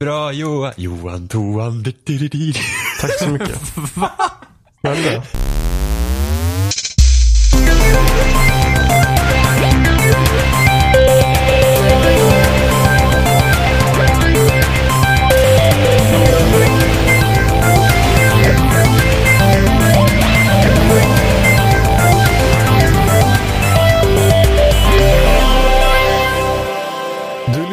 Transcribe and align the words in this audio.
Bra 0.00 0.32
Johan. 0.32 0.72
Johan 0.78 1.28
Toan. 1.28 1.82
di, 1.82 1.92
di, 2.04 2.16
di, 2.16 2.28
di. 2.28 2.52
Tack 3.00 3.18
så 3.18 3.28
mycket. 3.28 3.60
Snälla. 4.80 5.22
Du 7.50 8.49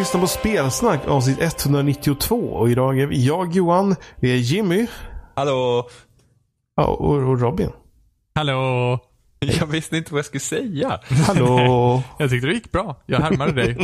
lyssnar 0.07 0.21
på 0.21 0.27
Spelsnack 0.27 1.07
avsnitt 1.07 1.37
192 1.41 2.35
och 2.35 2.69
idag 2.69 2.99
är 2.99 3.07
vi 3.07 3.25
jag 3.25 3.53
Johan, 3.53 3.95
vi 4.15 4.31
är 4.31 4.35
Jimmy 4.35 4.87
Hallå. 5.35 5.89
ja, 6.75 6.85
och, 6.85 7.15
och 7.15 7.41
Robin. 7.41 7.71
Hallå! 8.35 8.99
Jag 9.39 9.67
visste 9.67 9.97
inte 9.97 10.13
vad 10.13 10.19
jag 10.19 10.25
skulle 10.25 10.39
säga. 10.39 10.99
Hallå! 11.27 12.03
Jag 12.19 12.29
tyckte 12.29 12.47
det 12.47 12.53
gick 12.53 12.71
bra. 12.71 13.03
Jag 13.05 13.19
härmade 13.19 13.51
dig. 13.51 13.77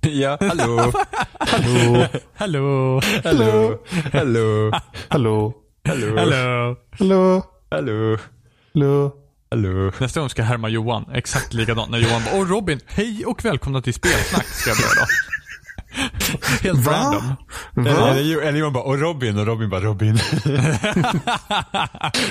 Ja, 0.00 0.38
hallå. 0.40 0.92
Hallå! 1.38 2.06
Hallå! 2.34 3.00
Hallå. 3.24 3.78
Hallå. 4.12 4.72
Hallå! 5.08 5.54
Hallå. 5.84 6.14
Hallå! 6.18 6.76
Hallå! 6.98 7.42
Hallå. 7.70 8.18
Hallå! 8.74 9.12
Hallå. 9.50 9.92
Nästa 9.98 10.20
gång 10.20 10.28
ska 10.30 10.42
jag 10.42 10.46
härma 10.46 10.68
Johan. 10.68 11.10
Exakt 11.14 11.54
likadant. 11.54 11.90
När 11.90 11.98
Johan 11.98 12.22
bara 12.24 12.40
Åh 12.40 12.48
Robin, 12.48 12.80
hej 12.86 13.24
och 13.26 13.44
välkomna 13.44 13.82
till 13.82 13.94
Spelsnack 13.94 14.46
ska 14.46 14.70
jag 14.70 14.78
börja 14.78 14.94
då. 14.94 15.06
Helt 16.62 16.86
Va? 16.86 16.92
random. 16.92 17.36
Eller, 17.76 18.10
eller, 18.10 18.40
eller 18.42 18.58
Johan 18.58 18.72
bara, 18.72 18.84
och 18.84 18.98
Robin, 18.98 19.38
och 19.38 19.46
Robin 19.46 19.70
bara, 19.70 19.80
Robin. 19.80 20.18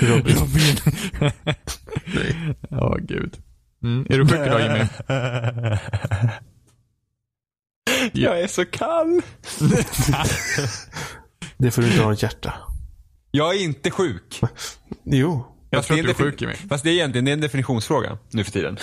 Robin. 0.02 0.36
Robin. 0.36 0.78
Ja, 2.70 2.98
gud. 3.02 3.38
Mm. 3.84 4.06
Är 4.10 4.18
du 4.18 4.28
sjuk 4.28 4.40
idag 4.48 4.62
Jimmy? 4.62 4.86
Jag 8.14 8.42
är 8.42 8.48
så 8.48 8.66
kall. 8.66 9.22
Det 11.58 11.72
får 11.72 11.82
du 11.82 11.88
inte 11.88 12.04
ha 12.04 12.14
ett 12.14 12.24
hjärta. 12.24 12.54
Jag 13.32 13.56
är 13.56 13.64
inte 13.64 13.92
sjuk. 13.92 14.42
Jo. 15.04 15.46
Jag 15.70 15.80
Fast 15.80 15.88
tror 15.88 16.00
att 16.00 16.06
du 16.06 16.10
är 16.10 16.14
sjuk 16.14 16.42
Jimmy. 16.42 16.54
Fast 16.54 16.84
det 16.84 16.90
är 16.90 16.94
egentligen 16.94 17.26
det 17.26 17.32
är 17.32 17.34
en 17.34 17.42
definitionsfråga 17.42 18.18
nu 18.32 18.44
för 18.44 18.52
tiden. 18.52 18.78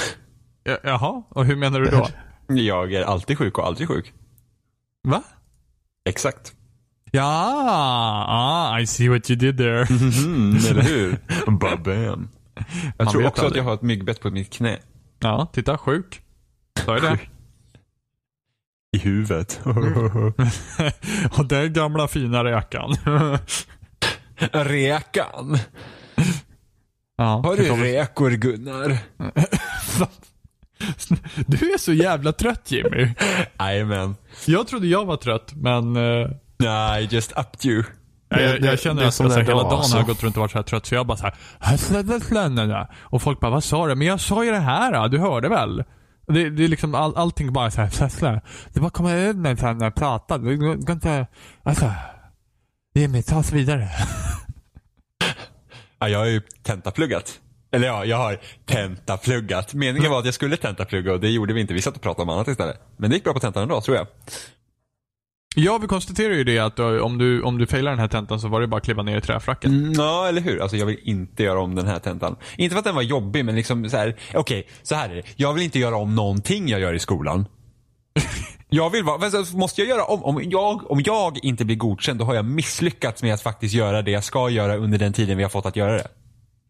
Ja, 0.65 0.79
Jaha, 0.83 1.23
och 1.29 1.45
hur 1.45 1.57
menar 1.57 1.81
du 1.81 1.87
då? 1.91 2.09
Jag 2.49 2.93
är 2.93 3.03
alltid 3.03 3.39
sjuk 3.39 3.59
och 3.59 3.67
aldrig 3.67 3.89
sjuk. 3.89 4.13
Va? 5.05 5.23
Exakt. 6.05 6.53
Ja, 7.13 8.25
ah, 8.29 8.81
I 8.81 8.87
see 8.87 9.09
what 9.09 9.31
you 9.31 9.37
did 9.39 9.57
there. 9.59 9.87
Mm, 9.91 10.57
eller 10.71 10.83
hur? 10.83 11.19
Babam. 11.47 12.29
Jag 12.55 12.95
Man 12.99 13.07
tror 13.13 13.27
också 13.27 13.41
att 13.41 13.47
aldrig. 13.47 13.61
jag 13.63 13.65
har 13.69 13.75
ett 13.75 13.83
myggbett 13.83 14.21
på 14.21 14.31
mitt 14.31 14.53
knä. 14.53 14.79
Ja, 15.21 15.47
titta, 15.53 15.79
sjuk. 15.79 16.23
Sa 16.85 16.95
det? 16.95 17.19
I 18.97 18.99
huvudet. 18.99 19.61
och 21.39 21.47
den 21.47 21.73
gamla 21.73 22.09
fina 22.09 22.45
räkan. 22.45 22.95
Räkan. 24.53 25.59
ja, 27.17 27.25
Har 27.45 27.57
du 27.57 27.63
räkor 27.63 28.31
Gunnar? 28.31 28.99
Du 31.47 31.73
är 31.73 31.79
så 31.79 31.93
jävla 31.93 32.33
trött 32.33 32.71
Jimmy. 32.71 33.15
Jajamän. 33.59 34.17
Jag 34.47 34.69
trodde 34.69 34.87
jag 34.87 35.05
var 35.05 35.17
trött, 35.17 35.53
men 35.55 35.97
eh, 35.97 36.29
Nej, 36.57 37.09
just 37.11 37.33
upped 37.33 37.65
you. 37.65 37.85
jag, 38.29 38.41
jag, 38.41 38.61
jag 38.61 38.81
känner 38.81 39.03
det 39.03 39.09
att 39.09 39.21
jag, 39.21 39.33
så 39.33 39.41
hela 39.41 39.45
dag, 39.45 39.63
dagen 39.65 39.73
alltså. 39.73 39.93
har 39.93 40.01
jag 40.01 40.07
gått 40.09 40.23
runt 40.23 40.37
och 40.37 40.41
varit 40.41 40.51
så 40.53 40.59
här 40.59 40.63
trött, 40.63 40.87
så 40.87 40.95
jag 40.95 41.07
bara 41.07 41.17
så 41.17 41.25
här. 41.25 42.87
Och 43.01 43.23
folk 43.23 43.41
bara, 43.41 43.51
vad 43.51 43.65
sa 43.65 43.87
du? 43.87 43.95
Men 43.95 44.07
jag 44.07 44.21
sa 44.21 44.45
ju 44.45 44.51
det 44.51 44.59
här, 44.59 45.09
du 45.09 45.19
hörde 45.19 45.49
väl? 45.49 45.85
Det, 46.27 46.51
det 46.51 46.65
är 46.65 46.69
liksom 46.69 46.95
all, 46.95 47.17
allting 47.17 47.53
bara 47.53 47.71
så 47.71 47.81
här. 47.81 48.41
Det 48.73 48.81
bara 48.81 48.91
kommer 48.91 49.17
ut 49.17 49.37
med 49.37 49.63
när 49.63 49.85
jag 49.85 49.95
pratar. 49.95 50.39
Det 50.39 50.57
går 50.57 50.91
inte, 50.91 51.27
alltså. 51.63 51.93
Jimmy, 52.95 53.23
ta 53.23 53.39
oss 53.39 53.53
vidare. 53.53 53.89
Ja, 55.99 56.09
jag 56.09 56.19
har 56.19 56.27
ju 56.27 56.41
tentapluggat. 56.63 57.41
Eller 57.75 57.87
ja, 57.87 58.05
jag 58.05 58.17
har 58.17 58.39
tentapluggat. 58.67 59.75
Meningen 59.75 60.11
var 60.11 60.19
att 60.19 60.25
jag 60.25 60.35
skulle 60.35 60.57
tentaplugga 60.57 61.13
och 61.13 61.21
det 61.21 61.31
gjorde 61.31 61.55
vi 61.55 61.61
inte. 61.61 61.75
Vi 61.75 61.83
satt 61.83 61.97
och 61.97 62.03
pratade 62.03 62.23
om 62.23 62.29
annat 62.29 62.49
istället. 62.49 62.81
Men 62.97 63.11
det 63.11 63.17
gick 63.17 63.25
bra 63.25 63.33
på 63.33 63.41
tentan 63.41 63.63
ändå, 63.63 63.81
tror 63.81 63.97
jag. 63.97 64.07
Ja, 65.57 65.79
vi 65.79 65.87
konstaterar 65.87 66.35
ju 66.35 66.45
det 66.45 66.59
att 66.59 66.79
eh, 66.79 66.87
om 66.87 67.19
du, 67.19 67.43
om 67.43 67.59
du 67.59 67.67
failar 67.67 67.91
den 67.91 68.01
här 68.01 68.09
tentan 68.09 68.41
så 68.41 68.49
var 68.49 68.61
det 68.61 68.67
bara 68.67 68.77
att 68.77 68.85
kliva 68.85 69.03
ner 69.03 69.19
i 69.19 69.21
träfracken. 69.21 69.75
Mm, 69.75 69.93
ja, 69.93 70.29
eller 70.29 70.41
hur? 70.41 70.63
Alltså 70.63 70.77
jag 70.77 70.87
vill 70.87 70.99
inte 71.03 71.43
göra 71.43 71.61
om 71.61 71.75
den 71.75 71.87
här 71.87 71.99
tentan. 71.99 72.37
Inte 72.57 72.73
för 72.73 72.79
att 72.79 72.85
den 72.85 72.95
var 72.95 73.03
jobbig, 73.03 73.45
men 73.45 73.55
liksom 73.55 73.91
så 73.91 73.97
här. 73.97 74.17
Okej, 74.35 74.69
så 74.83 74.95
här 74.95 75.09
är 75.09 75.15
det. 75.15 75.23
Jag 75.37 75.53
vill 75.53 75.63
inte 75.63 75.79
göra 75.79 75.97
om 75.97 76.15
någonting 76.15 76.69
jag 76.69 76.81
gör 76.81 76.95
i 76.95 76.99
skolan. 76.99 77.47
Jag 78.69 78.91
vill 78.91 79.05
vara, 79.05 79.45
måste 79.55 79.81
jag 79.81 79.89
göra 79.89 80.05
om, 80.05 80.25
om 80.25 80.43
jag, 80.45 80.91
om 80.91 81.03
jag 81.05 81.39
inte 81.45 81.65
blir 81.65 81.77
godkänd 81.77 82.19
då 82.19 82.25
har 82.25 82.35
jag 82.35 82.45
misslyckats 82.45 83.23
med 83.23 83.35
att 83.35 83.43
faktiskt 83.43 83.75
göra 83.75 84.03
det 84.03 84.11
jag 84.11 84.25
ska 84.25 84.51
göra 84.51 84.77
under 84.77 84.99
den 84.99 85.13
tiden 85.13 85.37
vi 85.37 85.43
har 85.43 85.51
fått 85.51 85.67
att 85.67 85.77
göra 85.77 85.93
det. 85.93 86.09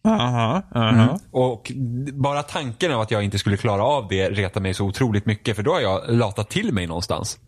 Aha, 0.05 0.63
aha. 0.75 1.19
Och 1.31 1.73
bara 2.13 2.43
tanken 2.43 2.93
av 2.93 3.01
att 3.01 3.11
jag 3.11 3.25
inte 3.25 3.39
skulle 3.39 3.57
klara 3.57 3.83
av 3.83 4.09
det 4.09 4.31
retar 4.31 4.61
mig 4.61 4.75
så 4.75 4.85
otroligt 4.85 5.27
mycket 5.27 5.57
för 5.57 5.63
då 5.63 5.73
har 5.73 5.81
jag 5.81 6.03
latat 6.09 6.51
till 6.51 6.73
mig 6.73 6.87
någonstans. 6.87 7.39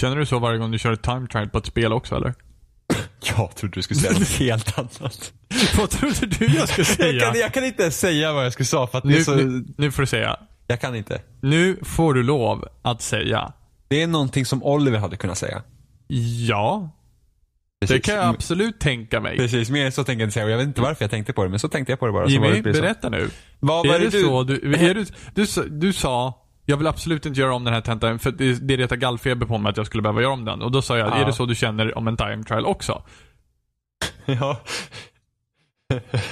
Känner 0.00 0.16
du 0.16 0.26
så 0.26 0.38
varje 0.38 0.58
gång 0.58 0.70
du 0.70 0.78
kör 0.78 0.92
ett 0.92 1.02
time 1.02 1.26
trial 1.26 1.48
på 1.48 1.58
ett 1.58 1.66
spel 1.66 1.92
också 1.92 2.16
eller? 2.16 2.34
Jag 3.36 3.54
trodde 3.54 3.74
du 3.74 3.82
skulle 3.82 4.00
säga 4.00 4.18
något 4.18 4.28
helt 4.28 4.78
annat. 4.78 5.32
Vad 5.78 5.90
trodde 5.90 6.26
du 6.26 6.46
jag 6.46 6.68
skulle 6.68 6.84
säga? 6.84 7.12
Jag 7.12 7.32
kan, 7.32 7.40
jag 7.40 7.54
kan 7.54 7.64
inte 7.64 7.90
säga 7.90 8.32
vad 8.32 8.44
jag 8.44 8.52
skulle 8.52 8.66
säga 8.66 8.86
för 8.86 8.98
att 8.98 9.04
det 9.04 9.10
är 9.10 9.18
nu, 9.18 9.24
så... 9.24 9.34
nu, 9.34 9.64
nu 9.76 9.90
får 9.90 10.02
du 10.02 10.06
säga. 10.06 10.36
Jag 10.66 10.80
kan 10.80 10.96
inte. 10.96 11.20
Nu 11.40 11.78
får 11.82 12.14
du 12.14 12.22
lov 12.22 12.68
att 12.82 13.02
säga. 13.02 13.52
Det 13.88 14.02
är 14.02 14.06
någonting 14.06 14.46
som 14.46 14.62
Oliver 14.62 14.98
hade 14.98 15.16
kunnat 15.16 15.38
säga. 15.38 15.62
Ja, 16.48 16.90
det 17.88 17.94
Precis. 17.94 18.06
kan 18.06 18.14
jag 18.14 18.34
absolut 18.34 18.80
tänka 18.80 19.20
mig. 19.20 19.36
Precis, 19.36 19.70
mer 19.70 19.90
så 19.90 20.04
tänker 20.04 20.20
jag 20.20 20.26
inte 20.26 20.34
säga. 20.34 20.48
Jag 20.48 20.58
vet 20.58 20.66
inte 20.66 20.80
varför 20.80 21.04
jag 21.04 21.10
tänkte 21.10 21.32
på 21.32 21.44
det, 21.44 21.50
men 21.50 21.58
så 21.58 21.68
tänkte 21.68 21.92
jag 21.92 22.00
på 22.00 22.06
det 22.06 22.12
bara. 22.12 22.26
Jimmy, 22.28 22.60
det 22.60 22.72
berätta 22.72 23.08
nu. 23.08 23.28
Vad 23.60 23.86
var 23.86 23.94
är 23.94 23.98
det 23.98 24.04
det 24.04 24.10
du... 24.18 24.22
så, 24.24 24.42
du, 24.42 24.74
är 24.74 24.94
du, 24.94 25.04
du, 25.34 25.46
sa- 25.46 25.64
du 25.64 25.92
sa, 25.92 26.34
jag 26.66 26.76
vill 26.76 26.86
absolut 26.86 27.26
inte 27.26 27.40
göra 27.40 27.54
om 27.54 27.64
den 27.64 27.74
här 27.74 27.80
tentan 27.80 28.18
för 28.18 28.30
det, 28.30 28.68
det 28.68 28.76
retar 28.76 28.96
gallfeber 28.96 29.46
på 29.46 29.58
mig 29.58 29.70
att 29.70 29.76
jag 29.76 29.86
skulle 29.86 30.02
behöva 30.02 30.22
göra 30.22 30.32
om 30.32 30.44
den. 30.44 30.62
Och 30.62 30.70
då 30.72 30.82
sa 30.82 30.98
jag, 30.98 31.08
Ja. 31.08 31.14
är 31.14 31.24
det 31.26 31.32
så 31.32 31.46
du 31.46 31.54
känner 31.54 31.98
om 31.98 32.08
en 32.08 32.16
time 32.16 32.42
trial 32.44 32.66
också? 32.66 33.02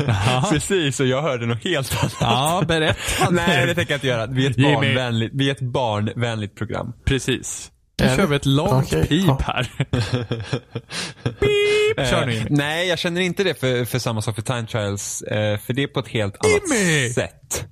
Ja, 0.07 0.47
precis. 0.53 1.01
Och 1.01 1.07
jag 1.07 1.23
hörde 1.23 1.47
något 1.47 1.65
helt 1.65 1.99
annat. 2.03 2.17
Ja, 2.21 2.63
berätta 2.69 3.31
Nej, 3.31 3.67
det 3.67 3.75
tänker 3.75 3.93
jag 3.93 3.97
inte 3.97 4.07
göra. 4.07 4.27
Vi 4.27 4.47
är 4.47 4.51
ett, 4.51 4.57
barnvänligt, 4.57 5.35
vi 5.35 5.49
är 5.49 5.53
ett 5.53 5.61
barnvänligt 5.61 6.57
program. 6.57 6.93
Precis. 7.05 7.71
Nu 8.01 8.07
Är 8.07 8.17
kör 8.17 8.27
vi 8.27 8.37
ett 8.37 8.47
långt 8.47 8.87
Okej, 8.93 9.07
pip 9.09 9.41
här. 9.41 9.63
Pip! 11.25 12.07
Kör 12.09 12.27
nu 12.27 12.33
Eh, 12.33 12.39
Jimmy. 12.39 12.47
nej, 12.51 12.89
jag 12.89 12.99
känner 12.99 13.21
inte 13.21 13.45
det 13.45 13.55
för, 13.61 13.85
för 13.85 13.99
samma 13.99 14.23
sak 14.23 14.35
för 14.35 14.43
Time 14.43 14.67
Trials. 14.67 15.23
Eh, 15.23 15.59
för 15.59 15.73
det 15.73 15.83
är 15.83 15.87
på 15.87 16.01
ett 16.01 16.09
helt 16.09 16.45
annat 16.45 16.61
Jimmy! 16.71 17.09
sätt. 17.13 17.65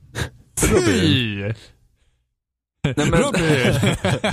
Fy! 0.61 1.43
Nej, 1.43 2.95
men- 2.97 3.07
Robin! 3.13 3.43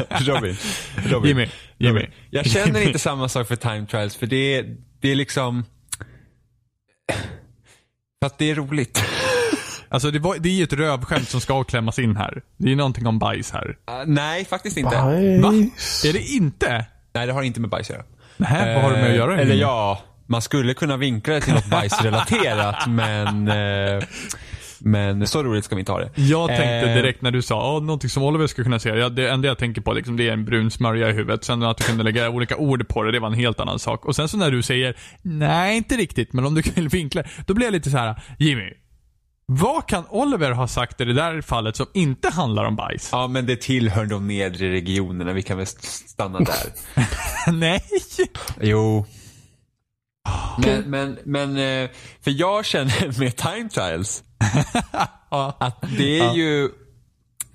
Robin. 0.09 0.57
Robin. 1.05 1.27
Jimmy. 1.29 1.47
Jimmy. 1.77 2.07
Jag 2.29 2.45
känner 2.45 2.81
inte 2.81 2.99
samma 2.99 3.29
sak 3.29 3.47
för 3.47 3.55
Time 3.55 3.85
Trials 3.87 4.15
för 4.15 4.27
det, 4.27 4.65
det 5.01 5.11
är 5.11 5.15
liksom... 5.15 5.65
För 8.19 8.25
att 8.25 8.37
det 8.37 8.51
är 8.51 8.55
roligt. 8.55 9.03
Alltså 9.95 10.11
det, 10.11 10.19
var, 10.19 10.35
det 10.39 10.49
är 10.49 10.53
ju 10.53 10.63
ett 10.63 10.73
rövskämt 10.73 11.29
som 11.29 11.41
ska 11.41 11.63
klämmas 11.63 11.99
in 11.99 12.15
här. 12.15 12.41
Det 12.57 12.71
är 12.71 12.75
någonting 12.75 13.07
om 13.07 13.19
bajs 13.19 13.51
här. 13.51 13.67
Uh, 13.67 14.03
nej, 14.05 14.45
faktiskt 14.45 14.77
inte. 14.77 14.95
Va? 14.95 15.51
Bajs. 15.51 16.05
Är 16.05 16.13
det 16.13 16.21
inte? 16.21 16.85
Nej, 17.13 17.27
det 17.27 17.33
har 17.33 17.43
inte 17.43 17.59
med 17.59 17.69
bajs 17.69 17.89
att 17.89 17.95
göra. 17.95 18.05
Nej, 18.37 18.75
vad 18.75 18.83
har 18.83 18.91
det 18.91 18.97
med 18.97 19.09
att 19.09 19.15
göra? 19.15 19.33
Eh, 19.33 19.39
Eller 19.39 19.55
ja, 19.55 20.01
man 20.25 20.41
skulle 20.41 20.73
kunna 20.73 20.97
vinkla 20.97 21.33
det 21.33 21.41
till 21.41 21.53
något 21.53 21.69
bajsrelaterat 21.69 22.87
men... 22.87 23.47
Eh, 23.47 24.03
men 24.79 25.27
så 25.27 25.43
roligt 25.43 25.65
ska 25.65 25.75
vi 25.75 25.79
inte 25.79 25.91
ha 25.91 25.99
det. 25.99 26.09
Jag 26.15 26.47
tänkte 26.47 26.65
Eh, 26.65 26.95
direkt 26.95 27.21
när 27.21 27.31
du 27.31 27.41
sa, 27.41 27.77
oh, 27.77 27.83
någonting 27.83 28.09
som 28.09 28.23
Oliver 28.23 28.47
skulle 28.47 28.63
kunna 28.63 28.79
säga. 28.79 28.95
Ja, 28.95 29.09
det 29.09 29.29
enda 29.29 29.47
jag 29.47 29.57
tänker 29.57 29.81
på 29.81 29.93
liksom, 29.93 30.17
det 30.17 30.29
är 30.29 30.33
en 30.33 30.45
brun 30.45 30.71
smörja 30.71 31.09
i 31.09 31.13
huvudet. 31.13 31.43
Sen 31.43 31.63
att 31.63 31.77
du 31.77 31.83
kunde 31.83 32.03
lägga 32.03 32.29
olika 32.29 32.57
ord 32.57 32.87
på 32.87 33.03
det, 33.03 33.11
det 33.11 33.19
var 33.19 33.27
en 33.27 33.33
helt 33.33 33.59
annan 33.59 33.79
sak. 33.79 34.05
Och 34.05 34.15
sen 34.15 34.27
så 34.27 34.37
när 34.37 34.51
du 34.51 34.61
säger, 34.61 34.95
nej 35.21 35.77
inte 35.77 35.95
riktigt, 35.95 36.33
men 36.33 36.45
om 36.45 36.55
du 36.55 36.61
kan 36.73 36.87
vinkla. 36.87 37.23
Då 37.45 37.53
blir 37.53 37.65
jag 37.65 37.71
lite 37.71 37.89
så 37.89 37.97
här, 37.97 38.21
Jimmy. 38.39 38.71
Vad 39.47 39.87
kan 39.87 40.03
Oliver 40.09 40.51
ha 40.51 40.67
sagt 40.67 41.01
i 41.01 41.05
det 41.05 41.13
där 41.13 41.41
fallet 41.41 41.75
som 41.75 41.85
inte 41.93 42.29
handlar 42.29 42.65
om 42.65 42.75
bajs? 42.75 43.09
Ja, 43.11 43.27
men 43.27 43.45
det 43.45 43.61
tillhör 43.61 44.05
de 44.05 44.27
nedre 44.27 44.71
regionerna. 44.71 45.33
Vi 45.33 45.41
kan 45.41 45.57
väl 45.57 45.67
stanna 45.67 46.39
där. 46.39 46.73
nej! 47.51 47.81
Jo. 48.61 49.05
Men, 50.57 50.83
men, 50.89 51.19
men, 51.23 51.57
eh, 51.57 51.89
för 52.21 52.31
jag 52.31 52.65
känner 52.65 53.19
med 53.19 53.35
time 53.35 53.69
trials 53.69 54.23
att 55.59 55.83
det 55.97 56.19
är 56.19 56.33
ju, 56.33 56.69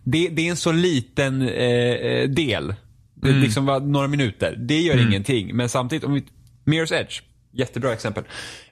det, 0.04 0.28
det 0.28 0.46
är 0.46 0.50
en 0.50 0.56
så 0.56 0.72
liten 0.72 1.42
eh, 1.42 1.48
eh, 1.48 2.28
del. 2.28 2.74
Det 3.14 3.32
liksom 3.32 3.66
var 3.66 3.80
några 3.80 4.08
minuter. 4.08 4.56
Det 4.58 4.80
gör 4.80 5.06
ingenting. 5.06 5.56
Men 5.56 5.68
samtidigt, 5.68 6.04
om 6.04 6.14
vi, 6.14 6.24
Mirror's 6.64 6.94
Edge, 6.94 7.22
jättebra 7.52 7.92
exempel. 7.92 8.24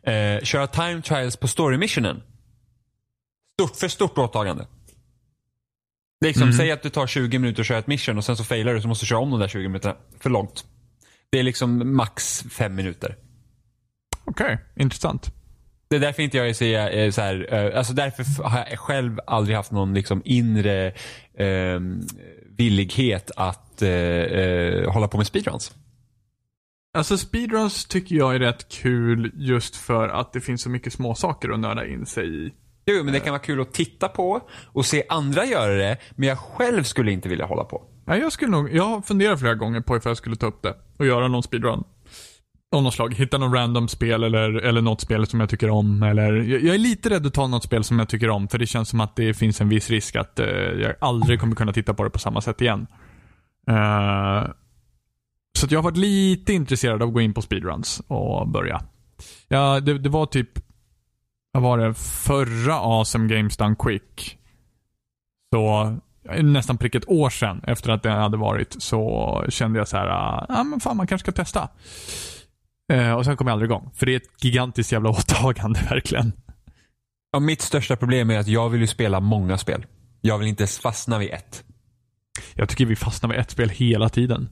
Eh, 0.02 0.42
köra 0.42 0.66
time 0.66 1.02
trials 1.02 1.36
på 1.36 1.48
story 1.48 1.78
missionen. 1.78 2.22
Stort, 3.60 3.76
för 3.76 3.88
stort 3.88 4.18
åtagande. 4.18 4.66
Liksom, 6.24 6.52
Säg 6.52 6.70
att 6.70 6.82
du 6.82 6.90
tar 6.90 7.06
20 7.06 7.38
minuter 7.38 7.60
att 7.60 7.66
köra 7.66 7.78
ett 7.78 7.86
mission 7.86 8.18
och 8.18 8.24
sen 8.24 8.36
så 8.36 8.44
failar 8.44 8.74
du 8.74 8.80
så 8.80 8.88
måste 8.88 9.04
du 9.04 9.08
köra 9.08 9.18
om 9.18 9.30
de 9.30 9.40
där 9.40 9.48
20 9.48 9.68
minuterna. 9.68 9.96
För 10.20 10.30
långt. 10.30 10.64
Det 11.30 11.38
är 11.38 11.42
liksom 11.42 11.96
max 11.96 12.44
fem 12.50 12.74
minuter. 12.74 13.16
Okej, 14.24 14.58
intressant. 14.76 15.34
Det 15.88 15.96
är 15.96 16.00
därför 16.00 16.22
inte 16.22 16.36
jag 16.36 16.48
är 16.48 17.10
så, 17.10 17.20
här, 17.20 17.54
eh, 17.54 17.78
alltså 17.78 17.92
därför 17.92 18.42
har 18.42 18.66
jag 18.70 18.78
själv 18.78 19.18
aldrig 19.26 19.56
haft 19.56 19.70
någon 19.72 19.94
liksom 19.94 20.22
inre 20.24 20.86
eh, 21.34 21.80
villighet 22.58 23.30
att 23.36 23.82
eh, 23.82 23.90
eh, 23.90 24.92
hålla 24.92 25.08
på 25.08 25.16
med 25.16 25.26
speedruns. 25.26 25.74
Alltså 26.98 27.18
speedruns 27.18 27.84
tycker 27.84 28.16
jag 28.16 28.34
är 28.34 28.38
rätt 28.38 28.68
kul 28.68 29.32
just 29.34 29.76
för 29.76 30.08
att 30.08 30.32
det 30.32 30.40
finns 30.40 30.62
så 30.62 30.70
mycket 30.70 30.92
små 30.92 31.14
saker 31.14 31.50
att 31.50 31.60
nörda 31.60 31.86
in 31.86 32.06
sig 32.06 32.46
i. 32.46 32.52
Jo, 32.90 33.04
men 33.04 33.12
det 33.12 33.20
kan 33.20 33.30
vara 33.30 33.42
kul 33.42 33.60
att 33.60 33.72
titta 33.72 34.08
på 34.08 34.40
och 34.66 34.86
se 34.86 35.04
andra 35.08 35.44
göra 35.44 35.74
det, 35.74 35.96
men 36.16 36.28
jag 36.28 36.38
själv 36.38 36.82
skulle 36.82 37.12
inte 37.12 37.28
vilja 37.28 37.46
hålla 37.46 37.64
på. 37.64 37.82
Ja, 38.06 38.16
jag 38.16 38.32
skulle 38.32 38.50
nog, 38.50 38.74
jag 38.74 38.84
har 38.84 39.00
funderat 39.00 39.40
flera 39.40 39.54
gånger 39.54 39.80
på 39.80 39.96
ifall 39.96 40.10
jag 40.10 40.16
skulle 40.16 40.36
ta 40.36 40.46
upp 40.46 40.62
det 40.62 40.74
och 40.98 41.06
göra 41.06 41.28
någon 41.28 41.42
speedrun. 41.42 41.84
Av 42.76 42.82
något 42.82 42.94
slag. 42.94 43.14
Hitta 43.14 43.38
någon 43.38 43.54
random 43.54 43.88
spel 43.88 44.24
eller, 44.24 44.54
eller 44.54 44.80
något 44.80 45.00
spel 45.00 45.26
som 45.26 45.40
jag 45.40 45.48
tycker 45.48 45.70
om. 45.70 46.02
Eller, 46.02 46.32
jag, 46.32 46.62
jag 46.62 46.74
är 46.74 46.78
lite 46.78 47.10
rädd 47.10 47.26
att 47.26 47.34
ta 47.34 47.46
något 47.46 47.64
spel 47.64 47.84
som 47.84 47.98
jag 47.98 48.08
tycker 48.08 48.30
om 48.30 48.48
för 48.48 48.58
det 48.58 48.66
känns 48.66 48.88
som 48.88 49.00
att 49.00 49.16
det 49.16 49.34
finns 49.34 49.60
en 49.60 49.68
viss 49.68 49.90
risk 49.90 50.16
att 50.16 50.40
eh, 50.40 50.46
jag 50.46 50.94
aldrig 51.00 51.40
kommer 51.40 51.56
kunna 51.56 51.72
titta 51.72 51.94
på 51.94 52.04
det 52.04 52.10
på 52.10 52.18
samma 52.18 52.40
sätt 52.40 52.60
igen. 52.60 52.86
Eh, 53.70 54.50
så 55.58 55.66
jag 55.70 55.78
har 55.78 55.82
varit 55.82 55.96
lite 55.96 56.52
intresserad 56.52 57.02
av 57.02 57.08
att 57.08 57.14
gå 57.14 57.20
in 57.20 57.34
på 57.34 57.42
speedruns 57.42 58.02
och 58.08 58.48
börja. 58.48 58.82
Ja, 59.48 59.80
det, 59.80 59.98
det 59.98 60.08
var 60.08 60.26
typ, 60.26 60.50
vad 61.52 61.62
var 61.62 61.78
det, 61.78 61.94
förra 61.94 62.74
Awesome 62.74 63.34
Games 63.34 63.56
Done 63.56 63.76
Quick. 63.78 64.38
Så 65.54 65.96
nästan 66.42 66.78
prick 66.78 66.94
ett 66.94 67.08
år 67.08 67.30
sedan 67.30 67.60
efter 67.66 67.90
att 67.90 68.02
det 68.02 68.10
hade 68.10 68.36
varit 68.36 68.82
så 68.82 69.44
kände 69.48 69.78
jag 69.78 69.88
så 69.88 69.96
här, 69.96 70.06
ja 70.06 70.46
ah, 70.48 70.64
men 70.64 70.80
fan 70.80 70.96
man 70.96 71.06
kanske 71.06 71.24
ska 71.24 71.42
testa. 71.42 71.68
Eh, 72.92 73.12
och 73.12 73.24
sen 73.24 73.36
kom 73.36 73.46
jag 73.46 73.52
aldrig 73.52 73.70
igång. 73.70 73.90
För 73.94 74.06
det 74.06 74.12
är 74.12 74.16
ett 74.16 74.44
gigantiskt 74.44 74.92
jävla 74.92 75.10
åtagande 75.10 75.80
verkligen. 75.90 76.32
Ja, 77.32 77.40
mitt 77.40 77.62
största 77.62 77.96
problem 77.96 78.30
är 78.30 78.38
att 78.38 78.48
jag 78.48 78.68
vill 78.68 78.80
ju 78.80 78.86
spela 78.86 79.20
många 79.20 79.58
spel. 79.58 79.86
Jag 80.20 80.38
vill 80.38 80.48
inte 80.48 80.66
fastna 80.66 81.18
vid 81.18 81.30
ett. 81.30 81.64
Jag 82.54 82.68
tycker 82.68 82.86
vi 82.86 82.96
fastnar 82.96 83.28
med 83.28 83.38
ett 83.38 83.50
spel 83.50 83.68
hela 83.68 84.08
tiden. 84.08 84.48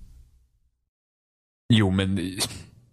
Jo, 1.68 1.90
men 1.90 2.20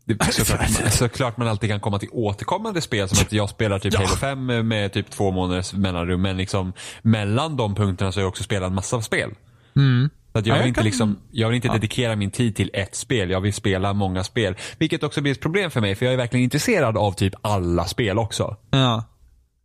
det, 0.05 0.23
såklart, 0.33 0.69
såklart 0.93 1.37
man 1.37 1.47
alltid 1.47 1.69
kan 1.69 1.79
komma 1.79 1.99
till 1.99 2.09
återkommande 2.11 2.81
spel 2.81 3.09
som 3.09 3.17
att 3.25 3.31
jag 3.33 3.49
spelar 3.49 3.79
typ 3.79 3.93
Ja. 3.93 3.99
Halo 3.99 4.15
5 4.15 4.67
med 4.67 4.93
typ 4.93 5.09
två 5.09 5.31
månaders 5.31 5.73
mellanrum. 5.73 6.21
Men 6.21 6.37
liksom 6.37 6.73
mellan 7.01 7.57
de 7.57 7.75
punkterna 7.75 8.11
så 8.11 8.19
har 8.19 8.23
jag 8.23 8.29
också 8.29 8.43
spelat 8.43 8.67
en 8.69 8.75
massa 8.75 9.01
spel. 9.01 9.29
Mm. 9.75 10.09
Så 10.31 10.39
att 10.39 10.45
jag 10.45 10.53
Ja, 10.53 10.57
vill 10.57 10.61
jag 10.61 10.67
inte, 10.67 10.77
kan- 10.77 10.85
liksom, 10.85 11.19
jag 11.31 11.47
vill 11.47 11.55
inte 11.55 11.67
Ja. 11.67 11.73
dedikera 11.73 12.15
min 12.15 12.31
tid 12.31 12.55
till 12.55 12.69
ett 12.73 12.95
spel. 12.95 13.29
Jag 13.29 13.41
vill 13.41 13.53
spela 13.53 13.93
många 13.93 14.23
spel. 14.23 14.55
Vilket 14.77 15.03
också 15.03 15.21
blir 15.21 15.31
ett 15.31 15.41
problem 15.41 15.71
för 15.71 15.81
mig 15.81 15.95
för 15.95 16.05
jag 16.05 16.13
är 16.13 16.17
verkligen 16.17 16.43
intresserad 16.43 16.97
av 16.97 17.11
typ 17.11 17.33
alla 17.41 17.85
spel 17.85 18.17
också. 18.19 18.57
Ja. 18.71 19.03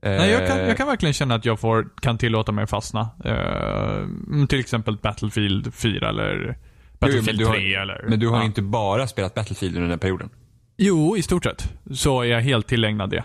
Nej, 0.03 0.31
jag 0.31 0.47
kan, 0.49 0.59
Eh, 0.59 0.67
jag 0.67 0.77
kan 0.77 0.87
verkligen 0.87 1.13
känna 1.13 1.35
att 1.35 1.45
jag 1.45 1.61
får, 1.61 1.89
kan 2.03 2.19
tillåta 2.19 2.53
mig 2.53 2.65
att 2.65 2.71
fastna. 2.71 3.09
Eh, 3.25 4.47
till 4.49 4.61
exempel 4.61 4.97
Battlefield 4.97 5.75
4 5.75 6.09
eller 6.09 6.59
jo, 7.01 7.07
Battlefield 7.07 7.27
men 7.27 7.37
du 7.37 7.47
har, 7.47 7.55
3 7.55 7.75
eller... 7.75 8.05
Men 8.09 8.21
du 8.21 8.29
har 8.29 8.37
ja. 8.39 8.45
inte 8.45 8.63
bara 8.63 9.07
spelat 9.07 9.35
Battlefield 9.35 9.77
under 9.77 9.83
den 9.83 9.91
här 9.91 9.99
perioden. 9.99 10.31
Jo, 10.77 11.17
i 11.17 11.23
stort 11.23 11.45
sett. 11.45 11.73
Så 11.95 12.23
är 12.23 12.27
jag 12.27 12.41
helt 12.41 12.67
tillägnad 12.67 13.11
det. 13.11 13.25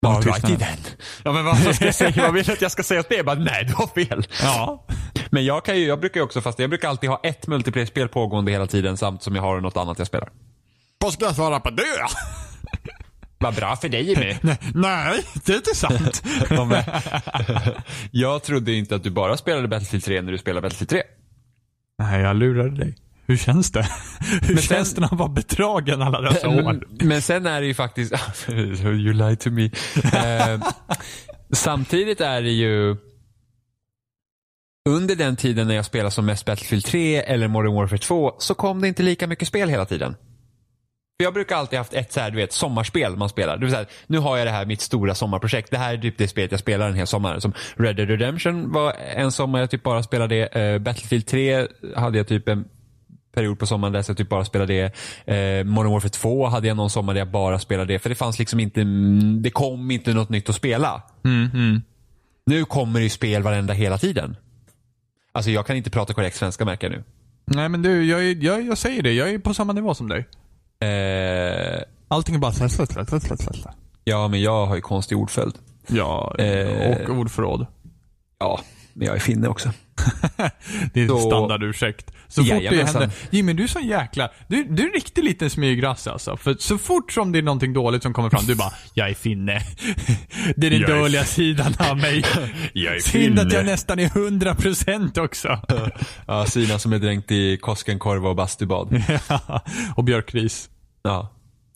Ja, 0.00 0.22
tystnaden. 0.22 0.78
Ja 1.24 1.32
men 1.32 1.44
vad 1.44 1.74
ska 1.74 1.84
jag 1.84 1.94
säga? 1.94 2.22
Vad 2.22 2.34
vill 2.34 2.44
du 2.44 2.52
att 2.52 2.62
jag 2.62 2.72
ska 2.72 2.82
säga 2.82 3.00
åt 3.00 3.08
det? 3.08 3.16
Jag 3.16 3.26
Bara, 3.26 3.38
nej, 3.38 3.64
du 3.64 3.74
har 3.74 3.86
fel. 3.86 4.26
Ja. 4.42 4.86
Men 5.30 5.44
jag 5.44 5.64
kan 5.64 5.76
ju, 5.76 5.86
jag 5.86 6.00
brukar 6.00 6.20
ju 6.20 6.24
också 6.24 6.40
fast 6.40 6.58
jag 6.58 6.70
brukar 6.70 6.88
alltid 6.88 7.10
ha 7.10 7.20
ett 7.22 7.46
multiplayer-spel 7.46 8.08
pågående 8.08 8.52
hela 8.52 8.66
tiden 8.66 8.96
samt 8.96 9.22
som 9.22 9.34
jag 9.34 9.42
har 9.42 9.60
något 9.60 9.76
annat 9.76 9.98
jag 9.98 10.06
spelar. 10.06 10.28
Vad 10.98 11.12
ska 11.12 11.24
jag 11.24 11.34
svara 11.34 11.60
på 11.60 11.70
det? 11.70 11.82
Vad 13.44 13.54
bra 13.54 13.76
för 13.76 13.88
dig 13.88 14.02
Jimmy. 14.02 14.36
Nej, 14.42 14.58
nej, 14.74 15.22
det 15.44 15.52
är 15.52 15.56
inte 15.56 15.74
sant. 15.74 16.22
Ja, 16.50 16.64
men- 16.64 16.84
jag 18.10 18.42
trodde 18.42 18.72
inte 18.72 18.94
att 18.94 19.02
du 19.02 19.10
bara 19.10 19.36
spelade 19.36 19.68
Battlefield 19.68 20.04
3 20.04 20.22
när 20.22 20.32
du 20.32 20.38
spelade 20.38 20.60
Battlefield 20.68 20.88
3. 20.90 21.02
nej, 21.98 22.20
jag 22.20 22.36
lurade 22.36 22.76
dig. 22.76 22.96
Hur 23.26 23.36
känns 23.36 23.72
det? 23.72 23.86
Hur 24.42 24.54
Men 24.54 24.62
känns 24.62 24.90
sen- 24.90 25.00
det 25.00 25.06
att 25.06 25.12
vara 25.18 25.28
bedragen 25.28 26.02
alla 26.02 26.20
dessa 26.20 26.48
år? 26.48 26.62
Men, 26.62 26.82
men 27.08 27.22
sen 27.22 27.46
är 27.46 27.60
det 27.60 27.66
ju 27.66 27.74
faktiskt, 27.74 28.14
you 28.48 29.12
lied 29.12 29.40
to 29.40 29.50
me. 29.50 29.64
Eh, 30.12 30.60
samtidigt 31.52 32.20
är 32.20 32.42
det 32.42 32.50
ju 32.50 32.96
under 34.88 35.16
den 35.16 35.36
tiden 35.36 35.68
när 35.68 35.74
jag 35.74 35.84
spelade 35.84 36.10
som 36.10 36.26
mest 36.26 36.44
Battlefield 36.46 36.84
3 36.84 37.16
eller 37.16 37.48
Modern 37.48 37.74
Warfare 37.74 37.98
2 37.98 38.34
så 38.38 38.54
kom 38.54 38.80
det 38.80 38.88
inte 38.88 39.02
lika 39.02 39.26
mycket 39.26 39.48
spel 39.48 39.68
hela 39.68 39.84
tiden. 39.84 40.14
För 41.18 41.24
jag 41.24 41.34
brukar 41.34 41.56
alltid 41.56 41.78
haft 41.78 41.94
ett 41.94 42.12
så 42.12 42.20
här, 42.20 42.30
du 42.30 42.36
vet, 42.36 42.52
sommarspel 42.52 43.16
man 43.16 43.28
spelar. 43.28 43.56
Det 43.56 43.64
vill 43.64 43.74
säga, 43.74 43.86
nu 44.06 44.18
har 44.18 44.36
jag 44.36 44.46
det 44.46 44.50
här 44.50 44.66
mitt 44.66 44.80
stora 44.80 45.14
sommarprojekt. 45.14 45.70
Det 45.70 45.78
här 45.78 45.94
är 45.94 45.98
typ 45.98 46.18
det 46.18 46.28
spelet 46.28 46.50
jag 46.50 46.60
spelar 46.60 46.86
den 46.86 46.96
här 46.96 47.04
sommaren. 47.04 47.40
Som 47.40 47.52
Red 47.76 47.96
Dead 47.96 48.08
Redemption 48.08 48.72
var 48.72 48.92
en 48.92 49.32
sommar 49.32 49.60
jag 49.60 49.70
typ 49.70 49.82
bara 49.82 50.02
spelade 50.02 50.34
det. 50.34 50.60
Eh, 50.60 50.78
Battlefield 50.78 51.26
3 51.26 51.66
hade 51.96 52.18
jag 52.18 52.28
typ 52.28 52.48
en 52.48 52.64
period 53.34 53.58
på 53.58 53.66
sommaren 53.66 53.92
där 53.92 54.04
jag 54.08 54.16
typ 54.16 54.28
bara 54.28 54.44
spelade 54.44 54.72
det. 54.72 54.84
Eh, 55.34 55.64
Modern 55.64 55.92
Warfare 55.92 56.10
2 56.10 56.46
hade 56.46 56.68
jag 56.68 56.76
någon 56.76 56.90
sommar 56.90 57.14
där 57.14 57.20
jag 57.20 57.30
bara 57.30 57.58
spelade 57.58 57.92
det. 57.92 57.98
För 57.98 58.08
det 58.08 58.14
fanns 58.14 58.38
liksom 58.38 58.60
inte, 58.60 58.80
mm, 58.80 59.42
det 59.42 59.50
kom 59.50 59.90
inte 59.90 60.12
något 60.12 60.28
nytt 60.28 60.48
att 60.48 60.56
spela. 60.56 61.02
Mm, 61.24 61.50
mm. 61.54 61.82
Nu 62.46 62.64
kommer 62.64 63.00
det 63.00 63.04
ju 63.04 63.10
spel 63.10 63.42
varenda 63.42 63.72
hela 63.72 63.98
tiden. 63.98 64.36
Alltså 65.32 65.50
jag 65.50 65.66
kan 65.66 65.76
inte 65.76 65.90
prata 65.90 66.14
korrekt 66.14 66.36
svenska 66.36 66.64
märker 66.64 66.90
jag 66.90 66.96
nu. 66.96 67.04
Nej, 67.46 67.68
men 67.68 67.82
du, 67.82 68.04
jag, 68.04 68.42
jag, 68.42 68.62
jag 68.62 68.78
säger 68.78 69.02
det. 69.02 69.12
Jag 69.12 69.30
är 69.30 69.38
på 69.38 69.54
samma 69.54 69.72
nivå 69.72 69.94
som 69.94 70.08
dig. 70.08 70.26
Eh, 70.80 71.82
Allting 72.08 72.34
är 72.34 72.38
bara... 72.38 72.52
ja 74.04 74.28
men 74.28 74.42
jag 74.42 74.66
har 74.66 74.74
ju 74.74 74.80
konstig 74.80 75.18
ordföljd. 75.18 75.54
Ja, 75.86 76.34
Eh. 76.38 76.90
och 77.08 77.10
ordförråd. 77.16 77.66
Ja, 78.38 78.60
men 78.92 79.06
jag 79.06 79.16
är 79.16 79.20
finne 79.20 79.48
också. 79.48 79.70
Det 80.94 81.00
är 81.00 81.02
en 81.04 81.08
Så- 81.08 81.18
standardursäkt. 81.20 82.10
Så 82.28 82.42
fort 82.44 82.50
det 82.50 82.56
Jajamensan. 82.64 83.00
händer. 83.02 83.16
Jimmy, 83.30 83.52
du 83.52 83.62
är 83.62 83.66
så 83.68 83.80
jäkla... 83.80 84.30
Du, 84.48 84.64
du 84.64 84.82
är 84.82 84.86
en 84.86 84.92
riktig 84.92 85.24
liten 85.24 85.50
smygrasse 85.50 86.10
alltså. 86.10 86.36
För 86.36 86.56
så 86.58 86.78
fort 86.78 87.12
som 87.12 87.32
det 87.32 87.38
är 87.38 87.42
någonting 87.42 87.72
dåligt 87.72 88.02
som 88.02 88.12
kommer 88.14 88.30
fram, 88.30 88.44
du 88.46 88.54
bara 88.54 88.72
Jag 88.94 89.10
är 89.10 89.14
finne. 89.14 89.60
Det 90.56 90.66
är 90.66 90.70
den 90.70 90.80
Jag 90.80 90.90
är 90.90 90.96
dåliga 91.00 91.24
sidan 91.24 91.74
av 91.78 91.96
mig. 91.96 92.24
Jag 92.72 92.96
är 92.96 93.00
Synd 93.00 93.38
att 93.38 93.52
jag 93.52 93.60
finne. 93.60 93.70
nästan 93.72 93.98
är 93.98 94.08
100% 94.08 95.18
också. 95.24 95.58
Ja, 96.26 96.46
Sina 96.46 96.78
som 96.78 96.92
är 96.92 96.98
dränkt 96.98 97.30
i 97.30 97.56
Koskenkorva 97.56 98.28
och 98.28 98.36
bastubad. 98.36 99.02
och 99.96 100.04
björkris. 100.04 100.68
Ja. 101.04 101.28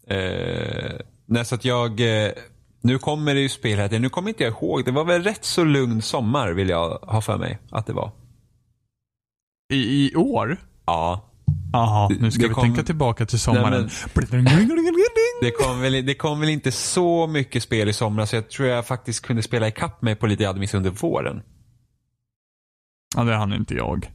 Eh, 0.07 1.01
nej, 1.27 1.45
så 1.45 1.55
att 1.55 1.65
jag... 1.65 2.01
Eh, 2.27 2.33
nu 2.81 2.99
kommer 2.99 3.35
det 3.35 3.41
ju 3.41 3.49
spel 3.49 3.79
här. 3.79 3.99
Nu 3.99 4.09
kommer 4.09 4.29
inte 4.29 4.45
jag 4.45 4.51
ihåg. 4.53 4.85
Det 4.85 4.91
var 4.91 5.05
väl 5.05 5.23
rätt 5.23 5.45
så 5.45 5.65
lugn 5.65 6.03
sommar 6.03 6.51
vill 6.51 6.69
jag 6.69 6.89
ha 6.99 7.21
för 7.21 7.39
mig 7.39 7.59
att 7.71 7.87
det 7.87 7.93
var. 7.93 8.13
I, 9.73 9.77
I 10.11 10.17
år? 10.17 10.57
Ja. 10.87 11.25
Jaha, 11.73 12.09
nu 12.21 12.31
ska 12.31 12.43
Det 12.43 12.49
vi 12.49 12.55
kom- 12.55 12.63
tänka 12.65 12.83
tillbaka 12.83 13.27
till 13.27 13.41
sommaren. 13.41 13.89
Det 15.41 15.51
kom, 15.51 15.81
väl, 15.81 16.07
det 16.07 16.15
kom 16.15 16.41
väl 16.41 16.49
inte 16.49 16.73
så 16.73 17.27
mycket 17.27 17.63
spel 17.63 17.89
i 17.89 17.93
somras 17.93 18.31
så 18.31 18.37
jag 18.37 18.51
tror 18.51 18.69
jag 18.69 18.87
faktiskt 18.87 19.27
kunde 19.27 19.43
spela 19.43 19.69
ikapp 19.69 20.03
mig 20.03 20.17
på 20.17 20.27
lite 20.27 20.43
jag 20.43 20.49
hade 20.51 20.61
missat 20.61 20.79
under 20.79 20.91
våren. 20.91 21.43
Ja, 23.17 23.23
det 23.25 23.35
hann 23.37 23.53
inte 23.53 23.75
jag. 23.75 24.13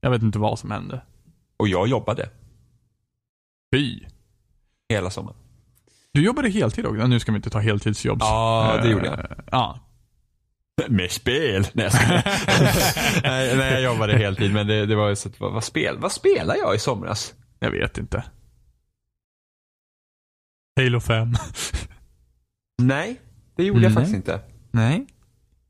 Jag 0.00 0.10
vet 0.10 0.22
inte 0.22 0.38
vad 0.38 0.58
som 0.58 0.70
hände. 0.70 1.02
Och 1.56 1.68
jag 1.68 1.88
jobbade 1.88 2.30
Fy. 3.74 4.00
Hela 4.88 5.10
sommaren. 5.10 5.36
Du 6.12 6.24
jobbade 6.24 6.48
heltid 6.48 6.86
också? 6.86 7.06
Nu 7.06 7.20
ska 7.20 7.32
vi 7.32 7.36
inte 7.36 7.50
ta 7.50 7.58
heltidsjobb. 7.58 8.18
Ja, 8.20 8.78
det 8.82 8.88
Eh, 8.88 8.92
gjorde 8.92 9.06
jag. 9.06 9.26
Ja. 9.50 9.80
Med 10.88 11.10
spel? 11.10 11.66
Nej, 11.72 11.90
jag 11.92 11.92
nej, 13.22 13.56
nej, 13.56 13.72
jag 13.72 13.82
jobbade 13.82 14.18
heltid 14.18 14.52
men 14.54 14.66
det, 14.66 14.86
det 14.86 14.96
var 14.96 15.08
ju 15.08 15.16
så 15.16 15.28
att, 15.28 15.40
vad, 15.40 15.52
vad, 15.52 15.64
spel, 15.64 15.98
vad 15.98 16.12
spelade 16.12 16.58
jag 16.58 16.74
i 16.74 16.78
somras? 16.78 17.34
Jag 17.58 17.70
vet 17.70 17.98
inte. 17.98 18.24
Halo 20.80 21.00
5. 21.00 21.32
Nej, 22.82 23.20
det 23.56 23.64
gjorde 23.64 23.80
jag 23.80 23.88
Nej. 23.88 23.94
faktiskt 23.94 24.16
inte. 24.16 24.40
Nej. 24.70 25.06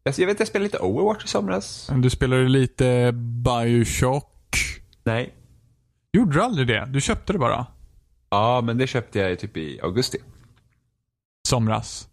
Jag, 0.02 0.14
jag 0.18 0.26
vet 0.26 0.38
jag 0.38 0.48
spelade 0.48 0.64
lite 0.64 0.78
Overwatch 0.78 1.24
i 1.24 1.28
somras. 1.28 1.90
Du 1.96 2.10
spelade 2.10 2.48
lite 2.48 3.12
Bioshock. 3.14 4.56
Nej. 5.04 5.34
Gjorde 6.12 6.32
du 6.32 6.42
aldrig 6.42 6.66
det? 6.66 6.86
Du 6.86 7.00
köpte 7.00 7.32
det 7.32 7.38
bara? 7.38 7.66
Ja, 8.30 8.60
men 8.60 8.78
det 8.78 8.86
köpte 8.86 9.18
jag 9.18 9.38
typ 9.38 9.56
i 9.56 9.80
augusti. 9.82 10.18
Somras. 11.48 12.08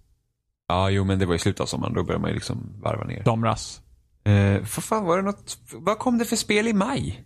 Ja, 0.68 0.90
jo 0.90 1.04
men 1.04 1.20
det 1.20 1.26
var 1.26 1.36
i 1.36 1.40
slutet 1.40 1.62
av 1.62 1.66
sommaren. 1.66 1.94
Då 1.94 2.04
började 2.04 2.22
man 2.22 2.30
ju 2.30 2.36
liksom 2.36 2.74
varva 2.82 3.04
ner. 3.04 3.24
Somras. 3.24 3.82
Eh, 4.24 4.64
för 4.64 4.82
fan 4.82 5.06
var 5.06 5.18
det 5.18 5.24
något, 5.24 5.58
vad 5.74 6.00
kom 6.00 6.18
det 6.18 6.26
för 6.26 6.36
spel 6.36 6.68
i 6.68 6.74
maj? 6.74 7.24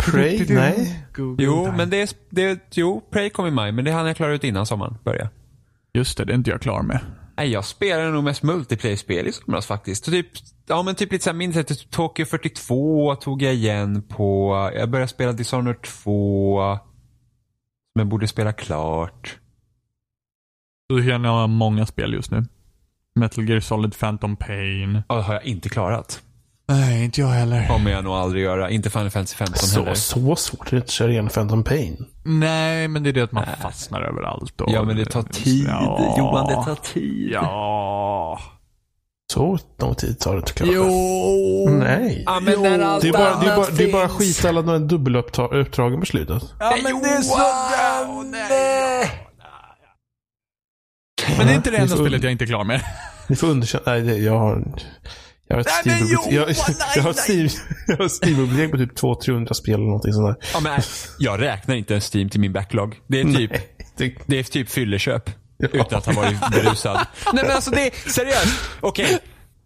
Prey? 0.00 0.46
Nej. 0.48 1.06
Google 1.14 1.44
Jo, 1.44 1.64
time. 1.64 1.76
men 1.76 1.90
det 1.90 1.96
är, 2.02 2.08
det 2.30 2.60
jo, 2.70 3.00
Prey 3.10 3.30
kom 3.30 3.46
i 3.46 3.50
maj, 3.50 3.72
men 3.72 3.84
det 3.84 3.90
hann 3.90 4.06
jag 4.06 4.16
klara 4.16 4.32
ut 4.34 4.44
innan 4.44 4.66
sommaren 4.66 4.96
började. 5.04 5.30
Just 5.92 6.18
det, 6.18 6.24
det 6.24 6.32
är 6.32 6.34
inte 6.34 6.50
jag 6.50 6.60
klar 6.62 6.82
med. 6.82 7.00
Nej, 7.36 7.48
jag 7.50 7.64
spelade 7.64 8.10
nog 8.10 8.24
mest 8.24 8.42
multiplayer-spel 8.42 9.26
i 9.26 9.32
somras 9.32 9.66
faktiskt. 9.66 10.04
Så 10.04 10.10
typ, 10.10 10.28
ja 10.68 10.82
men 10.82 10.94
typ 10.94 11.12
lite 11.12 11.24
såhär, 11.24 11.34
minns 11.36 11.56
jag 11.56 11.66
typ 11.66 11.90
Tokyo 11.90 12.26
42 12.26 13.14
tog 13.14 13.42
jag 13.42 13.54
igen 13.54 14.02
på, 14.08 14.52
jag 14.76 14.90
började 14.90 15.08
spela 15.08 15.32
Dishonored 15.32 15.82
2. 15.82 16.78
Som 17.92 18.00
jag 18.00 18.06
borde 18.08 18.28
spela 18.28 18.52
klart. 18.52 19.38
Då 20.88 21.02
känner 21.02 21.28
jag 21.28 21.48
många 21.48 21.86
spel 21.86 22.12
just 22.12 22.30
nu. 22.30 22.44
Metal 23.14 23.48
Gear 23.48 23.60
Solid 23.60 23.98
Phantom 23.98 24.36
Pain. 24.36 25.02
Ja, 25.08 25.14
det 25.16 25.22
har 25.22 25.34
jag 25.34 25.44
inte 25.44 25.68
klarat. 25.68 26.22
Nej, 26.68 27.04
inte 27.04 27.20
jag 27.20 27.28
heller. 27.28 27.66
Kommer 27.68 27.90
jag 27.90 28.04
nog 28.04 28.12
aldrig 28.12 28.42
göra. 28.44 28.70
Inte 28.70 28.90
Final 28.90 29.10
Fantasy 29.10 29.36
15 29.36 29.56
Så, 29.56 29.80
heller. 29.80 29.94
så 29.94 30.36
svårt 30.36 30.72
är 30.72 30.76
det 30.76 30.82
att 30.82 30.90
köra 30.90 31.10
igen 31.10 31.28
Phantom 31.28 31.64
Pain. 31.64 32.06
Nej, 32.24 32.88
men 32.88 33.02
det 33.02 33.10
är 33.10 33.12
det 33.12 33.22
att 33.22 33.32
man 33.32 33.44
fastnar 33.60 34.02
överallt. 34.02 34.60
Och 34.60 34.72
Ja, 34.72 34.82
men 34.84 34.96
det 34.96 35.04
tar 35.04 35.22
tid. 35.22 35.66
Ja. 35.68 36.14
Johan, 36.18 36.46
det 36.46 36.64
tar 36.64 36.74
tid. 36.74 37.30
Ja. 37.32 38.38
Så 39.32 39.58
lång 39.78 39.94
tid 39.94 40.18
tar 40.18 40.32
det 40.32 40.38
inte 40.38 40.64
det. 40.64 40.70
Jo. 40.72 41.68
Nej. 41.70 42.22
Ja, 42.26 42.40
men 42.40 42.62
när 42.62 42.78
allt 42.78 43.02
Det 43.02 43.08
är 43.08 43.12
bara, 43.12 43.40
det 43.40 43.46
är 43.46 43.56
bara, 43.56 43.70
det 43.70 43.84
är 43.84 43.92
bara 43.92 44.08
skit 44.08 44.44
alla 44.44 44.62
de 44.62 44.70
här 44.70 44.78
dubbeluppdragen 44.78 46.00
på 46.00 46.06
slutet. 46.06 46.42
Ja, 46.60 46.78
men 46.82 47.02
det 47.02 47.08
är 47.08 47.22
så... 47.22 47.38
Men 51.38 51.46
det 51.46 51.52
är 51.52 51.56
inte 51.56 51.70
det 51.70 51.76
enda 51.76 51.96
spelet 51.96 52.22
jag 52.22 52.32
inte 52.32 52.44
är 52.44 52.46
klar 52.46 52.64
med. 52.64 52.80
Ni 53.28 53.36
får 53.36 53.46
underkänna. 53.46 53.82
Nej, 53.86 54.00
det, 54.02 54.16
jag 54.16 54.38
har... 54.38 54.64
Jag 55.48 55.56
har 55.56 55.60
ett 55.60 55.68
Steam-bibliotek 55.68 56.32
jag 56.32 56.42
har 57.96 58.04
ett 58.04 58.70
på 58.70 58.76
typ 58.76 58.98
200-300 58.98 59.52
spel 59.52 59.74
eller 59.74 59.84
någonting 59.84 60.12
sånt 60.12 60.38
där. 60.40 60.48
Ja, 60.54 60.60
men, 60.60 60.80
jag 61.18 61.40
räknar 61.40 61.74
inte 61.74 61.94
ens 61.94 62.14
Steam 62.14 62.28
till 62.28 62.40
min 62.40 62.52
backlog. 62.52 63.00
Det 63.06 63.20
är 63.20 63.24
typ, 63.24 63.50
Nej, 63.50 63.76
det, 63.96 64.14
det 64.26 64.38
är 64.38 64.42
typ 64.42 64.68
fylleköp. 64.70 65.30
Utan 65.72 65.98
att 65.98 66.06
ha 66.06 66.12
varit 66.12 66.50
berusad. 66.50 67.06
Nej 67.32 67.44
men 67.44 67.52
alltså 67.52 67.70
det 67.70 67.86
är 67.86 68.10
seriöst. 68.10 68.70
Okej. 68.80 69.18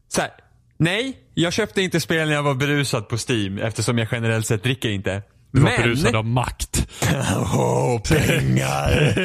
Så 0.09 0.21
här. 0.21 0.31
Nej, 0.79 1.17
jag 1.35 1.53
köpte 1.53 1.83
inte 1.83 2.01
spel 2.01 2.29
när 2.29 2.35
jag 2.35 2.43
var 2.43 2.55
berusad 2.55 3.09
på 3.09 3.17
Steam 3.29 3.59
eftersom 3.59 3.99
jag 3.99 4.09
generellt 4.13 4.47
sett 4.47 4.63
dricker 4.63 4.89
inte. 4.89 5.23
Du 5.53 5.61
var 5.61 5.71
men... 5.71 5.83
berusad 5.83 6.17
av 6.17 6.25
makt. 6.25 6.89
Åh, 7.55 8.01
pengar. 8.01 9.19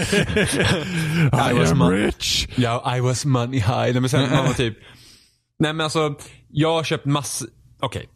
I 1.52 1.54
was 1.54 1.72
am 1.72 1.92
rich. 1.92 2.48
Ja, 2.56 2.98
I 2.98 3.00
was 3.00 3.26
money 3.26 3.60
high. 3.60 3.68
Nej, 3.68 4.00
men 4.00 4.10
sen 4.10 4.30
man 4.30 4.46
var 4.46 4.54
typ... 4.54 4.78
Nej 5.60 5.74
men 5.74 5.84
alltså, 5.84 6.16
jag 6.50 6.74
har 6.74 6.84
köpt 6.84 7.06
massor... 7.06 7.48
Okej. 7.80 8.10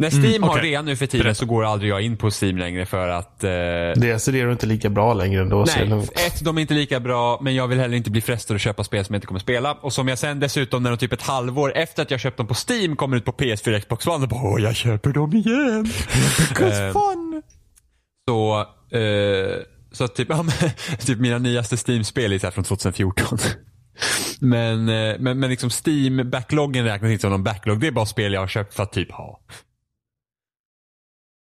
När 0.00 0.10
Steam 0.10 0.42
har 0.42 0.50
okej. 0.50 0.70
rea 0.70 0.82
nu 0.82 0.96
för 0.96 1.06
tiden 1.06 1.34
så 1.34 1.46
går 1.46 1.64
aldrig 1.64 1.90
jag 1.90 2.02
in 2.02 2.16
på 2.16 2.30
Steam 2.42 2.58
längre 2.58 2.86
för 2.86 3.08
att... 3.08 3.44
Eh, 3.44 3.50
dels 3.96 4.28
är 4.28 4.46
det 4.46 4.52
inte 4.52 4.66
lika 4.66 4.90
bra 4.90 5.14
längre 5.14 5.42
ändå. 5.42 5.66
så 5.66 5.78
Nej, 5.78 5.88
lugnt. 5.88 6.12
ett, 6.26 6.44
de 6.44 6.56
är 6.58 6.60
inte 6.60 6.74
lika 6.74 7.00
bra, 7.00 7.38
men 7.42 7.54
jag 7.54 7.68
vill 7.68 7.78
heller 7.78 7.96
inte 7.96 8.10
bli 8.10 8.20
frestad 8.20 8.54
att 8.54 8.60
köpa 8.60 8.84
spel 8.84 9.04
som 9.04 9.14
jag 9.14 9.18
inte 9.18 9.26
kommer 9.26 9.40
spela. 9.40 9.72
Och 9.72 9.92
som 9.92 10.08
jag 10.08 10.18
sen 10.18 10.40
dessutom, 10.40 10.82
när 10.82 10.90
de 10.90 10.96
typ 10.96 11.12
ett 11.12 11.22
halvår 11.22 11.72
efter 11.76 12.02
att 12.02 12.10
jag 12.10 12.20
köpt 12.20 12.36
dem 12.36 12.46
på 12.46 12.54
Steam 12.68 12.96
kommer 12.96 13.16
ut 13.16 13.24
på 13.24 13.32
PS4 13.32 13.80
Xbox 13.80 14.06
One, 14.06 14.22
och 14.22 14.28
bara 14.28 14.42
åh, 14.42 14.62
jag 14.62 14.76
köper 14.76 15.10
dem 15.10 15.32
igen. 15.32 15.86
Eh, 16.60 16.92
Fun. 16.92 17.42
så, 18.28 18.60
eh, 18.98 19.56
så 19.92 20.04
att 20.04 20.14
typ, 20.14 20.28
ja, 20.30 20.42
men, 20.42 20.70
typ 20.98 21.18
mina 21.18 21.38
nyaste 21.38 21.76
Steam-spel 21.76 22.32
är 22.32 22.38
så 22.38 22.50
från 22.50 22.64
2014. 22.64 23.38
Men, 24.40 24.88
eh, 24.88 25.16
men, 25.18 25.38
men 25.38 25.50
liksom 25.50 25.70
Steam-backloggen 25.70 26.84
räknas 26.84 27.10
inte 27.10 27.20
som 27.20 27.30
någon 27.30 27.44
backlog. 27.44 27.80
Det 27.80 27.86
är 27.86 27.90
bara 27.90 28.06
spel 28.06 28.32
jag 28.32 28.40
har 28.40 28.46
köpt 28.46 28.74
för 28.74 28.82
att 28.82 28.92
typ 28.92 29.12
ha. 29.12 29.40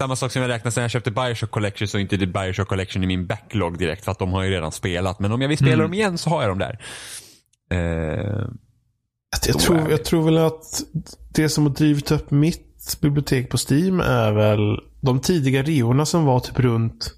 Samma 0.04 0.16
sak 0.16 0.32
som 0.32 0.42
jag 0.42 0.48
räknar 0.48 0.70
sen 0.70 0.82
jag 0.82 0.90
köpte 0.90 1.10
Bioshock 1.10 1.50
Collection 1.50 1.88
så 1.88 1.98
är 1.98 2.02
inte 2.02 2.16
det 2.16 2.26
Bioshock 2.26 2.68
Collection 2.68 3.04
i 3.04 3.06
min 3.06 3.26
backlog 3.26 3.78
direkt 3.78 4.04
för 4.04 4.12
att 4.12 4.18
de 4.18 4.32
har 4.32 4.42
ju 4.42 4.50
redan 4.50 4.72
spelat. 4.72 5.18
Men 5.18 5.32
om 5.32 5.40
jag 5.40 5.48
vill 5.48 5.58
spela 5.58 5.82
dem 5.82 5.94
igen 5.94 6.18
så 6.18 6.30
har 6.30 6.42
jag 6.42 6.50
dem 6.50 6.58
där. 6.58 6.78
Eh, 7.70 8.46
Jag, 9.46 9.58
tror, 9.60 9.90
jag 9.90 10.04
tror 10.04 10.24
väl 10.24 10.38
att 10.38 10.82
det 11.34 11.48
som 11.48 11.66
har 11.66 11.74
drivit 11.74 12.10
upp 12.10 12.30
mitt 12.30 12.98
bibliotek 13.00 13.50
på 13.50 13.56
Steam 13.70 14.00
är 14.00 14.32
väl 14.32 14.80
de 15.00 15.20
tidiga 15.20 15.62
reorna 15.62 16.06
som 16.06 16.24
var 16.24 16.40
typ 16.40 16.58
runt 16.58 17.14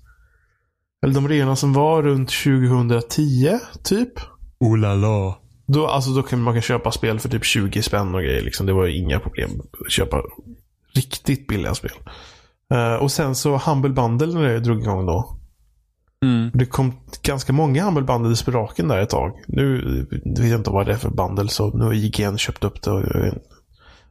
eller 1.02 1.14
de 1.14 1.28
reorna 1.28 1.57
som 1.57 1.73
var 1.73 2.02
runt 2.02 2.31
2010 2.31 3.59
typ. 3.85 4.12
oh 4.61 4.78
la 4.78 4.95
la. 4.95 5.38
Då, 5.66 5.87
alltså, 5.87 6.11
då 6.11 6.23
kan 6.23 6.43
man 6.43 6.55
kan 6.55 6.62
köpa 6.62 6.93
spel 6.93 7.21
för 7.21 7.28
typ 7.28 7.45
20 7.45 7.83
spänn 7.83 8.14
och 8.14 8.23
grejer. 8.23 8.43
Liksom. 8.43 8.66
Det 8.66 8.73
var 8.73 8.87
ju 8.87 8.97
inga 8.97 9.21
problem 9.21 9.50
att 9.87 9.93
köpa 9.93 10.23
riktigt 10.95 11.47
billiga 11.47 11.75
spel. 11.75 11.93
Eh, 12.75 12.95
och 12.95 13.13
sen 13.13 13.35
så 13.35 13.57
Humble 13.59 13.91
Bundle 13.91 14.27
när 14.35 14.43
det 14.49 14.61
drog 14.61 14.83
igång 14.83 15.07
då. 15.07 15.39
Mm. 16.25 16.51
Det 16.55 16.67
kom 16.67 16.93
ganska 17.23 17.53
många 17.53 17.85
Humble 17.85 18.03
Bundles 18.03 18.43
på 18.43 18.51
raken 18.51 18.89
där 18.89 18.99
ett 18.99 19.11
tag. 19.11 19.45
Nu 19.49 19.81
vet 20.25 20.51
jag 20.51 20.61
inte 20.61 20.71
vad 20.71 20.87
det 20.87 20.93
är 20.93 20.97
för 20.97 21.11
bundle 21.11 21.49
så 21.49 21.71
nu 21.79 21.85
har 21.85 21.93
IGN 21.93 22.39
köpt 22.39 22.65
upp 22.65 22.83
det. 22.83 22.91
Och 22.91 23.01
en 23.01 23.39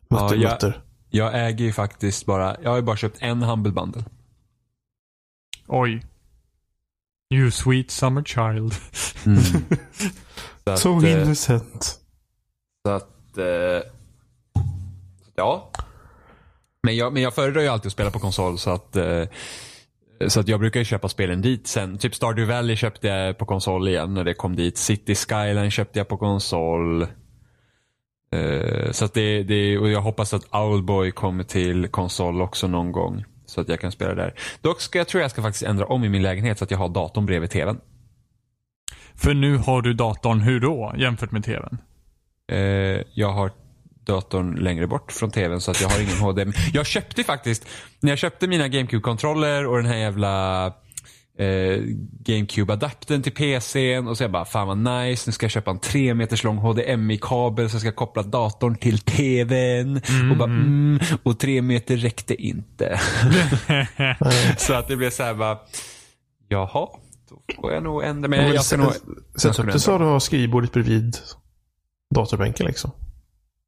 Ja, 0.08 0.22
mutter, 0.24 0.36
jag- 0.36 0.52
mutter. 0.52 0.82
Jag 1.10 1.48
äger 1.48 1.66
ju 1.66 1.74
faktiskt 1.74 2.26
bara, 2.26 2.58
jag 2.62 2.70
har 2.70 2.78
ju 2.78 2.84
bara 2.84 2.98
köpt 2.98 3.18
en 3.22 3.44
Humble 3.44 3.72
Bundle. 3.72 4.04
Oj. 5.68 6.06
You 7.34 7.52
sweet 7.52 7.92
summer 7.92 8.24
child. 8.24 8.74
Så 10.64 10.72
att, 10.72 10.80
So 10.80 11.06
eh, 11.06 11.12
innocent. 11.24 12.00
Så 12.86 12.92
att, 12.94 13.38
eh, 13.38 13.90
ja. 15.36 15.72
Men 16.86 16.96
jag, 16.96 17.14
men 17.14 17.22
jag 17.22 17.34
föredrar 17.34 17.62
ju 17.62 17.68
alltid 17.68 17.88
att 17.88 17.94
spela 17.94 18.12
på 18.12 18.20
konsol 18.20 18.58
så 18.58 18.70
att, 18.70 18.96
eh, 18.96 19.24
så 20.28 20.40
att 20.40 20.48
jag 20.48 20.60
brukar 20.60 20.80
ju 20.80 20.86
köpa 20.86 21.10
spelen 21.10 21.42
dit 21.42 21.68
sen. 21.68 21.98
Typ 21.98 22.16
Stardew 22.16 22.54
Valley 22.54 22.76
köpte 22.76 23.08
jag 23.08 23.38
på 23.38 23.46
konsol 23.46 23.88
igen 23.88 24.14
när 24.14 24.24
det 24.24 24.34
kom 24.34 24.56
dit. 24.56 24.78
City 24.78 25.16
Skyline 25.16 25.72
köpte 25.72 26.00
jag 26.00 26.08
på 26.08 26.18
konsol. 26.18 27.02
Eh, 28.32 28.92
så 28.92 29.06
att 29.06 29.14
det, 29.14 29.44
det, 29.44 29.78
och 29.78 29.90
jag 29.90 30.02
hoppas 30.02 30.34
att 30.34 30.56
Owlboy 30.56 31.12
kommer 31.12 31.44
till 31.44 31.88
konsol 31.88 32.42
också 32.42 32.68
någon 32.68 32.92
gång. 32.92 33.24
Så 33.46 33.62
att 33.62 33.70
jag 33.70 33.80
kan 33.80 33.92
spela 33.92 34.16
där. 34.16 34.34
Dock 34.62 34.82
ska 34.82 34.98
jag 34.98 35.08
tror 35.08 35.22
jag 35.22 35.32
ska 35.32 35.42
faktiskt 35.42 35.64
ändra 35.64 35.86
om 35.86 36.04
i 36.04 36.10
min 36.10 36.22
lägenhet 36.22 36.58
så 36.58 36.64
att 36.64 36.72
jag 36.72 36.78
har 36.78 36.90
datorn 36.90 37.26
bredvid 37.26 37.50
tvn. 37.50 37.80
För 39.16 39.34
nu 39.34 39.58
har 39.58 39.82
du 39.82 39.94
datorn 39.94 40.40
hur 40.40 40.60
då, 40.60 40.94
jämfört 40.98 41.32
med 41.32 41.44
tvn? 41.44 41.78
Eh, 42.52 43.02
jag 43.14 43.32
har 43.32 43.52
datorn 44.06 44.56
längre 44.56 44.88
bort 44.88 45.12
från 45.12 45.32
tvn 45.32 45.62
så 45.62 45.72
att 45.72 45.82
jag 45.82 45.90
har 45.90 46.00
ingen 46.00 46.18
HDMI. 46.18 46.54
Jag 46.74 46.86
köpte 46.86 47.24
faktiskt, 47.24 47.68
när 48.00 48.12
jag 48.12 48.20
köpte 48.20 48.48
mina 48.48 48.68
GameCube-kontroller 48.68 49.66
och 49.66 49.78
den 49.78 49.86
här 49.86 49.98
jävla 49.98 50.66
eh, 51.38 51.80
GameCube-adaptern 52.20 53.22
till 53.22 53.32
PCn 53.32 54.08
och 54.08 54.18
så 54.18 54.24
jag 54.24 54.32
bara, 54.32 54.46
fan 54.46 54.68
vad 54.68 54.78
nice, 54.78 55.30
nu 55.30 55.32
ska 55.32 55.44
jag 55.44 55.52
köpa 55.52 55.72
en 55.72 55.80
tre 55.80 56.14
meters 56.14 56.44
lång 56.44 56.58
HDMI-kabel 56.58 57.70
så 57.70 57.76
jag 57.76 57.82
ska 57.82 57.92
koppla 57.92 58.24
datorn 58.24 58.76
till 58.76 59.00
tvn. 59.00 60.02
Och 60.32 60.38
bara, 60.38 60.50
mm, 60.50 61.00
och 61.24 61.40
tre 61.40 61.62
meter 61.62 61.98
räckte 61.98 62.36
inte. 62.36 63.00
så 64.58 64.74
att 64.74 64.88
det 64.88 64.96
blev 64.96 65.10
så 65.10 65.24
här 65.24 65.34
bara, 65.34 65.58
jaha, 66.48 66.88
då 67.30 67.42
får 67.62 67.74
jag 67.74 67.84
nog 67.84 68.04
ändra 68.04 68.28
mig. 68.30 68.60
Sätt 68.60 69.60
upp 69.60 69.72
det 69.72 69.80
så 69.80 69.98
du 69.98 70.06
har 70.06 70.20
skrivbordet 70.20 70.72
bredvid 70.72 71.18
datorbänken 72.16 72.66
liksom. 72.66 72.92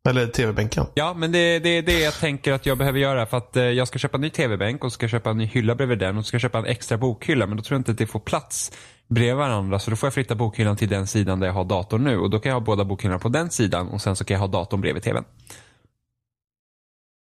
Eller 0.09 0.27
tv-bänken. 0.27 0.85
Ja, 0.93 1.13
men 1.13 1.31
det 1.31 1.59
det, 1.59 1.69
är 1.69 1.81
det 1.81 1.99
jag 1.99 2.13
tänker 2.13 2.53
att 2.53 2.65
jag 2.65 2.77
behöver 2.77 2.99
göra 2.99 3.25
för 3.25 3.37
att 3.37 3.57
eh, 3.57 3.63
jag 3.63 3.87
ska 3.87 3.99
köpa 3.99 4.17
en 4.17 4.21
ny 4.21 4.29
tv-bänk 4.29 4.83
och 4.83 4.91
ska 4.93 5.07
köpa 5.07 5.29
en 5.29 5.37
ny 5.37 5.45
hylla 5.45 5.75
bredvid 5.75 5.99
den 5.99 6.17
och 6.17 6.25
ska 6.25 6.39
köpa 6.39 6.57
en 6.57 6.65
extra 6.65 6.97
bokhylla 6.97 7.47
men 7.47 7.57
då 7.57 7.63
tror 7.63 7.75
jag 7.75 7.79
inte 7.79 7.91
att 7.91 7.97
det 7.97 8.07
får 8.07 8.19
plats 8.19 8.71
bredvid 9.09 9.35
varandra 9.35 9.79
så 9.79 9.89
då 9.89 9.95
får 9.95 10.07
jag 10.07 10.13
flytta 10.13 10.35
bokhyllan 10.35 10.77
till 10.77 10.89
den 10.89 11.07
sidan 11.07 11.39
där 11.39 11.47
jag 11.47 11.53
har 11.53 11.63
datorn 11.65 12.03
nu 12.03 12.17
och 12.17 12.29
då 12.29 12.39
kan 12.39 12.49
jag 12.49 12.55
ha 12.59 12.65
båda 12.65 12.85
bokhyllorna 12.85 13.19
på 13.19 13.29
den 13.29 13.49
sidan 13.49 13.87
och 13.87 14.01
sen 14.01 14.15
så 14.15 14.23
kan 14.25 14.35
jag 14.35 14.39
ha 14.39 14.47
datorn 14.47 14.81
bredvid 14.81 15.03
tvn. 15.03 15.23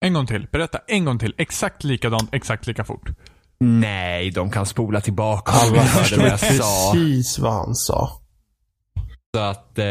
En 0.05 0.15
gång 0.15 0.27
till. 0.27 0.47
Berätta 0.53 0.79
en 0.87 1.05
gång 1.05 1.19
till. 1.19 1.35
Exakt 1.39 1.85
likadant, 1.85 2.35
exakt 2.35 2.67
lika 2.67 2.85
fort. 2.85 3.09
Nej, 3.61 4.31
de 4.31 4.51
kan 4.51 4.67
spola 4.67 5.01
tillbaka 5.01 5.53
Alla 5.53 5.73
de 5.73 5.79
hörde 5.79 5.89
förstår 5.89 6.23
vad 6.23 6.31
jag 6.31 6.41
sa. 6.41 6.93
precis 6.93 7.39
vad 7.39 7.53
han 7.53 7.75
sa. 7.75 8.21
Så 9.37 9.43
att, 9.43 9.79
eh, 9.79 9.85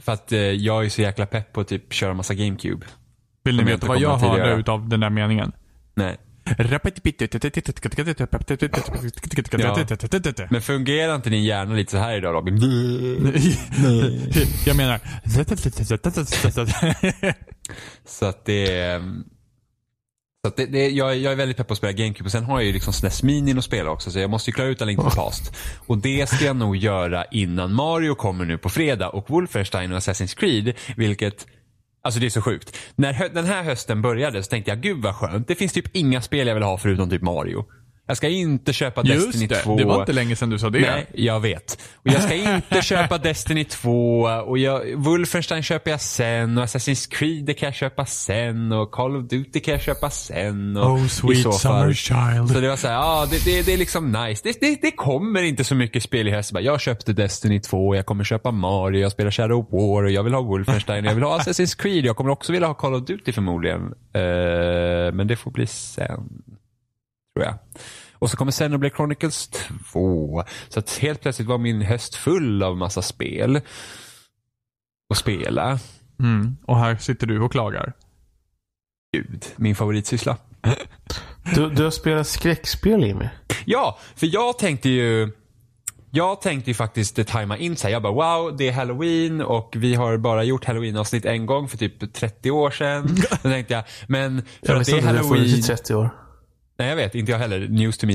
för 0.00 0.12
att 0.12 0.32
eh, 0.32 0.38
jag 0.38 0.84
är 0.84 0.88
så 0.88 1.02
jäkla 1.02 1.26
pepp 1.26 1.52
på 1.52 1.60
att 1.60 1.68
typ 1.68 1.92
köra 1.92 2.14
massa 2.14 2.34
GameCube. 2.34 2.86
Vill 3.44 3.56
ni 3.56 3.62
veta 3.62 3.86
vad 3.86 4.00
jag 4.00 4.16
hörde 4.16 4.54
utav 4.54 4.88
den 4.88 5.00
där 5.00 5.10
meningen? 5.10 5.52
Nej. 5.94 6.16
Men 10.50 10.62
fungerar 10.62 11.14
inte 11.14 11.30
din 11.30 11.44
hjärna 11.44 11.74
lite 11.74 11.90
så 11.90 11.98
här 11.98 12.16
idag 12.16 12.34
Robin? 12.34 12.56
Jag 14.66 14.76
menar... 14.76 15.00
Så 18.04 18.26
att 18.26 18.44
det 18.44 18.78
är... 18.78 19.02
Så 20.46 20.52
det, 20.56 20.66
det, 20.66 20.90
jag, 20.90 21.16
jag 21.16 21.32
är 21.32 21.36
väldigt 21.36 21.56
pepp 21.56 21.66
på 21.66 21.72
att 21.72 21.78
spela 21.78 21.92
GameCube 21.92 22.26
och 22.26 22.32
sen 22.32 22.44
har 22.44 22.60
jag 22.60 22.66
ju 22.66 22.72
liksom 22.72 22.92
SNES 22.92 23.22
Mini 23.22 23.58
att 23.58 23.64
spela 23.64 23.90
också 23.90 24.10
så 24.10 24.18
jag 24.18 24.30
måste 24.30 24.50
ju 24.50 24.54
klara 24.54 24.68
ut 24.68 24.82
A 24.82 24.84
Link 24.84 25.00
to 25.00 25.10
Past. 25.10 25.56
Och 25.86 25.98
det 25.98 26.28
ska 26.28 26.44
jag 26.44 26.56
nog 26.56 26.76
göra 26.76 27.24
innan 27.24 27.74
Mario 27.74 28.14
kommer 28.14 28.44
nu 28.44 28.58
på 28.58 28.68
fredag 28.68 29.08
och 29.08 29.30
Wolfenstein 29.30 29.92
och 29.92 29.98
Assassin's 29.98 30.36
Creed 30.36 30.74
vilket 30.96 31.46
Alltså 32.02 32.20
det 32.20 32.26
är 32.26 32.30
så 32.30 32.42
sjukt. 32.42 32.76
När 32.96 33.28
den 33.28 33.44
här 33.44 33.62
hösten 33.62 34.02
började 34.02 34.42
så 34.42 34.50
tänkte 34.50 34.70
jag, 34.70 34.80
gud 34.80 35.02
vad 35.02 35.14
skönt. 35.14 35.48
Det 35.48 35.54
finns 35.54 35.72
typ 35.72 35.96
inga 35.96 36.22
spel 36.22 36.46
jag 36.46 36.54
vill 36.54 36.62
ha 36.62 36.78
förutom 36.78 37.10
typ 37.10 37.22
Mario. 37.22 37.64
Jag 38.10 38.16
ska 38.16 38.28
inte 38.28 38.72
köpa 38.72 39.02
Destiny 39.02 39.44
Just 39.44 39.48
det, 39.48 39.54
2. 39.54 39.76
det 39.76 39.84
var 39.84 40.00
inte 40.00 40.12
länge 40.12 40.36
sedan 40.36 40.50
du 40.50 40.58
sa 40.58 40.70
det. 40.70 40.80
Nej, 40.80 41.06
jag 41.14 41.40
vet. 41.40 41.82
Och 41.94 42.10
jag 42.10 42.22
ska 42.22 42.34
inte 42.34 42.82
köpa 42.82 43.18
Destiny 43.18 43.64
2 43.64 44.20
och 44.22 44.58
jag, 44.58 44.94
Wolfenstein 44.96 45.62
köper 45.62 45.90
jag 45.90 46.00
sen 46.00 46.58
och 46.58 46.64
Assassin's 46.64 47.10
Creed 47.10 47.44
det 47.44 47.54
kan 47.54 47.66
jag 47.66 47.74
köpa 47.74 48.06
sen 48.06 48.72
och 48.72 48.90
Call 48.90 49.16
of 49.16 49.28
Duty 49.28 49.60
kan 49.60 49.72
jag 49.72 49.82
köpa 49.82 50.10
sen. 50.10 50.76
Och 50.76 50.90
Oh, 50.90 51.06
sweet 51.06 51.42
så 51.42 51.52
summer 51.52 51.92
child. 51.92 52.50
Så 52.50 52.60
det 52.60 52.68
var 52.68 52.76
så 52.76 52.88
här, 52.88 52.94
ja 52.94 53.26
det, 53.30 53.44
det, 53.44 53.62
det 53.66 53.72
är 53.72 53.76
liksom 53.78 54.12
nice. 54.12 54.40
Det, 54.44 54.60
det, 54.60 54.78
det 54.82 54.90
kommer 54.90 55.42
inte 55.42 55.64
så 55.64 55.74
mycket 55.74 56.02
spel 56.02 56.28
i 56.28 56.30
höst. 56.30 56.52
Jag 56.60 56.80
köpte 56.80 57.12
Destiny 57.12 57.60
2, 57.60 57.94
jag 57.94 58.06
kommer 58.06 58.24
köpa 58.24 58.50
Mario, 58.50 59.00
jag 59.00 59.12
spelar 59.12 59.30
Shadow 59.30 59.66
War, 59.70 60.04
och 60.04 60.10
jag 60.10 60.22
vill 60.22 60.34
ha 60.34 60.42
Wolfenstein, 60.42 61.04
jag 61.04 61.14
vill 61.14 61.24
ha 61.24 61.38
Assassin's 61.40 61.78
Creed, 61.82 62.04
jag 62.04 62.16
kommer 62.16 62.30
också 62.30 62.52
vilja 62.52 62.66
ha 62.68 62.74
Call 62.74 62.94
of 62.94 63.06
Duty 63.06 63.32
förmodligen. 63.32 63.82
Eh, 64.14 65.12
men 65.12 65.26
det 65.26 65.36
får 65.36 65.50
bli 65.50 65.66
sen. 65.66 66.28
Tror 67.34 67.46
jag. 67.46 67.54
Och 68.20 68.30
så 68.30 68.36
kommer 68.36 68.52
Xenoblade 68.52 68.94
Chronicles 68.96 69.48
2. 69.92 70.44
Så 70.68 70.78
att 70.78 70.98
helt 70.98 71.20
plötsligt 71.20 71.48
var 71.48 71.58
min 71.58 71.82
höst 71.82 72.14
full 72.14 72.62
av 72.62 72.76
massa 72.76 73.02
spel. 73.02 73.60
Och 75.10 75.16
spela. 75.16 75.78
Mm. 76.18 76.56
Och 76.66 76.78
här 76.78 76.96
sitter 76.96 77.26
du 77.26 77.40
och 77.40 77.52
klagar. 77.52 77.92
Gud, 79.12 79.44
min 79.56 79.76
favoritsyssla. 79.76 80.36
Du, 81.54 81.70
du 81.70 81.84
har 81.84 81.90
spelat 81.90 82.26
skräckspel 82.26 83.04
Jimmy. 83.04 83.28
Ja, 83.64 83.98
för 84.16 84.26
jag 84.26 84.58
tänkte 84.58 84.88
ju 84.88 85.30
jag 86.12 86.40
tänkte 86.40 86.70
ju 86.70 86.74
faktiskt 86.74 87.26
tajma 87.26 87.58
in 87.58 87.76
så 87.76 87.86
här. 87.86 87.92
Jag 87.92 88.02
bara 88.02 88.12
wow, 88.12 88.56
det 88.56 88.68
är 88.68 88.72
halloween 88.72 89.40
och 89.40 89.74
vi 89.76 89.94
har 89.94 90.16
bara 90.16 90.44
gjort 90.44 90.64
halloween-avsnitt 90.64 91.24
en 91.24 91.46
gång 91.46 91.68
för 91.68 91.78
typ 91.78 92.12
30 92.12 92.50
år 92.50 92.70
sedan. 92.70 93.16
Då 93.42 93.48
tänkte 93.48 93.74
jag, 93.74 93.84
men 94.06 94.42
för 94.42 94.72
Jag 94.72 94.80
att 94.80 94.86
det 94.86 94.92
är 94.92 94.96
att 94.96 95.02
det 95.02 95.08
har 95.08 95.14
funnits 95.16 95.32
i 95.32 95.52
halloween. 95.52 95.62
30 95.62 95.94
år. 95.94 96.19
Nej, 96.80 96.88
jag 96.88 96.96
vet. 96.96 97.14
Inte 97.14 97.32
jag 97.32 97.38
heller. 97.38 97.68
News 97.68 97.98
to 97.98 98.06
me. 98.06 98.14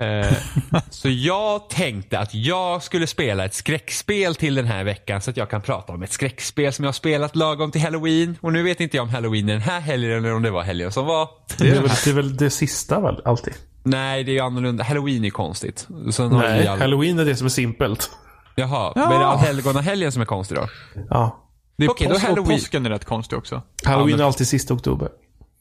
Eh, 0.00 0.32
så 0.90 1.08
jag 1.08 1.70
tänkte 1.70 2.18
att 2.18 2.34
jag 2.34 2.82
skulle 2.82 3.06
spela 3.06 3.44
ett 3.44 3.54
skräckspel 3.54 4.34
till 4.34 4.54
den 4.54 4.66
här 4.66 4.84
veckan 4.84 5.20
så 5.20 5.30
att 5.30 5.36
jag 5.36 5.50
kan 5.50 5.62
prata 5.62 5.92
om 5.92 6.02
ett 6.02 6.12
skräckspel 6.12 6.72
som 6.72 6.84
jag 6.84 6.88
har 6.88 6.92
spelat 6.92 7.36
lagom 7.36 7.70
till 7.70 7.80
halloween. 7.80 8.36
Och 8.40 8.52
nu 8.52 8.62
vet 8.62 8.80
inte 8.80 8.96
jag 8.96 9.02
om 9.04 9.08
halloween 9.08 9.48
är 9.48 9.52
den 9.52 9.62
här 9.62 9.80
helgen 9.80 10.10
eller 10.18 10.34
om 10.34 10.42
det 10.42 10.50
var 10.50 10.62
helgen 10.62 10.92
som 10.92 11.06
var. 11.06 11.28
Det 11.58 11.68
är, 11.68 11.80
väl, 11.80 11.90
det 12.04 12.10
är 12.10 12.14
väl 12.14 12.36
det 12.36 12.50
sista 12.50 13.00
väl, 13.00 13.22
alltid? 13.24 13.54
Nej, 13.82 14.24
det 14.24 14.30
är 14.30 14.34
ju 14.34 14.40
annorlunda. 14.40 14.84
Halloween 14.84 15.24
är 15.24 15.30
konstigt. 15.30 15.88
Sen 16.12 16.28
Nej, 16.32 16.66
all... 16.68 16.78
halloween 16.78 17.18
är 17.18 17.24
det 17.24 17.36
som 17.36 17.44
är 17.46 17.50
simpelt. 17.50 18.10
Jaha, 18.56 18.92
Ja. 18.94 19.08
men 19.08 19.12
är 19.12 19.18
det 19.18 19.26
allhelgonahelgen 19.26 20.12
som 20.12 20.22
är 20.22 20.26
konstig 20.26 20.56
då? 20.58 20.68
Ja. 21.10 21.40
Det 21.78 21.84
är 21.84 21.90
Okej, 21.90 22.06
då 22.06 22.12
påsk, 22.14 22.24
och 22.24 22.28
halloween. 22.30 22.58
påsken 22.58 22.86
är 22.86 22.90
rätt 22.90 23.04
konstig 23.04 23.38
också. 23.38 23.62
Halloween 23.84 24.20
är 24.20 24.24
alltid 24.24 24.48
sista 24.48 24.74
oktober. 24.74 25.08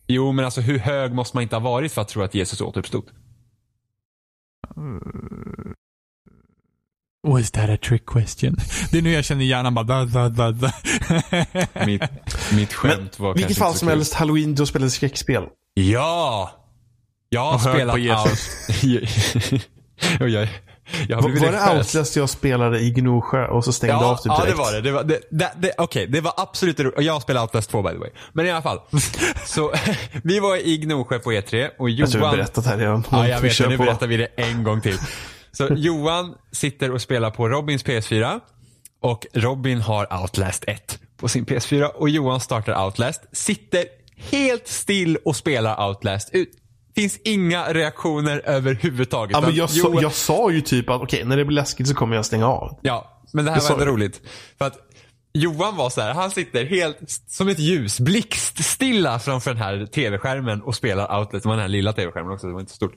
Jo, 0.08 0.32
men 0.32 0.46
alltså 0.46 0.62
hur 0.62 0.80
hög 0.80 1.14
måste 1.14 1.38
man 1.38 1.44
inte 1.44 1.56
ha 1.56 1.62
varit 1.62 1.92
för 1.92 2.02
att 2.02 2.08
tro 2.08 2.24
att 2.24 2.36
Jesus 2.36 2.62
återuppstod? 2.62 3.04
Was 7.28 7.52
that 7.52 7.70
a 7.70 7.78
trick 7.78 8.06
question? 8.06 8.56
Det 8.92 8.98
är 8.98 9.02
nu 9.02 9.12
jag 9.12 9.26
känner 9.26 9.46
hjärnan 9.46 9.74
bara 9.74 9.86
da, 9.86 10.06
da, 10.06 10.30
da, 10.30 10.52
da. 10.52 10.74
Mitt, 11.86 12.02
mitt 12.54 12.74
skämt 12.74 13.20
var 13.20 13.36
vilket 13.36 13.58
fall 13.58 13.74
som 13.74 13.88
helst, 13.88 14.14
halloween, 14.14 14.56
du 14.56 14.62
har 14.62 14.66
spelat 14.66 14.92
skräckspel. 14.92 15.44
Ja! 15.74 16.52
Jag 17.30 17.52
har 17.52 17.60
spelat 17.74 17.94
på 17.94 18.00
Jesus. 18.00 18.70
och 20.20 20.30
jag, 20.30 20.48
Var, 21.10 21.52
det. 21.72 21.78
Outlast 21.78 22.16
jag 22.16 22.30
spelade 22.30 22.80
i 22.80 22.90
Gnosjö 22.92 23.48
och 23.48 23.66
så 23.66 23.74
stängde 23.74 23.94
Ja, 23.94 24.06
av 24.12 24.16
typ 24.18 24.26
ja 24.26 24.38
det 24.38 24.44
direkt? 24.46 24.58
var 24.60 24.72
det. 24.74 24.82
det, 24.82 24.92
var, 24.92 25.04
det, 25.04 25.20
det, 25.30 25.52
det 25.58 25.72
Okej, 25.78 26.08
det 26.08 26.22
var 26.22 26.34
absolut 26.38 26.78
det 26.78 26.84
ro- 26.84 26.92
Och 26.96 27.04
jag 27.04 27.22
spelade 27.22 27.44
Outlast 27.44 27.70
2 27.70 27.82
by 27.82 27.90
the 27.90 27.98
way. 27.98 28.10
Men 28.34 28.46
i 28.46 28.52
alla 28.52 28.62
fall. 28.62 28.80
så 29.46 29.74
vi 30.24 30.40
var 30.40 30.56
i 30.68 30.78
Gnosjö 30.78 31.20
på 31.20 31.32
E3 31.32 31.70
och 31.80 31.90
Jag 31.90 32.12
tror 32.12 32.22
jag 32.24 32.28
Johan... 32.28 32.30
har 32.30 32.38
berättat 32.38 32.66
här 32.66 32.78
redan. 32.78 33.04
Ja, 33.12 33.28
jag 33.28 33.40
Vi 33.42 33.48
vet. 33.48 33.70
Nu 33.70 33.78
på. 33.78 33.84
berättar 33.84 34.08
vi 34.08 34.18
det 34.18 34.28
en 34.36 34.64
gång 34.64 34.82
till. 34.82 34.98
Så 35.52 35.68
Johan 35.76 36.34
sitter 36.52 36.92
och 36.92 37.02
spelar 37.02 37.32
på 37.32 37.50
Robins 37.50 37.86
PS4 37.86 38.40
och 39.02 39.28
Robin 39.34 39.82
har 39.82 40.22
Outlast 40.22 40.64
1 40.68 41.00
på 41.18 41.28
sin 41.28 41.46
PS4 41.46 41.84
och 41.86 42.10
Johan 42.10 42.40
startar 42.40 42.86
Outlast, 42.86 43.22
sitter 43.32 43.86
helt 44.32 44.68
still 44.68 45.18
och 45.26 45.36
spelar 45.36 45.88
Outlast. 45.90 46.30
Ut. 46.34 46.50
Finns 46.96 47.20
inga 47.24 47.74
reaktioner 47.74 48.42
överhuvudtaget. 48.46 49.34
Ja, 49.34 49.42
men 49.42 49.56
jag, 49.56 49.70
sa, 49.70 49.88
Johan- 49.88 50.02
jag 50.02 50.14
sa 50.14 50.52
ju 50.52 50.62
typ 50.62 50.90
att 50.90 51.02
okej, 51.02 51.26
när 51.26 51.38
det 51.38 51.46
blir 51.46 51.56
läskigt 51.56 51.88
så 51.88 51.96
kommer 51.96 52.16
jag 52.16 52.26
stänga 52.26 52.48
av. 52.48 52.80
Ja, 52.82 53.22
men 53.34 53.46
det 53.46 53.52
här 53.52 53.58
Det 53.58 53.62
var 53.62 53.68
sa 53.68 53.74
ändå 53.74 53.86
roligt. 53.86 54.22
För 54.58 54.66
att 54.66 54.78
Johan 55.34 55.76
var 55.76 55.90
så 55.90 56.02
här, 56.02 56.14
han 56.14 56.32
sitter 56.32 56.66
helt 56.66 56.98
som 57.28 57.48
ett 57.48 57.60
ljus, 57.60 58.00
blixtstilla 58.00 59.20
framför 59.20 59.54
den 59.54 59.64
här 59.64 59.86
tv-skärmen 59.86 60.62
och 60.62 60.76
spelar 60.76 61.20
Outlet. 61.20 61.44
Det 61.44 61.50
var 61.50 61.56
den 61.56 61.62
här 61.62 61.70
lilla 61.70 61.94
tv-skärmen 61.94 62.32
också, 62.34 62.48
det 62.48 62.54
var 62.54 62.60
inte 62.60 62.74
stort. 62.74 62.96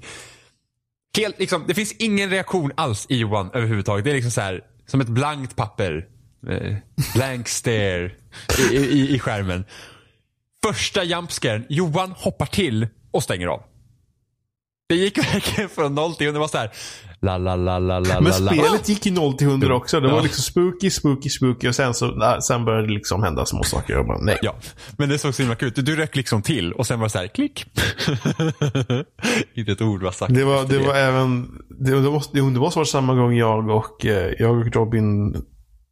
Helt 1.16 1.38
liksom, 1.38 1.64
det 1.66 1.74
finns 1.74 1.92
ingen 1.92 2.30
reaktion 2.30 2.72
alls 2.74 3.06
i 3.08 3.16
Johan 3.16 3.50
överhuvudtaget. 3.54 4.04
Det 4.04 4.10
är 4.10 4.14
liksom 4.14 4.30
så 4.30 4.40
här, 4.40 4.60
som 4.86 5.00
ett 5.00 5.08
blankt 5.08 5.56
papper. 5.56 6.06
Eh, 6.50 6.74
blank 7.14 7.48
stare 7.48 8.10
i, 8.70 8.76
i, 8.76 9.14
i 9.14 9.18
skärmen. 9.18 9.64
Första 10.64 11.04
jumpscaren, 11.04 11.64
Johan 11.68 12.10
hoppar 12.12 12.46
till 12.46 12.88
och 13.10 13.22
stänger 13.22 13.46
av. 13.46 13.62
Det 14.88 14.94
gick 14.94 15.18
verkligen 15.18 15.68
från 15.70 15.94
noll 15.94 16.14
till 16.14 16.26
hundra. 16.26 16.38
Det 16.38 16.40
var 16.40 16.48
så 16.48 16.58
här, 16.58 16.70
la 17.22 17.38
la 17.38 17.56
la 17.56 17.78
la 17.78 17.98
la 17.98 18.20
Men 18.20 18.32
spelet 18.32 18.88
gick 18.88 19.06
ju 19.06 19.12
0 19.12 19.34
till 19.34 19.46
100 19.46 19.74
också. 19.76 20.00
Det 20.00 20.08
Ja. 20.08 20.14
var 20.14 20.22
liksom 20.22 20.42
spooky, 20.42 20.90
spooky, 20.90 21.28
spooky 21.28 21.68
och 21.68 21.74
sen 21.74 21.94
så 21.94 22.38
sen 22.42 22.64
började 22.64 22.86
det 22.86 22.92
liksom 22.92 23.22
hända 23.22 23.46
små 23.46 23.62
saker. 23.62 23.94
Jag 23.94 24.06
bara, 24.06 24.18
nej. 24.18 24.38
Ja, 24.42 24.54
men 24.98 25.08
det 25.08 25.18
såg 25.18 25.34
så 25.34 25.42
himla 25.42 25.54
kul 25.56 25.68
ut. 25.68 25.86
Du 25.86 25.96
rök 25.96 26.16
liksom 26.16 26.42
till 26.42 26.72
och 26.72 26.86
sen 26.86 26.98
var 27.00 27.06
det 27.06 27.10
så 27.10 27.18
här, 27.18 27.26
klick. 27.26 27.64
Inte 29.54 29.72
ett 29.72 29.80
ord 29.82 30.02
var 30.02 30.10
sagt. 30.10 30.34
Det 30.34 30.44
var, 30.44 30.64
det 30.64 30.78
var 30.78 30.94
även, 30.94 31.48
det, 31.80 31.90
det, 31.90 32.10
måste, 32.10 32.36
det 32.36 32.42
måste 32.42 32.78
vara 32.78 32.86
samma 32.86 33.14
gång 33.14 33.36
jag 33.36 33.68
och, 33.70 34.06
eh, 34.06 34.32
jag 34.38 34.50
och 34.58 34.74
Robin 34.74 35.36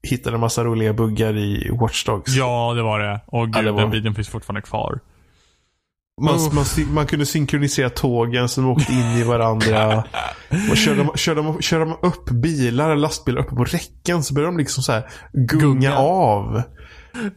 hittade 0.08 0.36
en 0.36 0.40
massa 0.40 0.64
roliga 0.64 0.92
buggar 0.92 1.36
i 1.36 1.70
Watch 1.80 2.04
Dogs. 2.04 2.34
Ja, 2.36 2.72
det 2.76 2.82
var 2.82 3.00
det. 3.00 3.20
Och 3.26 3.46
gud, 3.46 3.56
Ja, 3.56 3.62
det 3.62 3.72
var- 3.72 3.80
den 3.80 3.90
videon 3.90 4.14
finns 4.14 4.28
fortfarande 4.28 4.62
kvar. 4.62 5.00
Man, 6.22 6.34
Uff. 6.34 6.52
man, 6.52 6.94
man 6.94 7.06
kunde 7.06 7.26
synkronisera 7.26 7.90
tågen 7.90 8.48
som 8.48 8.68
åkte 8.68 8.92
in 8.92 8.98
i 9.18 9.22
varandra. 9.22 10.04
Och 10.70 10.76
körde, 10.76 11.04
man- 11.04 11.16
körde, 11.16 11.42
man- 11.42 11.62
körde 11.62 11.84
man 11.84 11.98
upp 12.02 12.30
bilar 12.30 12.84
eller 12.90 12.96
lastbilar 13.00 13.40
uppe 13.40 13.54
på 13.54 13.64
räcken 13.64 14.22
så 14.22 14.34
började 14.34 14.52
de 14.52 14.58
liksom 14.58 14.82
så 14.82 14.92
här 14.92 15.10
gunga, 15.32 15.60
Gunga. 15.60 15.96
av. 15.96 16.62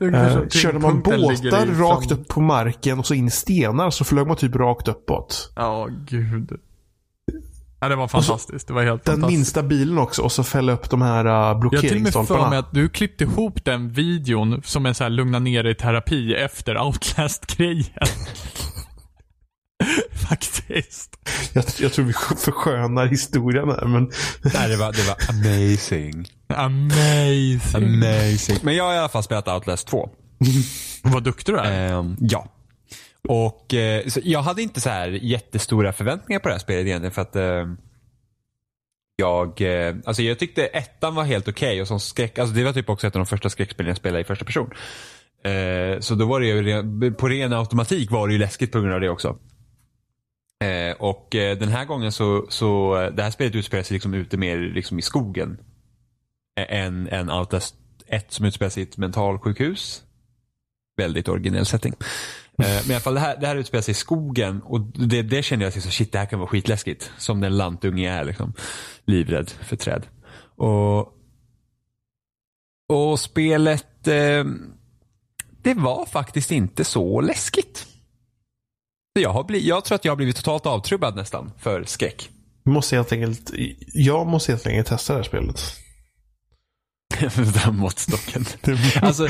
Eh, 0.02 0.48
körde 0.50 0.80
man 0.80 1.02
båtar 1.02 1.66
rakt 1.80 2.12
upp 2.12 2.28
på 2.28 2.42
marken 2.42 3.00
och 3.00 3.06
så 3.06 3.13
in 3.13 3.28
i 3.28 3.32
stenar 3.32 3.90
så 3.90 4.04
flög 4.04 4.28
man 4.28 4.36
typ 4.38 4.56
rakt 4.56 4.88
uppåt. 4.88 5.52
Ja, 5.56 5.88
gud. 6.08 6.52
Ja, 7.80 7.90
det 7.90 7.96
var 7.96 8.08
fantastiskt. 8.08 8.68
Det 8.68 8.74
var 8.74 8.84
helt 8.84 9.06
Den 9.06 9.13
fantastiskt. 9.13 9.38
minsta 9.38 9.63
bilen 9.63 9.98
också 9.98 10.22
och 10.22 10.32
så 10.32 10.44
fälla 10.44 10.72
upp 10.72 10.90
de 10.90 11.02
här 11.02 11.26
uh, 11.26 11.32
Jag 11.32 11.38
har 11.38 11.54
till 11.80 11.96
och 11.96 12.02
med 12.02 12.13
för 12.13 12.20
mig 12.20 12.22
blockeringsstolparna. 12.22 12.58
att 12.58 12.72
du 12.74 12.90
klippte 12.90 13.24
ihop 13.24 13.66
den 13.66 13.90
videon 13.90 14.62
som 14.66 14.86
en 14.86 14.96
så 14.96 15.04
här 15.04 15.12
lugna 15.12 15.40
ner 15.40 15.63
dig 15.63 15.76
terapi 15.76 16.34
efter 16.36 16.78
Outlast-grejen. 16.82 17.86
Faktiskt. 20.30 21.18
Jag, 21.54 21.63
jag 21.80 21.94
tror 21.94 22.06
vi 22.06 22.13
förskönar 22.38 23.06
historien 23.06 23.70
här 23.70 23.86
men 23.88 24.12
Nej, 24.54 24.70
det 24.70 24.78
var, 24.78 24.92
det 24.92 25.08
var 25.08 25.18
amazing. 25.30 26.26
Amazing. 26.54 27.84
Amazing. 27.84 28.58
Men 28.62 28.76
jag 28.76 28.84
har 28.84 28.94
i 28.94 28.98
alla 28.98 29.10
fall 29.10 29.24
spelat 29.24 29.48
Outlast 29.48 29.88
2. 29.88 30.10
Vad 31.04 31.24
duktig 31.24 31.56
du 31.56 31.60
är. 31.60 32.00
Ehm, 32.00 32.16
ja. 32.20 32.48
Och 33.28 33.74
eh, 33.74 34.08
så 34.08 34.20
jag 34.24 34.42
hade 34.42 34.62
inte 34.62 34.82
så 34.82 34.90
här 34.90 35.08
jättestora 35.10 35.94
förväntningar 35.94 36.40
på 36.40 36.48
det 36.48 36.54
här 36.54 36.60
spelet 36.60 36.86
egentligen 36.86 37.12
för 37.12 37.22
att 37.22 37.36
eh, 37.36 37.66
jag, 39.16 39.62
eh, 39.62 39.96
alltså 40.06 40.22
jag 40.22 40.40
tyckte 40.40 40.66
ettan 40.66 41.16
var 41.16 41.24
helt 41.24 41.48
okej 41.48 41.82
och 41.82 41.88
som 41.88 42.00
skräck, 42.00 42.40
alltså 42.40 42.56
det 42.56 42.63
var 42.63 42.74
typ 42.74 42.90
också 42.90 43.08
ett 43.08 43.16
av 43.16 43.20
de 43.20 43.26
första 43.26 43.50
skräckspelen 43.50 43.88
jag 43.88 43.98
spelade 43.98 44.22
i 44.22 44.24
första 44.24 44.46
person. 44.46 44.72
Eh, 45.44 46.00
så 46.00 46.16
då 46.16 46.26
var 46.26 46.40
det 46.40 46.48
ju, 46.48 47.12
på 47.12 47.28
ren 47.30 47.54
automatik 47.54 48.12
var 48.12 48.28
det 48.28 48.34
ju 48.34 48.40
läskigt 48.40 48.72
på 48.72 48.80
grund 48.80 48.94
av 48.94 49.02
det 49.02 49.10
också. 49.10 49.38
Eh, 50.63 50.96
och 50.98 51.36
eh, 51.36 51.58
den 51.58 51.70
här 51.70 51.86
gången 51.86 52.12
så, 52.12 52.46
så 52.50 53.02
eh, 53.02 53.12
det 53.12 53.24
här 53.24 53.32
spelet 53.32 53.56
utspelar 53.56 53.84
sig 53.84 53.96
liksom 53.96 54.13
ute 54.13 54.38
mer 54.38 54.58
liksom 54.58 55.00
i 55.00 55.02
skogen. 55.02 55.58
Eh, 56.60 56.80
än, 56.80 57.08
än 57.08 57.32
Outlast 57.32 57.76
1 58.08 58.32
som 58.32 58.46
utspelar 58.46 58.70
sig 58.70 58.84
i 58.84 58.86
ett 58.86 58.98
mentalsjukhus. 58.98 60.04
Väldigt 60.98 61.28
originell 61.28 61.66
setting. 61.66 61.94
Eh, 62.63 62.82
men 62.82 62.91
i 62.91 62.93
alla 62.93 63.00
fall 63.00 63.13
det 63.13 63.20
här, 63.20 63.38
det 63.38 63.48
här 63.48 63.56
utspelar 63.56 63.82
sig 63.82 63.91
i 63.91 63.96
skogen 63.96 64.62
och 64.62 64.82
det, 64.82 65.22
det 65.22 65.43
kände 65.43 65.65
jag 65.65 65.74
till 65.74 65.82
så 65.82 65.91
shit 65.91 66.12
det 66.12 66.20
här 66.20 66.26
kan 66.26 66.39
vara 66.39 66.50
skitläskigt. 66.50 67.12
Som 67.17 67.41
den 67.41 67.58
lantunge 67.58 68.04
jag 68.04 68.15
är 68.15 68.26
liksom. 68.26 68.54
Livrädd 69.06 69.50
för 69.50 69.76
träd. 69.76 70.08
Och, 70.56 71.13
och 72.89 73.20
spelet, 73.20 74.08
eh, 74.08 74.46
det 75.62 75.74
var 75.74 76.06
faktiskt 76.06 76.52
inte 76.52 76.84
så 76.84 77.22
läskigt. 77.22 77.86
Jag, 79.20 79.30
har 79.30 79.43
bli, 79.43 79.67
jag 79.67 79.86
tror 79.86 79.96
att 79.96 80.06
jag 80.06 80.12
har 80.12 80.17
blivit 80.17 80.36
totalt 80.36 80.65
avtrubbad 80.65 81.15
nästan 81.15 81.52
för 81.58 81.84
skräck. 81.84 82.30
vi 82.63 82.72
måste 82.72 82.96
helt 82.96 83.12
enkelt, 83.12 83.52
jag 83.93 84.28
måste 84.28 84.52
helt 84.52 84.67
enkelt 84.67 84.88
testa 84.88 85.13
det 85.13 85.20
här 85.20 85.24
spelet. 85.24 85.62
Den 87.63 87.78
måttstocken. 87.78 88.46
Alltså, 89.02 89.28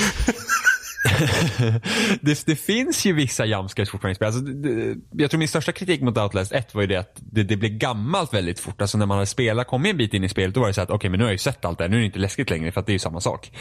det, 2.21 2.45
det 2.45 2.55
finns 2.55 3.05
ju 3.05 3.13
vissa 3.13 3.45
jumpscares 3.45 3.89
fortfarande 3.89 4.11
i 4.11 4.15
spel. 4.15 4.25
Alltså, 4.25 4.41
det, 4.41 4.95
jag 5.11 5.31
tror 5.31 5.39
min 5.39 5.47
största 5.47 5.71
kritik 5.71 6.01
mot 6.01 6.17
Outlast 6.17 6.51
1 6.51 6.75
var 6.75 6.81
ju 6.81 6.87
det 6.87 6.95
att 6.95 7.13
det, 7.15 7.43
det 7.43 7.57
blev 7.57 7.71
gammalt 7.71 8.33
väldigt 8.33 8.59
fort. 8.59 8.81
Alltså 8.81 8.97
när 8.97 9.05
man 9.05 9.17
hade 9.17 9.25
spelat, 9.25 9.67
kommit 9.67 9.91
en 9.91 9.97
bit 9.97 10.13
in 10.13 10.23
i 10.23 10.29
spelet, 10.29 10.53
då 10.53 10.59
var 10.59 10.67
det 10.67 10.73
så 10.73 10.81
att 10.81 10.89
okej 10.89 10.95
okay, 10.95 11.09
men 11.09 11.17
nu 11.17 11.23
har 11.23 11.29
jag 11.29 11.33
ju 11.33 11.37
sett 11.37 11.65
allt 11.65 11.77
det 11.77 11.83
här, 11.83 11.89
nu 11.89 11.95
är 11.95 11.99
det 11.99 12.05
inte 12.05 12.19
läskigt 12.19 12.49
längre 12.49 12.71
för 12.71 12.79
att 12.79 12.85
det 12.85 12.91
är 12.91 12.93
ju 12.93 12.99
samma 12.99 13.21
sak. 13.21 13.51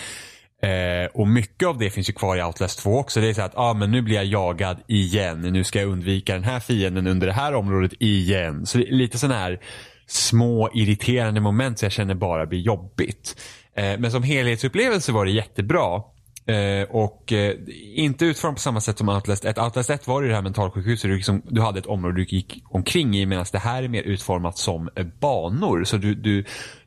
Eh, 0.62 1.06
och 1.14 1.28
mycket 1.28 1.68
av 1.68 1.78
det 1.78 1.90
finns 1.90 2.09
ju 2.09 2.12
kvar 2.12 2.37
i 2.37 2.42
Outlast 2.42 2.78
2 2.78 2.98
också. 2.98 3.20
Det 3.20 3.28
är 3.28 3.35
så 3.35 3.42
att, 3.42 3.56
ah, 3.56 3.74
men 3.74 3.90
nu 3.90 4.02
blir 4.02 4.16
jag 4.16 4.24
jagad 4.24 4.80
igen. 4.87 5.40
Nu 5.40 5.64
ska 5.64 5.80
jag 5.80 5.88
undvika 5.88 6.35
den 6.35 6.44
här 6.44 6.61
fienden 6.61 7.06
under 7.06 7.26
det 7.26 7.32
här 7.32 7.54
området 7.54 7.92
igen. 7.98 8.66
Så 8.66 8.78
det 8.78 8.88
är 8.88 8.92
lite 8.92 9.18
sådana 9.18 9.38
här 9.38 9.61
små 10.06 10.70
irriterande 10.74 11.40
moment 11.40 11.78
som 11.78 11.87
jag 11.87 11.92
känner 11.92 12.14
bara 12.14 12.46
blir 12.46 12.61
jobbigt. 12.61 13.40
Eh, 13.76 13.98
men 13.98 14.11
som 14.11 14.22
helhetsupplevelse 14.22 15.12
var 15.12 15.24
det 15.24 15.30
jättebra. 15.30 16.02
Eh, 16.46 16.82
och 16.90 17.32
eh, 17.32 17.54
inte 17.94 18.24
utformat 18.24 18.56
på 18.56 18.61
samma 18.61 18.80
sätt 18.80 18.98
som 18.98 19.09
Outlast 19.09 19.44
1. 19.44 19.59
Outlast 19.59 19.90
1 19.90 20.06
var 20.06 20.22
det 20.22 20.35
här 20.35 20.42
mentalsjukhuset. 20.42 21.11
Du, 21.11 21.16
liksom, 21.16 21.42
du 21.44 21.61
hade 21.61 21.78
ett 21.78 21.87
område 21.87 22.14
du 22.16 22.24
gick 22.24 22.62
omkring 22.68 23.16
i 23.16 23.26
medan 23.26 23.46
det 23.52 23.59
här 23.59 23.82
är 23.82 23.88
mer 23.88 24.02
utformat 24.02 24.59
som 24.59 24.88
eh, 24.96 25.06
banor. 25.20 25.85
Så 25.85 25.96
du, 25.96 26.14
du, 26.14 26.44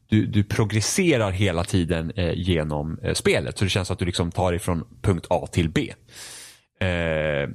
du, 0.09 0.25
du 0.25 0.43
progresserar 0.43 1.31
hela 1.31 1.63
tiden 1.63 2.11
eh, 2.15 2.33
genom 2.33 2.99
eh, 3.03 3.13
spelet. 3.13 3.57
Så 3.57 3.63
det 3.63 3.69
känns 3.69 3.91
att 3.91 3.99
du 3.99 4.05
liksom 4.05 4.31
tar 4.31 4.53
ifrån 4.53 4.83
punkt 5.01 5.27
A 5.29 5.47
till 5.51 5.69
B. 5.69 5.93
Eh, 6.79 7.49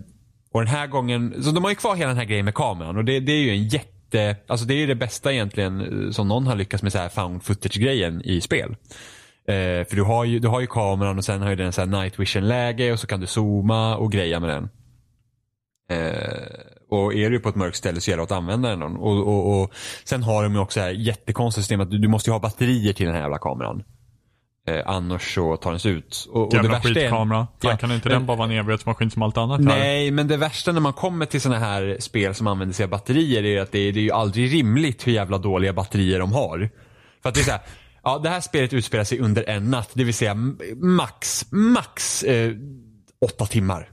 och 0.52 0.60
den 0.60 0.68
här 0.68 0.86
gången, 0.86 1.42
så 1.42 1.50
de 1.50 1.64
har 1.64 1.70
ju 1.70 1.76
kvar 1.76 1.96
hela 1.96 2.08
den 2.08 2.16
här 2.16 2.24
grejen 2.24 2.44
med 2.44 2.54
kameran 2.54 2.96
och 2.96 3.04
det, 3.04 3.20
det 3.20 3.32
är 3.32 3.42
ju 3.42 3.50
en 3.50 3.68
jätte, 3.68 4.36
alltså 4.46 4.66
det 4.66 4.74
är 4.74 4.78
ju 4.78 4.86
det 4.86 4.94
bästa 4.94 5.32
egentligen 5.32 5.80
eh, 5.80 6.10
som 6.10 6.28
någon 6.28 6.46
har 6.46 6.56
lyckats 6.56 6.82
med 6.82 6.92
så 6.92 6.98
här 6.98 7.08
found 7.08 7.42
footage-grejen 7.42 8.22
i 8.24 8.40
spel. 8.40 8.76
Eh, 9.48 9.86
för 9.86 9.96
du 9.96 10.02
har, 10.02 10.24
ju, 10.24 10.38
du 10.38 10.48
har 10.48 10.60
ju 10.60 10.66
kameran 10.66 11.18
och 11.18 11.24
sen 11.24 11.42
har 11.42 11.50
ju 11.50 11.56
den 11.56 11.72
så 11.72 11.80
här 11.80 11.88
night 11.88 12.18
vision 12.18 12.48
läge 12.48 12.92
och 12.92 13.00
så 13.00 13.06
kan 13.06 13.20
du 13.20 13.26
zooma 13.26 13.96
och 13.96 14.12
greja 14.12 14.40
med 14.40 14.48
den. 14.48 14.68
Eh, 15.90 16.74
och 16.90 17.14
är 17.14 17.30
du 17.30 17.40
på 17.40 17.48
ett 17.48 17.54
mörkt 17.54 17.76
ställe 17.76 18.00
så 18.00 18.10
gäller 18.10 18.20
det 18.20 18.24
att 18.24 18.38
använda 18.38 18.68
den. 18.68 18.82
Och, 18.82 19.26
och, 19.26 19.62
och 19.62 19.74
sen 20.04 20.22
har 20.22 20.42
de 20.42 20.54
ju 20.54 20.60
också 20.60 20.80
här 20.80 20.90
jättekonstiga 20.90 21.62
system 21.62 21.80
att 21.80 21.90
du, 21.90 21.98
du 21.98 22.08
måste 22.08 22.30
ha 22.30 22.38
batterier 22.38 22.92
till 22.92 23.06
den 23.06 23.14
här 23.14 23.22
jävla 23.22 23.38
kameran. 23.38 23.82
Eh, 24.66 24.82
annars 24.86 25.34
så 25.34 25.56
tar 25.56 25.70
den 25.70 25.80
sig 25.80 25.92
ut. 25.92 26.28
Och, 26.32 26.54
Jävla 26.54 26.58
och 26.58 26.62
det 26.62 26.68
värsta 26.68 27.00
skitkamera. 27.00 27.46
Är, 27.60 27.68
Fan, 27.68 27.78
kan 27.78 27.92
inte 27.92 28.08
den 28.08 28.26
bara 28.26 28.36
vara 28.36 28.52
en 28.52 28.58
evighetsmaskin 28.58 29.10
som 29.10 29.22
allt 29.22 29.36
annat 29.36 29.60
här? 29.60 29.66
Nej, 29.66 30.10
men 30.10 30.28
det 30.28 30.36
värsta 30.36 30.72
när 30.72 30.80
man 30.80 30.92
kommer 30.92 31.26
till 31.26 31.40
sådana 31.40 31.60
här 31.60 31.96
spel 32.00 32.34
som 32.34 32.46
använder 32.46 32.74
sig 32.74 32.84
av 32.84 32.90
batterier 32.90 33.44
är 33.44 33.62
att 33.62 33.72
det 33.72 33.78
är, 33.78 33.92
det 33.92 34.00
är 34.00 34.04
ju 34.04 34.10
aldrig 34.10 34.52
rimligt 34.52 35.06
hur 35.06 35.12
jävla 35.12 35.38
dåliga 35.38 35.72
batterier 35.72 36.18
de 36.18 36.32
har. 36.32 36.70
För 37.22 37.28
att 37.28 37.34
det 37.34 37.40
är 37.40 37.44
så 37.44 37.50
här, 37.50 37.60
ja 38.04 38.18
det 38.18 38.28
här 38.28 38.40
spelet 38.40 38.72
utspelar 38.72 39.04
sig 39.04 39.18
under 39.18 39.48
en 39.48 39.70
natt, 39.70 39.90
det 39.94 40.04
vill 40.04 40.14
säga 40.14 40.34
max, 40.76 41.46
max 41.50 42.22
eh, 42.22 42.52
åtta 43.20 43.46
timmar. 43.46 43.90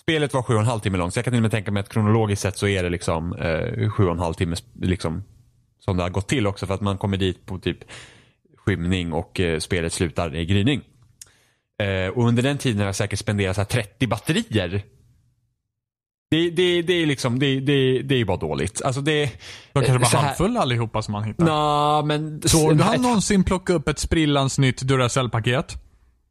Spelet 0.00 0.34
var 0.34 0.42
sju 0.42 0.54
och 0.54 0.60
en 0.60 0.66
halv 0.66 0.80
timme 0.80 0.98
långt 0.98 1.14
så 1.14 1.18
jag 1.18 1.24
kan 1.24 1.32
till 1.32 1.38
och 1.38 1.42
med 1.42 1.50
tänka 1.50 1.70
mig 1.70 1.80
att 1.80 1.88
kronologiskt 1.88 2.42
sett 2.42 2.56
så 2.56 2.66
är 2.66 2.82
det 2.82 2.90
liksom 2.90 3.32
eh, 3.32 3.90
sju 3.90 4.04
och 4.04 4.12
en 4.12 4.18
halv 4.18 4.34
timme 4.34 4.56
liksom, 4.80 5.24
som 5.80 5.96
det 5.96 6.02
har 6.02 6.10
gått 6.10 6.28
till 6.28 6.46
också 6.46 6.66
för 6.66 6.74
att 6.74 6.80
man 6.80 6.98
kommer 6.98 7.16
dit 7.16 7.46
på 7.46 7.58
typ 7.58 7.78
skymning 8.56 9.12
och 9.12 9.40
eh, 9.40 9.58
spelet 9.58 9.92
slutar 9.92 10.36
i 10.36 10.46
gryning. 10.46 10.82
Eh, 11.82 12.08
och 12.08 12.28
under 12.28 12.42
den 12.42 12.58
tiden 12.58 12.78
har 12.78 12.86
jag 12.86 12.96
säkert 12.96 13.18
spenderat 13.18 13.56
så 13.56 13.60
här 13.60 13.66
30 13.66 14.06
batterier. 14.06 14.82
Det, 16.34 16.50
det, 16.50 16.82
det 16.82 16.92
är 17.02 17.06
liksom, 17.06 17.38
det, 17.38 17.60
det, 17.60 18.02
det 18.02 18.14
är 18.20 18.24
bara 18.24 18.36
dåligt. 18.36 18.82
Alltså 18.82 19.00
det, 19.00 19.30
De 19.72 19.84
kanske 19.84 19.92
var 19.98 20.20
här- 20.20 20.26
halvfulla 20.28 20.60
allihopa 20.60 21.02
som 21.02 21.14
han 21.14 21.24
hittade. 21.24 21.50
Nå, 21.50 22.02
men... 22.04 22.42
Såg 22.44 22.76
du 22.76 22.82
han 22.84 23.02
någonsin 23.02 23.44
plocka 23.44 23.72
upp 23.72 23.88
ett 23.88 23.98
sprillans 23.98 24.58
nytt 24.58 24.82
Duracell-paket? 24.82 25.74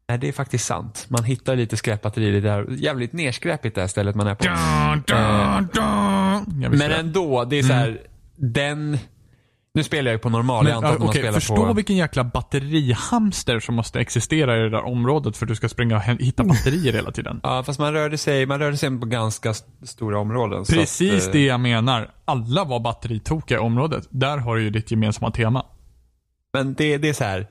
Nej, 0.08 0.18
det 0.18 0.28
är 0.28 0.32
faktiskt 0.32 0.64
sant. 0.66 1.06
Man 1.08 1.24
hittar 1.24 1.56
lite 1.56 1.76
skräpbatterier 1.76 2.40
där. 2.40 2.66
Jävligt 2.70 3.12
nerskräpigt 3.12 3.74
det 3.74 3.80
här 3.80 3.88
stället 3.88 4.14
man 4.16 4.26
är 4.26 4.34
på. 4.34 4.44
Jag 6.62 6.70
visste 6.70 6.88
Men 6.88 6.90
det. 6.90 6.96
ändå, 6.96 7.44
det 7.44 7.58
är 7.58 7.62
så 7.62 7.72
här, 7.72 8.00
den... 8.36 8.98
Nu 9.76 9.82
spelar 9.82 10.10
jag 10.10 10.14
ju 10.14 10.18
på 10.18 10.28
normal. 10.28 10.66
jag 10.66 10.74
Men, 10.74 10.76
antar 10.76 10.88
ja, 10.88 10.94
att 10.94 10.98
man 11.00 11.08
okej, 11.08 11.20
spelar 11.22 11.40
förstå 11.40 11.56
på... 11.56 11.72
vilken 11.72 11.96
jäkla 11.96 12.24
batterihamster 12.24 13.60
som 13.60 13.74
måste 13.74 14.00
existera 14.00 14.56
i 14.56 14.60
det 14.60 14.70
där 14.70 14.84
området 14.84 15.36
för 15.36 15.44
att 15.46 15.48
du 15.48 15.54
ska 15.56 15.68
springa 15.68 15.96
och 15.96 16.02
hitta 16.02 16.44
batterier 16.44 16.92
hela 16.92 17.10
tiden. 17.10 17.40
Ja, 17.42 17.62
fast 17.62 17.78
man 17.78 17.92
rörde 17.92 18.18
sig, 18.18 18.46
man 18.46 18.58
rörde 18.58 18.76
sig 18.76 18.98
på 19.00 19.06
ganska 19.06 19.50
st- 19.50 19.86
stora 19.86 20.18
områden. 20.18 20.64
Precis 20.64 21.22
att, 21.22 21.26
eh, 21.26 21.32
det 21.32 21.44
jag 21.44 21.60
menar. 21.60 22.10
Alla 22.24 22.64
var 22.64 22.80
batteritokiga 22.80 23.58
i 23.58 23.60
området. 23.60 24.06
Där 24.10 24.36
har 24.38 24.56
du 24.56 24.62
ju 24.62 24.70
ditt 24.70 24.90
gemensamma 24.90 25.30
tema. 25.30 25.66
Men 26.52 26.74
det, 26.74 26.98
det 26.98 27.08
är 27.08 27.12
så 27.12 27.24
här. 27.24 27.46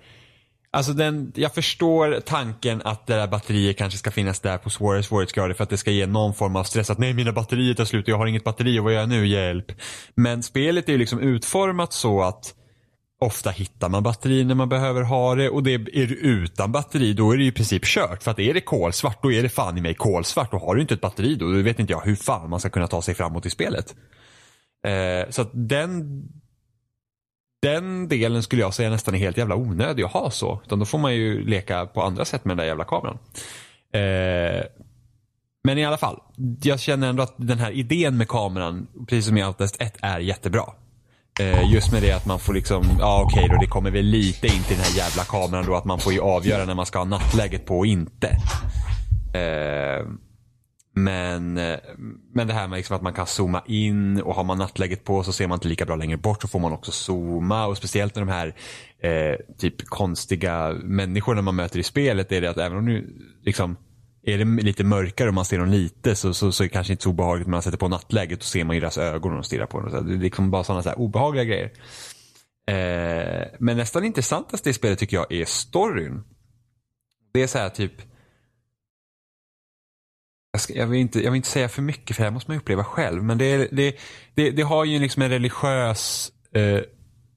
Alltså 0.75 0.93
den, 0.93 1.31
jag 1.35 1.53
förstår 1.53 2.19
tanken 2.19 2.81
att 2.85 3.07
det 3.07 3.15
där 3.15 3.27
batteriet 3.27 3.77
kanske 3.77 3.99
ska 3.99 4.11
finnas 4.11 4.39
där 4.39 4.57
på 4.57 4.69
svårare 4.69 5.03
svårighetsgrader 5.03 5.53
för 5.53 5.63
att 5.63 5.69
det 5.69 5.77
ska 5.77 5.91
ge 5.91 6.05
någon 6.05 6.33
form 6.33 6.55
av 6.55 6.63
stress. 6.63 6.89
Att 6.89 6.97
nej, 6.97 7.13
mina 7.13 7.31
batterier 7.31 7.73
tar 7.73 7.85
slut 7.85 8.03
och 8.03 8.09
jag 8.09 8.17
har 8.17 8.25
inget 8.25 8.43
batteri 8.43 8.79
och 8.79 8.83
vad 8.83 8.93
gör 8.93 8.99
jag 8.99 9.09
nu? 9.09 9.27
Hjälp. 9.27 9.71
Men 10.15 10.43
spelet 10.43 10.89
är 10.89 10.93
ju 10.93 10.97
liksom 10.99 11.19
utformat 11.19 11.93
så 11.93 12.21
att 12.21 12.53
ofta 13.19 13.49
hittar 13.49 13.89
man 13.89 14.03
batteri 14.03 14.43
när 14.43 14.55
man 14.55 14.69
behöver 14.69 15.01
ha 15.01 15.35
det 15.35 15.49
och 15.49 15.63
det 15.63 15.73
är 15.73 16.07
du 16.07 16.15
utan 16.15 16.71
batteri 16.71 17.13
då 17.13 17.31
är 17.31 17.37
det 17.37 17.43
ju 17.43 17.49
i 17.49 17.53
princip 17.53 17.85
kört. 17.85 18.23
För 18.23 18.31
att 18.31 18.39
är 18.39 18.53
det 18.53 18.61
kolsvart 18.61 19.23
då 19.23 19.31
är 19.31 19.43
det 19.43 19.49
fan 19.49 19.77
i 19.77 19.81
mig 19.81 19.93
kolsvart 19.93 20.53
och 20.53 20.61
har 20.61 20.75
du 20.75 20.81
inte 20.81 20.93
ett 20.93 21.01
batteri 21.01 21.35
då, 21.35 21.51
då 21.51 21.61
vet 21.61 21.79
inte 21.79 21.93
jag 21.93 22.01
hur 22.01 22.15
fan 22.15 22.49
man 22.49 22.59
ska 22.59 22.69
kunna 22.69 22.87
ta 22.87 23.01
sig 23.01 23.15
framåt 23.15 23.45
i 23.45 23.49
spelet. 23.49 23.95
Eh, 24.87 25.29
så 25.29 25.41
att 25.41 25.49
den 25.53 26.23
den 27.63 28.07
delen 28.07 28.43
skulle 28.43 28.61
jag 28.61 28.73
säga 28.73 28.89
nästan 28.89 29.15
är 29.15 29.19
helt 29.19 29.37
jävla 29.37 29.55
onödig 29.55 30.03
att 30.03 30.11
ha 30.11 30.31
så. 30.31 30.61
Utan 30.65 30.79
då 30.79 30.85
får 30.85 30.97
man 30.97 31.15
ju 31.15 31.45
leka 31.45 31.85
på 31.85 32.01
andra 32.01 32.25
sätt 32.25 32.45
med 32.45 32.51
den 32.51 32.57
där 32.57 32.65
jävla 32.65 32.83
kameran. 32.83 33.17
Eh, 33.93 34.63
men 35.63 35.77
i 35.77 35.85
alla 35.85 35.97
fall, 35.97 36.19
jag 36.61 36.79
känner 36.79 37.09
ändå 37.09 37.23
att 37.23 37.33
den 37.37 37.59
här 37.59 37.71
idén 37.71 38.17
med 38.17 38.27
kameran, 38.27 38.87
precis 39.07 39.25
som 39.25 39.37
i 39.37 39.45
Outlast 39.45 39.81
1, 39.81 39.97
är 40.01 40.19
jättebra. 40.19 40.63
Eh, 41.39 41.73
just 41.73 41.91
med 41.91 42.01
det 42.01 42.11
att 42.11 42.25
man 42.25 42.39
får 42.39 42.53
liksom, 42.53 42.83
ja 42.99 43.23
okej 43.25 43.47
då, 43.49 43.57
det 43.61 43.67
kommer 43.67 43.91
väl 43.91 44.05
lite 44.05 44.47
in 44.47 44.63
till 44.63 44.75
den 44.75 44.85
här 44.85 44.97
jävla 44.97 45.23
kameran 45.23 45.65
då 45.65 45.75
att 45.75 45.85
man 45.85 45.99
får 45.99 46.13
ju 46.13 46.19
avgöra 46.19 46.65
när 46.65 46.75
man 46.75 46.85
ska 46.85 46.99
ha 46.99 47.05
nattläget 47.05 47.65
på 47.65 47.77
och 47.77 47.85
inte. 47.85 48.27
Eh, 49.33 50.07
men, 50.95 51.57
eh, 51.57 51.79
men 52.33 52.47
det 52.47 52.53
här 52.53 52.67
med 52.67 52.77
liksom 52.77 52.95
att 52.95 53.01
man 53.01 53.13
kan 53.13 53.27
zooma 53.27 53.63
in 53.65 54.21
och 54.21 54.35
har 54.35 54.43
man 54.43 54.57
nattläget 54.57 55.03
på 55.03 55.23
så 55.23 55.33
ser 55.33 55.47
man 55.47 55.55
inte 55.55 55.67
lika 55.67 55.85
bra 55.85 55.95
längre 55.95 56.17
bort 56.17 56.41
så 56.41 56.47
får 56.47 56.59
man 56.59 56.71
också 56.71 56.91
zooma 56.91 57.65
och 57.65 57.77
speciellt 57.77 58.15
med 58.15 58.27
de 58.27 58.31
här 58.31 58.55
eh, 58.99 59.37
typ 59.57 59.85
konstiga 59.85 60.73
människorna 60.83 61.41
man 61.41 61.55
möter 61.55 61.79
i 61.79 61.83
spelet 61.83 62.31
är 62.31 62.41
det 62.41 62.49
att 62.49 62.57
även 62.57 62.77
om 62.77 62.85
nu 62.85 63.13
liksom 63.41 63.77
är 64.23 64.37
det 64.37 64.63
lite 64.63 64.83
mörkare 64.83 65.27
och 65.27 65.33
man 65.33 65.45
ser 65.45 65.59
dem 65.59 65.67
lite 65.67 66.15
så, 66.15 66.33
så, 66.33 66.51
så 66.51 66.63
är 66.63 66.65
det 66.65 66.73
kanske 66.73 66.93
inte 66.93 67.03
så 67.03 67.09
obehagligt 67.09 67.47
men 67.47 67.51
man 67.51 67.61
sätter 67.61 67.77
på 67.77 67.87
nattläget 67.87 68.39
och 68.39 68.45
ser 68.45 68.63
man 68.63 68.75
ju 68.75 68.79
deras 68.79 68.97
ögon 68.97 69.31
och 69.31 69.37
de 69.37 69.43
stirrar 69.43 69.65
på 69.65 69.79
dem. 69.79 69.91
Så 69.91 70.01
Det 70.01 70.13
är 70.13 70.17
liksom 70.17 70.51
bara 70.51 70.63
sådana 70.63 70.83
så 70.83 70.89
här 70.89 70.99
obehagliga 70.99 71.43
grejer. 71.43 71.71
Eh, 72.67 73.47
men 73.59 73.77
nästan 73.77 74.03
intressantaste 74.03 74.69
i 74.69 74.73
spelet 74.73 74.99
tycker 74.99 75.17
jag 75.17 75.31
är 75.31 75.45
storyn. 75.45 76.23
Det 77.33 77.43
är 77.43 77.47
så 77.47 77.57
här 77.57 77.69
typ 77.69 78.12
jag, 80.53 80.61
ska, 80.61 80.73
jag, 80.73 80.87
vill 80.87 80.99
inte, 80.99 81.19
jag 81.23 81.31
vill 81.31 81.37
inte 81.37 81.49
säga 81.49 81.69
för 81.69 81.81
mycket 81.81 82.15
för 82.15 82.23
det 82.23 82.27
här 82.29 82.33
måste 82.33 82.51
man 82.51 82.57
uppleva 82.57 82.83
själv. 82.83 83.23
Men 83.23 83.37
det, 83.37 83.67
det, 83.71 83.97
det, 84.35 84.51
det 84.51 84.61
har 84.61 84.85
ju 84.85 84.99
liksom 84.99 85.21
en 85.21 85.29
religiös 85.29 86.31
eh, 86.51 86.81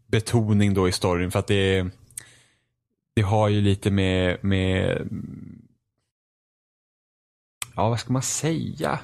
betoning 0.07 0.75
då 0.75 0.89
i 0.89 0.93
storyn. 0.93 1.31
För 1.31 1.39
att 1.39 1.47
det, 1.47 1.87
det 3.17 3.23
har 3.23 3.49
ju 3.49 3.61
lite 3.61 3.91
med, 3.91 4.45
med 4.45 5.09
Ja, 7.77 7.89
vad 7.89 8.01
ska 8.01 8.13
man 8.13 8.23
säga? 8.23 8.99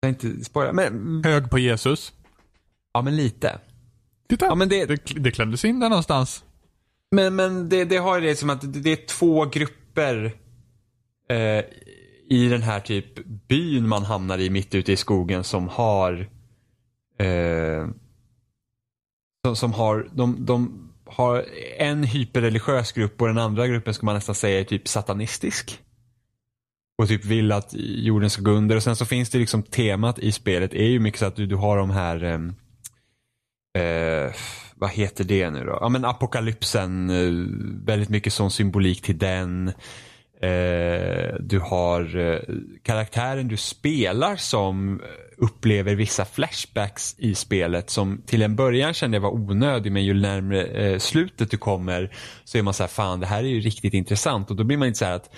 Jag 0.00 0.08
vill 0.08 0.28
inte 0.30 0.44
spoila, 0.44 0.72
men 0.72 1.22
Hög 1.24 1.50
på 1.50 1.58
Jesus. 1.58 2.12
ja 2.92 3.02
men 3.02 3.16
lite. 3.16 3.58
Titta. 4.28 4.46
Ja, 4.46 4.54
men 4.54 4.68
det- 4.68 4.86
det, 4.86 4.96
det 5.16 5.30
klämdes 5.30 5.64
in 5.64 5.80
där 5.80 5.88
någonstans. 5.88 6.44
Men, 7.10 7.36
men 7.36 7.68
det, 7.68 7.84
det 7.84 7.96
har 7.96 8.20
ju 8.20 8.26
det 8.26 8.36
som 8.36 8.50
att 8.50 8.82
det 8.82 8.90
är 8.90 9.06
två 9.06 9.44
grupper 9.44 10.32
eh, 11.28 11.64
i 12.28 12.48
den 12.48 12.62
här 12.62 12.80
typ 12.80 13.26
byn 13.48 13.88
man 13.88 14.04
hamnar 14.04 14.38
i 14.38 14.50
mitt 14.50 14.74
ute 14.74 14.92
i 14.92 14.96
skogen 14.96 15.44
som 15.44 15.68
har 15.68 16.28
eh, 17.18 17.88
som, 19.44 19.56
som 19.56 19.72
har 19.72 20.08
de, 20.12 20.46
de 20.46 20.88
har 21.06 21.44
en 21.78 22.04
hyperreligiös 22.04 22.92
grupp 22.92 23.22
och 23.22 23.28
den 23.28 23.38
andra 23.38 23.66
gruppen 23.66 23.94
ska 23.94 24.06
man 24.06 24.14
nästan 24.14 24.34
säga 24.34 24.60
är 24.60 24.64
typ 24.64 24.88
satanistisk. 24.88 25.80
Och 26.98 27.08
typ 27.08 27.24
vill 27.24 27.52
att 27.52 27.74
jorden 27.74 28.30
ska 28.30 28.42
gå 28.42 28.50
under. 28.50 28.76
Och 28.76 28.82
sen 28.82 28.96
så 28.96 29.06
finns 29.06 29.30
det 29.30 29.38
liksom 29.38 29.62
temat 29.62 30.18
i 30.18 30.32
spelet 30.32 30.74
är 30.74 30.86
ju 30.86 31.00
mycket 31.00 31.20
så 31.20 31.26
att 31.26 31.36
du, 31.36 31.46
du 31.46 31.56
har 31.56 31.76
de 31.76 31.90
här 31.90 32.24
eh, 32.24 32.40
eh, 33.82 34.32
vad 34.74 34.90
heter 34.90 35.24
det 35.24 35.50
nu 35.50 35.64
då? 35.64 35.78
Ja 35.80 35.88
men 35.88 36.04
apokalypsen, 36.04 37.10
eh, 37.10 37.32
väldigt 37.86 38.08
mycket 38.08 38.32
sån 38.32 38.50
symbolik 38.50 39.02
till 39.02 39.18
den. 39.18 39.72
Eh, 40.42 41.34
du 41.40 41.58
har 41.58 42.16
eh, 42.16 42.38
karaktären 42.82 43.48
du 43.48 43.56
spelar 43.56 44.36
som 44.36 45.00
eh, 45.00 45.06
upplever 45.36 45.94
vissa 45.94 46.24
flashbacks 46.24 47.14
i 47.18 47.34
spelet 47.34 47.90
som 47.90 48.22
till 48.26 48.42
en 48.42 48.56
början 48.56 48.94
kände 48.94 49.16
jag 49.16 49.22
var 49.22 49.30
onödig 49.30 49.92
men 49.92 50.04
ju 50.04 50.14
närmre 50.14 50.64
eh, 50.64 50.98
slutet 50.98 51.50
du 51.50 51.56
kommer 51.56 52.14
så 52.44 52.58
är 52.58 52.62
man 52.62 52.74
så 52.74 52.82
här 52.82 52.88
fan 52.88 53.20
det 53.20 53.26
här 53.26 53.38
är 53.44 53.48
ju 53.48 53.60
riktigt 53.60 53.94
intressant 53.94 54.50
och 54.50 54.56
då 54.56 54.64
blir 54.64 54.76
man 54.76 54.88
inte 54.88 54.98
så 54.98 55.04
här 55.04 55.12
att 55.12 55.30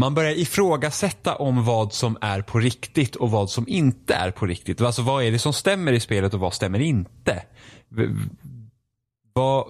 man 0.00 0.14
börjar 0.14 0.32
ifrågasätta 0.38 1.34
om 1.36 1.64
vad 1.64 1.92
som 1.92 2.18
är 2.20 2.42
på 2.42 2.58
riktigt 2.58 3.16
och 3.16 3.30
vad 3.30 3.50
som 3.50 3.68
inte 3.68 4.14
är 4.14 4.30
på 4.30 4.46
riktigt. 4.46 4.80
Alltså 4.80 5.02
vad 5.02 5.24
är 5.24 5.30
det 5.32 5.38
som 5.38 5.52
stämmer 5.52 5.92
i 5.92 6.00
spelet 6.00 6.34
och 6.34 6.40
vad 6.40 6.54
stämmer 6.54 6.78
inte? 6.80 7.42
V- 7.88 8.08
Vad, 9.32 9.66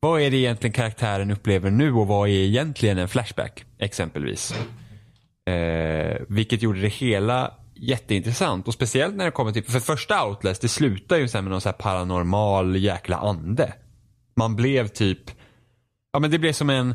vad 0.00 0.20
är 0.20 0.30
det 0.30 0.36
egentligen 0.36 0.72
karaktären 0.72 1.30
upplever 1.30 1.70
nu 1.70 1.92
och 1.92 2.06
vad 2.06 2.28
är 2.28 2.32
egentligen 2.32 2.98
en 2.98 3.08
flashback 3.08 3.64
exempelvis? 3.78 4.54
Eh, 5.50 6.16
vilket 6.28 6.62
gjorde 6.62 6.80
det 6.80 6.88
hela 6.88 7.54
jätteintressant 7.74 8.68
och 8.68 8.74
speciellt 8.74 9.16
när 9.16 9.24
det 9.24 9.30
kommer 9.30 9.52
till, 9.52 9.64
för 9.64 9.80
första 9.80 10.26
Outlast 10.26 10.62
det 10.62 10.68
slutar 10.68 11.16
ju 11.16 11.28
sen 11.28 11.44
med 11.44 11.50
någon 11.50 11.60
så 11.60 11.68
här 11.68 11.76
paranormal 11.76 12.76
jäkla 12.76 13.16
ande. 13.16 13.74
Man 14.36 14.56
blev 14.56 14.88
typ, 14.88 15.30
ja 16.12 16.18
men 16.18 16.30
det 16.30 16.38
blev 16.38 16.52
som 16.52 16.70
en, 16.70 16.94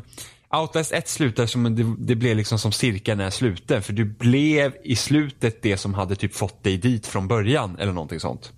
Outlast 0.50 0.92
1 0.92 1.08
slutar 1.08 1.46
som 1.46 1.76
det, 1.76 1.94
det 1.98 2.14
blev 2.14 2.36
liksom 2.36 2.58
som 2.58 2.72
cirkeln 2.72 3.20
är 3.20 3.30
sluten 3.30 3.82
för 3.82 3.92
du 3.92 4.04
blev 4.04 4.76
i 4.84 4.96
slutet 4.96 5.62
det 5.62 5.76
som 5.76 5.94
hade 5.94 6.16
typ 6.16 6.34
fått 6.34 6.64
dig 6.64 6.76
dit 6.76 7.06
från 7.06 7.28
början 7.28 7.76
eller 7.78 7.92
någonting 7.92 8.20
sånt. 8.20 8.52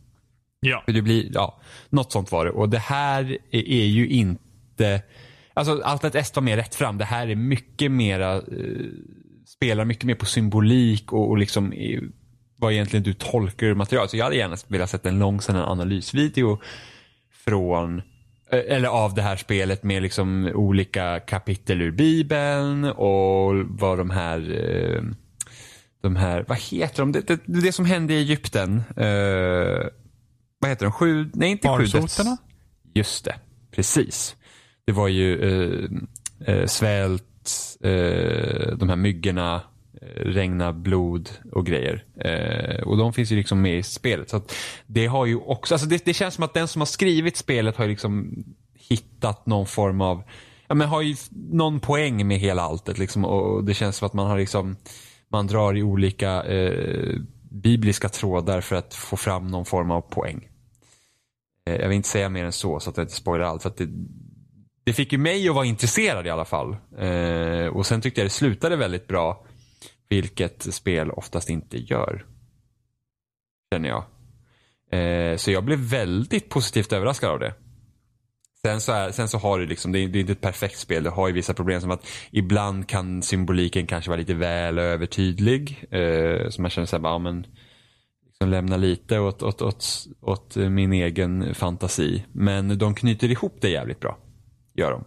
Ja. 0.60 0.82
För 0.84 0.92
det 0.92 1.02
blir, 1.02 1.30
ja, 1.34 1.60
något 1.88 2.12
sånt 2.12 2.32
var 2.32 2.44
det. 2.44 2.50
Och 2.50 2.68
det 2.68 2.78
här 2.78 3.38
är, 3.50 3.86
ju 3.86 4.08
inte, 4.08 5.02
alltså 5.54 5.72
Outlast 5.72 6.14
1 6.14 6.36
var 6.36 6.42
mer 6.42 6.56
rätt 6.56 6.74
fram. 6.74 6.98
Det 6.98 7.04
här 7.04 7.28
är 7.28 7.34
mycket 7.34 7.90
mera, 7.90 8.34
eh, 8.36 8.42
spelar 9.46 9.84
mycket 9.84 10.04
mer 10.04 10.14
på 10.14 10.26
symbolik 10.26 11.12
och, 11.12 11.28
och 11.28 11.38
liksom 11.38 11.72
eh, 11.72 12.00
vad 12.56 12.72
egentligen 12.72 13.02
du 13.02 13.14
tolkar 13.14 13.66
ur 13.66 13.74
materialet. 13.74 14.10
Så 14.10 14.16
jag 14.16 14.24
hade 14.24 14.36
gärna 14.36 14.56
velat 14.66 14.90
sett 14.90 15.06
en 15.06 15.18
lång 15.18 15.40
analysvideo 15.48 16.58
från 17.44 17.98
eh, 18.50 18.62
eller 18.68 18.88
av 18.88 19.14
det 19.14 19.22
här 19.22 19.36
spelet 19.36 19.82
med 19.82 20.02
liksom 20.02 20.50
olika 20.54 21.20
kapitel 21.20 21.82
ur 21.82 21.90
bibeln 21.90 22.84
och 22.84 23.54
vad 23.68 23.98
de 23.98 24.10
här 24.10 24.38
eh, 24.38 25.02
de 26.02 26.16
här, 26.16 26.44
vad 26.48 26.58
heter 26.58 27.02
de? 27.02 27.12
Det, 27.12 27.26
det, 27.26 27.40
det 27.46 27.72
som 27.72 27.84
hände 27.84 28.14
i 28.14 28.18
Egypten. 28.18 28.82
Eh, 28.96 29.86
vad 30.58 30.70
heter 30.70 30.86
de? 30.86 30.92
Sju, 30.92 31.30
nej 31.34 31.50
inte 31.50 31.68
sju 31.68 31.84
döds... 31.84 32.20
Just 32.94 33.24
det, 33.24 33.34
precis. 33.70 34.36
Det 34.84 34.92
var 34.92 35.08
ju 35.08 35.40
eh, 35.40 36.54
eh, 36.54 36.66
svält, 36.66 37.24
eh, 37.80 38.76
de 38.76 38.88
här 38.88 38.96
myggorna, 38.96 39.62
eh, 40.02 40.22
regna 40.24 40.72
blod 40.72 41.30
och 41.52 41.66
grejer. 41.66 42.04
Eh, 42.20 42.82
och 42.82 42.96
de 42.96 43.12
finns 43.12 43.32
ju 43.32 43.36
liksom 43.36 43.62
med 43.62 43.78
i 43.78 43.82
spelet. 43.82 44.30
Så 44.30 44.40
det 44.86 45.06
har 45.06 45.26
ju 45.26 45.36
också, 45.36 45.74
alltså 45.74 45.88
det, 45.88 46.04
det 46.04 46.14
känns 46.14 46.34
som 46.34 46.44
att 46.44 46.54
den 46.54 46.68
som 46.68 46.80
har 46.80 46.86
skrivit 46.86 47.36
spelet 47.36 47.76
har 47.76 47.84
ju 47.84 47.90
liksom 47.90 48.44
hittat 48.74 49.46
någon 49.46 49.66
form 49.66 50.00
av, 50.00 50.22
ja 50.68 50.74
men 50.74 50.88
har 50.88 51.02
ju 51.02 51.16
någon 51.32 51.80
poäng 51.80 52.26
med 52.26 52.38
hela 52.38 52.62
alltet 52.62 52.98
liksom. 52.98 53.24
Och 53.24 53.64
det 53.64 53.74
känns 53.74 53.96
som 53.96 54.06
att 54.06 54.12
man 54.12 54.26
har 54.26 54.38
liksom, 54.38 54.76
man 55.28 55.46
drar 55.46 55.76
i 55.76 55.82
olika 55.82 56.42
eh, 56.42 57.20
bibliska 57.50 58.08
trådar 58.08 58.60
för 58.60 58.76
att 58.76 58.94
få 58.94 59.16
fram 59.16 59.48
någon 59.48 59.64
form 59.64 59.90
av 59.90 60.00
poäng. 60.00 60.47
Eh, 61.68 61.80
jag 61.80 61.88
vill 61.88 61.96
inte 61.96 62.08
säga 62.08 62.28
mer 62.28 62.44
än 62.44 62.52
så 62.52 62.80
så 62.80 62.90
att 62.90 62.96
jag 62.96 63.04
inte 63.04 63.14
spoilar 63.14 63.46
allt. 63.46 63.62
För 63.62 63.70
att 63.70 63.76
det, 63.76 63.88
det 64.84 64.92
fick 64.92 65.12
ju 65.12 65.18
mig 65.18 65.48
att 65.48 65.54
vara 65.54 65.64
intresserad 65.64 66.26
i 66.26 66.30
alla 66.30 66.44
fall. 66.44 66.76
Eh, 66.98 67.66
och 67.66 67.86
sen 67.86 68.00
tyckte 68.00 68.20
jag 68.20 68.26
det 68.26 68.30
slutade 68.30 68.76
väldigt 68.76 69.06
bra. 69.06 69.44
Vilket 70.08 70.74
spel 70.74 71.10
oftast 71.10 71.50
inte 71.50 71.78
gör. 71.78 72.24
Känner 73.72 73.88
jag. 73.88 74.04
Eh, 74.92 75.36
så 75.36 75.50
jag 75.50 75.64
blev 75.64 75.78
väldigt 75.78 76.48
positivt 76.48 76.92
överraskad 76.92 77.30
av 77.30 77.38
det. 77.38 77.54
Sen 78.62 78.80
så, 78.80 78.92
är, 78.92 79.10
sen 79.10 79.28
så 79.28 79.38
har 79.38 79.58
du 79.58 79.66
liksom, 79.66 79.92
det 79.92 79.98
är, 79.98 80.08
det 80.08 80.18
är 80.18 80.20
inte 80.20 80.32
ett 80.32 80.40
perfekt 80.40 80.78
spel. 80.78 81.02
Det 81.02 81.10
har 81.10 81.28
ju 81.28 81.34
vissa 81.34 81.54
problem 81.54 81.80
som 81.80 81.90
att 81.90 82.06
ibland 82.30 82.88
kan 82.88 83.22
symboliken 83.22 83.86
kanske 83.86 84.10
vara 84.10 84.20
lite 84.20 84.34
väl 84.34 84.78
övertydlig. 84.78 85.86
Eh, 85.90 86.48
så 86.48 86.62
man 86.62 86.70
känner 86.70 86.86
sig 86.86 86.98
bara, 86.98 87.12
ja 87.12 87.18
men 87.18 87.46
liksom 88.40 88.50
lämna 88.50 88.76
lite 88.76 89.18
åt, 89.18 89.42
åt, 89.42 89.62
åt, 89.62 90.06
åt 90.20 90.56
min 90.56 90.92
egen 90.92 91.54
fantasi. 91.54 92.24
Men 92.32 92.78
de 92.78 92.94
knyter 92.94 93.30
ihop 93.30 93.56
det 93.60 93.68
jävligt 93.68 94.00
bra. 94.00 94.18
Gör 94.74 94.90
de. 94.90 95.04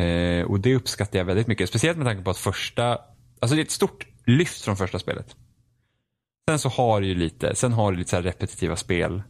Eh, 0.00 0.44
och 0.44 0.60
det 0.60 0.74
uppskattar 0.74 1.18
jag 1.18 1.26
väldigt 1.26 1.46
mycket. 1.46 1.68
Speciellt 1.68 1.98
med 1.98 2.06
tanke 2.06 2.22
på 2.22 2.30
att 2.30 2.38
första, 2.38 2.98
alltså 3.40 3.56
det 3.56 3.60
är 3.60 3.64
ett 3.64 3.70
stort 3.70 4.06
lyft 4.26 4.62
från 4.62 4.76
första 4.76 4.98
spelet. 4.98 5.36
Sen 6.48 6.58
så 6.58 6.68
har 6.68 7.00
du 7.00 7.06
ju 7.06 7.14
lite, 7.14 7.54
sen 7.54 7.72
har 7.72 7.92
du 7.92 7.98
lite 7.98 8.10
så 8.10 8.20
repetitiva 8.20 8.76
spel 8.76 9.22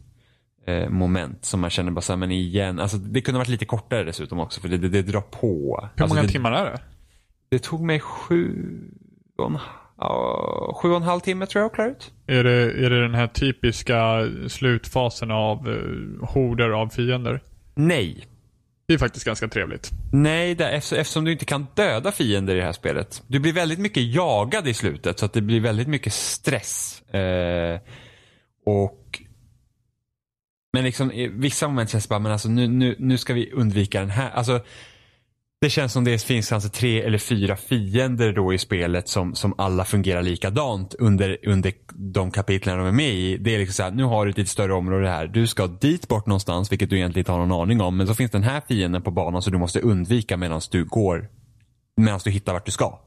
eh, 0.67 0.89
moment 0.89 1.45
som 1.45 1.59
man 1.59 1.69
känner 1.69 1.91
bara 1.91 2.01
så 2.01 2.13
här, 2.13 2.17
men 2.17 2.31
igen, 2.31 2.79
alltså 2.79 2.97
det 2.97 3.21
kunde 3.21 3.37
varit 3.37 3.47
lite 3.47 3.65
kortare 3.65 4.03
dessutom 4.03 4.39
också 4.39 4.61
för 4.61 4.69
det, 4.69 4.77
det, 4.77 4.89
det 4.89 5.01
drar 5.01 5.21
på. 5.21 5.79
Hur 5.95 6.03
alltså, 6.03 6.15
många 6.15 6.27
det, 6.27 6.31
timmar 6.31 6.51
är 6.51 6.65
det? 6.65 6.81
Det 7.49 7.59
tog 7.59 7.81
mig 7.81 7.99
sju, 7.99 8.67
och 9.37 9.45
en, 9.45 9.57
ja, 9.97 10.77
sju 10.81 10.89
och 10.89 10.97
en 10.97 11.03
halv 11.03 11.19
timme 11.19 11.45
tror 11.45 11.61
jag 11.61 11.69
att 11.69 11.75
klara 11.75 11.89
ut. 11.89 12.11
Är 12.27 12.43
det, 12.43 12.85
är 12.85 12.89
det 12.89 13.01
den 13.01 13.15
här 13.15 13.27
typiska 13.27 14.29
slutfasen 14.47 15.31
av 15.31 15.67
uh, 15.67 16.25
horder 16.25 16.69
av 16.69 16.87
fiender? 16.89 17.41
Nej, 17.75 18.25
Det 18.87 18.93
är 18.93 18.97
faktiskt 18.97 19.25
ganska 19.25 19.47
trevligt. 19.47 19.91
Nej, 20.13 20.55
det, 20.55 20.69
eftersom, 20.69 21.23
du 21.25 21.31
inte 21.31 21.45
kan 21.45 21.67
döda 21.75 22.11
fiender 22.11 22.55
i 22.55 22.57
det 22.57 22.65
här 22.65 22.71
spelet. 22.71 23.23
Du 23.27 23.39
blir 23.39 23.53
väldigt 23.53 23.79
mycket 23.79 24.03
jagad 24.03 24.67
i 24.67 24.73
slutet 24.73 25.19
så 25.19 25.25
att 25.25 25.33
det 25.33 25.41
blir 25.41 25.59
väldigt 25.59 25.87
mycket 25.87 26.13
stress. 26.13 27.01
Eh, 27.01 27.79
och 28.65 29.21
Men 30.73 30.83
liksom 30.83 31.11
i 31.11 31.27
vissa 31.27 31.67
moment 31.67 31.89
känns 31.89 32.07
det 32.07 32.09
bara, 32.09 32.19
men 32.19 32.31
alltså 32.31 32.49
nu, 32.49 32.67
nu, 32.67 32.95
nu 32.99 33.17
ska 33.17 33.33
vi 33.33 33.51
undvika 33.51 33.99
den 33.99 34.09
här. 34.09 34.29
Alltså 34.29 34.61
det 35.59 35.69
känns 35.69 35.93
som 35.93 36.03
det 36.03 36.23
finns 36.23 36.49
kanske 36.49 36.69
tre 36.69 37.01
eller 37.01 37.17
fyra 37.17 37.55
fiender 37.55 38.33
då 38.33 38.53
i 38.53 38.57
spelet 38.57 39.07
som, 39.07 39.35
som 39.35 39.53
alla 39.57 39.85
fungerar 39.85 40.23
likadant 40.23 40.93
under, 40.93 41.37
under 41.47 41.73
de 41.95 42.31
kapitlen 42.31 42.77
de 42.77 42.87
är 42.87 42.91
med 42.91 43.13
i. 43.13 43.37
Det 43.37 43.55
är 43.55 43.59
liksom 43.59 43.73
så 43.73 43.83
här, 43.83 43.91
nu 43.91 44.03
har 44.03 44.25
du 44.25 44.31
ett 44.31 44.37
lite 44.37 44.49
större 44.49 44.73
område 44.73 45.09
här. 45.09 45.27
Du 45.27 45.47
ska 45.47 45.67
dit 45.67 46.07
bort 46.07 46.25
någonstans, 46.25 46.71
vilket 46.71 46.89
du 46.89 46.97
egentligen 46.97 47.21
inte 47.21 47.31
har 47.31 47.45
någon 47.45 47.61
aning 47.61 47.81
om. 47.81 47.97
Men 47.97 48.07
så 48.07 48.15
finns 48.15 48.31
den 48.31 48.43
här 48.43 48.61
fienden 48.67 49.01
på 49.01 49.11
banan 49.11 49.41
så 49.41 49.49
du 49.49 49.57
måste 49.57 49.79
undvika 49.79 50.37
medan 50.37 50.61
du 50.71 50.85
går, 50.85 51.29
medan 51.97 52.19
du 52.23 52.31
hittar 52.31 52.53
vart 52.53 52.65
du 52.65 52.71
ska. 52.71 52.99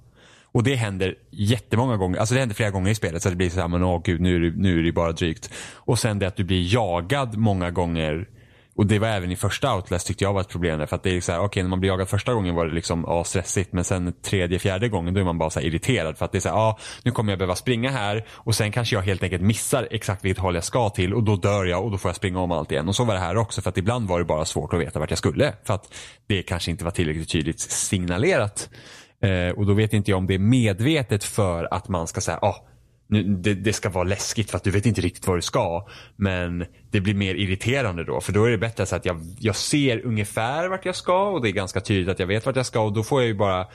Och 0.52 0.62
det 0.62 0.74
händer 0.74 1.14
jättemånga 1.30 1.96
gånger, 1.96 2.18
alltså 2.18 2.34
det 2.34 2.40
händer 2.40 2.56
flera 2.56 2.70
gånger 2.70 2.90
i 2.90 2.94
spelet 2.94 3.22
så 3.22 3.30
det 3.30 3.36
blir 3.36 3.50
så 3.50 3.60
här, 3.60 3.68
men 3.68 3.82
åh 3.82 4.02
gud 4.04 4.20
nu 4.20 4.36
är, 4.36 4.40
det, 4.40 4.56
nu 4.56 4.78
är 4.78 4.82
det 4.82 4.92
bara 4.92 5.12
drygt. 5.12 5.50
Och 5.74 5.98
sen 5.98 6.18
det 6.18 6.26
att 6.26 6.36
du 6.36 6.44
blir 6.44 6.74
jagad 6.74 7.36
många 7.36 7.70
gånger 7.70 8.28
och 8.80 8.86
det 8.86 8.98
var 8.98 9.08
även 9.08 9.32
i 9.32 9.36
första 9.36 9.74
Outlast 9.74 10.06
tyckte 10.06 10.24
jag 10.24 10.32
var 10.32 10.40
ett 10.40 10.48
problem 10.48 10.78
där. 10.78 10.86
För 10.86 10.96
att 10.96 11.02
det 11.02 11.16
är 11.16 11.20
så 11.20 11.32
här, 11.32 11.38
okej 11.38 11.46
okay, 11.46 11.62
när 11.62 11.70
man 11.70 11.80
blir 11.80 11.90
jagad 11.90 12.08
första 12.08 12.34
gången 12.34 12.54
var 12.54 12.66
det 12.66 12.74
liksom 12.74 13.04
ah, 13.04 13.24
stressigt. 13.24 13.72
Men 13.72 13.84
sen 13.84 14.12
tredje, 14.22 14.58
fjärde 14.58 14.88
gången 14.88 15.14
då 15.14 15.20
är 15.20 15.24
man 15.24 15.38
bara 15.38 15.50
så 15.50 15.60
här 15.60 15.66
irriterad. 15.66 16.18
För 16.18 16.24
att 16.24 16.32
det 16.32 16.38
är 16.38 16.40
så 16.40 16.48
här, 16.48 16.56
ja 16.56 16.78
nu 17.02 17.10
kommer 17.10 17.32
jag 17.32 17.38
behöva 17.38 17.54
springa 17.54 17.90
här. 17.90 18.24
Och 18.30 18.54
sen 18.54 18.72
kanske 18.72 18.96
jag 18.96 19.02
helt 19.02 19.22
enkelt 19.22 19.42
missar 19.42 19.88
exakt 19.90 20.24
vilket 20.24 20.42
håll 20.42 20.54
jag 20.54 20.64
ska 20.64 20.90
till. 20.90 21.14
Och 21.14 21.22
då 21.22 21.36
dör 21.36 21.64
jag 21.64 21.84
och 21.84 21.90
då 21.90 21.98
får 21.98 22.08
jag 22.08 22.16
springa 22.16 22.40
om 22.40 22.52
allt 22.52 22.72
igen. 22.72 22.88
Och 22.88 22.96
så 22.96 23.04
var 23.04 23.14
det 23.14 23.20
här 23.20 23.36
också. 23.36 23.62
För 23.62 23.70
att 23.70 23.78
ibland 23.78 24.08
var 24.08 24.18
det 24.18 24.24
bara 24.24 24.44
svårt 24.44 24.72
att 24.72 24.80
veta 24.80 24.98
vart 24.98 25.10
jag 25.10 25.18
skulle. 25.18 25.54
För 25.64 25.74
att 25.74 25.94
det 26.26 26.42
kanske 26.42 26.70
inte 26.70 26.84
var 26.84 26.90
tillräckligt 26.90 27.28
tydligt 27.28 27.60
signalerat. 27.60 28.70
Eh, 29.22 29.58
och 29.58 29.66
då 29.66 29.72
vet 29.72 29.92
inte 29.92 30.10
jag 30.10 30.18
om 30.18 30.26
det 30.26 30.34
är 30.34 30.38
medvetet 30.38 31.24
för 31.24 31.74
att 31.74 31.88
man 31.88 32.06
ska 32.06 32.20
säga, 32.20 32.38
ah, 32.42 32.69
det, 33.10 33.54
det, 33.54 33.72
ska 33.72 33.88
vara 33.90 34.04
läskigt 34.04 34.50
för 34.50 34.56
att 34.56 34.64
du 34.64 34.70
vet 34.70 34.86
inte 34.86 35.00
riktigt 35.00 35.26
vad 35.26 35.38
du 35.38 35.42
ska. 35.42 35.86
Men 36.16 36.64
det 36.90 37.00
blir 37.00 37.14
mer 37.14 37.34
irriterande 37.34 38.04
då. 38.04 38.20
För 38.20 38.32
då 38.32 38.44
är 38.44 38.50
det 38.50 38.58
bättre 38.58 38.86
så 38.86 38.96
att 38.96 39.04
jag, 39.04 39.20
jag 39.38 39.56
ser 39.56 40.06
ungefär 40.06 40.68
vart 40.68 40.84
jag 40.84 40.96
ska 40.96 41.22
och 41.22 41.42
det 41.42 41.48
är 41.48 41.52
ganska 41.52 41.80
tydligt 41.80 42.08
att 42.08 42.18
jag 42.18 42.26
vet 42.26 42.46
vart 42.46 42.56
jag 42.56 42.66
ska. 42.66 42.80
Och 42.80 42.92
då 42.92 43.02
får 43.02 43.20
jag 43.20 43.28
ju 43.28 43.34
bara, 43.34 43.66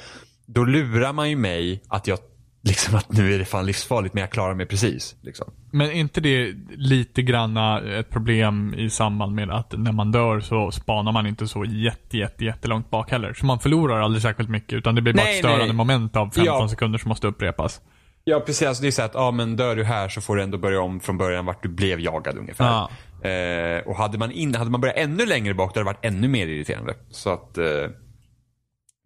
då 0.45 0.63
lurar 0.63 1.13
man 1.13 1.29
ju 1.29 1.35
mig 1.35 1.83
att 1.87 2.07
jag, 2.07 2.19
liksom 2.63 2.95
att 2.95 3.11
nu 3.11 3.33
är 3.33 3.39
det 3.39 3.45
fan 3.45 3.65
livsfarligt 3.65 4.13
men 4.13 4.21
jag 4.21 4.31
klarar 4.31 4.53
mig 4.53 4.65
precis. 4.65 5.15
Liksom. 5.21 5.51
Men 5.71 5.87
är 5.87 5.91
inte 5.93 6.21
det 6.21 6.53
lite 6.75 7.21
granna 7.21 7.81
ett 7.81 8.09
problem 8.09 8.75
i 8.77 8.89
samband 8.89 9.35
med 9.35 9.49
att 9.51 9.73
när 9.77 9.91
man 9.91 10.11
dör 10.11 10.39
så 10.39 10.71
spanar 10.71 11.11
man 11.11 11.27
inte 11.27 11.47
så 11.47 11.65
jätte, 11.65 12.17
jätte, 12.17 12.45
jättelångt 12.45 12.89
bak 12.89 13.11
heller. 13.11 13.33
Så 13.33 13.45
man 13.45 13.59
förlorar 13.59 14.01
aldrig 14.01 14.21
särskilt 14.21 14.49
mycket 14.49 14.73
utan 14.73 14.95
det 14.95 15.01
blir 15.01 15.13
bara 15.13 15.23
Nej, 15.23 15.33
ett 15.33 15.39
störande 15.39 15.65
nej. 15.65 15.73
moment 15.75 16.15
av 16.15 16.25
15 16.25 16.43
Ja. 16.45 16.67
sekunder 16.67 16.99
som 16.99 17.09
måste 17.09 17.27
upprepas. 17.27 17.81
Ja 18.27 18.39
precis, 18.39 18.67
alltså 18.67 18.81
det 18.81 18.87
är 18.87 18.91
så 18.91 19.01
att 19.01 19.13
ja, 19.13 19.31
men 19.31 19.55
dör 19.55 19.75
du 19.75 19.83
här 19.83 20.09
så 20.09 20.21
får 20.21 20.35
du 20.35 20.43
ändå 20.43 20.57
börja 20.57 20.81
om 20.81 20.99
från 20.99 21.17
början 21.17 21.45
vart 21.45 21.63
du 21.63 21.69
blev 21.69 21.99
jagad 21.99 22.37
ungefär. 22.37 22.65
Ja. 22.65 22.89
Eh, 23.29 23.87
och 23.87 23.95
hade 23.95 24.17
man, 24.17 24.31
in, 24.31 24.55
hade 24.55 24.71
man 24.71 24.81
börjat 24.81 24.97
ännu 24.97 25.25
längre 25.25 25.53
bak 25.53 25.73
då 25.73 25.79
hade 25.79 25.89
det 25.89 25.93
varit 25.93 26.05
ännu 26.05 26.27
mer 26.27 26.47
irriterande. 26.47 26.95
Så 27.09 27.29
att 27.29 27.57
eh, 27.57 27.89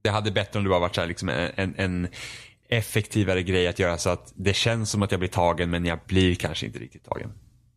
det 0.02 0.10
hade 0.10 0.32
bättre 0.32 0.60
om 0.60 0.64
det 0.64 0.70
bara 0.70 0.80
varit 0.80 0.96
så 0.96 1.02
här, 1.02 1.08
liksom 1.08 1.30
en, 1.30 1.52
en, 1.56 1.76
en 1.78 2.08
effektivare 2.70 3.44
grej 3.44 3.68
att 3.68 3.80
göra 3.80 3.98
så 3.98 4.10
att 4.10 4.34
det 4.36 4.54
känns 4.54 4.92
som 4.92 5.04
att 5.04 5.12
jag 5.12 5.20
blir 5.20 5.30
tagen 5.30 5.70
men 5.70 5.86
jag 5.86 6.00
blir 6.08 6.36
kanske 6.36 6.66
inte 6.66 6.80
riktigt 6.80 7.06
tagen. 7.06 7.32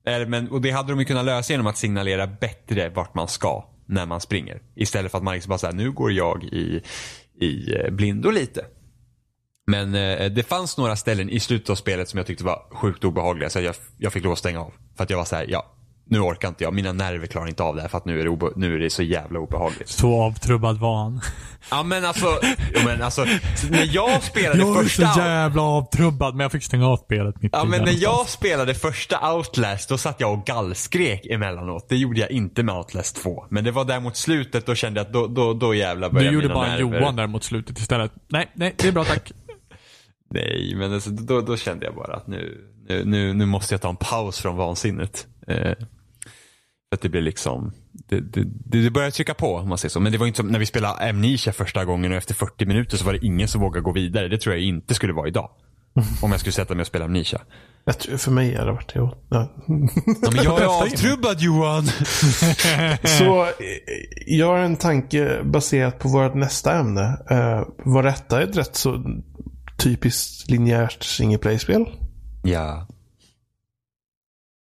Eh, 0.06 0.28
men, 0.28 0.50
och 0.50 0.60
det 0.60 0.70
hade 0.70 0.92
de 0.92 0.98
ju 0.98 1.04
kunnat 1.04 1.24
lösa 1.24 1.52
genom 1.52 1.66
att 1.66 1.76
signalera 1.76 2.26
bättre 2.26 2.88
vart 2.88 3.14
man 3.14 3.28
ska 3.28 3.64
när 3.86 4.06
man 4.06 4.20
springer. 4.20 4.62
Istället 4.74 5.10
för 5.10 5.18
att 5.18 5.24
man 5.24 5.34
liksom 5.34 5.50
bara 5.50 5.58
säger 5.58 5.74
nu 5.74 5.90
går 5.90 6.12
jag 6.12 6.44
i, 6.44 6.82
i 7.40 7.74
eh, 7.74 7.90
blindo 7.90 8.30
lite. 8.30 8.64
Men 9.66 9.94
eh, 9.94 10.30
det 10.30 10.42
fanns 10.42 10.78
några 10.78 10.96
ställen 10.96 11.30
i 11.30 11.40
slutet 11.40 11.70
av 11.70 11.74
spelet 11.74 12.08
som 12.08 12.18
jag 12.18 12.26
tyckte 12.26 12.44
var 12.44 12.62
sjukt 12.70 13.04
obehagliga 13.04 13.50
så 13.50 13.60
jag, 13.60 13.74
jag 13.98 14.12
fick 14.12 14.24
lov 14.24 14.32
att 14.32 14.38
stänga 14.38 14.60
av. 14.60 14.72
För 14.96 15.04
att 15.04 15.10
jag 15.10 15.18
var 15.18 15.24
så 15.24 15.36
här, 15.36 15.46
ja, 15.48 15.72
nu 16.12 16.20
orkar 16.20 16.48
inte 16.48 16.64
jag, 16.64 16.74
mina 16.74 16.92
nerver 16.92 17.26
klarar 17.26 17.48
inte 17.48 17.62
av 17.62 17.76
det 17.76 17.82
här 17.82 17.88
för 17.88 17.98
att 17.98 18.04
nu 18.04 18.20
är 18.20 18.24
det, 18.24 18.52
nu 18.56 18.74
är 18.74 18.78
det 18.78 18.90
så 18.90 19.02
jävla 19.02 19.38
obehagligt. 19.38 19.88
Så 19.88 20.22
avtrubbad 20.22 20.78
var 20.78 21.02
han. 21.02 21.20
Ja 21.70 21.82
men 21.82 22.04
alltså, 22.04 22.26
jo, 22.74 22.80
men 22.84 23.02
alltså 23.02 23.24
när 23.70 23.94
jag 23.94 24.22
spelade 24.22 24.58
Jag 24.58 24.68
är 24.68 24.74
så 24.74 24.82
första... 24.82 25.20
jävla 25.20 25.62
avtrubbad, 25.62 26.34
men 26.34 26.44
jag 26.44 26.52
fick 26.52 26.64
stänga 26.64 26.86
av 26.86 26.96
spelet 26.96 27.42
mitt 27.42 27.52
Ja 27.52 27.64
men 27.64 27.84
när 27.84 28.02
jag 28.02 28.28
spelade 28.28 28.74
första 28.74 29.34
Outlast 29.34 29.88
då 29.88 29.98
satt 29.98 30.20
jag 30.20 30.32
och 30.32 30.46
gallskrek 30.46 31.26
emellanåt. 31.26 31.88
Det 31.88 31.96
gjorde 31.96 32.20
jag 32.20 32.30
inte 32.30 32.62
med 32.62 32.74
Outlast 32.74 33.22
2. 33.22 33.44
Men 33.50 33.64
det 33.64 33.70
var 33.70 33.84
där 33.84 34.00
mot 34.00 34.16
slutet 34.16 34.66
då 34.66 34.74
kände 34.74 35.00
jag 35.00 35.06
att 35.06 35.12
då, 35.12 35.26
då, 35.26 35.54
då 35.54 35.74
jävlar 35.74 36.08
Du 36.08 36.14
började 36.14 36.34
gjorde 36.34 36.46
mina 36.48 36.54
bara 36.54 36.66
en 36.66 36.72
nerver. 36.72 37.00
Johan 37.00 37.16
där 37.16 37.26
mot 37.26 37.44
slutet 37.44 37.78
istället. 37.78 38.12
Nej, 38.28 38.50
nej, 38.54 38.74
det 38.76 38.88
är 38.88 38.92
bra 38.92 39.04
tack. 39.04 39.32
Nej 40.34 40.74
men 40.76 40.92
alltså, 40.92 41.10
då, 41.10 41.40
då 41.40 41.56
kände 41.56 41.86
jag 41.86 41.94
bara 41.94 42.14
att 42.14 42.26
nu, 42.26 42.68
nu, 42.88 43.34
nu, 43.34 43.46
måste 43.46 43.74
jag 43.74 43.80
ta 43.80 43.88
en 43.88 43.96
paus 43.96 44.38
från 44.38 44.56
vansinnet. 44.56 45.26
Eh, 45.46 45.74
för 46.88 46.96
att 46.96 47.00
det 47.00 47.08
blir 47.08 47.22
liksom, 47.22 47.72
det, 47.92 48.20
det, 48.20 48.44
det 48.82 48.90
börjar 48.90 49.10
trycka 49.10 49.34
på 49.34 49.56
om 49.56 49.68
man 49.68 49.78
säger 49.78 49.90
så. 49.90 50.00
Men 50.00 50.12
det 50.12 50.18
var 50.18 50.26
inte 50.26 50.36
som 50.36 50.48
när 50.48 50.58
vi 50.58 50.66
spelade 50.66 51.10
Amnesia 51.10 51.52
första 51.52 51.84
gången 51.84 52.12
och 52.12 52.18
efter 52.18 52.34
40 52.34 52.66
minuter 52.66 52.96
så 52.96 53.04
var 53.04 53.12
det 53.12 53.26
ingen 53.26 53.48
som 53.48 53.60
vågade 53.60 53.84
gå 53.84 53.92
vidare. 53.92 54.28
Det 54.28 54.38
tror 54.38 54.54
jag 54.54 54.64
inte 54.64 54.94
skulle 54.94 55.12
vara 55.12 55.28
idag. 55.28 55.50
Om 56.22 56.30
jag 56.30 56.40
skulle 56.40 56.52
sätta 56.52 56.74
mig 56.74 56.80
och 56.80 56.86
spela 56.86 57.04
Amnesia. 57.04 57.40
Jag 57.84 57.98
tror, 57.98 58.16
för 58.16 58.30
mig 58.30 58.54
hade 58.54 58.66
det 58.66 58.72
varit 58.72 58.94
det. 58.94 58.98
Ja. 58.98 59.16
Ja, 59.28 60.30
men 60.34 60.44
jag 60.44 60.60
är 60.60 60.82
avtrubbad 60.82 61.40
Johan! 61.40 61.86
Så 63.04 63.42
eh, 63.42 63.50
jag 64.26 64.46
har 64.46 64.58
en 64.58 64.76
tanke 64.76 65.42
baserat 65.44 65.98
på 65.98 66.08
vårt 66.08 66.34
nästa 66.34 66.78
ämne. 66.78 67.18
Uh, 67.30 67.66
var 67.84 68.02
detta 68.02 68.42
ett 68.42 68.56
rätt 68.56 68.76
så 68.76 69.04
typiskt 69.78 70.50
linjärt 70.50 71.02
single 71.02 71.38
play-spel? 71.38 71.86
Ja. 72.42 72.86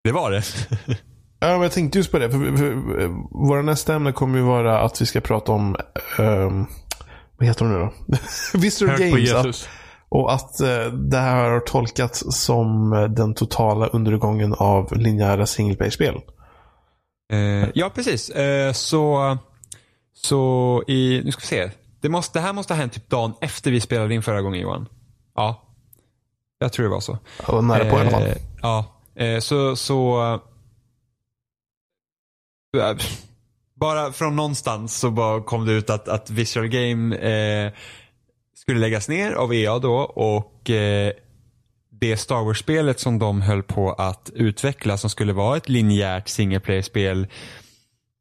Det 0.05 0.13
var 0.13 0.31
det. 0.31 0.43
Ja, 1.41 1.49
men 1.49 1.63
jag 1.63 1.73
tänkte 1.73 1.99
just 1.99 2.11
på 2.11 2.19
det. 2.19 2.31
För, 2.31 2.39
för, 2.39 2.57
för, 2.57 3.09
våra 3.49 3.63
nästa 3.63 3.95
ämne 3.95 4.13
kommer 4.13 4.39
ju 4.39 4.45
vara 4.45 4.81
att 4.81 5.01
vi 5.01 5.07
ska 5.07 5.21
prata 5.21 5.53
om, 5.53 5.77
ehm, 6.19 6.67
vad 7.37 7.49
heter 7.49 7.65
de 7.65 7.73
nu 7.73 7.79
då? 7.79 7.93
På 8.87 9.03
Games. 9.03 9.33
Att, 9.33 9.69
och 10.09 10.33
att 10.33 10.61
eh, 10.61 10.93
det 10.93 11.19
här 11.19 11.51
har 11.51 11.61
tolkats 11.61 12.25
som 12.29 12.93
eh, 12.93 13.05
den 13.05 13.35
totala 13.35 13.87
undergången 13.87 14.55
av 14.55 14.97
linjära 14.97 15.47
single 15.47 15.77
play-spel. 15.77 16.21
Eh, 17.33 17.69
ja, 17.75 17.91
precis. 17.95 18.31
Eh, 18.31 18.73
så, 18.73 19.37
så 20.13 20.83
i, 20.87 21.21
nu 21.25 21.33
ska 21.33 21.41
vi 21.41 21.47
se. 21.47 21.71
Det, 22.01 22.09
måste, 22.09 22.39
det 22.39 22.43
här 22.43 22.53
måste 22.53 22.75
ha 22.75 22.79
hänt 22.79 22.93
typ 22.93 23.09
dagen 23.11 23.35
efter 23.41 23.71
vi 23.71 23.81
spelade 23.81 24.15
in 24.15 24.23
förra 24.23 24.43
gången 24.43 24.61
Johan. 24.61 24.89
Ja. 25.35 25.63
Jag 26.59 26.73
tror 26.73 26.85
det 26.85 26.91
var 26.91 27.01
så. 27.01 27.19
Jag 27.47 27.55
var 27.55 27.63
nära 27.63 27.91
på 27.91 27.97
i 27.97 28.01
alla 28.01 28.11
fall. 28.11 28.23
Eh, 28.23 28.37
Ja, 28.63 28.85
eh, 29.15 29.41
så, 29.41 29.77
så 29.77 30.23
eh, 32.77 32.97
bara 33.75 34.13
från 34.13 34.37
någonstans 34.37 34.99
så 34.99 35.11
bara 35.11 35.43
kom 35.43 35.67
det 35.67 35.73
ut 35.73 35.91
att, 35.91 36.09
att 36.09 36.31
Visual 36.31 36.69
Game 36.69 37.17
eh, 37.17 37.73
skulle 38.55 38.81
läggas 38.81 39.09
ner 39.09 39.33
av 39.33 39.55
EA 39.55 39.79
då 39.79 39.95
och 40.01 40.71
eh, 40.71 41.13
det 41.91 42.17
Star 42.17 42.45
Wars-spelet 42.45 43.01
som 43.01 43.19
de 43.19 43.43
höll 43.43 43.63
på 43.63 43.93
att 43.93 44.31
utveckla 44.35 44.99
som 44.99 45.11
skulle 45.11 45.33
vara 45.33 45.57
ett 45.57 45.69
linjärt 45.69 46.29
single 46.29 46.61
player-spel 46.61 47.27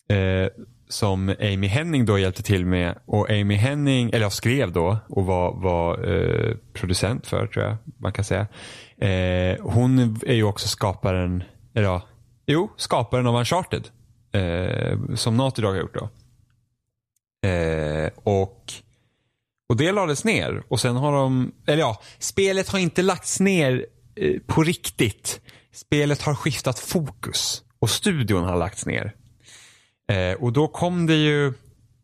eh, 0.10 0.48
som 0.90 1.36
Amy 1.40 1.68
Henning 1.68 2.06
då 2.06 2.20
hjälpte 2.20 2.44
till 2.44 2.66
med 2.66 2.96
och 3.06 3.30
Amy 3.30 3.56
Henning, 3.56 4.10
eller 4.10 4.22
jag 4.22 4.34
skrev 4.34 4.72
då 4.72 4.98
och 5.10 5.26
var, 5.26 5.54
var 5.54 6.12
eh, 6.12 6.56
producent 6.74 7.28
för 7.28 7.48
tror 7.48 7.66
jag 7.66 7.78
man 7.98 8.14
kan 8.14 8.26
säga. 8.26 8.48
Eh, 8.98 9.58
hon 9.62 10.20
är 10.26 10.34
ju 10.34 10.44
också 10.44 10.68
skaparen, 10.68 11.44
eller 11.74 11.88
ja, 11.88 12.02
jo, 12.46 12.70
skaparen 12.78 13.28
av 13.28 13.36
Uncharted. 13.36 13.90
Eh, 14.32 15.16
som 15.16 15.38
Naughty 15.38 15.62
Dog 15.62 15.72
har 15.72 15.82
gjort 15.82 15.96
då. 15.96 16.10
Eh, 17.50 18.10
och, 18.16 18.74
och 19.70 19.78
det 19.78 19.92
lades 19.92 20.24
ner 20.24 20.64
och 20.68 20.80
sen 20.80 20.96
har 20.96 21.12
de, 21.12 21.52
eller 21.68 21.80
ja, 21.80 22.02
spelet 22.20 22.70
har 22.70 22.80
inte 22.80 23.02
lagts 23.02 23.40
ner 23.40 23.86
eh, 24.16 24.40
på 24.46 24.64
riktigt. 24.64 25.42
Spelet 25.72 26.22
har 26.22 26.36
skiftat 26.36 26.80
fokus 26.80 27.64
och 27.80 27.90
studion 27.90 28.44
har 28.44 28.58
lagts 28.58 28.86
ner. 28.86 29.16
Eh, 30.08 30.34
och 30.44 30.54
då 30.54 30.68
kom 30.68 31.06
det 31.06 31.16
ju, 31.16 31.54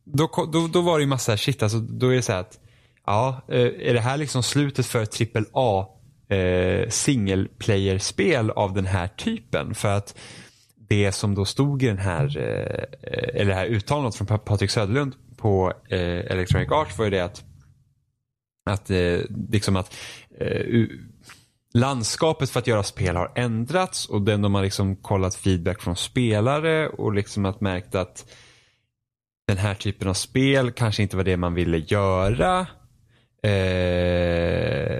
då, 0.05 0.49
då, 0.53 0.67
då 0.67 0.81
var 0.81 0.97
det 0.97 1.01
ju 1.01 1.07
massa 1.07 1.37
shit, 1.37 1.63
alltså 1.63 1.79
då 1.79 2.09
är 2.09 2.15
det 2.15 2.21
så 2.21 2.31
här 2.31 2.39
att, 2.39 2.59
ja, 3.05 3.41
eh, 3.47 3.89
är 3.89 3.93
det 3.93 3.99
här 3.99 4.17
liksom 4.17 4.43
slutet 4.43 4.85
för 4.85 5.03
ett 5.03 5.11
trippel 5.11 5.45
A 5.53 5.87
eh, 6.29 6.89
single 6.89 7.47
player-spel 7.57 8.51
av 8.51 8.73
den 8.73 8.85
här 8.85 9.07
typen? 9.07 9.75
För 9.75 9.89
att 9.89 10.17
det 10.89 11.11
som 11.11 11.35
då 11.35 11.45
stod 11.45 11.83
i 11.83 11.87
den 11.87 11.97
här, 11.97 12.37
eh, 12.37 13.41
eller 13.41 13.45
det 13.45 13.53
här 13.53 13.65
uttalandet 13.65 14.15
från 14.15 14.39
Patrik 14.39 14.71
Söderlund 14.71 15.15
på 15.37 15.73
eh, 15.89 15.99
Electronic 15.99 16.71
Arts 16.71 16.97
var 16.97 17.05
ju 17.05 17.11
det 17.11 17.19
att, 17.19 17.43
att 18.69 18.89
eh, 18.89 19.19
liksom 19.49 19.75
att 19.75 19.95
eh, 20.39 20.87
landskapet 21.73 22.49
för 22.49 22.59
att 22.59 22.67
göra 22.67 22.83
spel 22.83 23.15
har 23.15 23.31
ändrats 23.35 24.05
och 24.05 24.21
den 24.21 24.41
de 24.41 24.55
har 24.55 24.63
liksom 24.63 24.95
kollat 24.95 25.35
feedback 25.35 25.81
från 25.81 25.95
spelare 25.95 26.89
och 26.89 27.13
liksom 27.13 27.45
att 27.45 27.61
märkt 27.61 27.95
att 27.95 28.25
den 29.47 29.57
här 29.57 29.73
typen 29.75 30.07
av 30.07 30.13
spel 30.13 30.71
kanske 30.71 31.03
inte 31.03 31.17
var 31.17 31.23
det 31.23 31.37
man 31.37 31.53
ville 31.53 31.77
göra. 31.77 32.67
Eh, 33.43 34.99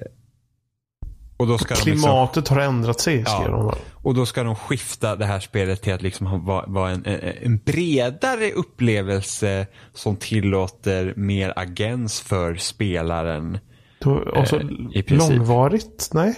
och 1.38 1.48
då 1.48 1.58
ska 1.58 1.76
de 1.76 1.92
liksom, 1.92 2.10
Klimatet 2.10 2.48
har 2.48 2.60
ändrat 2.60 3.00
sig, 3.00 3.24
Ja. 3.26 3.48
de. 3.48 3.76
och 3.94 4.14
då 4.14 4.26
ska 4.26 4.44
de 4.44 4.56
skifta 4.56 5.16
det 5.16 5.26
här 5.26 5.40
spelet 5.40 5.82
till 5.82 5.94
att 5.94 6.02
liksom 6.02 6.46
vara 6.68 6.92
en, 6.92 7.06
en, 7.42 7.58
bredare 7.58 8.52
upplevelse 8.52 9.68
som 9.94 10.16
tillåter 10.16 11.14
mer 11.16 11.54
agens 11.56 12.22
för 12.22 12.56
spelaren. 12.56 13.58
Då, 14.00 14.34
alltså, 14.36 14.60
Eh, 14.96 15.04
långvarigt? 15.08 16.10
Nej? 16.14 16.36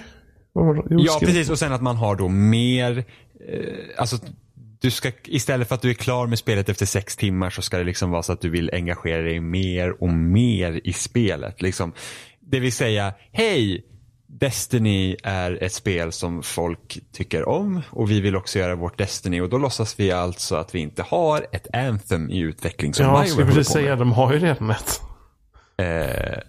Jo, 0.55 0.83
Ja, 0.89 1.17
precis. 1.19 1.49
Och 1.49 1.59
sen 1.59 1.73
att 1.73 1.81
man 1.81 1.95
har 1.95 2.15
då 2.15 2.27
mer, 2.27 3.05
eh, 3.49 3.73
alltså 3.97 4.17
du 4.81 4.91
ska, 4.91 5.11
istället 5.23 5.67
för 5.67 5.75
att 5.75 5.81
du 5.81 5.89
är 5.89 5.93
klar 5.93 6.27
med 6.27 6.39
spelet 6.39 6.69
efter 6.69 6.85
sex 6.85 7.15
timmar 7.15 7.49
så 7.49 7.61
ska 7.61 7.77
det 7.77 7.83
liksom 7.83 8.11
vara 8.11 8.23
så 8.23 8.33
att 8.33 8.41
du 8.41 8.49
vill 8.49 8.69
engagera 8.73 9.21
dig 9.21 9.39
mer 9.39 10.03
och 10.03 10.09
mer 10.09 10.81
i 10.83 10.93
spelet. 10.93 11.61
Liksom. 11.61 11.93
Det 12.39 12.59
vill 12.59 12.73
säga, 12.73 13.13
hej, 13.31 13.85
Destiny 14.27 15.15
är 15.23 15.63
ett 15.63 15.73
spel 15.73 16.11
som 16.11 16.43
folk 16.43 16.99
tycker 17.11 17.49
om 17.49 17.81
och 17.89 18.11
vi 18.11 18.21
vill 18.21 18.35
också 18.35 18.59
göra 18.59 18.75
vårt 18.75 18.97
Destiny 18.97 19.41
och 19.41 19.49
då 19.49 19.57
låtsas 19.57 19.99
vi 19.99 20.11
alltså 20.11 20.55
att 20.55 20.75
vi 20.75 20.79
inte 20.79 21.03
har 21.03 21.45
ett 21.51 21.67
Anthem 21.73 22.29
i 22.29 22.39
utveckling 22.39 22.93
som 22.93 23.05
Ja, 23.05 23.19
jag 23.19 23.29
skulle 23.29 23.47
precis 23.47 23.73
säga, 23.73 23.95
de 23.95 24.11
har 24.11 24.33
ju 24.33 24.39
redan 24.39 24.69
ett. 24.69 25.01
Eh, 25.77 26.39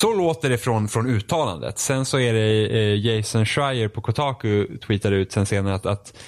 så 0.00 0.14
låter 0.14 0.50
det 0.50 0.58
från, 0.58 0.88
från 0.88 1.06
uttalandet. 1.06 1.78
Sen 1.78 2.04
så 2.04 2.18
är 2.18 2.32
det 2.32 2.66
eh, 2.66 3.06
Jason 3.06 3.46
Schreier 3.46 3.88
på 3.88 4.00
Kotaku 4.00 4.78
tweetade 4.78 5.16
ut 5.16 5.32
sen 5.32 5.46
senare 5.46 5.74
att, 5.74 5.86
att 5.86 6.18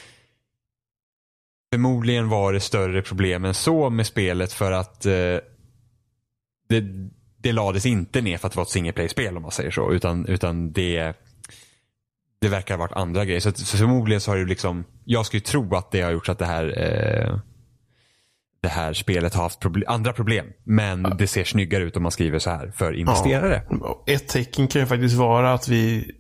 förmodligen 1.72 2.28
var 2.28 2.52
det 2.52 2.60
större 2.60 3.02
problem 3.02 3.44
än 3.44 3.54
så 3.54 3.90
med 3.90 4.06
spelet 4.06 4.52
för 4.52 4.72
att 4.72 5.06
eh, 5.06 5.12
det, 6.68 6.84
det 7.38 7.52
lades 7.52 7.86
inte 7.86 8.20
ner 8.20 8.38
för 8.38 8.46
att 8.46 8.52
det 8.52 8.56
var 8.56 8.64
ett 8.64 8.70
single 8.70 8.92
play-spel 8.92 9.36
om 9.36 9.42
man 9.42 9.50
säger 9.50 9.70
så. 9.70 9.92
Utan, 9.92 10.26
utan 10.26 10.72
det, 10.72 11.12
det 12.40 12.48
verkar 12.48 12.74
ha 12.74 12.78
varit 12.78 12.96
andra 12.96 13.24
grejer. 13.24 13.40
Så, 13.40 13.48
att, 13.48 13.58
så 13.58 13.76
förmodligen 13.76 14.20
så 14.20 14.30
har 14.30 14.38
det 14.38 14.44
liksom, 14.44 14.84
jag 15.04 15.26
skulle 15.26 15.40
tro 15.40 15.74
att 15.76 15.90
det 15.90 16.00
har 16.00 16.10
gjort 16.10 16.26
så 16.26 16.32
att 16.32 16.38
det 16.38 16.46
här 16.46 16.74
eh, 16.78 17.38
det 18.62 18.68
här 18.68 18.92
spelet 18.92 19.34
har 19.34 19.42
haft 19.42 19.62
proble- 19.62 19.84
andra 19.86 20.12
problem. 20.12 20.46
Men 20.64 21.02
det 21.02 21.26
ser 21.26 21.44
snyggare 21.44 21.84
ut 21.84 21.96
om 21.96 22.02
man 22.02 22.12
skriver 22.12 22.38
så 22.38 22.50
här 22.50 22.70
för 22.70 22.92
investerare. 22.92 23.62
Ett 24.06 24.28
tecken 24.28 24.68
kan 24.68 24.80
ju 24.80 24.86
faktiskt 24.86 25.14
vara 25.14 25.52
att 25.52 25.68
vi... 25.68 26.10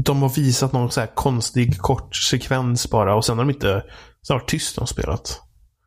De 0.00 0.22
har 0.22 0.28
visat 0.28 0.72
någon 0.72 0.90
så 0.90 1.00
här 1.00 1.10
konstig 1.14 1.78
kort 1.78 2.16
sekvens 2.16 2.90
bara 2.90 3.14
och 3.14 3.24
sen 3.24 3.38
har 3.38 3.44
de 3.44 3.50
inte... 3.50 3.84
Sen 4.26 4.34
har 4.34 4.40
tyst 4.40 4.78
om 4.78 4.86
spelet. 4.86 5.40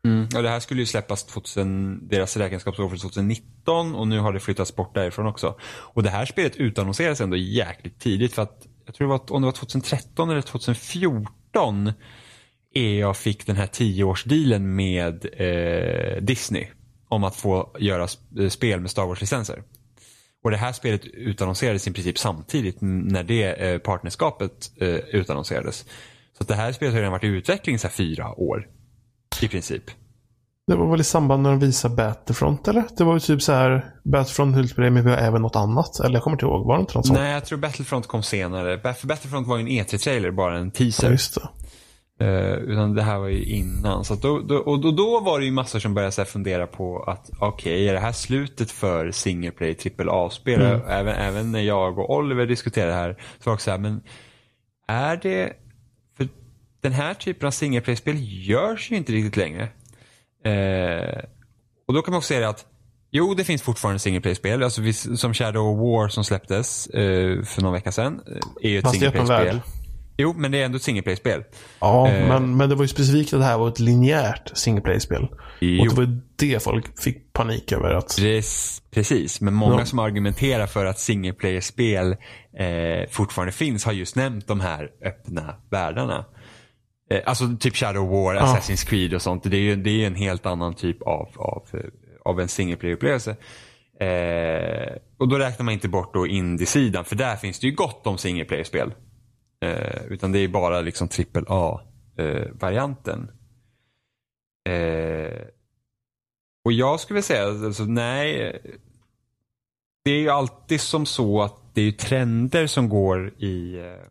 Mm. 0.04 0.28
Och 0.36 0.42
det 0.42 0.48
här 0.48 0.60
skulle 0.60 0.80
ju 0.80 0.86
släppas 0.86 1.24
2000, 1.26 2.08
deras 2.08 2.36
räkenskapsår 2.36 2.88
för 2.88 2.96
2019 2.96 3.94
och 3.94 4.08
nu 4.08 4.18
har 4.18 4.32
det 4.32 4.40
flyttats 4.40 4.76
bort 4.76 4.94
därifrån 4.94 5.26
också. 5.26 5.56
Och 5.62 6.02
det 6.02 6.10
här 6.10 6.24
spelet 6.24 6.56
utannonserades 6.56 7.20
ändå 7.20 7.36
jäkligt 7.36 8.00
tidigt 8.00 8.34
för 8.34 8.42
att 8.42 8.66
jag 8.86 8.94
tror 8.94 9.06
det 9.06 9.10
var, 9.10 9.32
om 9.32 9.42
det 9.42 9.46
var 9.46 9.52
2013 9.52 10.30
eller 10.30 10.42
2014 10.42 11.92
EA 12.74 13.14
fick 13.14 13.46
den 13.46 13.56
här 13.56 13.66
tioårsdealen 13.66 14.74
med 14.76 15.26
eh, 15.36 16.22
Disney 16.22 16.66
om 17.08 17.24
att 17.24 17.36
få 17.36 17.76
göra 17.78 18.06
eh, 18.40 18.48
spel 18.48 18.80
med 18.80 18.90
Star 18.90 19.06
Wars-licenser. 19.06 19.62
Och 20.44 20.50
det 20.50 20.56
här 20.56 20.72
spelet 20.72 21.04
utannonserades 21.04 21.88
i 21.88 21.92
princip 21.92 22.18
samtidigt 22.18 22.76
när 22.80 23.22
det 23.22 23.44
eh, 23.44 23.78
partnerskapet 23.78 24.70
eh, 24.80 24.88
utannonserades. 24.88 25.78
Så 26.38 26.42
att 26.42 26.48
det 26.48 26.54
här 26.54 26.72
spelet 26.72 26.94
har 26.94 26.98
redan 27.00 27.12
varit 27.12 27.24
i 27.24 27.26
utveckling 27.26 27.78
här 27.82 27.88
fyra 27.90 28.34
år. 28.40 28.66
I 29.42 29.48
princip. 29.48 29.82
Det 30.66 30.76
var 30.76 30.90
väl 30.90 31.00
i 31.00 31.04
samband 31.04 31.42
när 31.42 31.50
de 31.50 31.58
visade 31.58 31.94
Battlefront 31.94 32.68
eller? 32.68 32.84
Det 32.96 33.04
var 33.04 33.14
ju 33.14 33.20
typ 33.20 33.42
så 33.42 33.52
här 33.52 33.94
Battlefront 34.04 34.54
höll 34.56 34.68
på 34.68 34.80
det 34.80 34.90
men 34.90 35.04
vi 35.04 35.10
har 35.10 35.18
även 35.18 35.42
något 35.42 35.56
annat. 35.56 36.00
Eller 36.00 36.14
jag 36.14 36.22
kommer 36.22 36.34
inte 36.34 36.44
ihåg. 36.46 36.66
Var 36.66 36.76
det 36.76 36.80
inte 36.80 36.94
något 36.98 37.06
sånt? 37.06 37.18
Nej, 37.18 37.32
jag 37.32 37.44
tror 37.44 37.58
Battlefront 37.58 38.06
kom 38.06 38.22
senare. 38.22 38.76
Battlefront 38.78 39.46
var 39.48 39.56
ju 39.58 39.62
en 39.62 39.68
E3-trailer, 39.68 40.30
bara 40.30 40.58
en 40.58 40.64
Ja, 40.64 40.70
teaser. 40.70 41.10
just 41.10 41.34
det. 41.34 41.48
Eh, 42.20 42.54
utan 42.54 42.94
det 42.94 43.02
här 43.02 43.18
var 43.18 43.28
ju 43.28 43.44
innan. 43.44 44.04
Så 44.04 44.14
då, 44.14 44.38
då, 44.38 44.56
och 44.56 44.80
då, 44.80 44.90
då 44.90 45.20
var 45.20 45.38
det 45.38 45.44
ju 45.44 45.52
massor 45.52 45.78
som 45.78 45.94
började 45.94 46.12
så 46.12 46.24
fundera 46.24 46.66
på 46.66 47.02
att 47.02 47.30
okej, 47.38 47.74
okay, 47.74 47.88
är 47.88 47.92
det 47.92 48.00
här 48.00 48.12
slutet 48.12 48.70
för 48.70 49.10
single 49.10 49.50
play 49.50 49.76
AAA-spel? 49.98 50.60
Mm. 50.60 50.80
Även, 50.88 51.14
även 51.14 51.52
när 51.52 51.60
jag 51.60 51.98
och 51.98 52.16
Oliver 52.16 52.46
diskuterade 52.46 52.90
det 52.90 52.96
här 52.96 53.16
så 53.38 53.50
var 53.50 53.56
det 53.56 53.62
så 53.62 53.70
här, 53.70 53.78
men 53.78 54.02
är 54.88 55.16
det... 55.16 55.52
För 56.16 56.28
den 56.80 56.92
här 56.92 57.14
typen 57.14 57.46
av 57.46 57.50
single 57.50 57.80
play-spel 57.80 58.16
görs 58.20 58.90
ju 58.90 58.96
inte 58.96 59.12
riktigt 59.12 59.36
längre. 59.36 59.62
Eh, 60.44 61.24
och 61.88 61.94
då 61.94 62.02
kan 62.02 62.12
man 62.12 62.18
också 62.18 62.28
säga 62.28 62.48
att 62.48 62.66
Jo, 63.12 63.34
det 63.34 63.44
finns 63.44 63.62
fortfarande 63.62 63.98
single 63.98 64.20
play-spel. 64.20 64.62
Alltså, 64.62 64.82
som 65.16 65.34
Shadow 65.34 65.66
of 65.66 65.78
War 65.78 66.08
som 66.08 66.24
släpptes 66.24 66.86
eh, 66.86 67.42
för 67.42 67.62
någon 67.62 67.72
vecka 67.72 67.92
sedan. 67.92 68.20
Eh, 68.26 68.68
är 68.68 68.68
ju 68.68 68.78
ett 68.78 68.90
single 68.90 69.10
play-spel. 69.10 69.60
Jo, 70.20 70.34
men 70.36 70.50
det 70.50 70.58
är 70.58 70.64
ändå 70.64 70.76
ett 70.76 70.82
single 70.82 71.02
play-spel. 71.02 71.44
Ja, 71.80 72.08
eh, 72.08 72.28
men, 72.28 72.56
men 72.56 72.68
det 72.68 72.74
var 72.74 72.84
ju 72.84 72.88
specifikt 72.88 73.32
att 73.32 73.40
det 73.40 73.46
här 73.46 73.58
var 73.58 73.68
ett 73.68 73.80
linjärt 73.80 74.50
single 74.54 74.80
play-spel. 74.80 75.22
Och 75.22 75.88
det 75.88 75.94
var 75.94 76.20
det 76.36 76.62
folk 76.62 77.00
fick 77.00 77.32
panik 77.32 77.72
över. 77.72 77.90
Att... 77.90 78.18
Precis, 78.90 79.40
men 79.40 79.54
många 79.54 79.78
ja. 79.78 79.84
som 79.84 79.98
argumenterar 79.98 80.66
för 80.66 80.86
att 80.86 80.98
single 80.98 81.32
player-spel 81.32 82.16
eh, 82.58 83.10
fortfarande 83.10 83.52
finns 83.52 83.84
har 83.84 83.92
just 83.92 84.16
nämnt 84.16 84.46
de 84.46 84.60
här 84.60 84.90
öppna 85.04 85.54
världarna. 85.70 86.24
Eh, 87.10 87.20
alltså 87.26 87.44
typ 87.60 87.76
Shadow 87.76 88.08
War, 88.08 88.34
ja. 88.34 88.40
Assassin's 88.40 88.88
Creed 88.88 89.14
och 89.14 89.22
sånt. 89.22 89.42
Det 89.42 89.56
är 89.56 89.60
ju 89.60 89.76
det 89.76 90.02
är 90.02 90.06
en 90.06 90.14
helt 90.14 90.46
annan 90.46 90.74
typ 90.74 91.02
av, 91.02 91.28
av, 91.36 91.68
av 92.24 92.40
en 92.40 92.48
single 92.48 92.76
player-upplevelse. 92.76 93.36
Eh, 94.00 94.96
och 95.18 95.28
då 95.28 95.38
räknar 95.38 95.64
man 95.64 95.74
inte 95.74 95.88
bort 95.88 96.14
då 96.14 96.26
indie-sidan, 96.26 97.04
för 97.04 97.16
där 97.16 97.36
finns 97.36 97.58
det 97.58 97.66
ju 97.66 97.74
gott 97.74 98.06
om 98.06 98.18
single 98.18 98.44
player-spel. 98.44 98.92
Eh, 99.60 100.04
utan 100.08 100.32
det 100.32 100.38
är 100.38 100.48
bara 100.48 100.80
liksom 100.80 101.08
A-varianten. 101.48 103.30
Eh, 104.68 104.74
eh, 104.74 105.46
och 106.64 106.72
jag 106.72 107.00
skulle 107.00 107.22
säga, 107.22 107.46
alltså, 107.46 107.84
nej. 107.84 108.58
Det 110.04 110.10
är 110.10 110.18
ju 110.18 110.30
alltid 110.30 110.80
som 110.80 111.06
så 111.06 111.42
att 111.42 111.74
det 111.74 111.82
är 111.82 111.92
trender 111.92 112.66
som 112.66 112.88
går 112.88 113.28
i, 113.38 113.78
eh, 113.78 114.04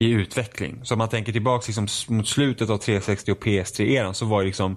i 0.00 0.10
utveckling. 0.10 0.80
Så 0.84 0.94
om 0.94 0.98
man 0.98 1.08
tänker 1.08 1.32
tillbaka 1.32 1.64
liksom 1.66 2.16
mot 2.16 2.28
slutet 2.28 2.70
av 2.70 2.78
360 2.78 3.32
och 3.32 3.44
PS3-eran 3.44 4.14
så 4.14 4.26
var 4.26 4.40
det 4.40 4.46
liksom 4.46 4.76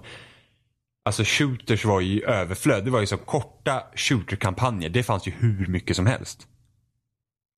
Alltså 1.06 1.22
shooters 1.26 1.84
var 1.84 2.00
ju 2.00 2.22
överflöd. 2.22 2.84
Det 2.84 2.90
var 2.90 3.00
ju 3.00 3.06
så 3.06 3.16
korta 3.16 3.82
shooter-kampanjer. 3.94 4.88
Det 4.88 5.02
fanns 5.02 5.26
ju 5.26 5.32
hur 5.38 5.66
mycket 5.66 5.96
som 5.96 6.06
helst. 6.06 6.48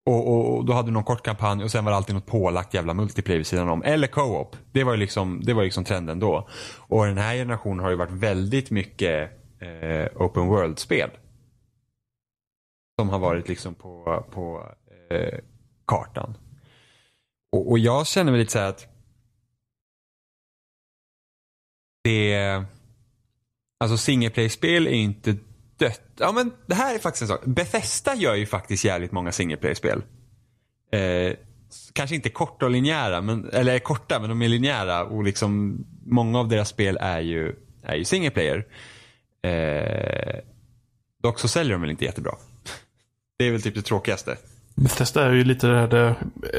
Och, 0.06 0.28
och, 0.28 0.56
och, 0.56 0.64
då 0.64 0.72
hade 0.72 0.88
du 0.88 0.92
någon 0.92 1.04
kort 1.04 1.24
kampanj 1.24 1.64
och 1.64 1.70
sen 1.70 1.84
var 1.84 1.92
det 1.92 1.96
alltid 1.96 2.14
något 2.14 2.26
pålagt 2.26 2.74
jävla 2.74 2.94
multiplayer 2.94 3.38
vid 3.38 3.46
sidan 3.46 3.68
om. 3.68 3.82
Eller 3.82 4.06
co-op. 4.06 4.56
Det 4.72 4.84
var 4.84 4.92
ju 4.92 4.98
liksom, 4.98 5.40
det 5.44 5.54
var 5.54 5.64
liksom 5.64 5.84
trenden 5.84 6.18
då. 6.20 6.48
Och 6.76 7.06
den 7.06 7.18
här 7.18 7.34
generationen 7.34 7.84
har 7.84 7.90
ju 7.90 7.96
varit 7.96 8.10
väldigt 8.10 8.70
mycket 8.70 9.30
eh, 9.60 10.22
open 10.22 10.46
world-spel. 10.46 11.10
Som 13.00 13.08
har 13.08 13.18
varit 13.18 13.48
liksom 13.48 13.74
på, 13.74 14.24
på 14.30 14.72
eh, 15.10 15.38
kartan. 15.86 16.36
Och, 17.52 17.70
och, 17.70 17.78
jag 17.78 18.06
känner 18.06 18.32
mig 18.32 18.40
lite 18.40 18.52
så 18.52 18.58
här 18.58 18.68
att 18.68 18.86
det 22.04 22.64
Alltså 23.78 23.96
single 23.96 24.30
play-spel 24.30 24.86
är 24.86 24.90
inte 24.90 25.36
dött. 25.78 26.02
Ja 26.18 26.32
men 26.32 26.52
det 26.66 26.74
här 26.74 26.94
är 26.94 26.98
faktiskt 26.98 27.22
en 27.22 27.28
sak. 27.28 27.44
Bethesda 27.44 28.14
gör 28.14 28.34
ju 28.34 28.46
faktiskt 28.46 28.84
jävligt 28.84 29.12
många 29.12 29.32
single 29.32 29.74
spel 29.74 30.02
Eh, 30.92 31.36
kanske 31.92 32.16
inte 32.16 32.28
korta 32.28 32.64
och 32.64 32.70
linjära, 32.70 33.20
men, 33.20 33.50
eller 33.52 33.78
korta 33.78 34.20
men 34.20 34.28
de 34.28 34.42
är 34.42 34.48
linjära 34.48 35.04
och 35.04 35.24
liksom 35.24 35.78
många 36.06 36.38
av 36.38 36.48
deras 36.48 36.68
spel 36.68 36.98
är 37.00 37.20
ju, 37.20 37.54
är 37.82 37.94
ju 37.94 38.04
single 38.04 38.30
player. 38.30 38.66
Eh, 39.42 40.40
dock 41.22 41.38
så 41.38 41.48
säljer 41.48 41.72
de 41.72 41.80
väl 41.80 41.90
inte 41.90 42.04
jättebra. 42.04 42.32
Det 43.38 43.44
är 43.44 43.52
väl 43.52 43.62
typ 43.62 43.74
det 43.74 43.82
tråkigaste. 43.82 44.36
Bethesda 44.74 45.24
är 45.24 45.32
ju 45.32 45.44
lite 45.44 45.66
det 45.66 45.78
här, 45.78 45.88
det, 45.88 46.16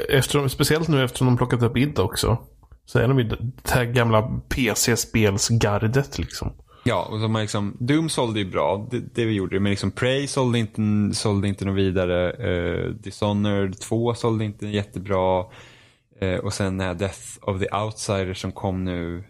efter, 0.09 0.47
speciellt 0.47 0.88
nu 0.88 1.03
eftersom 1.03 1.28
de 1.28 1.38
plockat 1.38 1.61
upp 1.61 1.78
id 1.78 1.99
också. 1.99 2.38
Så 2.86 2.99
är 2.99 3.07
de 3.07 3.20
ju 3.20 3.24
det 3.24 3.70
här 3.70 3.86
gamla 3.86 4.41
PC-spelsgardet 4.49 6.18
liksom. 6.18 6.53
Ja, 6.88 7.05
och 7.05 7.19
så 7.19 7.27
man 7.27 7.41
liksom, 7.41 7.77
Doom 7.79 8.09
sålde 8.09 8.39
ju 8.39 8.45
bra, 8.45 8.88
det, 8.91 8.99
det 8.99 9.25
vi 9.25 9.33
gjorde, 9.33 9.59
men 9.59 9.69
liksom 9.69 9.91
Prey 9.91 10.27
sålde 10.27 10.59
inte, 10.59 11.15
sålde 11.15 11.47
inte 11.47 11.65
något 11.65 11.77
vidare. 11.77 12.31
Uh, 12.31 12.93
Dishonored 12.93 13.79
2 13.79 14.13
sålde 14.13 14.45
inte 14.45 14.67
jättebra. 14.67 15.45
Uh, 16.21 16.35
och 16.35 16.53
sen 16.53 16.81
uh, 16.81 16.93
Death 16.93 17.21
of 17.41 17.59
the 17.59 17.75
Outsider 17.75 18.33
som 18.33 18.51
kom 18.51 18.83
nu 18.83 19.23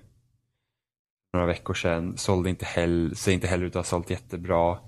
några 1.34 1.46
veckor 1.46 1.74
sedan 1.74 2.18
sålde 2.18 2.50
inte 2.50 2.66
heller, 2.66 3.16
ser 3.16 3.32
inte 3.32 3.48
heller 3.48 3.66
ut 3.66 3.76
att 3.76 3.76
ha 3.76 3.84
sålt 3.84 4.10
jättebra. 4.10 4.80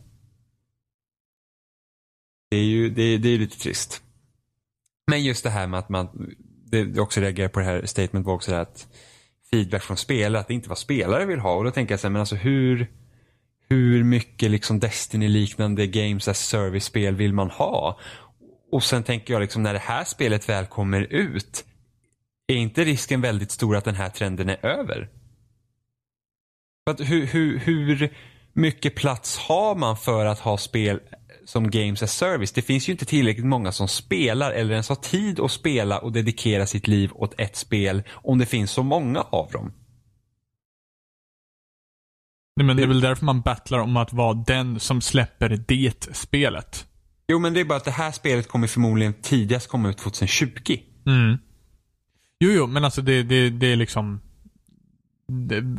Det 2.49 2.57
är 2.57 2.63
ju 2.63 2.89
det, 2.89 3.17
det 3.17 3.29
är 3.29 3.37
lite 3.37 3.59
trist. 3.59 4.03
Men 5.07 5.23
just 5.23 5.43
det 5.43 5.49
här 5.49 5.67
med 5.67 5.79
att 5.79 5.89
man, 5.89 6.35
det 6.65 6.99
också 6.99 7.21
reagerar 7.21 7.49
på 7.49 7.59
det 7.59 7.65
här 7.65 7.85
statement 7.85 8.25
var 8.25 8.33
också 8.33 8.51
det 8.51 8.61
att 8.61 8.87
feedback 9.51 9.83
från 9.83 9.97
spelare, 9.97 10.39
att 10.41 10.47
det 10.47 10.53
inte 10.53 10.69
var 10.69 10.75
spelare 10.75 11.25
vill 11.25 11.39
ha. 11.39 11.55
Och 11.55 11.63
då 11.63 11.71
tänker 11.71 11.93
jag 11.93 11.99
så 11.99 12.07
här, 12.07 12.11
men 12.11 12.19
alltså 12.19 12.35
hur, 12.35 12.87
hur 13.69 14.03
mycket 14.03 14.51
liksom 14.51 14.79
Destiny-liknande 14.79 15.87
Games 15.87 16.27
as 16.27 16.39
Service-spel 16.39 17.15
vill 17.15 17.33
man 17.33 17.49
ha? 17.49 17.99
Och 18.71 18.83
sen 18.83 19.03
tänker 19.03 19.33
jag 19.33 19.41
liksom 19.41 19.63
när 19.63 19.73
det 19.73 19.79
här 19.79 20.03
spelet 20.03 20.49
väl 20.49 20.65
kommer 20.65 21.01
ut, 21.01 21.65
är 22.47 22.55
inte 22.55 22.83
risken 22.83 23.21
väldigt 23.21 23.51
stor 23.51 23.77
att 23.77 23.85
den 23.85 23.95
här 23.95 24.09
trenden 24.09 24.49
är 24.49 24.65
över? 24.65 25.09
För 26.87 26.93
att 26.93 27.09
hur, 27.09 27.25
hur, 27.25 27.57
hur 27.57 28.13
mycket 28.53 28.95
plats 28.95 29.37
har 29.37 29.75
man 29.75 29.97
för 29.97 30.25
att 30.25 30.39
ha 30.39 30.57
spel 30.57 30.99
som 31.49 31.69
Games 31.69 32.03
as 32.03 32.17
Service. 32.17 32.51
Det 32.51 32.61
finns 32.61 32.89
ju 32.89 32.91
inte 32.91 33.05
tillräckligt 33.05 33.45
många 33.45 33.71
som 33.71 33.87
spelar 33.87 34.51
eller 34.51 34.71
ens 34.71 34.89
har 34.89 34.95
tid 34.95 35.39
att 35.39 35.51
spela 35.51 35.99
och 35.99 36.11
dedikera 36.11 36.65
sitt 36.65 36.87
liv 36.87 37.11
åt 37.13 37.39
ett 37.39 37.55
spel 37.55 38.03
om 38.11 38.37
det 38.37 38.45
finns 38.45 38.71
så 38.71 38.83
många 38.83 39.21
av 39.21 39.51
dem. 39.51 39.71
Nej, 42.55 42.65
men 42.65 42.77
det 42.77 42.83
är 42.83 42.87
väl 42.87 43.01
därför 43.01 43.25
man 43.25 43.41
battlar 43.41 43.79
om 43.79 43.97
att 43.97 44.13
vara 44.13 44.33
den 44.33 44.79
som 44.79 45.01
släpper 45.01 45.63
det 45.67 46.15
spelet. 46.15 46.87
Jo, 47.27 47.39
men 47.39 47.53
det 47.53 47.59
är 47.59 47.65
bara 47.65 47.77
att 47.77 47.85
det 47.85 47.91
här 47.91 48.11
spelet 48.11 48.47
kommer 48.47 48.67
förmodligen 48.67 49.13
tidigast 49.13 49.67
komma 49.67 49.89
ut 49.89 49.97
2020. 49.97 50.47
Mm. 51.05 51.37
Jo, 52.39 52.51
jo, 52.51 52.67
men 52.67 52.85
alltså 52.85 53.01
det, 53.01 53.23
det, 53.23 53.49
det 53.49 53.67
är 53.67 53.75
liksom 53.75 54.21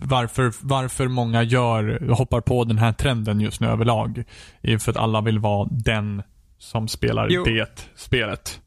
varför, 0.03 0.53
varför 0.61 1.09
många 1.09 1.43
gör, 1.43 2.09
hoppar 2.11 2.41
på 2.41 2.65
den 2.65 2.79
här 2.79 2.93
trenden 2.93 3.41
just 3.41 3.61
nu 3.61 3.67
överlag. 3.67 4.25
För 4.63 4.91
att 4.91 4.97
alla 4.97 5.21
vill 5.21 5.39
vara 5.39 5.69
den 5.71 6.23
som 6.59 6.89
spelar 6.89 7.29
jo. 7.31 7.45
det 7.45 7.89
spelet. 7.97 8.61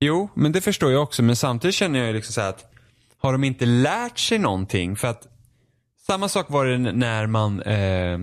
Jo, 0.00 0.28
men 0.34 0.52
det 0.52 0.60
förstår 0.60 0.92
jag 0.92 1.02
också. 1.02 1.22
Men 1.22 1.36
samtidigt 1.36 1.74
känner 1.74 2.04
jag 2.04 2.14
liksom 2.14 2.32
så 2.32 2.40
att 2.40 2.72
har 3.18 3.32
de 3.32 3.44
inte 3.44 3.66
lärt 3.66 4.18
sig 4.18 4.38
någonting? 4.38 4.96
För 4.96 5.08
att 5.08 5.26
samma 6.06 6.28
sak 6.28 6.50
var 6.50 6.66
det 6.66 6.78
när 6.78 7.26
man 7.26 7.62
eh, 7.62 8.18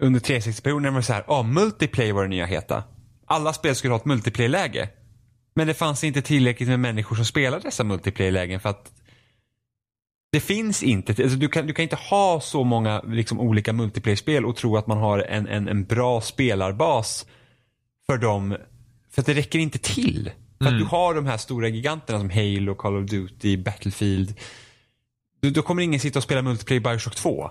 under 0.00 0.20
360-perioden 0.20 0.82
när 0.82 0.90
man 0.90 0.94
var 0.94 1.02
så 1.02 1.12
här, 1.12 1.24
ja, 1.26 1.40
oh, 1.40 1.46
multiplayer 1.46 2.12
var 2.12 2.22
det 2.22 2.28
nya 2.28 2.46
heta. 2.46 2.82
Alla 3.26 3.52
spel 3.52 3.74
skulle 3.74 3.92
ha 3.92 3.98
ett 3.98 4.04
multiplayer-läge. 4.04 4.88
Men 5.54 5.66
det 5.66 5.74
fanns 5.74 6.04
inte 6.04 6.22
tillräckligt 6.22 6.68
med 6.68 6.80
människor 6.80 7.16
som 7.16 7.24
spelade 7.24 7.62
dessa 7.62 7.84
multiplayer-lägen 7.84 8.60
för 8.60 8.68
att 8.68 8.92
det 10.36 10.40
finns 10.40 10.82
inte, 10.82 11.22
alltså 11.22 11.38
du, 11.38 11.48
kan, 11.48 11.66
du 11.66 11.72
kan 11.72 11.82
inte 11.82 11.96
ha 11.96 12.40
så 12.40 12.64
många 12.64 13.02
liksom, 13.06 13.40
olika 13.40 13.72
multiplayer-spel 13.72 14.44
och 14.44 14.56
tro 14.56 14.76
att 14.76 14.86
man 14.86 14.98
har 14.98 15.18
en, 15.18 15.46
en, 15.46 15.68
en 15.68 15.84
bra 15.84 16.20
spelarbas 16.20 17.26
för 18.06 18.18
dem. 18.18 18.56
För 19.10 19.22
att 19.22 19.26
det 19.26 19.34
räcker 19.34 19.58
inte 19.58 19.78
till. 19.78 20.30
För 20.58 20.66
mm. 20.66 20.74
att 20.74 20.80
du 20.80 20.84
har 20.96 21.14
de 21.14 21.26
här 21.26 21.36
stora 21.36 21.68
giganterna 21.68 22.18
som 22.18 22.30
Halo, 22.30 22.74
Call 22.74 22.96
of 22.96 23.10
Duty, 23.10 23.56
Battlefield. 23.56 24.34
Du, 25.40 25.50
då 25.50 25.62
kommer 25.62 25.82
ingen 25.82 26.00
sitta 26.00 26.18
och 26.18 26.22
spela 26.22 26.42
multiplayer 26.42 26.80
Bioshock 26.80 27.14
2. 27.14 27.50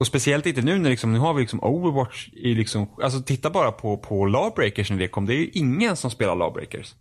Och 0.00 0.06
speciellt 0.06 0.46
inte 0.46 0.62
nu 0.62 0.78
när 0.78 0.90
liksom, 0.90 1.12
nu 1.12 1.18
har 1.18 1.34
vi 1.34 1.40
liksom 1.40 1.60
Overwatch 1.64 2.28
i 2.32 2.54
liksom, 2.54 2.90
alltså 3.02 3.22
titta 3.22 3.50
bara 3.50 3.72
på, 3.72 3.96
på 3.96 4.26
Lawbreakers 4.26 4.90
när 4.90 4.98
det 4.98 5.08
kom. 5.08 5.26
Det 5.26 5.34
är 5.34 5.38
ju 5.38 5.50
ingen 5.52 5.96
som 5.96 6.10
spelar 6.10 6.36
Lawbreakers. 6.36 6.94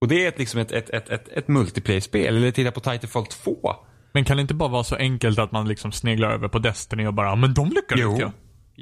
Och 0.00 0.08
det 0.08 0.24
är 0.24 0.28
ett, 0.28 0.38
liksom 0.38 0.60
ett, 0.60 0.72
ett, 0.72 0.90
ett, 0.90 1.10
ett, 1.10 1.28
ett 1.28 1.48
multiplayer-spel. 1.48 2.36
Eller 2.36 2.50
titta 2.50 2.70
på 2.70 2.80
Titanfall 2.80 3.26
2. 3.26 3.76
Men 4.12 4.24
kan 4.24 4.36
det 4.36 4.40
inte 4.40 4.54
bara 4.54 4.68
vara 4.68 4.84
så 4.84 4.96
enkelt 4.96 5.38
att 5.38 5.52
man 5.52 5.68
liksom 5.68 5.92
sneglar 5.92 6.30
över 6.30 6.48
på 6.48 6.58
Destiny 6.58 7.06
och 7.06 7.14
bara, 7.14 7.36
men 7.36 7.54
de 7.54 7.68
lyckades 7.68 8.04
jo. 8.04 8.16
ja. 8.20 8.32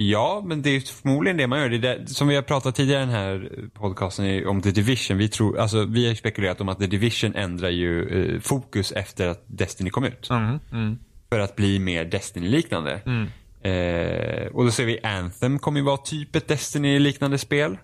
Ja, 0.01 0.43
men 0.47 0.63
det 0.63 0.71
är 0.71 0.81
förmodligen 0.81 1.37
det 1.37 1.47
man 1.47 1.61
gör. 1.61 1.69
Det 1.69 1.79
där, 1.79 2.05
som 2.07 2.29
vi 2.29 2.35
har 2.35 2.43
pratat 2.43 2.75
tidigare 2.75 3.03
i 3.03 3.07
den 3.07 3.15
här 3.15 3.51
podcasten 3.75 4.47
om 4.47 4.63
The 4.63 4.71
Division. 4.71 5.19
Vi, 5.19 5.29
tror, 5.29 5.59
alltså, 5.59 5.85
vi 5.85 6.09
har 6.09 6.15
spekulerat 6.15 6.61
om 6.61 6.69
att 6.69 6.79
The 6.79 6.87
Division 6.87 7.35
ändrar 7.35 7.69
ju 7.69 8.09
eh, 8.09 8.41
fokus 8.41 8.93
efter 8.93 9.29
att 9.29 9.45
Destiny 9.47 9.91
kom 9.91 10.05
ut. 10.05 10.31
Mm, 10.31 10.59
mm. 10.73 10.99
För 11.31 11.39
att 11.39 11.57
bli 11.57 11.79
mer 11.79 12.05
Destiny-liknande. 12.05 13.01
Mm. 13.07 13.27
Eh, 13.63 14.47
och 14.47 14.65
då 14.65 14.71
ser 14.71 14.85
vi 14.85 15.01
Anthem 15.03 15.59
kommer 15.59 15.81
ju 15.81 15.87
vara 15.87 15.97
typ 15.97 16.37
ett 16.37 16.49
Destiny-liknande 16.49 17.39
spel. 17.39 17.77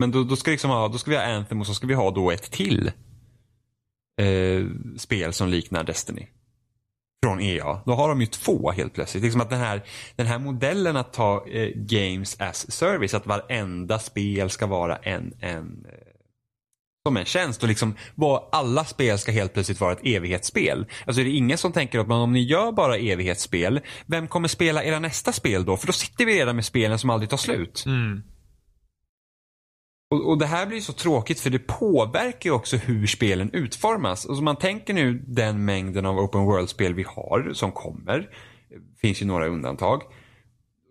Men 0.00 0.10
då, 0.10 0.24
då, 0.24 0.36
ska 0.36 0.50
liksom 0.50 0.70
ha, 0.70 0.88
då 0.88 0.98
ska 0.98 1.10
vi 1.10 1.16
ha 1.16 1.24
Anthem 1.24 1.60
och 1.60 1.66
så 1.66 1.74
ska 1.74 1.86
vi 1.86 1.94
ha 1.94 2.10
då 2.10 2.30
ett 2.30 2.50
till. 2.50 2.92
eh, 4.20 4.66
spel 4.96 5.32
som 5.32 5.48
liknar 5.48 5.84
Destiny. 5.84 6.26
Från 7.24 7.40
EA. 7.40 7.80
Då 7.86 7.94
har 7.94 8.08
de 8.08 8.20
ju 8.20 8.26
två 8.26 8.70
helt 8.70 8.94
plötsligt. 8.94 9.24
Liksom 9.24 9.40
att 9.40 9.50
den 9.50 9.60
här, 9.60 9.82
den 10.16 10.26
här 10.26 10.38
modellen 10.38 10.96
att 10.96 11.12
ta 11.12 11.46
eh, 11.48 11.68
games 11.74 12.40
as 12.40 12.72
service, 12.72 13.14
att 13.14 13.26
varenda 13.26 13.98
spel 13.98 14.50
ska 14.50 14.66
vara 14.66 14.96
en, 14.96 15.34
en 15.40 15.86
eh, 15.88 15.98
som 17.06 17.16
en 17.16 17.24
tjänst 17.24 17.62
och 17.62 17.68
liksom 17.68 17.94
vad 18.14 18.48
alla 18.52 18.84
spel 18.84 19.18
ska 19.18 19.32
helt 19.32 19.52
plötsligt 19.52 19.80
vara 19.80 19.92
ett 19.92 20.06
evighetsspel. 20.06 20.86
Alltså 21.06 21.22
det 21.22 21.30
ingen 21.30 21.58
som 21.58 21.72
tänker 21.72 21.98
att 21.98 22.08
men 22.08 22.16
om 22.16 22.32
ni 22.32 22.42
gör 22.42 22.72
bara 22.72 22.96
evighetsspel, 22.96 23.80
vem 24.06 24.28
kommer 24.28 24.48
spela 24.48 24.84
era 24.84 24.98
nästa 24.98 25.32
spel 25.32 25.64
då? 25.64 25.76
För 25.76 25.86
då 25.86 25.92
sitter 25.92 26.26
vi 26.26 26.40
redan 26.40 26.56
med 26.56 26.64
spelen 26.64 26.98
som 26.98 27.10
aldrig 27.10 27.30
tar 27.30 27.36
slut. 27.36 27.84
Mm. 27.86 28.22
Och, 30.10 30.28
och 30.28 30.38
det 30.38 30.46
här 30.46 30.66
blir 30.66 30.80
så 30.80 30.92
tråkigt 30.92 31.40
för 31.40 31.50
det 31.50 31.58
påverkar 31.58 32.50
ju 32.50 32.54
också 32.54 32.76
hur 32.76 33.06
spelen 33.06 33.50
utformas. 33.52 34.26
Alltså 34.26 34.42
man 34.42 34.56
tänker 34.56 34.94
nu 34.94 35.22
den 35.26 35.64
mängden 35.64 36.06
av 36.06 36.18
open 36.18 36.44
world-spel 36.44 36.94
vi 36.94 37.02
har 37.02 37.50
som 37.54 37.72
kommer. 37.72 38.18
Det 38.68 39.00
finns 39.00 39.22
ju 39.22 39.26
några 39.26 39.46
undantag. 39.46 40.02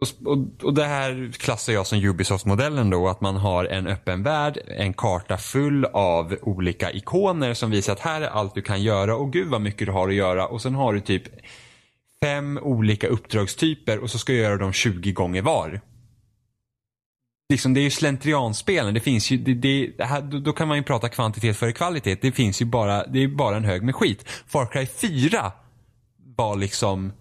Och, 0.01 0.31
och, 0.31 0.63
och 0.63 0.73
det 0.73 0.85
här 0.85 1.31
klassar 1.37 1.73
jag 1.73 1.87
som 1.87 1.99
Ubisoft-modellen 1.99 2.89
då, 2.89 3.07
att 3.07 3.21
man 3.21 3.35
har 3.35 3.65
en 3.65 3.87
öppen 3.87 4.23
värld, 4.23 4.59
en 4.67 4.93
karta 4.93 5.37
full 5.37 5.85
av 5.85 6.35
olika 6.41 6.91
ikoner 6.91 7.53
som 7.53 7.71
visar 7.71 7.93
att 7.93 7.99
här 7.99 8.21
är 8.21 8.27
allt 8.27 8.55
du 8.55 8.61
kan 8.61 8.83
göra 8.83 9.15
och 9.15 9.33
gud 9.33 9.47
vad 9.47 9.61
mycket 9.61 9.87
du 9.87 9.91
har 9.91 10.07
att 10.07 10.13
göra 10.13 10.47
och 10.47 10.61
sen 10.61 10.75
har 10.75 10.93
du 10.93 10.99
typ 10.99 11.23
fem 12.23 12.59
olika 12.61 13.07
uppdragstyper 13.07 13.99
och 13.99 14.09
så 14.09 14.19
ska 14.19 14.33
du 14.33 14.39
göra 14.39 14.57
dem 14.57 14.73
20 14.73 15.11
gånger 15.11 15.41
var. 15.41 15.81
Liksom, 17.49 17.73
det 17.73 17.79
är 17.79 17.83
ju 17.83 17.89
slentrianspelen, 17.89 18.93
det 18.93 18.99
finns 18.99 19.31
ju, 19.31 19.37
det, 19.37 19.53
det, 19.97 20.03
här, 20.03 20.21
då, 20.21 20.53
kan 20.53 20.67
man 20.67 20.77
ju 20.77 20.83
prata 20.83 21.09
kvantitet 21.09 21.57
före 21.57 21.71
kvalitet. 21.71 22.15
Det 22.21 22.31
finns 22.31 22.61
ju 22.61 22.65
bara, 22.65 23.07
det 23.07 23.23
är 23.23 23.27
bara 23.27 23.57
en 23.57 23.65
hög 23.65 23.83
med 23.83 23.95
skit. 23.95 24.29
Far 24.47 24.65
Cry 24.65 24.85
4 24.85 25.51
var 26.37 26.55
liksom 26.55 27.13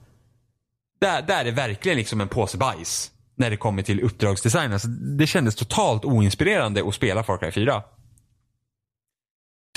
där, 1.01 1.23
där 1.23 1.45
är 1.45 1.53
verkligen 1.53 1.99
liksom 1.99 2.21
en 2.21 2.29
påse 2.29 2.59
bajs. 2.59 3.11
När 3.35 3.51
det 3.51 3.57
kommer 3.57 3.83
till 3.83 4.01
uppdragsdesign. 4.01 4.73
Alltså, 4.73 4.89
det 4.89 5.27
kändes 5.27 5.55
totalt 5.55 6.05
oinspirerande 6.05 6.89
att 6.89 6.95
spela 6.95 7.23
Far 7.23 7.39
Cry 7.39 7.51
4. 7.51 7.83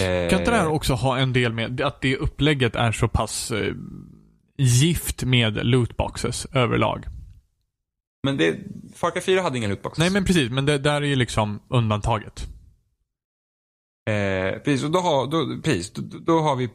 Eh, 0.01 0.29
kan 0.29 0.39
inte 0.39 0.51
det 0.51 0.57
här 0.57 0.67
också 0.67 0.93
ha 0.93 1.17
en 1.17 1.33
del 1.33 1.53
med 1.53 1.81
att 1.81 2.01
det 2.01 2.17
upplägget 2.17 2.75
är 2.75 2.91
så 2.91 3.07
pass 3.07 3.51
eh, 3.51 3.73
gift 4.57 5.23
med 5.23 5.65
lootboxes 5.65 6.45
överlag? 6.45 7.05
Men 8.23 8.37
det, 8.37 8.59
Far 8.95 9.11
Cry 9.11 9.21
4 9.21 9.41
hade 9.41 9.57
inga 9.57 9.67
lootboxes. 9.67 9.99
Nej 9.99 10.09
men 10.09 10.25
precis, 10.25 10.51
men 10.51 10.65
det 10.65 10.77
där 10.77 11.01
är 11.01 11.05
ju 11.05 11.15
liksom 11.15 11.59
undantaget. 11.67 12.47
Eh, 14.09 14.59
precis, 14.63 14.83
och 14.83 14.91
då 14.91 14.99
har, 14.99 15.27
då, 15.27 15.61
precis, 15.63 15.91
då, 15.91 16.19
då 16.19 16.39
har 16.39 16.55
vi 16.55 16.69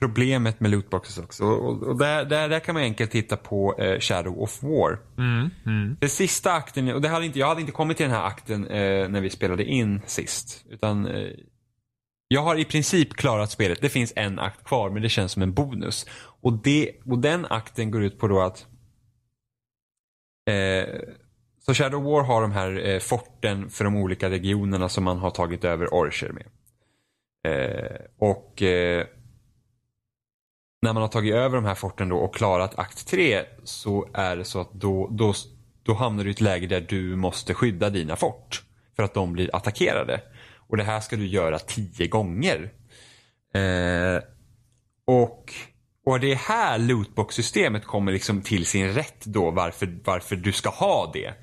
problemet 0.00 0.60
med 0.60 0.70
lootboxes 0.70 1.18
också. 1.18 1.44
Och, 1.44 1.82
och 1.82 1.98
där, 1.98 2.24
där, 2.24 2.48
där 2.48 2.60
kan 2.60 2.74
man 2.74 2.82
enkelt 2.82 3.10
titta 3.10 3.36
på 3.36 3.78
eh, 3.78 4.00
Shadow 4.00 4.42
of 4.42 4.62
War. 4.62 4.98
Mm, 5.18 5.50
mm. 5.66 5.96
Det 6.00 6.08
sista 6.08 6.52
akten, 6.52 6.94
och 6.94 7.00
det 7.00 7.08
hade 7.08 7.26
inte, 7.26 7.38
jag 7.38 7.48
hade 7.48 7.60
inte 7.60 7.72
kommit 7.72 7.96
till 7.96 8.06
den 8.06 8.14
här 8.14 8.24
akten 8.24 8.66
eh, 8.66 9.08
när 9.08 9.20
vi 9.20 9.30
spelade 9.30 9.64
in 9.64 10.00
sist. 10.06 10.64
Utan 10.70 11.06
eh, 11.06 11.30
jag 12.28 12.42
har 12.42 12.56
i 12.56 12.64
princip 12.64 13.14
klarat 13.14 13.50
spelet. 13.50 13.80
Det 13.80 13.88
finns 13.88 14.12
en 14.16 14.38
akt 14.38 14.64
kvar 14.64 14.90
men 14.90 15.02
det 15.02 15.08
känns 15.08 15.32
som 15.32 15.42
en 15.42 15.54
bonus. 15.54 16.06
Och, 16.42 16.52
det, 16.52 16.90
och 17.04 17.18
den 17.18 17.46
akten 17.50 17.90
går 17.90 18.02
ut 18.02 18.18
på 18.18 18.28
då 18.28 18.40
att 18.40 18.66
Eh, 20.46 21.00
så 21.60 21.74
Shadow 21.74 22.02
War 22.02 22.22
har 22.22 22.42
de 22.42 22.52
här 22.52 22.88
eh, 22.88 22.98
forten 22.98 23.70
för 23.70 23.84
de 23.84 23.96
olika 23.96 24.30
regionerna 24.30 24.88
som 24.88 25.04
man 25.04 25.18
har 25.18 25.30
tagit 25.30 25.64
över 25.64 25.94
Orcher 25.94 26.32
med. 26.32 26.46
Eh, 27.44 28.00
och 28.18 28.62
eh, 28.62 29.06
när 30.82 30.92
man 30.92 31.02
har 31.02 31.08
tagit 31.08 31.34
över 31.34 31.56
de 31.56 31.64
här 31.64 31.74
forten 31.74 32.08
då 32.08 32.16
och 32.16 32.34
klarat 32.34 32.78
akt 32.78 33.06
3 33.06 33.44
så 33.64 34.08
är 34.14 34.36
det 34.36 34.44
så 34.44 34.60
att 34.60 34.72
då, 34.72 35.08
då, 35.10 35.34
då 35.82 35.94
hamnar 35.94 36.24
du 36.24 36.30
i 36.30 36.32
ett 36.32 36.40
läge 36.40 36.66
där 36.66 36.80
du 36.80 37.16
måste 37.16 37.54
skydda 37.54 37.90
dina 37.90 38.16
fort. 38.16 38.62
För 38.96 39.02
att 39.02 39.14
de 39.14 39.32
blir 39.32 39.56
attackerade. 39.56 40.20
Och 40.56 40.76
det 40.76 40.84
här 40.84 41.00
ska 41.00 41.16
du 41.16 41.26
göra 41.26 41.58
tio 41.58 42.06
gånger. 42.06 42.72
Eh, 43.54 44.22
och, 45.04 45.52
och 46.06 46.20
det 46.20 46.32
är 46.32 46.36
här 46.36 46.78
lootbox-systemet 46.78 47.84
kommer 47.84 48.12
liksom 48.12 48.42
till 48.42 48.66
sin 48.66 48.88
rätt 48.88 49.24
då 49.24 49.50
varför, 49.50 49.98
varför 50.04 50.36
du 50.36 50.52
ska 50.52 50.68
ha 50.68 51.10
det. 51.12 51.34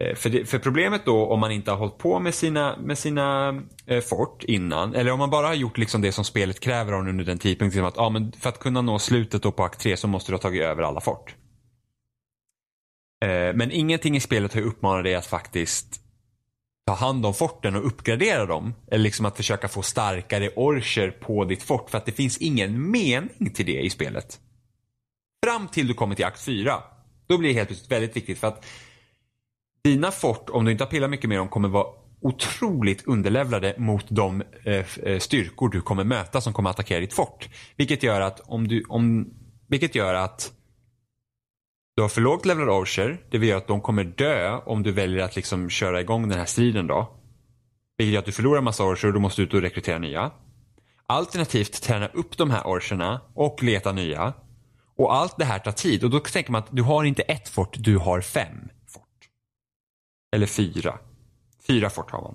Eh, 0.00 0.14
för, 0.14 0.30
det, 0.30 0.44
för, 0.44 0.58
problemet 0.58 1.04
då 1.04 1.26
om 1.26 1.40
man 1.40 1.52
inte 1.52 1.70
har 1.70 1.78
hållit 1.78 1.98
på 1.98 2.18
med 2.18 2.34
sina, 2.34 2.76
med 2.76 2.98
sina 2.98 3.54
eh, 3.86 4.00
fort 4.00 4.44
innan, 4.44 4.94
eller 4.94 5.10
om 5.10 5.18
man 5.18 5.30
bara 5.30 5.46
har 5.46 5.54
gjort 5.54 5.78
liksom 5.78 6.02
det 6.02 6.12
som 6.12 6.24
spelet 6.24 6.60
kräver 6.60 6.92
av 6.92 7.08
under 7.08 7.24
den 7.24 7.38
tidpunkten. 7.38 7.82
Liksom 7.82 7.84
att, 7.84 8.06
ah, 8.06 8.10
men 8.10 8.32
för 8.32 8.48
att 8.48 8.58
kunna 8.58 8.82
nå 8.82 8.98
slutet 8.98 9.42
då 9.42 9.52
på 9.52 9.64
akt 9.64 9.80
3 9.80 9.96
så 9.96 10.08
måste 10.08 10.32
du 10.32 10.34
ha 10.34 10.42
tagit 10.42 10.62
över 10.62 10.82
alla 10.82 11.00
fort. 11.00 11.34
Eh, 13.24 13.54
men 13.54 13.70
ingenting 13.70 14.16
i 14.16 14.20
spelet 14.20 14.54
har 14.54 14.60
uppmanat 14.60 15.04
dig 15.04 15.14
att 15.14 15.26
faktiskt 15.26 16.00
ta 16.90 16.96
hand 16.96 17.26
om 17.26 17.34
forten 17.34 17.76
och 17.76 17.86
uppgradera 17.86 18.46
dem. 18.46 18.74
Eller 18.90 19.04
liksom 19.04 19.26
att 19.26 19.36
försöka 19.36 19.68
få 19.68 19.82
starkare 19.82 20.48
orcher 20.56 21.10
på 21.10 21.44
ditt 21.44 21.62
fort. 21.62 21.90
För 21.90 21.98
att 21.98 22.06
det 22.06 22.12
finns 22.12 22.38
ingen 22.38 22.90
mening 22.90 23.52
till 23.54 23.66
det 23.66 23.80
i 23.80 23.90
spelet. 23.90 24.38
Fram 25.46 25.68
till 25.68 25.88
du 25.88 25.94
kommer 25.94 26.14
till 26.14 26.24
akt 26.24 26.40
4. 26.40 26.82
Då 27.26 27.38
blir 27.38 27.48
det 27.48 27.54
helt 27.54 27.68
plötsligt 27.68 27.92
väldigt 27.92 28.16
viktigt 28.16 28.38
för 28.38 28.46
att 28.48 28.66
dina 29.84 30.10
fort, 30.10 30.50
om 30.50 30.64
du 30.64 30.72
inte 30.72 30.84
har 30.84 30.90
pillat 30.90 31.10
mycket 31.10 31.28
med 31.28 31.38
dem, 31.38 31.48
kommer 31.48 31.68
vara 31.68 31.86
otroligt 32.20 33.06
underlevlade 33.06 33.74
mot 33.78 34.06
de 34.08 34.42
eh, 34.64 34.84
eh 35.04 35.18
styrkor 35.18 35.68
du 35.68 35.80
kommer 35.80 36.04
möta 36.04 36.40
som 36.40 36.52
kommer 36.52 36.70
attackera 36.70 37.00
ditt 37.00 37.14
fort. 37.14 37.48
Vilket 37.76 38.02
gör 38.02 38.20
att 38.20 38.40
om 38.40 38.68
du, 38.68 38.84
om, 38.88 39.34
vilket 39.68 39.94
gör 39.94 40.14
att 40.14 40.52
du 41.96 42.02
har 42.02 42.08
för 42.08 42.20
lågt 42.20 42.46
levelad 42.46 42.68
orcher, 42.68 43.18
det 43.30 43.38
vill 43.38 43.48
göra 43.48 43.58
att 43.58 43.66
de 43.66 43.80
kommer 43.80 44.04
dö 44.04 44.56
om 44.56 44.82
du 44.82 44.92
väljer 44.92 45.24
att 45.24 45.36
liksom 45.36 45.70
köra 45.70 46.00
igång 46.00 46.28
den 46.28 46.38
här 46.38 46.46
striden 46.46 46.86
då. 46.86 47.16
Vilket 47.98 48.12
gör 48.12 48.18
att 48.18 48.26
du 48.26 48.32
förlorar 48.32 48.60
massa 48.60 48.84
orcher 48.84 49.08
och 49.08 49.14
du 49.14 49.20
måste 49.20 49.42
ut 49.42 49.54
och 49.54 49.60
rekrytera 49.60 49.98
nya. 49.98 50.30
Alternativt 51.06 51.82
träna 51.82 52.06
upp 52.08 52.36
de 52.36 52.50
här 52.50 52.62
orcherna 52.62 53.20
och 53.34 53.62
leta 53.62 53.92
nya. 53.92 54.32
Och 54.96 55.14
allt 55.14 55.36
det 55.38 55.44
här 55.44 55.58
tar 55.58 55.72
tid 55.72 56.04
och 56.04 56.10
då 56.10 56.20
tänker 56.20 56.52
man 56.52 56.62
att 56.62 56.68
du 56.70 56.82
har 56.82 57.04
inte 57.04 57.22
ett 57.22 57.48
fort, 57.48 57.76
du 57.78 57.98
har 57.98 58.20
fem. 58.20 58.68
fort. 58.88 59.28
Eller 60.36 60.46
fyra. 60.46 60.98
Fyra 61.66 61.90
fort 61.90 62.10
har 62.10 62.22
man. 62.22 62.34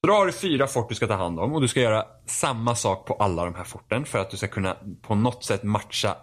Så 0.00 0.06
då 0.06 0.12
har 0.12 0.26
du 0.26 0.32
fyra 0.32 0.66
fort 0.66 0.88
du 0.88 0.94
ska 0.94 1.06
ta 1.06 1.14
hand 1.14 1.40
om 1.40 1.52
och 1.52 1.60
du 1.60 1.68
ska 1.68 1.80
göra 1.80 2.06
samma 2.26 2.74
sak 2.74 3.06
på 3.06 3.14
alla 3.14 3.44
de 3.44 3.54
här 3.54 3.64
forten 3.64 4.04
för 4.04 4.18
att 4.18 4.30
du 4.30 4.36
ska 4.36 4.48
kunna 4.48 4.76
på 5.02 5.14
något 5.14 5.44
sätt 5.44 5.62
matcha 5.62 6.16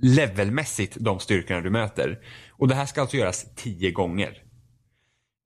levelmässigt 0.00 0.96
de 1.00 1.20
styrkorna 1.20 1.60
du 1.60 1.70
möter. 1.70 2.18
Och 2.50 2.68
det 2.68 2.74
här 2.74 2.86
ska 2.86 3.00
alltså 3.00 3.16
göras 3.16 3.46
tio 3.56 3.90
gånger. 3.90 4.42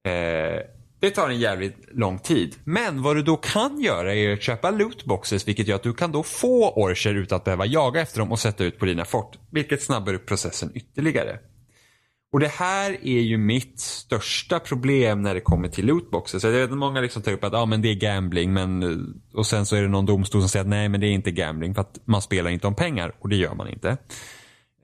Eh, 0.06 0.62
det 1.00 1.10
tar 1.10 1.28
en 1.28 1.38
jävligt 1.38 1.76
lång 1.92 2.18
tid. 2.18 2.56
Men 2.64 3.02
vad 3.02 3.16
du 3.16 3.22
då 3.22 3.36
kan 3.36 3.80
göra 3.80 4.14
är 4.14 4.32
att 4.32 4.42
köpa 4.42 4.70
lootboxes 4.70 5.48
vilket 5.48 5.68
gör 5.68 5.76
att 5.76 5.82
du 5.82 5.94
kan 5.94 6.12
då 6.12 6.22
få 6.22 6.70
orcher 6.70 7.14
utan 7.14 7.36
att 7.36 7.44
behöva 7.44 7.66
jaga 7.66 8.00
efter 8.00 8.18
dem 8.18 8.32
och 8.32 8.38
sätta 8.38 8.64
ut 8.64 8.78
på 8.78 8.84
dina 8.84 9.04
fort. 9.04 9.38
Vilket 9.50 9.82
snabbar 9.82 10.14
upp 10.14 10.26
processen 10.26 10.70
ytterligare. 10.74 11.38
Och 12.32 12.40
det 12.40 12.48
här 12.48 13.06
är 13.06 13.20
ju 13.20 13.38
mitt 13.38 13.80
största 13.80 14.60
problem 14.60 15.22
när 15.22 15.34
det 15.34 15.40
kommer 15.40 15.68
till 15.68 15.86
lootboxes. 15.86 16.44
Jag 16.44 16.50
vet 16.50 16.70
att 16.70 16.78
många 16.78 17.00
liksom 17.00 17.22
tar 17.22 17.32
upp 17.32 17.44
att 17.44 17.54
ah, 17.54 17.66
men 17.66 17.82
det 17.82 17.88
är 17.88 17.94
gambling 17.94 18.52
men, 18.52 18.82
eh, 18.82 19.38
och 19.38 19.46
sen 19.46 19.66
så 19.66 19.76
är 19.76 19.82
det 19.82 19.88
någon 19.88 20.06
domstol 20.06 20.40
som 20.40 20.48
säger 20.48 20.64
att 20.64 20.68
nej 20.68 20.88
men 20.88 21.00
det 21.00 21.06
är 21.06 21.12
inte 21.12 21.30
gambling 21.30 21.74
för 21.74 21.80
att 21.80 21.98
man 22.04 22.22
spelar 22.22 22.50
inte 22.50 22.66
om 22.66 22.74
pengar 22.74 23.14
och 23.20 23.28
det 23.28 23.36
gör 23.36 23.54
man 23.54 23.68
inte. 23.68 23.96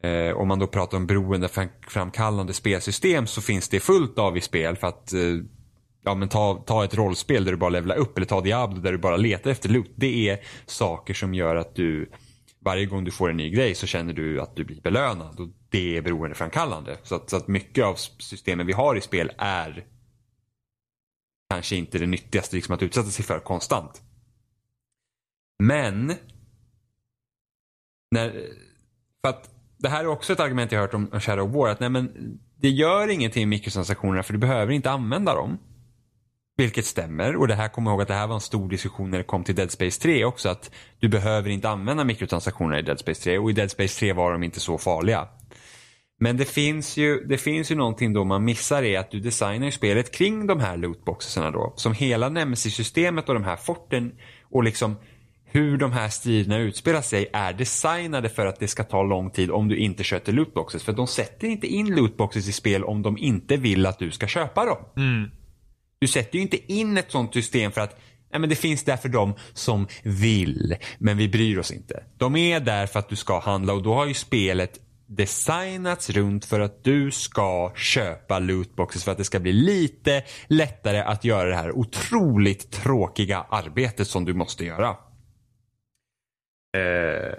Eh, 0.02 0.36
om 0.36 0.48
man 0.48 0.58
då 0.58 0.66
pratar 0.66 0.96
om 0.96 1.06
beroendeframkallande 1.06 2.52
spelsystem 2.52 3.26
så 3.26 3.40
finns 3.40 3.68
det 3.68 3.80
fullt 3.80 4.18
av 4.18 4.36
i 4.36 4.40
spel 4.40 4.76
för 4.76 4.86
att 4.86 5.12
eh, 5.12 5.20
ja, 6.04 6.14
men 6.14 6.28
ta, 6.28 6.64
ta 6.66 6.84
ett 6.84 6.94
rollspel 6.94 7.44
där 7.44 7.52
du 7.52 7.58
bara 7.58 7.70
levlar 7.70 7.96
upp 7.96 8.16
eller 8.16 8.26
ta 8.26 8.40
Diablo 8.40 8.80
där 8.80 8.92
du 8.92 8.98
bara 8.98 9.16
letar 9.16 9.50
efter 9.50 9.68
loot. 9.68 9.90
Det 9.94 10.28
är 10.28 10.40
saker 10.66 11.14
som 11.14 11.34
gör 11.34 11.56
att 11.56 11.74
du 11.74 12.10
varje 12.60 12.86
gång 12.86 13.04
du 13.04 13.10
får 13.10 13.30
en 13.30 13.36
ny 13.36 13.50
grej 13.50 13.74
så 13.74 13.86
känner 13.86 14.12
du 14.12 14.40
att 14.40 14.56
du 14.56 14.64
blir 14.64 14.80
belönad 14.80 15.40
och 15.40 15.48
det 15.70 15.96
är 15.96 16.02
beroendeframkallande. 16.02 16.98
Så 17.02 17.14
att, 17.14 17.30
så 17.30 17.36
att 17.36 17.48
mycket 17.48 17.84
av 17.84 17.94
systemen 18.18 18.66
vi 18.66 18.72
har 18.72 18.96
i 18.96 19.00
spel 19.00 19.32
är 19.38 19.86
kanske 21.50 21.76
inte 21.76 21.98
det 21.98 22.06
nyttigaste 22.06 22.56
liksom 22.56 22.74
att 22.74 22.82
utsätta 22.82 23.08
sig 23.08 23.24
för 23.24 23.38
konstant. 23.38 24.02
Men 25.58 26.14
när, 28.10 28.30
för 29.20 29.28
att 29.28 29.57
det 29.78 29.88
här 29.88 30.00
är 30.00 30.06
också 30.06 30.32
ett 30.32 30.40
argument 30.40 30.72
jag 30.72 30.80
hört 30.80 30.94
om 30.94 31.20
Shadow 31.20 31.52
War. 31.52 31.68
Att 31.68 31.80
nej 31.80 31.88
men, 31.88 32.10
det 32.60 32.68
gör 32.68 33.08
ingenting 33.08 33.42
med 33.42 33.48
mikrotransaktionerna 33.48 34.22
för 34.22 34.32
du 34.32 34.38
behöver 34.38 34.72
inte 34.72 34.90
använda 34.90 35.34
dem. 35.34 35.58
Vilket 36.56 36.86
stämmer 36.86 37.36
och 37.36 37.48
det 37.48 37.54
här 37.54 37.68
kommer 37.68 37.90
jag 37.90 37.94
ihåg 37.94 38.02
att 38.02 38.08
det 38.08 38.14
här 38.14 38.26
var 38.26 38.34
en 38.34 38.40
stor 38.40 38.68
diskussion 38.68 39.10
när 39.10 39.18
det 39.18 39.24
kom 39.24 39.44
till 39.44 39.54
Dead 39.54 39.70
Space 39.70 40.00
3 40.00 40.24
också 40.24 40.48
att 40.48 40.70
du 40.98 41.08
behöver 41.08 41.50
inte 41.50 41.68
använda 41.68 42.04
mikrotransaktioner 42.04 42.78
i 42.78 42.82
Dead 42.82 42.98
Space 42.98 43.22
3 43.22 43.38
och 43.38 43.50
i 43.50 43.52
Dead 43.52 43.70
Space 43.70 43.98
3 44.00 44.12
var 44.12 44.32
de 44.32 44.42
inte 44.42 44.60
så 44.60 44.78
farliga. 44.78 45.28
Men 46.20 46.36
det 46.36 46.44
finns 46.44 46.96
ju, 46.96 47.24
det 47.24 47.38
finns 47.38 47.70
ju 47.70 47.74
någonting 47.74 48.12
då 48.12 48.24
man 48.24 48.44
missar 48.44 48.82
är 48.82 48.98
att 48.98 49.10
du 49.10 49.20
designar 49.20 49.66
ju 49.66 49.72
spelet 49.72 50.12
kring 50.12 50.46
de 50.46 50.60
här 50.60 50.76
lootboxesarna 50.76 51.50
då. 51.50 51.72
Som 51.76 51.92
hela 51.92 52.28
Nemesis-systemet 52.28 53.28
och 53.28 53.34
de 53.34 53.44
här 53.44 53.56
forten 53.56 54.12
och 54.50 54.64
liksom 54.64 54.96
hur 55.50 55.76
de 55.76 55.92
här 55.92 56.08
striderna 56.08 56.58
utspelar 56.58 57.02
sig 57.02 57.30
är 57.32 57.52
designade 57.52 58.28
för 58.28 58.46
att 58.46 58.60
det 58.60 58.68
ska 58.68 58.84
ta 58.84 59.02
lång 59.02 59.30
tid 59.30 59.50
om 59.50 59.68
du 59.68 59.76
inte 59.76 60.04
köper 60.04 60.32
lootboxes. 60.32 60.82
För 60.82 60.92
de 60.92 61.06
sätter 61.06 61.48
inte 61.48 61.66
in 61.66 61.94
lootboxes 61.94 62.48
i 62.48 62.52
spel 62.52 62.84
om 62.84 63.02
de 63.02 63.18
inte 63.18 63.56
vill 63.56 63.86
att 63.86 63.98
du 63.98 64.10
ska 64.10 64.26
köpa 64.26 64.64
dem. 64.64 64.78
Du 66.00 66.06
sätter 66.06 66.36
ju 66.36 66.42
inte 66.42 66.72
in 66.72 66.96
ett 66.96 67.10
sånt 67.10 67.34
system 67.34 67.72
för 67.72 67.80
att 67.80 68.00
Nej, 68.30 68.40
men 68.40 68.48
det 68.48 68.56
finns 68.56 68.84
där 68.84 68.96
för 68.96 69.08
dem 69.08 69.34
som 69.52 69.86
vill, 70.02 70.76
men 70.98 71.16
vi 71.16 71.28
bryr 71.28 71.58
oss 71.58 71.70
inte. 71.70 72.02
De 72.16 72.36
är 72.36 72.60
där 72.60 72.86
för 72.86 72.98
att 72.98 73.08
du 73.08 73.16
ska 73.16 73.40
handla 73.40 73.72
och 73.72 73.82
då 73.82 73.94
har 73.94 74.06
ju 74.06 74.14
spelet 74.14 74.78
designats 75.06 76.10
runt 76.10 76.44
för 76.44 76.60
att 76.60 76.84
du 76.84 77.10
ska 77.10 77.72
köpa 77.76 78.38
lootboxes 78.38 79.04
för 79.04 79.12
att 79.12 79.18
det 79.18 79.24
ska 79.24 79.40
bli 79.40 79.52
lite 79.52 80.22
lättare 80.46 80.98
att 80.98 81.24
göra 81.24 81.48
det 81.48 81.56
här 81.56 81.78
otroligt 81.78 82.70
tråkiga 82.70 83.46
arbetet 83.50 84.08
som 84.08 84.24
du 84.24 84.34
måste 84.34 84.64
göra. 84.64 84.96
Eh, 86.76 87.34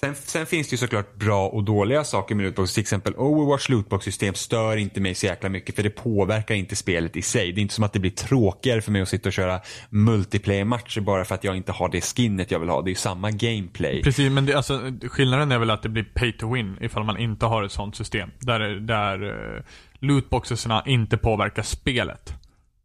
sen, 0.00 0.14
sen 0.14 0.46
finns 0.46 0.68
det 0.68 0.74
ju 0.74 0.78
såklart 0.78 1.14
bra 1.14 1.48
och 1.48 1.64
dåliga 1.64 2.04
saker 2.04 2.34
med 2.34 2.44
lootboxes. 2.44 2.74
Till 2.74 2.80
exempel 2.80 3.14
Overwatch 3.14 3.68
lootbox-system 3.68 4.34
stör 4.34 4.76
inte 4.76 5.00
mig 5.00 5.14
så 5.14 5.26
jäkla 5.26 5.48
mycket 5.48 5.76
för 5.76 5.82
det 5.82 5.90
påverkar 5.90 6.54
inte 6.54 6.76
spelet 6.76 7.16
i 7.16 7.22
sig. 7.22 7.52
Det 7.52 7.60
är 7.60 7.62
inte 7.62 7.74
som 7.74 7.84
att 7.84 7.92
det 7.92 7.98
blir 7.98 8.10
tråkigare 8.10 8.80
för 8.80 8.92
mig 8.92 9.02
att 9.02 9.08
sitta 9.08 9.28
och 9.28 9.32
köra 9.32 9.60
multiplayer-matcher 9.90 11.00
bara 11.00 11.24
för 11.24 11.34
att 11.34 11.44
jag 11.44 11.56
inte 11.56 11.72
har 11.72 11.88
det 11.88 12.00
skinnet 12.00 12.50
jag 12.50 12.58
vill 12.58 12.68
ha. 12.68 12.82
Det 12.82 12.88
är 12.88 12.92
ju 12.92 12.96
samma 12.96 13.30
gameplay. 13.30 14.02
Precis, 14.02 14.32
men 14.32 14.46
det, 14.46 14.54
alltså, 14.54 14.92
skillnaden 15.02 15.52
är 15.52 15.58
väl 15.58 15.70
att 15.70 15.82
det 15.82 15.88
blir 15.88 16.04
pay 16.14 16.32
to 16.32 16.54
win 16.54 16.76
ifall 16.80 17.04
man 17.04 17.18
inte 17.18 17.46
har 17.46 17.62
ett 17.62 17.72
sånt 17.72 17.96
system. 17.96 18.30
Där, 18.38 18.60
där 18.60 19.22
uh, 19.22 19.62
lootboxesna 19.98 20.82
inte 20.86 21.16
påverkar 21.16 21.62
spelet. 21.62 22.34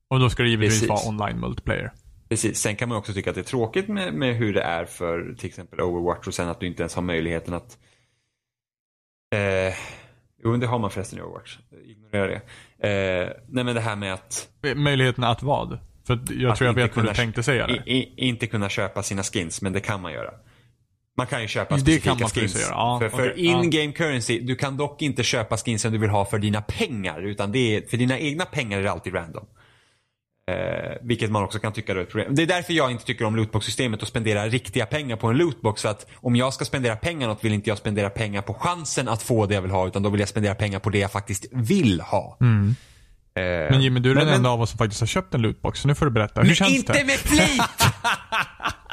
Och 0.09 0.19
då 0.19 0.29
ska 0.29 0.43
det 0.43 0.49
givetvis 0.49 0.79
Precis. 0.79 0.89
vara 0.89 1.09
online 1.09 1.39
multiplayer. 1.39 1.91
Precis. 2.35 2.59
Sen 2.59 2.75
kan 2.75 2.89
man 2.89 2.97
också 2.97 3.13
tycka 3.13 3.29
att 3.29 3.35
det 3.35 3.41
är 3.41 3.43
tråkigt 3.43 3.87
med, 3.87 4.13
med 4.13 4.35
hur 4.35 4.53
det 4.53 4.61
är 4.61 4.85
för 4.85 5.35
till 5.37 5.47
exempel 5.47 5.81
Overwatch 5.81 6.27
och 6.27 6.33
sen 6.33 6.49
att 6.49 6.59
du 6.59 6.67
inte 6.67 6.83
ens 6.83 6.95
har 6.95 7.01
möjligheten 7.01 7.53
att 7.53 7.77
eh, 9.35 9.73
Jo, 10.43 10.51
men 10.51 10.59
det 10.59 10.67
har 10.67 10.79
man 10.79 10.91
förresten 10.91 11.19
i 11.19 11.21
Overwatch. 11.21 11.57
Ignorera 11.85 12.27
det. 12.27 12.41
Eh, 12.89 13.29
nej 13.49 13.63
men 13.63 13.75
det 13.75 13.81
här 13.81 13.95
med 13.95 14.13
att 14.13 14.49
Möjligheten 14.75 15.23
att 15.23 15.43
vad? 15.43 15.79
För 16.07 16.19
jag 16.29 16.51
Att 16.51 16.57
tror 16.57 16.67
jag 16.67 16.73
vet 16.73 16.95
vad 16.95 17.05
du 17.05 17.13
tänkte 17.13 17.43
säga 17.43 17.67
där. 17.67 17.89
I, 17.89 18.13
inte 18.17 18.47
kunna 18.47 18.69
köpa 18.69 19.03
sina 19.03 19.23
skins, 19.23 19.61
men 19.61 19.73
det 19.73 19.79
kan 19.79 20.01
man 20.01 20.13
göra. 20.13 20.31
Man 21.17 21.27
kan 21.27 21.41
ju 21.41 21.47
köpa 21.47 21.75
Det 21.75 21.81
specifika 21.81 22.27
skins. 22.27 22.67
ja, 22.69 22.99
för 23.01 23.09
för 23.09 23.33
ja. 23.37 23.63
in-game 23.63 23.91
currency, 23.91 24.39
du 24.39 24.55
kan 24.55 24.77
dock 24.77 25.01
inte 25.01 25.23
köpa 25.23 25.57
skinsen 25.57 25.91
du 25.91 25.97
vill 25.97 26.09
ha 26.09 26.25
för 26.25 26.39
dina 26.39 26.61
pengar. 26.61 27.21
Utan 27.21 27.51
det 27.51 27.75
är, 27.75 27.81
för 27.81 27.97
dina 27.97 28.19
egna 28.19 28.45
pengar 28.45 28.79
är 28.79 28.83
det 28.83 28.91
alltid 28.91 29.13
random. 29.13 29.45
Eh, 30.51 30.97
vilket 31.01 31.31
man 31.31 31.43
också 31.43 31.59
kan 31.59 31.73
tycka 31.73 31.91
är 31.91 31.95
ett 31.97 32.09
problem. 32.11 32.35
Det 32.35 32.41
är 32.41 32.47
därför 32.47 32.73
jag 32.73 32.91
inte 32.91 33.05
tycker 33.05 33.25
om 33.25 33.35
lootbox-systemet 33.35 34.01
och 34.01 34.07
spendera 34.07 34.47
riktiga 34.47 34.85
pengar 34.85 35.15
på 35.15 35.27
en 35.27 35.37
lootbox. 35.37 35.81
För 35.81 35.89
att 35.89 36.05
om 36.15 36.35
jag 36.35 36.53
ska 36.53 36.65
spendera 36.65 36.95
pengar 36.95 37.27
något 37.27 37.43
vill 37.43 37.53
inte 37.53 37.69
jag 37.69 37.77
spendera 37.77 38.09
pengar 38.09 38.41
på 38.41 38.53
chansen 38.53 39.07
att 39.07 39.23
få 39.23 39.45
det 39.45 39.53
jag 39.55 39.61
vill 39.61 39.71
ha. 39.71 39.87
Utan 39.87 40.03
då 40.03 40.09
vill 40.09 40.19
jag 40.19 40.29
spendera 40.29 40.55
pengar 40.55 40.79
på 40.79 40.89
det 40.89 40.97
jag 40.99 41.11
faktiskt 41.11 41.45
vill 41.51 42.01
ha. 42.01 42.37
Eh, 42.41 42.47
Mm. 42.47 42.75
Men 43.71 43.81
Jimmy, 43.81 43.99
du 43.99 44.11
är 44.11 44.15
den 44.15 44.25
men- 44.25 44.35
enda 44.35 44.49
av 44.49 44.61
oss 44.61 44.69
som 44.69 44.77
faktiskt 44.77 44.99
har 45.01 45.07
köpt 45.07 45.33
en 45.33 45.41
lootbox. 45.41 45.79
Så 45.79 45.87
nu 45.87 45.95
får 45.95 46.05
du 46.05 46.11
berätta. 46.11 46.41
Hur 46.41 46.55
känns 46.55 46.71
inte 46.75 46.93
det? 46.93 47.05
med 47.05 47.15
flit! 47.15 47.61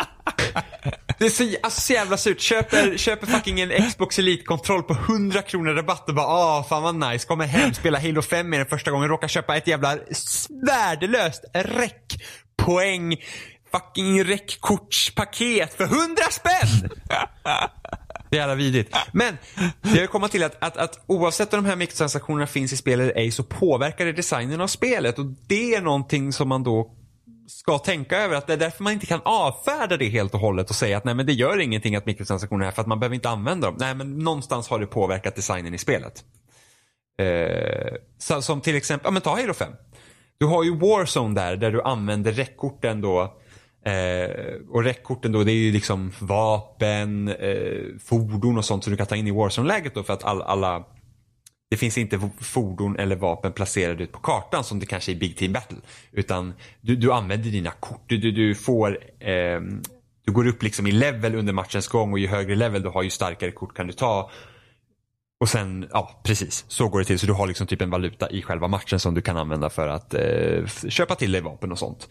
Det 1.23 1.27
är 1.27 1.31
så, 1.31 1.57
alltså, 1.63 1.81
så 1.81 1.93
jävla 1.93 2.17
surt. 2.17 2.41
Köper, 2.41 2.97
köper 2.97 3.27
fucking 3.27 3.61
en 3.61 3.91
Xbox 3.91 4.19
Elite-kontroll 4.19 4.83
på 4.83 4.93
100 4.93 5.43
kronor 5.43 5.75
rabatt 5.75 6.09
och 6.09 6.15
bara 6.15 6.27
ah 6.27 6.65
fan 6.69 6.83
vad 6.83 6.95
nice. 6.95 7.27
Kommer 7.27 7.47
hem, 7.47 7.75
spelar 7.75 8.01
Halo 8.01 8.23
5 8.23 8.51
med 8.51 8.61
den 8.61 8.67
första 8.67 8.91
gången. 8.91 9.09
Råkar 9.09 9.29
köpa 9.29 9.57
ett 9.57 9.67
jävla 9.67 9.89
värdelöst 9.89 10.51
värdelöst 10.67 11.45
räckpoäng 11.55 13.17
fucking 13.73 14.25
räckkortspaket 14.25 15.75
för 15.75 15.85
100 15.85 16.23
spänn! 16.31 16.91
Det 18.31 18.37
är 18.37 18.41
jävla 18.41 18.55
vidrigt. 18.55 18.97
Men 19.13 19.39
jag 19.83 19.91
vill 19.91 20.09
kommit 20.09 20.31
till 20.31 20.45
att, 20.45 20.57
att, 20.65 20.77
att 20.77 21.05
oavsett 21.07 21.55
om 21.55 21.63
de 21.63 21.69
här 21.69 21.77
mikrotransaktionerna 21.77 22.47
finns 22.47 22.73
i 22.73 22.77
spel 22.77 23.01
eller 23.01 23.17
ej 23.17 23.31
så 23.31 23.43
påverkar 23.43 24.07
det 24.07 24.13
designen 24.13 24.61
av 24.61 24.67
spelet. 24.67 25.19
Och 25.19 25.27
det 25.47 25.75
är 25.75 25.81
någonting 25.81 26.33
som 26.33 26.49
man 26.49 26.63
då 26.63 27.02
ska 27.47 27.79
tänka 27.79 28.19
över. 28.19 28.37
Att 28.37 28.47
det 28.47 28.53
är 28.53 28.57
därför 28.57 28.85
man 28.85 28.93
inte 28.93 29.07
kan 29.07 29.21
avfärda 29.25 29.97
det 29.97 30.09
helt 30.09 30.35
och 30.35 30.41
hållet 30.41 30.71
och 30.71 30.77
säga 30.77 30.97
att 30.97 31.05
nej 31.05 31.15
men 31.15 31.27
det 31.27 31.33
gör 31.33 31.61
ingenting 31.61 31.97
att 31.97 32.07
mikrotransaktioner 32.07 32.65
är 32.65 32.65
här 32.65 32.73
för 32.73 32.83
att 32.83 32.89
man 32.89 33.01
behöver 33.01 33.15
inte 33.15 33.31
använda 33.31 33.67
dem. 33.67 33.77
Nej 33.81 33.95
men 33.95 34.19
någonstans 34.19 34.69
har 34.69 34.79
det 34.79 34.87
påverkat 34.87 35.37
designen 35.37 35.75
i 35.75 35.79
spelet. 35.79 36.25
Eh, 37.19 37.95
så, 38.19 38.43
som 38.43 38.61
till 38.61 38.77
exempel, 38.77 39.07
ja 39.07 39.11
men 39.11 39.23
ta 39.23 39.37
Halo 39.37 39.55
5. 39.55 39.73
Du 40.39 40.47
har 40.47 40.65
ju 40.65 40.77
Warzone 40.77 41.35
där, 41.35 41.57
där 41.57 41.71
du 41.71 41.83
använder 41.83 42.33
räckkorten 42.33 43.01
då. 43.01 43.21
Eh, 43.85 44.31
och 44.69 44.85
räckkorten 44.85 45.33
då, 45.33 45.45
det 45.45 45.53
är 45.53 45.57
ju 45.57 45.73
liksom 45.73 46.13
vapen, 46.19 47.29
eh, 47.29 47.99
fordon 48.05 48.59
och 48.59 48.65
sånt 48.65 48.85
som 48.85 48.91
du 48.91 48.97
kan 48.97 49.07
ta 49.07 49.17
in 49.17 49.27
i 49.27 49.31
Warzone-läget 49.31 49.95
då 49.95 50.03
för 50.03 50.13
att 50.13 50.25
all, 50.25 50.43
alla 50.43 50.85
det 51.73 51.77
finns 51.77 51.99
inte 51.99 52.31
fordon 52.41 52.97
eller 52.97 53.17
vapen 53.17 53.53
placerade 53.53 54.05
ut 54.05 54.13
på 54.13 54.19
kartan 54.19 54.65
som 54.65 54.79
det 54.79 54.87
kanske 54.87 55.13
är 55.13 55.15
i 55.15 55.19
Big 55.19 55.37
Team 55.37 55.53
Battle. 55.53 55.79
Utan 56.13 56.55
du, 56.81 56.97
du 56.97 57.13
använder 57.13 57.51
dina 57.51 57.71
kort. 57.71 58.03
Du, 58.07 58.17
du, 58.17 58.33
du 58.33 58.55
får 58.55 58.99
eh, 59.21 59.61
du 60.25 60.33
går 60.33 60.47
upp 60.47 60.63
liksom 60.63 60.87
i 60.87 60.93
level 60.93 61.35
under 61.35 61.53
matchens 61.53 61.89
gång 61.89 62.13
och 62.13 62.19
ju 62.19 62.27
högre 62.27 62.55
level 62.55 62.83
du 62.83 62.89
har 62.89 63.03
ju 63.03 63.11
starkare 63.11 63.51
kort 63.51 63.77
kan 63.77 63.87
du 63.87 63.93
ta. 63.93 64.31
Och 65.41 65.49
sen, 65.49 65.89
ja 65.93 66.21
precis, 66.25 66.65
så 66.69 66.89
går 66.89 66.99
det 66.99 67.05
till. 67.05 67.19
Så 67.19 67.27
du 67.27 67.33
har 67.33 67.47
liksom 67.47 67.67
typ 67.67 67.83
en 67.83 67.91
valuta 67.91 68.31
i 68.31 68.43
själva 68.43 68.69
matchen 68.69 69.01
som 69.01 69.15
du 69.15 69.23
kan 69.23 69.37
använda 69.37 69.71
för 69.71 69.89
att 69.89 70.15
eh, 70.15 70.67
köpa 70.89 71.15
till 71.15 71.33
dig 71.33 71.41
vapen 71.41 71.73
och 71.73 71.79
sånt. 71.79 72.09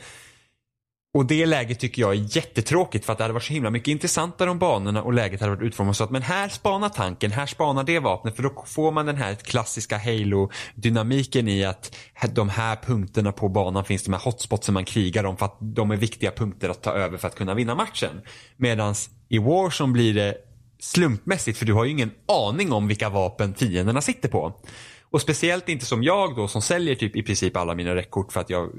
Och 1.14 1.26
det 1.26 1.46
läget 1.46 1.80
tycker 1.80 2.02
jag 2.02 2.12
är 2.12 2.36
jättetråkigt 2.38 3.06
för 3.06 3.12
att 3.12 3.18
det 3.18 3.24
hade 3.24 3.34
varit 3.34 3.44
så 3.44 3.54
himla 3.54 3.70
mycket 3.70 3.88
intressantare 3.88 4.50
om 4.50 4.60
banorna 4.60 5.04
och 5.04 5.14
läget 5.14 5.42
hade 5.42 5.56
varit 5.56 5.68
utformat 5.68 5.98
så 5.98 6.04
att 6.04 6.12
men 6.12 6.22
här 6.22 6.50
spanar 6.50 6.90
tanken, 6.90 7.32
här 7.32 7.46
spanar 7.46 7.84
det 7.84 8.00
vapnet 8.00 8.36
för 8.36 8.44
då 8.44 8.64
får 8.68 8.92
man 8.92 9.06
den 9.06 9.16
här 9.16 9.36
klassiska 9.36 9.98
Halo-dynamiken 9.98 11.48
i 11.48 11.66
att 11.66 11.96
de 12.32 12.50
här 12.50 12.76
punkterna 12.76 13.32
på 13.32 13.50
banan 13.50 13.86
finns 13.86 14.04
de 14.04 14.14
här 14.14 14.22
hotspotsen 14.22 14.74
man 14.74 14.86
krigar 14.86 15.24
om 15.24 15.38
för 15.38 15.46
att 15.46 15.58
de 15.60 15.92
är 15.92 15.96
viktiga 15.96 16.32
punkter 16.32 16.70
att 16.70 16.84
ta 16.84 16.92
över 16.92 17.18
för 17.18 17.28
att 17.28 17.36
kunna 17.36 17.54
vinna 17.54 17.76
matchen. 17.76 18.22
Medan 18.58 18.96
i 19.30 19.38
Warzone 19.38 19.94
blir 19.94 20.14
det 20.14 20.38
slumpmässigt 20.80 21.58
för 21.58 21.66
du 21.66 21.74
har 21.74 21.86
ju 21.86 21.92
ingen 21.92 22.12
aning 22.28 22.72
om 22.72 22.88
vilka 22.88 23.10
vapen 23.10 23.56
fienderna 23.56 24.02
sitter 24.02 24.30
på. 24.30 24.62
Och 25.04 25.22
speciellt 25.22 25.70
inte 25.70 25.86
som 25.86 26.04
jag 26.04 26.36
då 26.36 26.48
som 26.48 26.62
säljer 26.62 26.96
typ 26.96 27.16
i 27.16 27.24
princip 27.24 27.58
alla 27.58 27.76
mina 27.76 27.96
räckkort 27.96 28.32
för 28.32 28.40
att 28.40 28.50
jag 28.50 28.70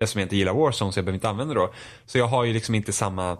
eftersom 0.00 0.20
jag 0.20 0.24
inte 0.26 0.36
gillar 0.36 0.54
Warzone 0.54 0.92
så 0.92 0.98
jag 0.98 1.04
behöver 1.04 1.16
inte 1.16 1.28
använda 1.28 1.54
det 1.54 1.60
då. 1.60 1.72
Så 2.06 2.18
jag 2.18 2.26
har 2.26 2.44
ju 2.44 2.52
liksom 2.52 2.74
inte 2.74 2.92
samma, 2.92 3.38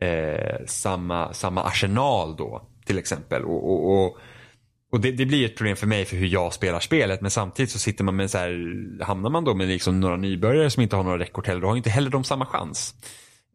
eh, 0.00 0.66
samma, 0.66 1.32
samma 1.32 1.62
arsenal 1.62 2.36
då 2.36 2.68
till 2.84 2.98
exempel. 2.98 3.44
Och, 3.44 3.70
och, 3.70 3.92
och, 3.92 4.16
och 4.92 5.00
det, 5.00 5.10
det 5.12 5.26
blir 5.26 5.44
ett 5.44 5.56
problem 5.56 5.76
för 5.76 5.86
mig 5.86 6.04
för 6.04 6.16
hur 6.16 6.26
jag 6.26 6.52
spelar 6.52 6.80
spelet 6.80 7.20
men 7.20 7.30
samtidigt 7.30 7.70
så 7.70 7.78
sitter 7.78 8.04
man 8.04 8.16
med 8.16 8.30
så 8.30 8.38
här, 8.38 9.04
hamnar 9.04 9.30
man 9.30 9.44
då 9.44 9.54
med 9.54 9.68
liksom 9.68 10.00
några 10.00 10.16
nybörjare 10.16 10.70
som 10.70 10.82
inte 10.82 10.96
har 10.96 11.02
några 11.02 11.18
rekord 11.18 11.46
heller, 11.46 11.60
då 11.60 11.66
har 11.66 11.74
ju 11.74 11.78
inte 11.78 11.90
heller 11.90 12.10
de 12.10 12.24
samma 12.24 12.46
chans. 12.46 12.94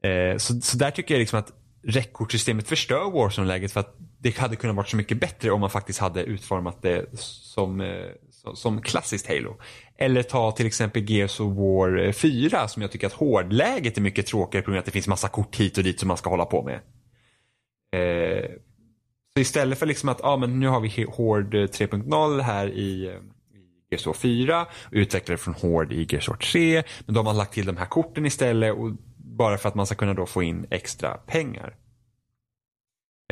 Eh, 0.04 0.38
så, 0.38 0.62
så 0.62 0.78
där 0.78 0.92
tycker 0.92 1.14
jag 1.14 1.20
liksom 1.20 1.40
att 1.40 1.52
rekordsystemet 1.84 2.68
förstör 2.68 3.12
Warzone-läget 3.12 3.72
för 3.72 3.80
att 3.80 3.96
det 4.20 4.38
hade 4.38 4.56
kunnat 4.56 4.76
vara 4.76 4.86
så 4.86 4.98
mycket 4.98 5.20
bättre 5.20 5.52
om 5.52 5.62
man 5.62 5.70
faktiskt 5.70 6.00
hade 6.00 6.24
utformat 6.24 6.82
det 6.82 7.20
som, 7.20 7.82
eh, 7.82 8.06
som, 8.32 8.56
som 8.56 8.82
klassiskt 8.82 9.28
Halo. 9.28 9.58
Eller 9.98 10.24
ta 10.24 10.52
till 10.52 10.66
exempel 10.66 11.10
Gears 11.10 11.40
of 11.40 11.58
War 11.58 12.06
eh, 12.06 12.12
4 12.12 12.68
som 12.68 12.82
jag 12.82 12.92
tycker 12.92 13.08
att 13.08 13.14
hårdläget 13.14 13.98
är 13.98 14.02
mycket 14.02 14.26
tråkigare 14.26 14.64
på 14.64 14.72
grund 14.72 14.78
av 14.78 14.80
att 14.80 14.86
det 14.86 14.92
finns 14.92 15.08
massa 15.08 15.28
kort 15.28 15.56
hit 15.56 15.78
och 15.78 15.84
dit 15.84 16.00
som 16.00 16.08
man 16.08 16.18
ska 16.18 16.30
hålla 16.30 16.46
på 16.46 16.64
med. 16.64 16.80
Eh, 17.94 18.50
så 19.36 19.42
istället 19.42 19.80
för 19.80 19.86
liksom 19.86 20.10
att 20.10 20.24
ah, 20.24 20.38
men 20.38 20.60
nu 20.60 20.68
har 20.68 20.80
vi 20.80 21.04
Hård 21.04 21.54
eh, 21.54 21.58
3.0 21.58 22.42
här 22.42 22.68
i, 22.68 23.06
eh, 23.06 23.14
i 23.14 23.88
Gears 23.92 24.08
of 24.08 24.24
War 24.24 24.66
4 24.94 25.34
och 25.34 25.40
från 25.40 25.54
Hård 25.54 25.94
i 25.94 26.08
Gears 26.10 26.30
of 26.30 26.34
War 26.34 26.38
3. 26.38 26.84
Men 27.06 27.14
då 27.14 27.20
har 27.20 27.26
man 27.26 27.38
lagt 27.38 27.54
till 27.54 27.66
de 27.66 27.78
här 27.78 27.86
korten 27.86 28.26
istället 28.26 28.74
och 28.74 28.92
bara 29.18 29.58
för 29.58 29.70
att 29.70 29.76
man 29.76 29.86
ska 29.86 29.96
kunna 29.96 30.14
då 30.14 30.26
få 30.26 30.44
in 30.44 30.66
extra 30.70 31.10
pengar. 31.18 31.76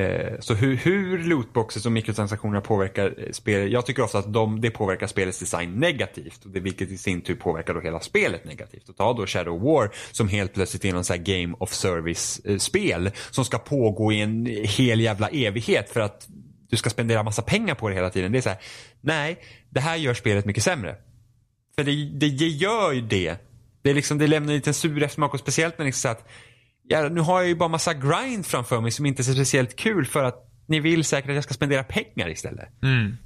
Eh, 0.01 0.39
så 0.39 0.53
hur, 0.53 0.75
hur 0.75 1.17
lootboxes 1.17 1.85
och 1.85 1.91
mikrotransaktioner 1.91 2.61
påverkar 2.61 3.13
eh, 3.17 3.31
spelet. 3.31 3.71
Jag 3.71 3.85
tycker 3.85 4.03
ofta 4.03 4.19
att 4.19 4.33
de, 4.33 4.61
det 4.61 4.69
påverkar 4.69 5.07
spelets 5.07 5.39
design 5.39 5.79
negativt. 5.79 6.45
Och 6.45 6.51
det, 6.51 6.59
vilket 6.59 6.91
i 6.91 6.97
sin 6.97 7.21
tur 7.21 7.35
påverkar 7.35 7.73
då 7.73 7.81
hela 7.81 7.99
spelet 7.99 8.45
negativt. 8.45 8.89
Och 8.89 8.97
ta 8.97 9.13
då 9.13 9.25
Shadow 9.25 9.61
War 9.61 9.89
som 10.11 10.27
helt 10.27 10.53
plötsligt 10.53 10.85
är 10.85 10.93
någon 10.93 11.03
sån 11.03 11.17
här 11.17 11.23
game 11.23 11.55
of 11.59 11.73
Service 11.73 12.41
spel. 12.63 13.07
Eh, 13.07 13.13
som 13.31 13.45
ska 13.45 13.57
pågå 13.57 14.11
i 14.11 14.21
en 14.21 14.45
hel 14.63 15.01
jävla 15.01 15.27
evighet 15.27 15.89
för 15.89 15.99
att 15.99 16.27
du 16.69 16.77
ska 16.77 16.89
spendera 16.89 17.23
massa 17.23 17.41
pengar 17.41 17.75
på 17.75 17.89
det 17.89 17.95
hela 17.95 18.09
tiden. 18.09 18.31
Det 18.31 18.37
är 18.37 18.41
så 18.41 18.49
här, 18.49 18.59
nej, 19.01 19.37
det 19.69 19.79
här 19.79 19.95
gör 19.95 20.13
spelet 20.13 20.45
mycket 20.45 20.63
sämre. 20.63 20.95
För 21.75 21.83
det, 21.83 21.91
det, 21.91 22.29
det 22.29 22.47
gör 22.47 22.91
ju 22.91 23.01
det. 23.01 23.35
Det, 23.81 23.89
är 23.89 23.93
liksom, 23.93 24.17
det 24.17 24.27
lämnar 24.27 24.49
en 24.49 24.55
liten 24.55 24.73
sur 24.73 25.03
eftersmak 25.03 25.33
och 25.33 25.39
speciellt 25.39 25.77
när 25.77 25.85
det 25.85 25.89
är 25.89 25.91
så 25.91 26.09
att 26.09 26.27
ja, 26.91 27.09
nu 27.09 27.21
har 27.21 27.39
jag 27.39 27.47
ju 27.47 27.55
bara 27.55 27.69
massa 27.69 27.93
grind 27.93 28.45
framför 28.45 28.81
mig 28.81 28.91
som 28.91 29.05
inte 29.05 29.21
är 29.21 29.23
speciellt 29.23 29.75
kul 29.75 30.05
för 30.05 30.23
att 30.23 30.47
ni 30.67 30.79
vill 30.79 31.03
säkert 31.03 31.29
att 31.29 31.35
jag 31.35 31.43
ska 31.43 31.53
spendera 31.53 31.83
pengar 31.83 32.29
istället. 32.29 32.83
Mm. 32.83 33.17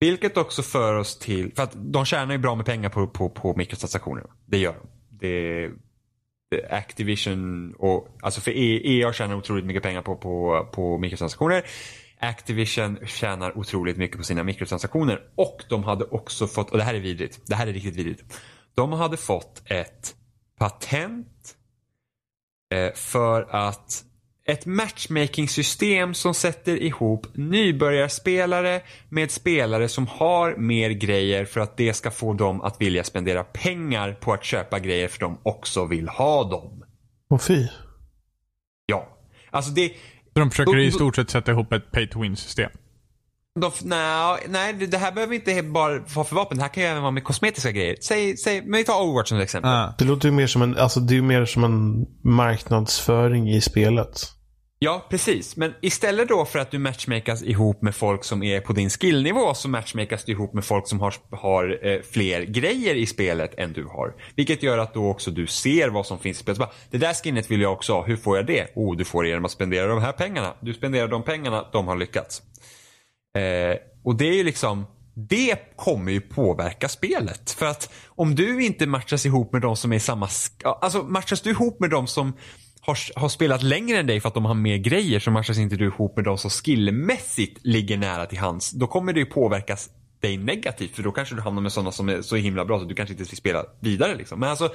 Vilket 0.00 0.36
också 0.36 0.62
för 0.62 0.94
oss 0.94 1.18
till, 1.18 1.52
för 1.54 1.62
att 1.62 1.72
de 1.74 2.04
tjänar 2.04 2.32
ju 2.32 2.38
bra 2.38 2.54
med 2.54 2.66
pengar 2.66 2.88
på, 2.88 3.06
på, 3.06 3.28
på 3.28 3.56
mikrotransaktioner. 3.56 4.24
Det 4.46 4.58
gör 4.58 4.72
de. 4.72 4.88
Det, 5.20 5.70
Activision 6.70 7.74
och, 7.78 8.08
alltså 8.22 8.40
för 8.40 8.50
EA 8.86 9.12
tjänar 9.12 9.34
otroligt 9.34 9.64
mycket 9.64 9.82
pengar 9.82 10.02
på, 10.02 10.16
på, 10.16 10.68
på 10.72 10.98
mikrotransaktioner. 10.98 11.64
Activision 12.18 12.98
tjänar 13.06 13.58
otroligt 13.58 13.96
mycket 13.96 14.16
på 14.16 14.24
sina 14.24 14.44
mikrotransaktioner 14.44 15.20
och 15.34 15.64
de 15.68 15.84
hade 15.84 16.04
också 16.04 16.46
fått, 16.46 16.70
och 16.70 16.78
det 16.78 16.84
här 16.84 16.94
är 16.94 17.00
vidrigt, 17.00 17.40
det 17.46 17.54
här 17.54 17.66
är 17.66 17.72
riktigt 17.72 17.96
vidrigt. 17.96 18.40
De 18.74 18.92
hade 18.92 19.16
fått 19.16 19.62
ett 19.64 20.14
patent 20.58 21.56
för 22.94 23.46
att 23.50 24.04
ett 24.44 24.66
matchmaking-system 24.66 26.14
som 26.14 26.34
sätter 26.34 26.82
ihop 26.82 27.26
nybörjarspelare 27.34 28.80
med 29.08 29.30
spelare 29.30 29.88
som 29.88 30.06
har 30.06 30.56
mer 30.56 30.90
grejer 30.90 31.44
för 31.44 31.60
att 31.60 31.76
det 31.76 31.94
ska 31.94 32.10
få 32.10 32.32
dem 32.32 32.60
att 32.60 32.80
vilja 32.80 33.04
spendera 33.04 33.44
pengar 33.44 34.12
på 34.12 34.32
att 34.32 34.44
köpa 34.44 34.78
grejer 34.78 35.08
för 35.08 35.20
de 35.20 35.38
också 35.42 35.86
vill 35.86 36.08
ha 36.08 36.50
dem. 36.50 36.84
Och 37.30 37.42
fy. 37.42 37.66
Ja. 38.86 39.18
Alltså 39.50 39.70
det... 39.70 39.88
Så 40.32 40.40
de 40.40 40.50
försöker 40.50 40.78
i 40.78 40.92
stort 40.92 41.16
sett 41.16 41.30
sätta 41.30 41.52
ihop 41.52 41.72
ett 41.72 41.90
pay 41.90 42.06
to 42.06 42.22
win-system. 42.22 42.70
De, 43.60 43.70
nej, 43.82 44.38
nej, 44.48 44.72
det 44.72 44.98
här 44.98 45.12
behöver 45.12 45.34
inte 45.34 45.62
bara 45.62 45.98
vara 45.98 46.24
för 46.24 46.36
vapen. 46.36 46.56
Det 46.58 46.62
här 46.62 46.68
kan 46.68 46.82
ju 46.82 46.88
även 46.88 47.02
vara 47.02 47.10
med 47.10 47.24
kosmetiska 47.24 47.70
grejer. 47.70 47.96
Säg, 48.00 48.36
säg, 48.36 48.62
men 48.62 48.78
vi 48.78 48.84
tar 48.84 49.02
Overwatch 49.02 49.28
som 49.28 49.38
ett 49.38 49.44
exempel. 49.44 49.70
Ah. 49.70 49.94
Det 49.98 50.04
låter 50.04 50.28
ju 50.28 50.34
mer 50.34 50.46
som 50.46 50.62
en, 50.62 50.76
alltså 50.76 51.00
det 51.00 51.12
är 51.12 51.16
ju 51.16 51.22
mer 51.22 51.44
som 51.44 51.64
en 51.64 52.06
marknadsföring 52.24 53.50
i 53.50 53.60
spelet. 53.60 54.32
Ja, 54.78 55.06
precis. 55.10 55.56
Men 55.56 55.74
istället 55.82 56.28
då 56.28 56.44
för 56.44 56.58
att 56.58 56.70
du 56.70 56.78
matchmakas 56.78 57.42
ihop 57.42 57.82
med 57.82 57.94
folk 57.94 58.24
som 58.24 58.42
är 58.42 58.60
på 58.60 58.72
din 58.72 58.90
skillnivå 58.90 59.54
så 59.54 59.68
matchmakas 59.68 60.24
du 60.24 60.32
ihop 60.32 60.54
med 60.54 60.64
folk 60.64 60.88
som 60.88 61.00
har, 61.00 61.14
har 61.30 61.86
eh, 61.86 62.00
fler 62.12 62.42
grejer 62.42 62.94
i 62.94 63.06
spelet 63.06 63.58
än 63.58 63.72
du 63.72 63.84
har. 63.84 64.14
Vilket 64.36 64.62
gör 64.62 64.78
att 64.78 64.94
då 64.94 65.10
också 65.10 65.30
du 65.30 65.46
ser 65.46 65.88
vad 65.88 66.06
som 66.06 66.18
finns 66.18 66.36
i 66.36 66.40
spelet. 66.40 66.58
Bara, 66.58 66.70
det 66.90 66.98
där 66.98 67.14
skinnet 67.14 67.50
vill 67.50 67.60
jag 67.60 67.72
också 67.72 67.92
ha. 67.92 68.04
Hur 68.04 68.16
får 68.16 68.36
jag 68.36 68.46
det? 68.46 68.66
Oh, 68.74 68.96
du 68.96 69.04
får 69.04 69.22
det 69.22 69.28
genom 69.28 69.44
att 69.44 69.50
spendera 69.50 69.86
de 69.86 70.02
här 70.02 70.12
pengarna. 70.12 70.54
Du 70.60 70.74
spenderar 70.74 71.08
de 71.08 71.22
pengarna, 71.22 71.66
de 71.72 71.88
har 71.88 71.96
lyckats. 71.96 72.42
Eh, 73.34 73.76
och 74.04 74.16
det 74.16 74.24
är 74.24 74.34
ju 74.34 74.44
liksom 74.44 74.86
det 75.14 75.76
kommer 75.76 76.12
ju 76.12 76.20
påverka 76.20 76.88
spelet. 76.88 77.50
För 77.50 77.66
att 77.66 77.92
om 78.06 78.34
du 78.34 78.64
inte 78.64 78.86
matchas 78.86 79.26
ihop 79.26 79.52
med 79.52 79.62
de 79.62 79.76
som 79.76 79.92
är 79.92 79.96
i 79.96 80.00
samma... 80.00 80.28
Alltså 80.64 81.02
matchas 81.02 81.40
du 81.40 81.50
ihop 81.50 81.80
med 81.80 81.90
de 81.90 82.06
som 82.06 82.32
har, 82.80 83.20
har 83.20 83.28
spelat 83.28 83.62
längre 83.62 83.98
än 83.98 84.06
dig 84.06 84.20
för 84.20 84.28
att 84.28 84.34
de 84.34 84.44
har 84.44 84.54
mer 84.54 84.76
grejer 84.76 85.20
så 85.20 85.30
matchas 85.30 85.58
inte 85.58 85.76
du 85.76 85.84
ihop 85.84 86.16
med 86.16 86.24
de 86.24 86.38
som 86.38 86.50
skillmässigt 86.50 87.66
ligger 87.66 87.96
nära 87.96 88.26
till 88.26 88.38
hands. 88.38 88.70
Då 88.70 88.86
kommer 88.86 89.12
det 89.12 89.20
ju 89.20 89.26
påverkas 89.26 89.90
dig 90.20 90.36
negativt 90.36 90.96
för 90.96 91.02
då 91.02 91.12
kanske 91.12 91.34
du 91.34 91.40
hamnar 91.40 91.62
med 91.62 91.72
sådana 91.72 91.92
som 91.92 92.08
är 92.08 92.22
så 92.22 92.36
himla 92.36 92.64
bra 92.64 92.78
så 92.78 92.84
du 92.84 92.94
kanske 92.94 93.12
inte 93.12 93.24
vill 93.24 93.36
spela 93.36 93.64
vidare 93.80 94.14
liksom. 94.14 94.40
Men 94.40 94.48
alltså 94.48 94.72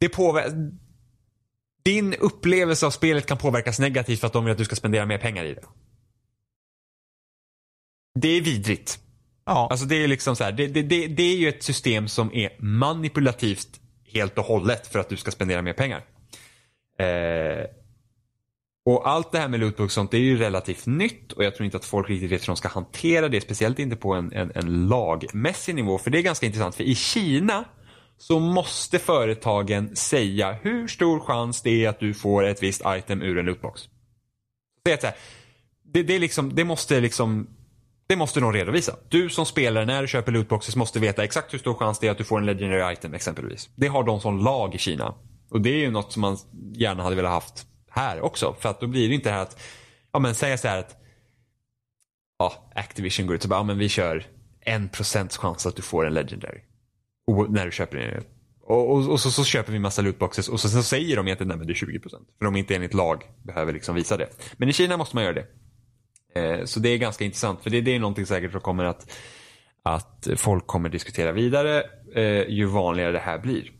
det 0.00 0.08
påverkar 0.08 0.70
din 1.84 2.14
upplevelse 2.14 2.86
av 2.86 2.90
spelet 2.90 3.26
kan 3.26 3.38
påverkas 3.38 3.78
negativt 3.78 4.20
för 4.20 4.26
att 4.26 4.32
de 4.32 4.44
vill 4.44 4.52
att 4.52 4.58
du 4.58 4.64
ska 4.64 4.76
spendera 4.76 5.06
mer 5.06 5.18
pengar 5.18 5.44
i 5.44 5.54
det. 5.54 5.64
Det 8.14 8.28
är 8.28 8.40
vidrigt. 8.40 8.98
Ja. 9.46 9.68
Alltså 9.70 9.86
det 9.86 10.04
är 10.04 10.08
liksom 10.08 10.36
så 10.36 10.44
här, 10.44 10.52
det, 10.52 10.66
det, 10.66 10.82
det, 10.82 11.06
det 11.06 11.22
är 11.22 11.36
ju 11.36 11.48
ett 11.48 11.62
system 11.62 12.08
som 12.08 12.34
är 12.34 12.50
manipulativt 12.58 13.80
helt 14.12 14.38
och 14.38 14.44
hållet 14.44 14.86
för 14.86 14.98
att 14.98 15.08
du 15.08 15.16
ska 15.16 15.30
spendera 15.30 15.62
mer 15.62 15.72
pengar. 15.72 16.04
Eh, 16.98 17.66
och 18.86 19.08
allt 19.08 19.32
det 19.32 19.38
här 19.38 19.48
med 19.48 19.60
lootbook 19.60 19.86
och 19.86 19.92
sånt 19.92 20.10
det 20.10 20.16
är 20.16 20.20
ju 20.20 20.38
relativt 20.38 20.86
nytt 20.86 21.32
och 21.32 21.44
jag 21.44 21.54
tror 21.54 21.64
inte 21.64 21.76
att 21.76 21.84
folk 21.84 22.10
riktigt 22.10 22.32
vet 22.32 22.42
hur 22.42 22.46
de 22.46 22.56
ska 22.56 22.68
hantera 22.68 23.28
det. 23.28 23.40
Speciellt 23.40 23.78
inte 23.78 23.96
på 23.96 24.14
en, 24.14 24.32
en, 24.32 24.52
en 24.54 24.88
lagmässig 24.88 25.74
nivå. 25.74 25.98
För 25.98 26.10
det 26.10 26.18
är 26.18 26.22
ganska 26.22 26.46
intressant. 26.46 26.74
För 26.74 26.84
i 26.84 26.94
Kina 26.94 27.64
så 28.18 28.40
måste 28.40 28.98
företagen 28.98 29.96
säga 29.96 30.52
hur 30.52 30.88
stor 30.88 31.20
chans 31.20 31.62
det 31.62 31.84
är 31.84 31.88
att 31.88 32.00
du 32.00 32.14
får 32.14 32.44
ett 32.44 32.62
visst 32.62 32.82
item 32.86 33.22
ur 33.22 33.38
en 33.38 33.46
lootbox. 33.46 33.82
Det, 34.84 34.92
är 34.92 34.96
så 34.96 35.06
här, 35.06 35.16
det, 35.84 36.02
det, 36.02 36.14
är 36.14 36.20
liksom, 36.20 36.54
det 36.54 36.64
måste 36.64 37.00
liksom 37.00 37.46
det 38.06 38.16
måste 38.16 38.40
de 38.40 38.52
redovisa. 38.52 38.96
Du 39.08 39.28
som 39.28 39.46
spelare 39.46 39.84
när 39.84 40.02
du 40.02 40.08
köper 40.08 40.32
lootboxes 40.32 40.76
måste 40.76 41.00
veta 41.00 41.24
exakt 41.24 41.54
hur 41.54 41.58
stor 41.58 41.74
chans 41.74 41.98
det 41.98 42.06
är 42.06 42.10
att 42.10 42.18
du 42.18 42.24
får 42.24 42.38
en 42.38 42.46
legendary 42.46 42.92
item 42.92 43.14
exempelvis. 43.14 43.70
Det 43.74 43.86
har 43.86 44.04
de 44.04 44.20
som 44.20 44.38
lag 44.38 44.74
i 44.74 44.78
Kina. 44.78 45.14
Och 45.50 45.60
det 45.60 45.70
är 45.70 45.78
ju 45.78 45.90
något 45.90 46.12
som 46.12 46.20
man 46.20 46.36
gärna 46.74 47.02
hade 47.02 47.16
velat 47.16 47.32
haft 47.32 47.66
här 47.90 48.20
också. 48.20 48.56
För 48.60 48.68
att 48.68 48.80
då 48.80 48.86
blir 48.86 49.08
det 49.08 49.14
inte 49.14 49.28
det 49.28 49.34
här 49.34 49.42
att, 49.42 49.62
ja 50.12 50.18
men 50.18 50.34
säga 50.34 50.58
så 50.58 50.68
här 50.68 50.78
att, 50.78 50.96
ja 52.38 52.70
Activision 52.74 53.26
går 53.26 53.36
ut 53.36 53.44
och 53.44 53.50
bara, 53.50 53.58
ja 53.58 53.62
men 53.62 53.78
vi 53.78 53.88
kör 53.88 54.26
en 54.60 54.88
procents 54.88 55.36
chans 55.36 55.66
att 55.66 55.76
du 55.76 55.82
får 55.82 56.06
en 56.06 56.14
legendary. 56.14 56.60
Och, 57.26 57.50
när 57.50 57.66
du 57.66 57.72
köper 57.72 57.98
den. 57.98 58.24
Och, 58.62 58.90
och, 58.92 59.08
och 59.10 59.20
så, 59.20 59.30
så 59.30 59.44
köper 59.44 59.72
vi 59.72 59.78
massa 59.78 60.02
lootboxes 60.02 60.48
och 60.48 60.60
så, 60.60 60.68
så 60.68 60.82
säger 60.82 61.16
de 61.16 61.26
egentligen 61.26 61.48
nej 61.48 61.56
men 61.56 61.66
det 61.66 61.72
är 61.72 61.74
20%. 61.74 62.10
För 62.38 62.44
de 62.44 62.56
inte 62.56 62.74
enligt 62.74 62.94
lag 62.94 63.22
behöver 63.42 63.72
liksom 63.72 63.94
visa 63.94 64.16
det. 64.16 64.28
Men 64.56 64.68
i 64.68 64.72
Kina 64.72 64.96
måste 64.96 65.16
man 65.16 65.24
göra 65.24 65.34
det. 65.34 65.46
Eh, 66.34 66.64
Så 66.64 66.80
det 66.80 66.88
är 66.88 66.98
ganska 66.98 67.24
intressant 67.24 67.62
för 67.62 67.70
det, 67.70 67.80
det 67.80 67.94
är 67.94 67.98
någonting 67.98 68.26
säkert 68.26 68.52
som 68.52 68.60
kommer 68.60 68.84
att, 68.84 69.18
att 69.82 70.28
folk 70.36 70.66
kommer 70.66 70.88
diskutera 70.88 71.32
vidare 71.32 71.82
eh, 72.14 72.48
ju 72.48 72.64
vanligare 72.64 73.12
det 73.12 73.18
här 73.18 73.38
blir. 73.38 73.70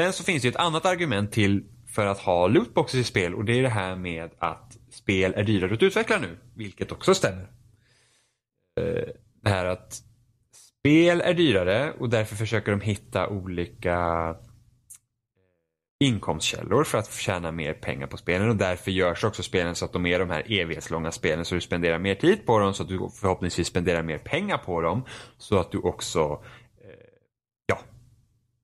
Sen 0.00 0.12
så 0.12 0.24
finns 0.24 0.42
det 0.42 0.48
ju 0.48 0.50
ett 0.50 0.56
annat 0.56 0.86
argument 0.86 1.32
till 1.32 1.64
för 1.88 2.06
att 2.06 2.18
ha 2.18 2.46
lootboxes 2.46 3.00
i 3.00 3.04
spel 3.04 3.34
och 3.34 3.44
det 3.44 3.58
är 3.58 3.62
det 3.62 3.68
här 3.68 3.96
med 3.96 4.30
att 4.38 4.76
spel 4.90 5.34
är 5.36 5.44
dyrare 5.44 5.74
att 5.74 5.82
utveckla 5.82 6.18
nu, 6.18 6.38
vilket 6.54 6.92
också 6.92 7.14
stämmer. 7.14 7.50
Eh, 8.80 9.08
Det 9.42 9.50
här 9.50 9.64
att 9.66 10.02
spel 10.80 11.20
är 11.20 11.34
dyrare 11.34 11.92
och 11.98 12.08
därför 12.10 12.36
försöker 12.36 12.70
de 12.72 12.80
hitta 12.80 13.28
olika 13.28 14.36
inkomstkällor 15.98 16.84
för 16.84 16.98
att 16.98 17.12
tjäna 17.12 17.52
mer 17.52 17.72
pengar 17.72 18.06
på 18.06 18.16
spelen. 18.16 18.48
Och 18.48 18.56
därför 18.56 18.90
görs 18.90 19.24
också 19.24 19.42
spelen 19.42 19.74
så 19.74 19.84
att 19.84 19.92
de 19.92 20.06
är 20.06 20.18
de 20.18 20.30
här 20.30 20.52
evighetslånga 20.60 21.12
spelen. 21.12 21.44
Så 21.44 21.54
du 21.54 21.60
spenderar 21.60 21.98
mer 21.98 22.14
tid 22.14 22.46
på 22.46 22.58
dem 22.58 22.74
så 22.74 22.82
att 22.82 22.88
du 22.88 23.08
förhoppningsvis 23.20 23.66
spenderar 23.66 24.02
mer 24.02 24.18
pengar 24.18 24.58
på 24.58 24.80
dem. 24.80 25.04
Så 25.38 25.58
att 25.58 25.72
du 25.72 25.78
också 25.78 26.42
eh, 26.84 26.90
ja 27.66 27.78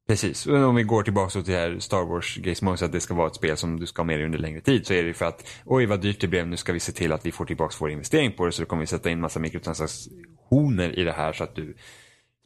precis. 0.08 0.46
Om 0.46 0.74
vi 0.74 0.82
går 0.82 1.02
tillbaka 1.02 1.30
till 1.30 1.52
det 1.52 1.58
här 1.58 1.78
Star 1.78 2.04
Wars 2.04 2.36
Gaze 2.36 2.76
så 2.76 2.84
att 2.84 2.92
det 2.92 3.00
ska 3.00 3.14
vara 3.14 3.26
ett 3.26 3.34
spel 3.34 3.56
som 3.56 3.80
du 3.80 3.86
ska 3.86 4.02
ha 4.02 4.06
med 4.06 4.18
dig 4.18 4.24
under 4.24 4.38
längre 4.38 4.60
tid 4.60 4.86
så 4.86 4.92
är 4.92 5.02
det 5.02 5.08
ju 5.08 5.14
för 5.14 5.26
att 5.26 5.46
oj 5.64 5.86
vad 5.86 6.00
dyrt 6.00 6.20
det 6.20 6.28
blev. 6.28 6.48
Nu 6.48 6.56
ska 6.56 6.72
vi 6.72 6.80
se 6.80 6.92
till 6.92 7.12
att 7.12 7.26
vi 7.26 7.32
får 7.32 7.44
tillbaka 7.44 7.76
vår 7.78 7.90
investering 7.90 8.32
på 8.32 8.46
det 8.46 8.52
så 8.52 8.62
då 8.62 8.66
kommer 8.66 8.80
vi 8.80 8.86
sätta 8.86 9.10
in 9.10 9.20
massa 9.20 9.40
mikrotransaktioner 9.40 10.98
i 10.98 11.04
det 11.04 11.12
här 11.12 11.32
så 11.32 11.44
att 11.44 11.54
du 11.54 11.76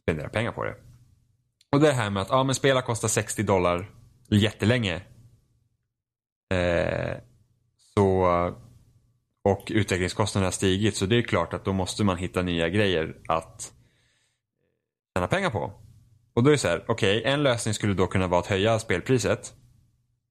spenderar 0.03 0.29
pengar 0.29 0.51
på 0.51 0.63
det. 0.63 0.75
Och 1.71 1.79
det 1.79 1.91
här 1.91 2.09
med 2.09 2.21
att 2.21 2.29
ja, 2.29 2.43
men 2.43 2.55
spela 2.55 2.81
kostar 2.81 3.07
60 3.07 3.43
dollar 3.43 3.96
jättelänge. 4.29 5.01
Eh, 6.53 7.17
så, 7.95 8.25
och 9.43 9.67
utvecklingskostnaderna 9.69 10.47
har 10.47 10.51
stigit 10.51 10.95
så 10.95 11.05
det 11.05 11.15
är 11.15 11.21
klart 11.21 11.53
att 11.53 11.65
då 11.65 11.73
måste 11.73 12.03
man 12.03 12.17
hitta 12.17 12.41
nya 12.41 12.69
grejer 12.69 13.15
att 13.27 13.73
tjäna 15.15 15.27
pengar 15.27 15.49
på. 15.49 15.73
Och 16.33 16.43
då 16.43 16.49
är 16.49 16.51
det 16.51 16.57
så 16.57 16.67
här, 16.67 16.85
okej, 16.87 17.23
en 17.25 17.43
lösning 17.43 17.73
skulle 17.73 17.93
då 17.93 18.07
kunna 18.07 18.27
vara 18.27 18.39
att 18.39 18.47
höja 18.47 18.79
spelpriset. 18.79 19.53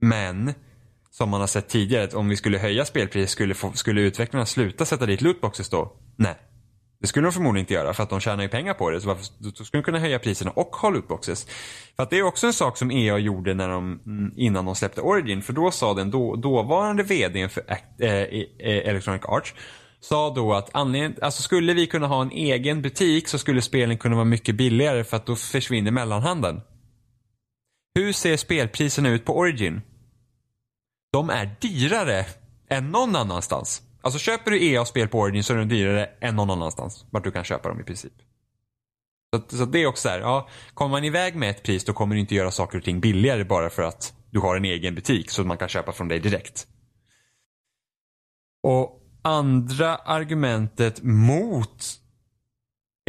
Men 0.01 0.55
som 1.11 1.31
man 1.31 1.41
har 1.41 1.47
sett 1.47 1.69
tidigare, 1.69 2.05
att 2.05 2.15
om 2.15 2.29
vi 2.29 2.37
skulle 2.37 2.59
höja 2.59 2.85
spelpriset 2.85 3.31
skulle, 3.31 3.55
få, 3.55 3.73
skulle 3.73 4.01
utvecklarna 4.01 4.47
sluta 4.47 4.85
sätta 4.85 5.07
dit 5.07 5.21
lootboxes 5.21 5.69
då? 5.69 5.97
Nej. 6.17 6.37
Det 7.07 7.09
skulle 7.09 7.27
de 7.27 7.33
förmodligen 7.33 7.63
inte 7.63 7.75
göra 7.75 7.95
för 7.95 8.03
att 8.03 8.11
de 8.11 8.21
tjänar 8.21 8.43
ju 8.43 8.49
pengar 8.49 8.75
på 8.75 8.91
det. 8.91 9.01
Så 9.01 9.09
varför, 9.09 9.25
då 9.39 9.65
skulle 9.65 9.83
de 9.83 9.85
kunna 9.85 9.99
höja 9.99 10.19
priserna 10.19 10.51
och 10.51 10.77
ha 10.77 10.91
lootboxes. 10.91 11.47
För 11.97 12.03
att 12.03 12.11
det 12.11 12.19
är 12.19 12.23
också 12.23 12.47
en 12.47 12.53
sak 12.53 12.77
som 12.77 12.91
EA 12.91 13.19
gjorde 13.19 13.55
när 13.55 13.69
de, 13.69 14.01
mm, 14.07 14.33
innan 14.37 14.65
de 14.65 14.75
släppte 14.75 15.01
Origin. 15.01 15.43
För 15.43 15.53
då 15.53 15.71
sa 15.71 15.95
den 15.95 16.11
då, 16.11 16.37
dåvarande 16.37 17.03
vdn 17.03 17.49
för 17.49 17.61
Act- 17.61 18.01
eh, 18.01 18.11
e, 18.11 18.47
eh, 18.59 18.89
Electronic 18.89 19.23
Arts 19.25 19.55
sa 20.01 20.35
då 20.35 20.55
att 20.55 20.71
anledningen, 20.73 21.17
alltså 21.23 21.43
skulle 21.43 21.75
vi 21.75 21.87
kunna 21.87 22.07
ha 22.07 22.23
en 22.23 22.31
egen 22.31 22.83
butik 22.83 23.29
så 23.29 23.39
skulle 23.39 23.63
spelen 23.63 23.99
kunna 23.99 24.15
vara 24.15 24.25
mycket 24.25 24.55
billigare 24.55 25.05
för 25.05 25.17
att 25.17 25.27
då 25.27 25.37
försvinner 25.37 25.91
mellanhanden. 25.91 26.61
Hur 27.95 28.13
ser 28.13 28.37
spelpriserna 28.37 29.09
ut 29.09 29.25
på 29.25 29.39
Origin? 29.39 29.81
De 31.13 31.31
är 31.31 31.51
dyrare 31.61 32.27
än 32.69 32.91
någon 32.91 33.17
annanstans. 33.17 33.83
Alltså 34.07 34.19
köper 34.19 34.51
du 34.51 34.65
EA-spel 34.65 35.09
på 35.09 35.19
Origin 35.19 35.45
så 35.45 35.53
är 35.53 35.57
de 35.59 35.69
dyrare 35.69 36.07
än 36.21 36.37
någon 36.37 36.51
annanstans. 36.51 37.05
Vart 37.11 37.25
du 37.25 37.31
kan 37.31 37.45
köpa 37.45 37.69
dem 37.69 37.81
i 37.81 37.85
princip. 37.85 38.13
Så, 39.31 39.37
att- 39.41 39.51
så 39.53 39.63
att 39.63 39.73
det 39.73 39.83
är 39.83 39.87
också 39.87 40.03
så 40.03 40.09
här, 40.09 40.21
ja, 40.21 40.49
kommer 40.75 40.91
man 40.91 41.05
iväg 41.05 41.37
med 41.37 41.51
ett 41.51 41.63
pris 41.63 41.85
då 41.85 41.93
kommer 41.93 42.15
du 42.15 42.21
inte 42.21 42.35
göra 42.35 42.51
saker 42.51 42.79
och 42.79 42.85
ting 42.85 43.01
billigare 43.01 43.45
bara 43.45 43.71
för 43.71 43.83
att 43.83 44.15
du 44.31 44.41
har 44.41 44.57
en 44.57 44.65
egen 44.65 44.95
butik 44.95 45.31
så 45.31 45.41
att 45.41 45.47
man 45.47 45.59
kan 45.59 45.69
köpa 45.69 45.93
från 45.93 46.09
dig 46.09 46.19
direkt. 46.21 46.67
Och 48.63 49.03
andra 49.23 49.97
argumentet 49.97 51.03
mot 51.03 51.85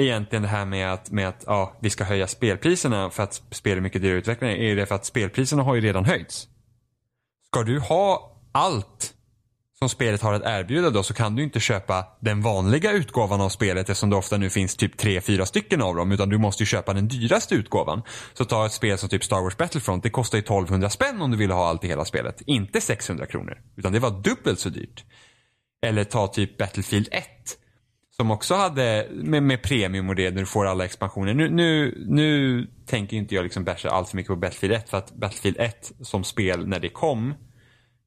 egentligen 0.02 0.42
det 0.44 0.50
här 0.50 0.66
med 0.66 0.94
att, 0.94 1.12
med 1.12 1.28
att 1.28 1.44
ja, 1.48 1.78
vi 1.82 1.90
ska 1.90 2.04
höja 2.04 2.28
spelpriserna 2.28 3.10
för 3.10 3.24
att 3.24 3.44
spel 3.52 3.78
är 3.78 3.82
mycket 3.82 4.02
dyrare 4.02 4.18
utveckling 4.18 4.50
är 4.50 4.56
ju 4.68 4.76
det 4.76 4.86
för 4.86 4.96
att 4.96 5.06
spelpriserna 5.06 5.64
har 5.64 5.76
ju 5.76 5.82
redan 5.82 6.06
höjts. 6.06 6.48
Ska 7.48 7.64
du 7.64 7.80
ha 7.80 8.38
allt 8.52 9.14
som 9.80 9.90
spelet 9.90 10.22
har 10.22 10.34
att 10.34 10.46
erbjuda 10.46 10.90
då 10.90 11.04
så 11.04 11.14
kan 11.14 11.36
du 11.36 11.44
inte 11.44 11.60
köpa 11.60 12.06
den 12.20 12.42
vanliga 12.42 12.92
utgåvan 12.92 13.42
av 13.42 13.50
spelet 13.50 13.90
eftersom 13.90 14.10
det 14.10 14.16
ofta 14.16 14.38
nu 14.38 14.50
finns 14.50 14.76
typ 14.76 14.98
tre 14.98 15.22
fyra 15.22 15.46
stycken 15.46 15.82
av 15.82 15.96
dem 15.96 16.12
utan 16.12 16.30
du 16.30 16.38
måste 16.38 16.64
ju 16.64 16.68
köpa 16.68 16.94
den 16.94 17.08
dyraste 17.08 17.56
utgåvan. 17.56 18.02
Så 18.34 18.46
ta 18.46 18.66
ett 18.66 18.72
spel 18.72 18.98
som 18.98 19.10
typ 19.10 19.24
Star 19.24 19.42
Wars 19.42 19.58
Battlefront, 19.58 20.04
det 20.04 20.10
kostar 20.10 20.38
ju 20.38 20.42
1200 20.42 20.90
spänn 20.90 21.22
om 21.22 21.32
du 21.32 21.38
vill 21.38 21.52
ha 21.52 21.68
allt 21.68 21.84
i 21.84 21.88
hela 21.88 22.06
spelet. 22.06 22.42
Inte 22.46 22.82
600 22.82 23.26
kronor. 23.26 23.62
Utan 23.76 23.94
det 23.94 24.00
var 24.00 24.12
dubbelt 24.12 24.60
så 24.60 24.70
dyrt. 24.70 25.06
Eller 25.86 26.04
ta 26.04 26.28
typ 26.28 26.58
Battlefield 26.58 27.08
1. 27.12 27.26
Som 28.18 28.32
också 28.32 28.56
hade 28.56 29.08
med, 29.12 29.44
med 29.44 29.64
premium 29.64 30.10
och 30.10 30.16
det 30.16 30.32
när 30.32 30.40
du 30.40 30.46
får 30.46 30.66
alla 30.66 30.86
expansioner. 30.86 31.34
Nu, 31.34 31.50
nu, 31.50 31.98
nu 32.08 32.68
tänker 32.86 33.18
inte 33.18 33.36
jag 33.36 33.44
liksom 33.44 33.64
basha 33.64 33.90
allt 33.90 34.10
för 34.10 34.16
mycket 34.16 34.30
på 34.30 34.36
Battlefield 34.36 34.74
1 34.74 34.90
för 34.90 34.98
att 34.98 35.16
Battlefield 35.16 35.58
1 35.60 35.92
som 36.02 36.24
spel 36.24 36.68
när 36.68 36.80
det 36.80 36.90
kom 36.90 37.34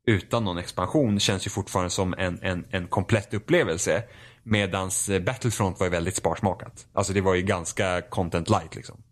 utan 0.06 0.44
någon 0.44 0.58
expansion 0.58 1.20
känns 1.20 1.46
ju 1.46 1.50
fortfarande 1.50 1.90
som 1.90 2.14
en, 2.18 2.38
en, 2.42 2.66
en 2.70 2.88
komplett 2.88 3.34
upplevelse. 3.34 4.04
Medans 4.42 5.08
eh, 5.08 5.22
Battlefront 5.22 5.80
var 5.80 5.86
ju 5.86 5.90
väldigt 5.90 6.16
sparsmakat. 6.16 6.86
Alltså 6.92 7.12
det 7.12 7.20
var 7.20 7.34
ju 7.34 7.42
ganska 7.42 8.02
content 8.02 8.50
light 8.50 8.74
liksom. 8.74 9.02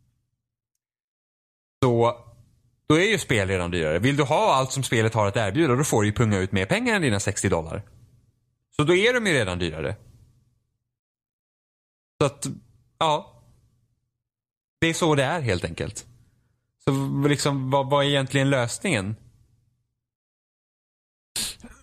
Så 1.82 2.16
då 2.88 2.98
är 2.98 3.10
ju 3.10 3.18
spel 3.18 3.48
redan 3.48 3.70
dyrare. 3.70 3.98
Vill 3.98 4.16
du 4.16 4.22
ha 4.22 4.54
allt 4.54 4.72
som 4.72 4.82
spelet 4.82 5.14
har 5.14 5.26
att 5.26 5.36
erbjuda 5.36 5.74
då 5.74 5.84
får 5.84 6.02
du 6.02 6.08
ju 6.08 6.14
punga 6.14 6.38
ut 6.38 6.52
mer 6.52 6.66
pengar 6.66 6.96
än 6.96 7.02
dina 7.02 7.20
60 7.20 7.48
dollar. 7.48 7.82
Så 8.76 8.84
då 8.84 8.94
är 8.94 9.14
de 9.14 9.26
ju 9.26 9.32
redan 9.32 9.58
dyrare. 9.58 9.96
Så 12.20 12.26
att, 12.26 12.46
ja. 12.98 13.42
Det 14.80 14.86
är 14.86 14.94
så 14.94 15.14
det 15.14 15.24
är 15.24 15.40
helt 15.40 15.64
enkelt. 15.64 16.06
Så 16.84 16.90
liksom, 17.28 17.70
vad, 17.70 17.90
vad 17.90 18.04
är 18.04 18.08
egentligen 18.08 18.50
lösningen? 18.50 19.16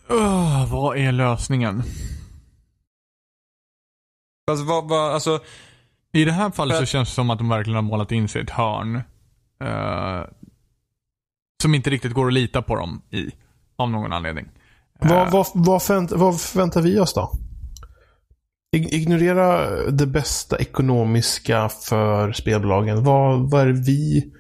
Öh, 0.09 0.71
vad 0.71 0.97
är 0.97 1.11
lösningen? 1.11 1.83
Alltså, 4.51 4.65
vad, 4.65 4.89
vad, 4.89 5.13
alltså, 5.13 5.39
I 6.13 6.25
det 6.25 6.31
här 6.31 6.51
fallet 6.51 6.77
För 6.77 6.85
så 6.85 6.89
känns 6.91 7.09
det 7.09 7.15
som 7.15 7.29
att 7.29 7.37
de 7.37 7.49
verkligen 7.49 7.75
har 7.75 7.81
målat 7.81 8.11
in 8.11 8.27
sig 8.27 8.41
i 8.41 8.43
ett 8.43 8.49
hörn. 8.49 8.95
eh, 9.63 10.21
som 11.61 11.75
inte 11.75 11.89
riktigt 11.89 12.13
går 12.13 12.27
att 12.27 12.33
lita 12.33 12.61
på 12.61 12.75
dem 12.75 13.01
i. 13.11 13.31
Av 13.75 13.89
någon 13.91 14.13
anledning. 14.13 14.47
Vad, 14.99 15.31
vad, 15.31 15.47
vad, 15.53 15.83
förvänt, 15.83 16.11
vad 16.11 16.41
förväntar 16.41 16.81
vi 16.81 16.99
oss 16.99 17.13
då? 17.13 17.31
Ig- 18.75 18.89
Ignorera 18.93 19.67
det 19.91 20.07
bästa 20.07 20.57
ekonomiska 20.59 21.69
för 21.69 22.31
spelbolagen. 22.33 23.03
Vad, 23.03 23.51
vad 23.51 23.61
är 23.61 23.65
det 23.67 23.73
vi 23.81 24.33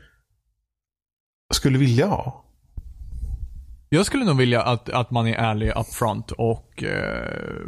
skulle 1.53 1.77
vilja 1.77 2.07
ha? 2.07 2.44
Jag 3.89 4.05
skulle 4.05 4.25
nog 4.25 4.37
vilja 4.37 4.61
att, 4.61 4.89
att 4.89 5.11
man 5.11 5.27
är 5.27 5.33
ärlig 5.35 5.71
upfront 5.75 6.31
och 6.31 6.83
eh, 6.83 7.61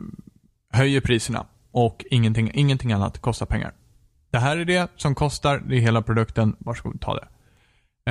höjer 0.73 1.01
priserna. 1.01 1.45
Och 1.71 2.05
ingenting, 2.11 2.51
ingenting 2.53 2.91
annat 2.91 3.19
kostar 3.21 3.45
pengar. 3.45 3.73
Det 4.31 4.37
här 4.39 4.57
är 4.57 4.65
det 4.65 4.91
som 4.95 5.15
kostar, 5.15 5.63
det 5.69 5.75
är 5.75 5.79
hela 5.79 6.01
produkten, 6.01 6.55
varsågod 6.59 7.01
ta 7.01 7.13
det. 7.15 7.27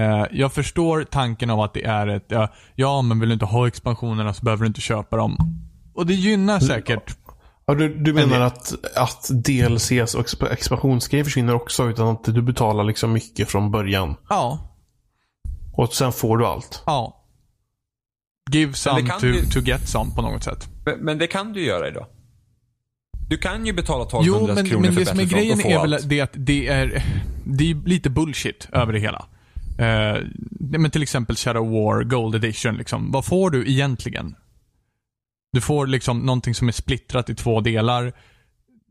Eh, 0.01 0.27
jag 0.33 0.53
förstår 0.53 1.05
tanken 1.05 1.51
av 1.51 1.61
att 1.61 1.75
det 1.75 1.85
är 1.85 2.07
ett, 2.07 2.25
ja, 2.29 2.49
ja 2.75 3.03
men 3.03 3.21
vill 3.21 3.29
du 3.29 3.33
inte 3.33 3.45
ha 3.45 3.69
expansionerna 3.69 4.35
så 4.35 4.45
behöver 4.45 4.61
du 4.63 4.67
inte 4.67 4.81
köpa 4.81 5.17
dem. 5.17 5.37
Och 5.95 6.07
det 6.07 6.15
gynnar 6.15 6.61
säkert 6.61 7.17
Ja, 7.69 7.75
du, 7.75 7.95
du 7.95 8.13
menar 8.13 8.41
att, 8.41 8.75
att 8.97 9.29
DLCs 9.45 10.15
och 10.15 10.23
exp- 10.27 10.53
expansionsgrejer 10.53 11.25
försvinner 11.25 11.55
också 11.55 11.89
utan 11.89 12.09
att 12.09 12.25
du 12.25 12.43
betalar 12.43 12.85
liksom 12.85 13.13
mycket 13.13 13.49
från 13.51 13.71
början. 13.71 14.15
Ja, 14.29 14.59
Och 15.73 15.93
sen 15.93 16.13
får 16.13 16.39
du 16.39 16.47
allt. 16.47 16.83
ja. 16.87 17.23
Give 18.51 18.73
some 18.75 19.11
to, 19.21 19.27
ju- 19.27 19.47
to 19.47 19.61
get 19.61 19.89
some 19.89 20.11
på 20.15 20.23
något 20.23 20.45
sätt. 20.45 20.69
men, 20.85 20.99
men 20.99 21.19
det 21.19 21.27
kan 21.27 21.53
du 21.53 21.65
göra 21.65 21.89
idag. 21.89 22.07
Du 23.29 23.39
kan 23.39 23.67
ju 23.67 23.73
betala 23.73 24.05
Jo, 24.13 24.19
1200 24.19 24.55
men, 24.55 24.67
kronor 24.71 24.83
men 24.83 24.93
för 24.93 25.01
det 25.01 25.07
som 25.07 25.21
är 25.21 25.25
grejen 25.25 25.61
är 25.61 25.81
väl 25.89 26.09
det 26.09 26.21
att 26.21 26.31
det 26.35 26.69
är, 26.69 27.03
det 27.45 27.71
är 27.71 27.75
lite 27.89 28.11
bullshit 28.11 28.69
över 28.73 28.93
det 28.93 28.99
hela. 28.99 29.27
Eh, 29.79 30.23
men 30.61 30.91
till 30.91 31.03
exempel 31.03 31.37
Shadow 31.37 31.71
War 31.71 32.05
Gold 32.05 32.35
Edition, 32.35 32.77
liksom. 32.77 33.13
vad 33.13 33.25
får 33.25 33.51
du 33.51 33.71
egentligen? 33.71 34.35
Du 35.53 35.61
får 35.61 35.87
liksom 35.87 36.19
någonting 36.19 36.55
som 36.55 36.69
är 36.69 36.73
splittrat 36.73 37.31
i 37.31 37.35
två 37.35 37.61
delar, 37.61 38.13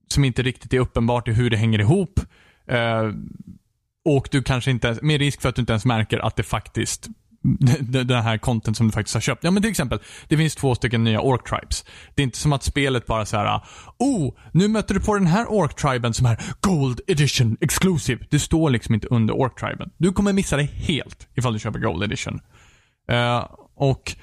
som 0.07 0.25
inte 0.25 0.43
riktigt 0.43 0.73
är 0.73 0.79
uppenbart 0.79 1.27
i 1.27 1.31
hur 1.31 1.49
det 1.49 1.57
hänger 1.57 1.79
ihop. 1.79 2.19
Eh, 2.67 3.11
och 4.05 4.27
du 4.31 4.43
kanske 4.43 4.71
inte, 4.71 4.99
med 5.01 5.19
risk 5.19 5.41
för 5.41 5.49
att 5.49 5.55
du 5.55 5.59
inte 5.59 5.73
ens 5.73 5.85
märker 5.85 6.19
att 6.19 6.35
det 6.35 6.43
faktiskt 6.43 7.07
den 7.81 8.23
här 8.23 8.37
content 8.37 8.77
som 8.77 8.87
du 8.87 8.93
faktiskt 8.93 9.13
har 9.13 9.21
köpt. 9.21 9.43
Ja 9.43 9.51
men 9.51 9.63
till 9.63 9.71
exempel, 9.71 9.99
det 10.27 10.37
finns 10.37 10.55
två 10.55 10.75
stycken 10.75 11.03
nya 11.03 11.21
Orc 11.21 11.41
Tribes. 11.49 11.85
Det 12.15 12.21
är 12.21 12.23
inte 12.23 12.37
som 12.37 12.53
att 12.53 12.63
spelet 12.63 13.05
bara 13.05 13.25
så 13.25 13.37
här. 13.37 13.61
Oh, 13.99 14.33
nu 14.51 14.67
möter 14.67 14.93
du 14.93 14.99
på 14.99 15.13
den 15.13 15.27
här 15.27 15.45
Orc 15.49 15.73
Triben 15.73 16.13
som 16.13 16.25
är 16.25 16.41
Gold 16.61 17.01
Edition 17.07 17.57
Exclusive. 17.61 18.25
Det 18.29 18.39
står 18.39 18.69
liksom 18.69 18.95
inte 18.95 19.07
under 19.07 19.33
Orc 19.33 19.53
Triben. 19.59 19.89
Du 19.97 20.11
kommer 20.11 20.33
missa 20.33 20.57
det 20.57 20.63
helt 20.63 21.27
ifall 21.35 21.53
du 21.53 21.59
köper 21.59 21.79
Gold 21.79 22.03
Edition. 22.03 22.39
Uh, 23.11 23.45
och 23.75 24.15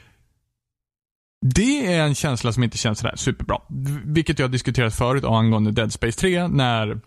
det 1.43 1.95
är 1.95 2.03
en 2.03 2.15
känsla 2.15 2.53
som 2.53 2.63
inte 2.65 2.79
känns 2.79 2.99
sådär 2.99 3.17
superbra. 3.17 3.59
Vilket 4.05 4.39
jag 4.39 4.47
har 4.47 4.53
diskuterat 4.53 4.95
förut 4.95 5.25
angående 5.25 5.71
Dead 5.71 5.93
Space 5.93 6.21
3 6.21 6.49
när 6.49 7.01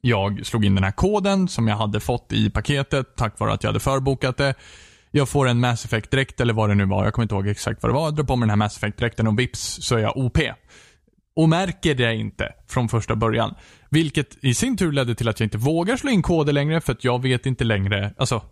jag 0.00 0.46
slog 0.46 0.64
in 0.64 0.74
den 0.74 0.84
här 0.84 0.92
koden 0.92 1.48
som 1.48 1.68
jag 1.68 1.76
hade 1.76 2.00
fått 2.00 2.32
i 2.32 2.50
paketet 2.50 3.16
tack 3.16 3.38
vare 3.38 3.52
att 3.52 3.62
jag 3.62 3.68
hade 3.68 3.80
förbokat 3.80 4.36
det. 4.36 4.54
Jag 5.14 5.28
får 5.28 5.48
en 5.48 5.60
Mass 5.60 5.84
Effect-dräkt 5.84 6.40
eller 6.40 6.52
vad 6.52 6.68
det 6.68 6.74
nu 6.74 6.84
var. 6.84 7.04
Jag 7.04 7.12
kommer 7.12 7.24
inte 7.24 7.34
ihåg 7.34 7.48
exakt 7.48 7.82
vad 7.82 7.90
det 7.90 7.94
var. 7.94 8.04
Jag 8.04 8.14
drar 8.14 8.24
på 8.24 8.36
mig 8.36 8.46
den 8.46 8.50
här 8.50 8.56
Mass 8.56 8.76
Effect-dräkten 8.76 9.26
och 9.26 9.38
vips 9.38 9.78
så 9.82 9.96
är 9.96 10.00
jag 10.00 10.16
OP. 10.16 10.38
Och 11.36 11.48
märker 11.48 11.94
det 11.94 12.14
inte 12.14 12.52
från 12.68 12.88
första 12.88 13.16
början. 13.16 13.54
Vilket 13.90 14.44
i 14.44 14.54
sin 14.54 14.76
tur 14.76 14.92
ledde 14.92 15.14
till 15.14 15.28
att 15.28 15.40
jag 15.40 15.46
inte 15.46 15.58
vågar 15.58 15.96
slå 15.96 16.10
in 16.10 16.22
koder 16.22 16.52
längre 16.52 16.80
för 16.80 16.92
att 16.92 17.04
jag 17.04 17.22
vet 17.22 17.46
inte 17.46 17.64
längre. 17.64 18.14
Alltså, 18.16 18.42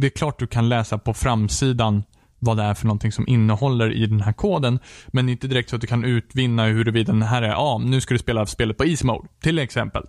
det 0.00 0.06
är 0.06 0.10
klart 0.10 0.38
du 0.38 0.46
kan 0.46 0.68
läsa 0.68 0.98
på 0.98 1.14
framsidan 1.14 2.02
vad 2.38 2.56
det 2.56 2.62
är 2.62 2.74
för 2.74 2.86
någonting 2.86 3.12
som 3.12 3.28
innehåller 3.28 3.92
i 3.92 4.06
den 4.06 4.20
här 4.20 4.32
koden. 4.32 4.78
Men 5.06 5.28
inte 5.28 5.46
direkt 5.46 5.70
så 5.70 5.76
att 5.76 5.80
du 5.80 5.86
kan 5.86 6.04
utvinna 6.04 6.66
huruvida 6.66 7.12
den 7.12 7.22
här 7.22 7.42
är, 7.42 7.48
ja, 7.48 7.80
nu 7.84 8.00
ska 8.00 8.14
du 8.14 8.18
spela 8.18 8.46
spelet 8.46 8.76
på 8.76 8.84
Easy 8.84 9.06
Mode. 9.06 9.28
Till 9.40 9.58
exempel. 9.58 10.02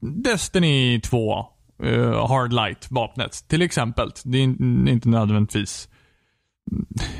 Destiny 0.00 1.00
2, 1.00 1.46
uh, 1.84 2.26
Hard 2.26 2.52
Light, 2.52 2.90
vapnet. 2.90 3.48
Till 3.48 3.62
exempel. 3.62 4.10
Det 4.24 4.38
är 4.38 4.42
inte 4.88 5.08
nödvändigtvis 5.08 5.88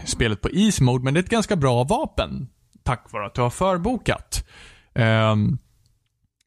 spelet 0.04 0.40
på 0.40 0.50
Easy 0.50 0.84
Mode, 0.84 1.04
men 1.04 1.14
det 1.14 1.20
är 1.20 1.22
ett 1.24 1.30
ganska 1.30 1.56
bra 1.56 1.84
vapen. 1.84 2.48
Tack 2.82 3.12
vare 3.12 3.26
att 3.26 3.34
du 3.34 3.40
har 3.40 3.50
förbokat. 3.50 4.48
Um, 4.94 5.58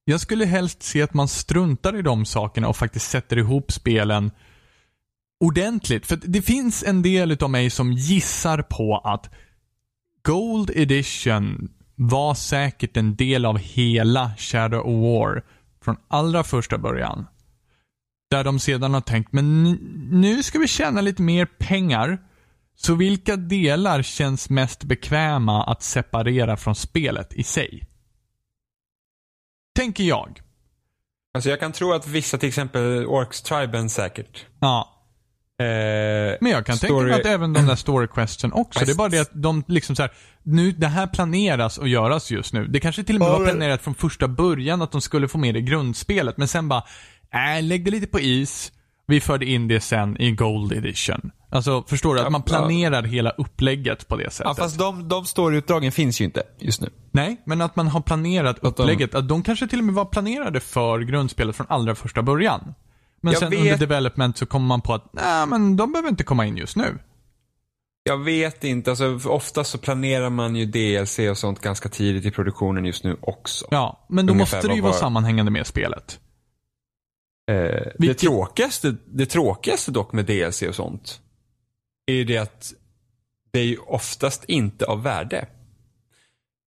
jag 0.05 0.19
skulle 0.19 0.45
helst 0.45 0.83
se 0.83 1.01
att 1.01 1.13
man 1.13 1.27
struntar 1.27 1.95
i 1.99 2.01
de 2.01 2.25
sakerna 2.25 2.67
och 2.67 2.77
faktiskt 2.77 3.09
sätter 3.09 3.37
ihop 3.37 3.71
spelen 3.71 4.31
ordentligt. 5.39 6.05
För 6.05 6.19
det 6.23 6.41
finns 6.41 6.83
en 6.83 7.01
del 7.01 7.31
utav 7.31 7.49
mig 7.49 7.69
som 7.69 7.91
gissar 7.91 8.61
på 8.61 8.97
att 8.97 9.29
Gold 10.21 10.71
Edition 10.75 11.69
var 11.95 12.33
säkert 12.33 12.97
en 12.97 13.15
del 13.15 13.45
av 13.45 13.57
hela 13.57 14.31
Shadow 14.37 14.79
of 14.79 15.03
War 15.03 15.43
från 15.83 15.97
allra 16.07 16.43
första 16.43 16.77
början. 16.77 17.25
Där 18.31 18.43
de 18.43 18.59
sedan 18.59 18.93
har 18.93 19.01
tänkt, 19.01 19.33
men 19.33 19.63
nu 20.11 20.43
ska 20.43 20.59
vi 20.59 20.67
tjäna 20.67 21.01
lite 21.01 21.21
mer 21.21 21.45
pengar. 21.45 22.17
Så 22.77 22.95
vilka 22.95 23.35
delar 23.35 24.01
känns 24.01 24.49
mest 24.49 24.83
bekväma 24.83 25.63
att 25.63 25.83
separera 25.83 26.57
från 26.57 26.75
spelet 26.75 27.33
i 27.33 27.43
sig? 27.43 27.83
Tänker 29.75 30.03
jag. 30.03 30.41
Alltså 31.33 31.49
jag 31.49 31.59
kan 31.59 31.71
tro 31.71 31.93
att 31.93 32.07
vissa, 32.07 32.37
till 32.37 32.49
exempel 32.49 33.05
Orcs 33.05 33.41
Triben 33.41 33.89
säkert. 33.89 34.45
Ja. 34.59 34.91
Eh, 35.59 35.65
Men 36.41 36.51
jag 36.51 36.65
kan 36.65 36.77
tänka 36.77 36.93
story- 36.95 37.09
mig 37.09 37.19
att 37.19 37.25
även 37.25 37.53
de 37.53 37.65
där 37.67 37.75
story 37.75 38.07
questen 38.07 38.53
också. 38.53 38.85
Det 38.85 38.91
är 38.91 38.95
bara 38.95 39.09
det 39.09 39.19
att 39.19 39.29
de 39.33 39.63
liksom 39.67 39.95
så 39.95 40.01
här, 40.01 40.11
nu, 40.43 40.71
det 40.71 40.87
här 40.87 41.07
planeras 41.07 41.79
att 41.79 41.89
göras 41.89 42.31
just 42.31 42.53
nu. 42.53 42.67
Det 42.67 42.79
kanske 42.79 43.03
till 43.03 43.15
och 43.15 43.19
med 43.19 43.29
var 43.29 43.45
planerat 43.45 43.81
från 43.81 43.95
första 43.95 44.27
början 44.27 44.81
att 44.81 44.91
de 44.91 45.01
skulle 45.01 45.27
få 45.27 45.37
med 45.37 45.55
det 45.55 45.59
i 45.59 45.61
grundspelet. 45.63 46.37
Men 46.37 46.47
sen 46.47 46.67
bara, 46.69 46.83
äh, 47.35 47.63
lägg 47.63 47.85
det 47.85 47.91
lite 47.91 48.07
på 48.07 48.19
is. 48.19 48.71
Vi 49.07 49.21
förde 49.21 49.45
in 49.45 49.67
det 49.67 49.79
sen 49.79 50.21
i 50.21 50.31
Gold 50.31 50.71
Edition. 50.73 51.31
Alltså, 51.49 51.83
förstår 51.87 52.15
du? 52.15 52.21
Att 52.21 52.31
man 52.31 52.41
planerar 52.43 53.03
hela 53.03 53.29
upplägget 53.29 54.07
på 54.07 54.15
det 54.17 54.29
sättet. 54.33 54.57
Ja 54.57 54.63
fast 54.63 54.79
de, 54.79 55.07
de 55.07 55.25
storyutdragen 55.25 55.91
finns 55.91 56.21
ju 56.21 56.25
inte 56.25 56.43
just 56.59 56.81
nu. 56.81 56.89
Nej, 57.11 57.41
men 57.45 57.61
att 57.61 57.75
man 57.75 57.87
har 57.87 58.01
planerat 58.01 58.59
upplägget. 58.61 59.15
Att 59.15 59.29
de 59.29 59.43
kanske 59.43 59.67
till 59.67 59.79
och 59.79 59.85
med 59.85 59.95
var 59.95 60.05
planerade 60.05 60.59
för 60.59 60.99
grundspelet 60.99 61.55
från 61.55 61.67
allra 61.69 61.95
första 61.95 62.21
början. 62.23 62.73
Men 63.21 63.33
Jag 63.33 63.39
sen 63.39 63.49
vet- 63.49 63.59
under 63.59 63.77
development 63.77 64.37
så 64.37 64.45
kommer 64.45 64.67
man 64.67 64.81
på 64.81 64.93
att, 64.93 65.09
nej 65.13 65.45
men 65.47 65.77
de 65.77 65.91
behöver 65.91 66.09
inte 66.09 66.23
komma 66.23 66.45
in 66.45 66.57
just 66.57 66.75
nu. 66.75 66.97
Jag 68.03 68.17
vet 68.23 68.63
inte, 68.63 68.89
alltså 68.89 69.19
ofta 69.29 69.63
så 69.63 69.77
planerar 69.77 70.29
man 70.29 70.55
ju 70.55 70.65
DLC 70.65 71.19
och 71.19 71.37
sånt 71.37 71.59
ganska 71.61 71.89
tidigt 71.89 72.25
i 72.25 72.31
produktionen 72.31 72.85
just 72.85 73.03
nu 73.03 73.17
också. 73.21 73.65
Ja, 73.71 74.05
men 74.09 74.25
då 74.25 74.33
Ungefär 74.33 74.57
måste 74.57 74.67
det 74.67 74.75
ju 74.75 74.81
vara 74.81 74.91
var- 74.91 74.99
sammanhängande 74.99 75.51
med 75.51 75.67
spelet. 75.67 76.19
Eh, 77.51 77.91
det, 77.99 78.13
tråkigaste, 78.13 78.95
det 79.05 79.25
tråkigaste 79.25 79.91
dock 79.91 80.13
med 80.13 80.25
DLC 80.25 80.61
och 80.61 80.75
sånt 80.75 81.21
är 82.05 82.13
ju 82.13 82.23
det 82.23 82.37
att 82.37 82.73
det 83.51 83.59
är 83.59 83.63
ju 83.65 83.77
oftast 83.77 84.45
inte 84.45 84.85
av 84.85 85.03
värde. 85.03 85.47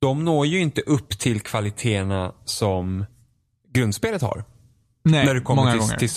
de 0.01 0.25
når 0.25 0.47
ju 0.47 0.61
inte 0.61 0.81
upp 0.81 1.19
till 1.19 1.41
kvaliteterna 1.41 2.35
som 2.45 3.07
grundspelet 3.69 4.23
har. 4.23 4.45
Nej, 5.03 5.27
när 5.27 5.35
du 5.35 5.41
kommer 5.41 5.63
många 5.63 5.73
till, 5.73 5.81
gånger. 5.81 5.97
till 5.97 6.11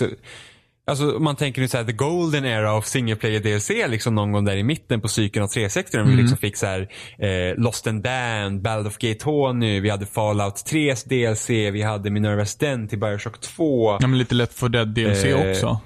Alltså 0.85 1.15
om 1.17 1.23
man 1.23 1.35
tänker 1.35 1.61
nu 1.61 1.67
såhär 1.67 1.83
the 1.83 1.91
golden 1.91 2.45
era 2.45 2.73
of 2.77 2.85
single 2.85 3.15
player 3.15 3.39
DLC 3.39 3.69
liksom 3.69 4.15
någon 4.15 4.31
gång 4.31 4.45
där 4.45 4.57
i 4.57 4.63
mitten 4.63 5.01
på 5.01 5.07
cykeln 5.07 5.43
av 5.43 5.47
360 5.47 5.97
när 5.97 6.03
vi 6.03 6.09
Mm. 6.11 6.19
liksom 6.21 6.37
fick 6.37 6.57
såhär 6.57 6.87
eh, 7.19 7.55
Lost 7.57 7.87
and 7.87 8.03
Damned, 8.03 8.61
Ballad 8.61 8.87
of 8.87 8.97
Gay 8.97 9.13
Tony, 9.15 9.79
vi 9.79 9.89
hade 9.89 10.05
Fallout 10.05 10.55
3s 10.55 11.07
DLC, 11.09 11.49
vi 11.49 11.81
hade 11.81 12.09
Minerva's 12.09 12.59
Den 12.59 12.87
till 12.87 12.99
Bioshock 12.99 13.41
2. 13.41 13.91
Ja, 14.01 14.07
men 14.07 14.17
lite 14.17 14.35
lätt 14.35 14.53
för 14.53 14.69
Dead 14.69 14.87
DLC 14.87 15.25
Eh, 15.25 15.49
också. 15.51 15.79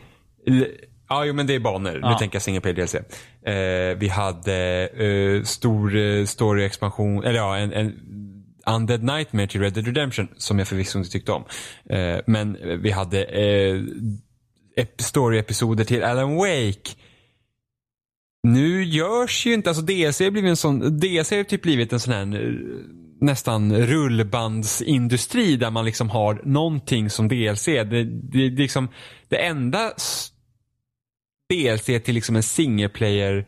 Ja, 1.10 1.26
jo, 1.26 1.34
men 1.34 1.48
det 1.48 1.56
är 1.56 1.60
banor. 1.60 2.00
Ja. 2.02 2.10
Nu 2.12 2.16
tänker 2.20 2.36
jag 2.36 2.42
single 2.44 2.62
player 2.62 2.76
DLC. 2.76 2.96
Eh, 2.96 3.98
vi 4.00 4.08
hade 4.08 4.88
eh, 4.88 5.44
stor 5.44 5.96
eh, 5.96 6.24
story-expansion, 6.26 7.24
eller 7.24 7.40
ja, 7.40 7.58
en, 7.58 7.74
en 7.74 7.94
Undead 8.68 9.04
Nightmare 9.04 9.48
till 9.48 9.62
Red 9.62 9.74
Dead 9.74 9.86
Redemption 9.86 10.28
som 10.38 10.60
jag 10.60 10.68
förvisso 10.68 10.98
inte 10.98 11.10
tyckte 11.12 11.32
om. 11.32 11.44
Eh, 11.90 12.18
men 12.28 12.58
vi 12.82 12.92
hade 12.92 13.24
eh, 13.24 13.82
story-episoder 14.98 15.84
till 15.84 16.04
Alan 16.04 16.36
Wake. 16.36 16.92
Nu 18.44 18.84
görs 18.84 19.46
ju 19.46 19.54
inte, 19.54 19.70
alltså 19.70 19.84
DLC 19.84 20.20
har 20.20 20.32
blivit 20.32 20.50
en 20.50 20.58
sån, 20.58 21.00
DLC 21.00 21.32
har 21.32 21.44
typ 21.44 21.62
blivit 21.62 21.94
en 21.94 22.00
sån 22.00 22.14
här 22.14 22.44
eh, 22.44 22.54
nästan 23.22 23.76
rullbandsindustri 23.76 25.56
där 25.56 25.72
man 25.72 25.86
liksom 25.86 26.10
har 26.10 26.42
någonting 26.44 27.10
som 27.10 27.28
DLC. 27.28 27.66
Det, 27.66 27.84
det, 27.84 28.04
det, 28.04 28.46
är 28.46 28.50
liksom, 28.50 28.90
det 29.30 29.46
enda 29.46 29.92
DLC 31.50 31.86
till 31.86 32.14
liksom 32.16 32.36
en 32.36 32.44
single 32.44 32.90
player 32.90 33.48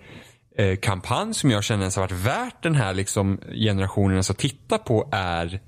eh, 0.57 0.75
kampanj 0.75 1.33
som 1.33 1.51
jag 1.51 1.63
känner 1.63 1.81
ens 1.81 1.95
har 1.95 2.03
varit 2.03 2.25
värt 2.25 2.63
den 2.63 2.75
här 2.75 2.93
liksom 2.93 3.41
generationen 3.53 4.19
att 4.19 4.37
titta 4.37 4.77
på 4.77 5.09
är 5.11 5.61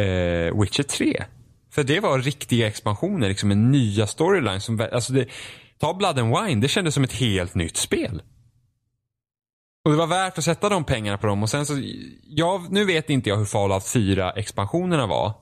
eh, 0.00 0.60
Witcher 0.60 0.82
3. 0.82 1.24
För 1.70 1.84
det 1.84 2.00
var 2.00 2.18
riktiga 2.18 2.66
expansioner, 2.66 3.28
liksom 3.28 3.50
en 3.50 3.70
nya 3.70 4.06
storyline 4.06 4.60
som, 4.60 4.80
vä- 4.80 4.94
alltså 4.94 5.12
det, 5.12 5.26
ta 5.78 5.94
Blood 5.94 6.18
and 6.18 6.36
Wine, 6.36 6.60
det 6.60 6.68
kändes 6.68 6.94
som 6.94 7.04
ett 7.04 7.12
helt 7.12 7.54
nytt 7.54 7.76
spel. 7.76 8.22
Och 9.84 9.90
det 9.90 9.96
var 9.96 10.06
värt 10.06 10.38
att 10.38 10.44
sätta 10.44 10.68
de 10.68 10.84
pengarna 10.84 11.18
på 11.18 11.26
dem 11.26 11.42
och 11.42 11.50
sen 11.50 11.66
så, 11.66 11.74
jag, 12.22 12.72
nu 12.72 12.84
vet 12.84 13.10
inte 13.10 13.28
jag 13.28 13.36
hur 13.36 13.44
Fallout 13.44 13.88
4 13.88 14.30
expansionerna 14.30 15.06
var. 15.06 15.32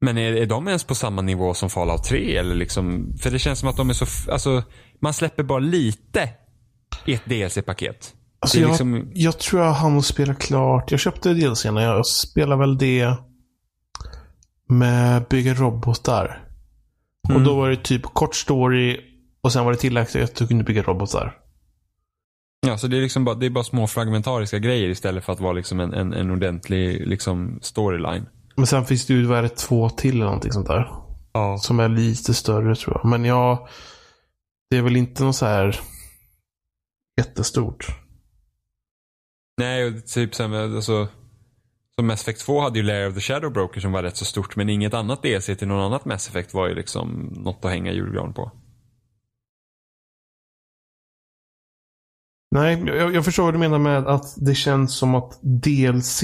Men 0.00 0.18
är, 0.18 0.32
är 0.32 0.46
de 0.46 0.66
ens 0.68 0.84
på 0.84 0.94
samma 0.94 1.22
nivå 1.22 1.54
som 1.54 1.70
Fallout 1.70 2.04
3 2.04 2.36
eller 2.36 2.54
liksom, 2.54 3.14
för 3.20 3.30
det 3.30 3.38
känns 3.38 3.58
som 3.58 3.68
att 3.68 3.76
de 3.76 3.90
är 3.90 3.94
så, 3.94 4.32
alltså 4.32 4.62
man 5.00 5.14
släpper 5.14 5.42
bara 5.42 5.58
lite 5.58 6.28
i 7.06 7.14
ett 7.14 7.24
DLC-paket. 7.24 8.14
Alltså 8.40 8.58
jag, 8.58 8.68
liksom- 8.68 9.10
jag 9.14 9.38
tror 9.38 9.62
jag 9.62 9.72
hann 9.72 10.02
spela 10.02 10.34
klart. 10.34 10.90
Jag 10.90 11.00
köpte 11.00 11.34
DLCn. 11.34 11.76
Jag 11.76 12.06
spelade 12.06 12.60
väl 12.60 12.78
det 12.78 13.14
med 14.68 15.24
bygga 15.30 15.54
robotar. 15.54 16.44
Och 17.28 17.30
Mm. 17.34 17.44
då 17.44 17.56
var 17.56 17.70
det 17.70 17.76
typ 17.76 18.02
kort 18.02 18.34
story 18.34 19.00
och 19.40 19.52
sen 19.52 19.64
var 19.64 19.72
det 19.72 19.78
tillägg 19.78 20.06
att 20.22 20.34
du 20.34 20.46
kunde 20.46 20.64
bygga 20.64 20.82
robotar. 20.82 21.36
Ja, 22.66 22.78
så 22.78 22.86
det 22.86 22.96
är 22.96 23.00
liksom 23.00 23.24
bara, 23.24 23.34
det 23.34 23.46
är 23.46 23.50
bara 23.50 23.64
små 23.64 23.86
fragmentariska 23.86 24.58
grejer 24.58 24.88
istället 24.88 25.24
för 25.24 25.32
att 25.32 25.40
vara 25.40 25.52
liksom 25.52 25.80
en, 25.80 25.94
en, 25.94 26.12
en 26.12 26.30
ordentlig 26.30 27.06
liksom 27.06 27.58
storyline. 27.62 28.26
Men 28.56 28.66
sen 28.66 28.84
finns 28.84 29.06
det 29.06 29.14
ju, 29.14 29.24
vad 29.24 29.38
är 29.38 29.42
det, 29.42 29.48
två 29.56 29.90
till 29.90 30.14
eller 30.14 30.24
någonting 30.24 30.52
sånt 30.52 30.66
där. 30.66 30.90
Ja. 31.32 31.58
Som 31.58 31.80
är 31.80 31.88
lite 31.88 32.34
större 32.34 32.74
tror 32.74 32.96
jag. 33.02 33.10
Men 33.10 33.24
jag, 33.24 33.68
det 34.70 34.76
är 34.76 34.82
väl 34.82 34.96
inte 34.96 35.24
något 35.24 35.36
så 35.36 35.46
här 35.46 35.80
jättestort. 37.18 37.86
Nej, 39.60 39.84
och 39.86 40.06
typ 40.06 40.34
sen, 40.34 40.54
alltså, 40.54 41.08
som 41.98 42.06
Mass 42.06 42.22
Effect 42.22 42.40
2 42.40 42.60
hade 42.60 42.78
ju 42.78 42.84
Lair 42.84 43.08
of 43.08 43.14
the 43.14 43.20
Shadow 43.20 43.52
Broker 43.52 43.80
som 43.80 43.92
var 43.92 44.02
rätt 44.02 44.16
så 44.16 44.24
stort, 44.24 44.56
men 44.56 44.68
inget 44.68 44.94
annat 44.94 45.22
DLC 45.22 45.46
till 45.46 45.68
någon 45.68 45.80
annat 45.80 46.04
Mass 46.04 46.28
Effect 46.28 46.54
var 46.54 46.68
ju 46.68 46.74
liksom 46.74 47.32
något 47.36 47.64
att 47.64 47.70
hänga 47.70 47.92
julgran 47.92 48.34
på. 48.34 48.52
Nej, 52.50 52.82
jag, 52.86 53.14
jag 53.14 53.24
förstår 53.24 53.44
vad 53.44 53.54
du 53.54 53.58
menar 53.58 53.78
med 53.78 54.06
att 54.06 54.34
det 54.36 54.54
känns 54.54 54.96
som 54.96 55.14
att 55.14 55.38
DLC 55.42 56.22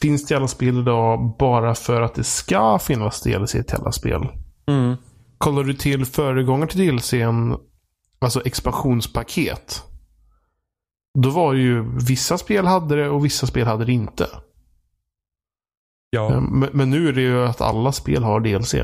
finns 0.00 0.26
till 0.26 0.36
alla 0.36 0.48
spel 0.48 0.78
idag 0.78 1.36
bara 1.38 1.74
för 1.74 2.02
att 2.02 2.14
det 2.14 2.24
ska 2.24 2.78
finnas 2.78 3.22
DLC 3.22 3.52
till 3.52 3.76
alla 3.78 3.92
spel. 3.92 4.28
Mm. 4.66 4.96
Kollar 5.38 5.64
du 5.64 5.74
till 5.74 6.04
föregångaren 6.04 6.68
till 6.68 6.86
DLCn, 6.86 7.54
alltså 8.18 8.42
expansionspaket. 8.44 9.82
Då 11.18 11.30
var 11.30 11.54
ju 11.54 11.98
vissa 12.06 12.38
spel 12.38 12.66
hade 12.66 12.96
det 12.96 13.08
och 13.08 13.24
vissa 13.24 13.46
spel 13.46 13.66
hade 13.66 13.84
det 13.84 13.92
inte. 13.92 14.26
Ja. 16.14 16.40
Men, 16.40 16.70
men 16.72 16.90
nu 16.90 17.08
är 17.08 17.12
det 17.12 17.20
ju 17.20 17.42
att 17.44 17.60
alla 17.60 17.92
spel 17.92 18.22
har 18.22 18.40
DLC. 18.40 18.74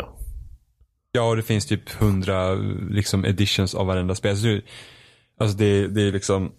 ja, 1.12 1.22
och 1.28 1.36
det 1.36 1.42
finns 1.42 1.66
typ 1.66 1.90
hundra 1.90 2.54
liksom, 2.90 3.24
editions 3.24 3.74
av 3.74 3.86
varenda 3.86 4.14
spel. 4.14 4.36
Så, 4.36 4.46
det- 4.46 4.62
alltså 5.40 5.56
det, 5.56 5.88
det 5.88 6.02
är 6.02 6.12
liksom 6.12 6.52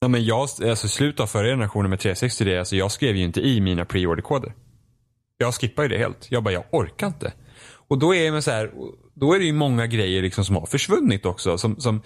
Ja, 0.00 0.08
men 0.08 0.24
jag, 0.24 0.40
alltså 0.40 0.88
slutet 0.88 1.20
av 1.20 1.26
förra 1.26 1.46
generationen 1.46 1.90
med 1.90 2.00
360 2.00 2.44
det, 2.44 2.58
alltså 2.58 2.76
jag 2.76 2.92
skrev 2.92 3.16
ju 3.16 3.24
inte 3.24 3.40
i 3.40 3.60
mina 3.60 3.84
pre-order-koder. 3.84 4.54
Jag 5.38 5.54
skippar 5.54 5.82
ju 5.82 5.88
det 5.88 5.98
helt. 5.98 6.26
Jag 6.30 6.42
bara, 6.42 6.54
jag 6.54 6.64
orkar 6.72 7.06
inte. 7.06 7.32
Och 7.88 7.98
då 7.98 8.14
är 8.14 8.32
det 8.32 8.42
så 8.42 8.50
här, 8.50 8.70
då 9.14 9.34
är 9.34 9.38
det 9.38 9.44
ju 9.44 9.52
många 9.52 9.86
grejer 9.86 10.22
liksom 10.22 10.44
som 10.44 10.56
har 10.56 10.66
försvunnit 10.66 11.26
också. 11.26 11.58
Som, 11.58 11.76
som, 11.80 12.02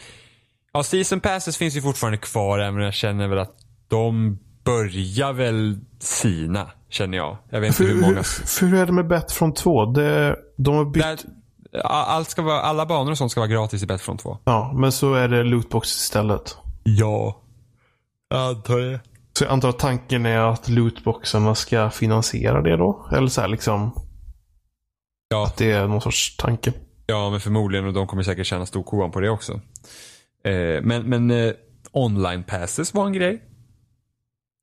ja, 0.72 0.82
season 0.82 1.20
passes 1.20 1.56
finns 1.56 1.76
ju 1.76 1.82
fortfarande 1.82 2.18
kvar, 2.18 2.68
om 2.68 2.78
jag 2.78 2.94
känner 2.94 3.28
väl 3.28 3.38
att 3.38 3.56
de 3.88 4.38
börjar 4.64 5.32
väl 5.32 5.78
sina, 6.00 6.70
känner 6.88 7.18
jag. 7.18 7.36
Jag 7.50 7.60
vet 7.60 7.68
inte 7.68 7.76
För, 7.76 7.84
hur 7.84 8.00
många. 8.00 8.22
för 8.22 8.66
hur 8.66 8.78
är 8.78 8.86
det 8.86 8.92
med 8.92 9.06
Battlefront 9.08 9.56
2? 9.56 9.86
Det, 9.86 10.36
de 10.56 10.74
har 10.74 10.84
bytt... 10.84 11.02
Där, 11.02 11.18
allt 11.84 12.30
ska 12.30 12.42
vara, 12.42 12.60
alla 12.60 12.86
banor 12.86 13.10
och 13.10 13.18
sånt 13.18 13.30
ska 13.30 13.40
vara 13.40 13.50
gratis 13.50 13.82
i 13.82 13.86
Battlefront 13.86 14.20
2. 14.20 14.38
Ja, 14.44 14.72
men 14.76 14.92
så 14.92 15.14
är 15.14 15.28
det 15.28 15.42
lootbox 15.42 15.88
istället. 15.88 16.56
Ja. 16.82 17.42
Jag 18.28 18.40
antar 18.40 18.78
det. 18.78 19.00
Så 19.38 19.44
jag 19.44 19.52
antar 19.52 19.68
att 19.68 19.78
tanken 19.78 20.26
är 20.26 20.38
att 20.38 20.68
lootboxarna 20.68 21.54
ska 21.54 21.90
finansiera 21.90 22.62
det 22.62 22.76
då? 22.76 23.08
Eller 23.12 23.28
så 23.28 23.40
här 23.40 23.48
liksom. 23.48 23.90
Ja. 25.28 25.44
Att 25.46 25.56
det 25.56 25.72
är 25.72 25.86
någon 25.86 26.00
sorts 26.00 26.36
tanke. 26.36 26.72
Ja, 27.06 27.30
men 27.30 27.40
förmodligen 27.40 27.86
och 27.86 27.92
de 27.92 28.06
kommer 28.06 28.22
säkert 28.22 28.46
tjäna 28.46 28.66
storkovan 28.66 29.10
på 29.10 29.20
det 29.20 29.30
också. 29.30 29.52
Eh, 30.44 30.82
men 30.82 31.02
men 31.02 31.30
eh, 31.30 31.52
online 31.92 32.42
passes 32.42 32.94
var 32.94 33.06
en 33.06 33.12
grej. 33.12 33.42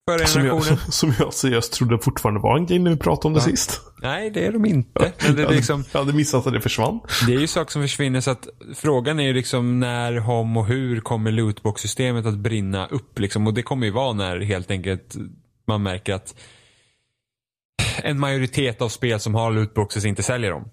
Förra 0.10 0.28
Som 0.28 0.46
jag, 0.46 0.64
som 0.94 1.14
jag 1.20 1.34
seriöst 1.34 1.74
trodde 1.74 2.00
fortfarande 2.00 2.40
var 2.42 2.58
en 2.58 2.66
grej 2.66 2.80
när 2.80 2.92
vi 2.92 2.98
pratade 2.98 3.28
om 3.28 3.34
det 3.34 3.40
Ja. 3.40 3.44
sist. 3.44 3.82
Nej, 4.02 4.30
det 4.30 4.46
är 4.46 4.52
de 4.52 4.66
inte. 4.66 5.14
Men 5.26 5.36
det, 5.36 5.44
är 5.44 5.50
liksom, 5.50 5.84
jag 5.92 6.00
hade 6.00 6.14
missat 6.14 6.48
att 6.48 6.54
det 6.54 6.62
försvann. 6.62 7.00
det 7.28 7.34
är 7.34 7.40
ju 7.40 7.48
saker 7.48 7.72
som 7.72 7.82
försvinner 7.82 8.22
så 8.22 8.32
att 8.32 8.48
frågan 8.76 9.20
är 9.20 9.24
ju 9.24 9.34
liksom 9.34 9.80
när, 9.80 10.30
om 10.30 10.58
och 10.58 10.66
hur 10.66 11.00
kommer 11.00 11.32
lootbox-systemet 11.32 12.26
att 12.26 12.38
brinna 12.38 12.88
upp 12.88 13.20
liksom. 13.20 13.48
Och 13.48 13.54
det 13.54 13.64
kommer 13.64 13.86
ju 13.86 13.92
vara 13.92 14.14
när 14.14 14.40
helt 14.40 14.72
enkelt 14.72 15.16
man 15.68 15.84
märker 15.84 16.14
att 16.14 16.36
en 18.04 18.20
majoritet 18.20 18.82
av 18.82 18.90
spel 18.90 19.20
som 19.20 19.36
har 19.36 19.52
lootboxes 19.52 20.06
inte 20.06 20.24
säljer 20.24 20.52
dem. 20.52 20.70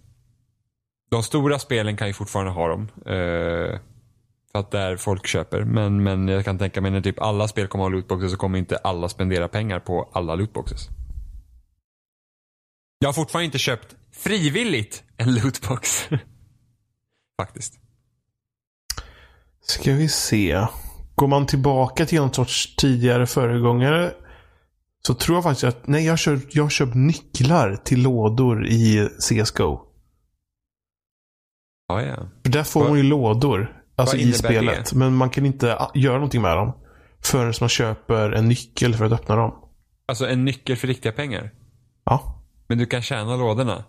De 1.10 1.22
stora 1.22 1.58
spelen 1.58 1.96
kan 1.96 2.06
ju 2.06 2.12
fortfarande 2.12 2.52
ha 2.52 2.68
dem. 2.68 2.88
Eh, 3.06 3.78
för 4.52 4.58
att 4.58 4.70
där 4.70 4.96
folk 4.96 5.26
köper. 5.26 5.64
Men, 5.64 6.02
men 6.02 6.28
jag 6.28 6.44
kan 6.44 6.58
tänka 6.58 6.80
mig 6.80 6.90
när 6.90 7.00
typ 7.00 7.20
alla 7.20 7.48
spel 7.48 7.68
kommer 7.68 7.84
ha 7.84 7.88
lootboxes 7.88 8.30
så 8.30 8.36
kommer 8.36 8.58
inte 8.58 8.76
alla 8.76 9.08
spendera 9.08 9.48
pengar 9.48 9.80
på 9.80 10.10
alla 10.12 10.34
lootboxes. 10.34 10.88
Jag 12.98 13.08
har 13.08 13.12
fortfarande 13.12 13.44
inte 13.44 13.58
köpt 13.58 13.96
frivilligt 14.12 15.04
en 15.16 15.34
lootbox. 15.34 16.08
Faktiskt. 17.40 17.74
Ska 19.60 19.92
vi 19.92 20.08
se. 20.08 20.66
Går 21.14 21.26
man 21.26 21.46
tillbaka 21.46 22.06
till 22.06 22.20
någon 22.20 22.34
sorts 22.34 22.76
tidigare 22.76 23.26
föregångare. 23.26 24.14
Så 25.06 25.14
tror 25.14 25.36
jag 25.36 25.44
faktiskt 25.44 25.64
att, 25.64 25.86
nej 25.86 26.04
jag 26.04 26.12
har 26.12 26.16
köpt, 26.16 26.54
jag 26.54 26.62
har 26.62 26.70
köpt 26.70 26.94
nycklar 26.94 27.76
till 27.76 28.02
lådor 28.02 28.66
i 28.66 29.08
CSGO. 29.18 29.80
Ja, 31.88 32.02
ja. 32.02 32.28
För 32.42 32.52
där 32.52 32.64
får 32.64 32.88
man 32.88 32.96
ju 32.96 33.02
lådor. 33.02 33.79
Alltså 34.00 34.16
i 34.16 34.32
spelet. 34.32 34.90
det? 34.90 34.96
Men 34.96 35.14
man 35.14 35.30
kan 35.30 35.46
inte 35.46 35.78
göra 35.94 36.14
någonting 36.14 36.42
med 36.42 36.56
dem. 36.56 36.72
Förrän 37.22 37.52
man 37.60 37.68
köper 37.68 38.30
en 38.32 38.48
nyckel 38.48 38.94
för 38.94 39.04
att 39.04 39.12
öppna 39.12 39.36
dem. 39.36 39.54
Alltså 40.06 40.28
en 40.28 40.44
nyckel 40.44 40.76
för 40.76 40.88
riktiga 40.88 41.12
pengar. 41.12 41.50
Ja. 42.04 42.42
Men 42.66 42.78
du 42.78 42.86
kan 42.86 43.02
tjäna 43.02 43.36
lådorna. 43.36 43.84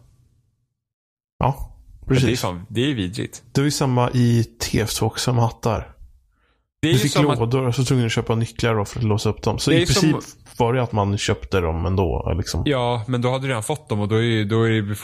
Ja. 1.40 1.68
Det 2.08 2.14
är, 2.14 2.20
Precis. 2.20 2.42
fan, 2.42 2.66
det 2.70 2.82
är 2.92 2.96
vidrigt. 2.96 3.44
Det 3.52 3.62
var 3.62 3.66
ju 3.66 3.72
samma 3.72 4.10
i 4.14 4.46
TF2 4.64 5.04
också 5.04 5.34
med 5.34 5.44
hattar. 5.44 5.96
Du 6.82 6.98
fick 6.98 7.12
som 7.12 7.30
att, 7.30 7.40
lådor 7.40 7.68
och 7.68 7.76
så 7.76 7.84
tvungen 7.84 8.06
att 8.06 8.12
köpa 8.12 8.36
nycklar 8.36 8.76
då 8.76 8.86
för 8.86 9.00
att 9.00 9.06
låsa 9.06 9.30
upp 9.30 9.42
dem. 9.44 9.60
Så 9.60 9.72
i 9.72 9.76
princip 9.86 10.12
som- 10.12 10.22
var 10.58 10.74
det 10.74 10.84
att 10.84 10.92
man 10.92 11.18
köpte 11.18 11.60
dem 11.60 11.86
ändå. 11.86 12.34
Liksom. 12.38 12.64
Ja, 12.66 13.04
men 13.08 13.22
då 13.22 13.32
hade 13.32 13.44
du 13.44 13.48
redan 13.48 13.64
fått 13.64 13.90
dem 13.90 14.00
och 14.00 14.08
då, 14.08 14.16
är, 14.24 14.46
då, 14.46 14.64
är 14.64 14.70
det, 14.82 14.96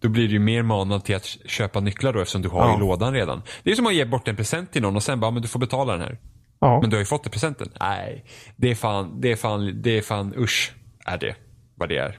då 0.00 0.08
blir 0.08 0.26
du 0.28 0.32
ju 0.32 0.38
mer 0.38 0.62
manad 0.62 1.04
till 1.04 1.16
att 1.16 1.24
köpa 1.46 1.80
nycklar 1.80 2.12
då 2.12 2.20
eftersom 2.20 2.42
du 2.42 2.48
har 2.48 2.68
Ja. 2.68 2.76
i 2.76 2.80
lådan 2.80 3.14
redan. 3.14 3.42
Det 3.62 3.70
är 3.70 3.74
som 3.74 3.86
att 3.86 3.94
ge 3.94 4.04
bort 4.04 4.28
en 4.28 4.36
present 4.36 4.72
till 4.72 4.82
någon 4.82 4.96
och 4.96 5.02
sen 5.02 5.20
bara, 5.20 5.30
men 5.30 5.42
du 5.42 5.48
får 5.48 5.60
betala 5.60 5.92
den 5.92 6.00
här. 6.02 6.18
Ja. 6.60 6.80
Men 6.80 6.90
du 6.90 6.96
har 6.96 7.00
ju 7.00 7.06
fått 7.06 7.24
det 7.24 7.28
i 7.28 7.30
presenten. 7.30 7.68
Nej, 7.80 8.24
det 8.56 8.70
är 8.70 8.74
fan, 8.74 9.20
det 9.20 9.32
är 9.32 9.36
fan, 9.36 9.82
det 9.82 9.98
är 9.98 10.02
fan 10.02 10.34
usch. 10.38 10.74
Är 11.06 11.18
det 11.18 11.34
vad 11.76 11.88
det 11.88 11.96
är. 11.96 12.18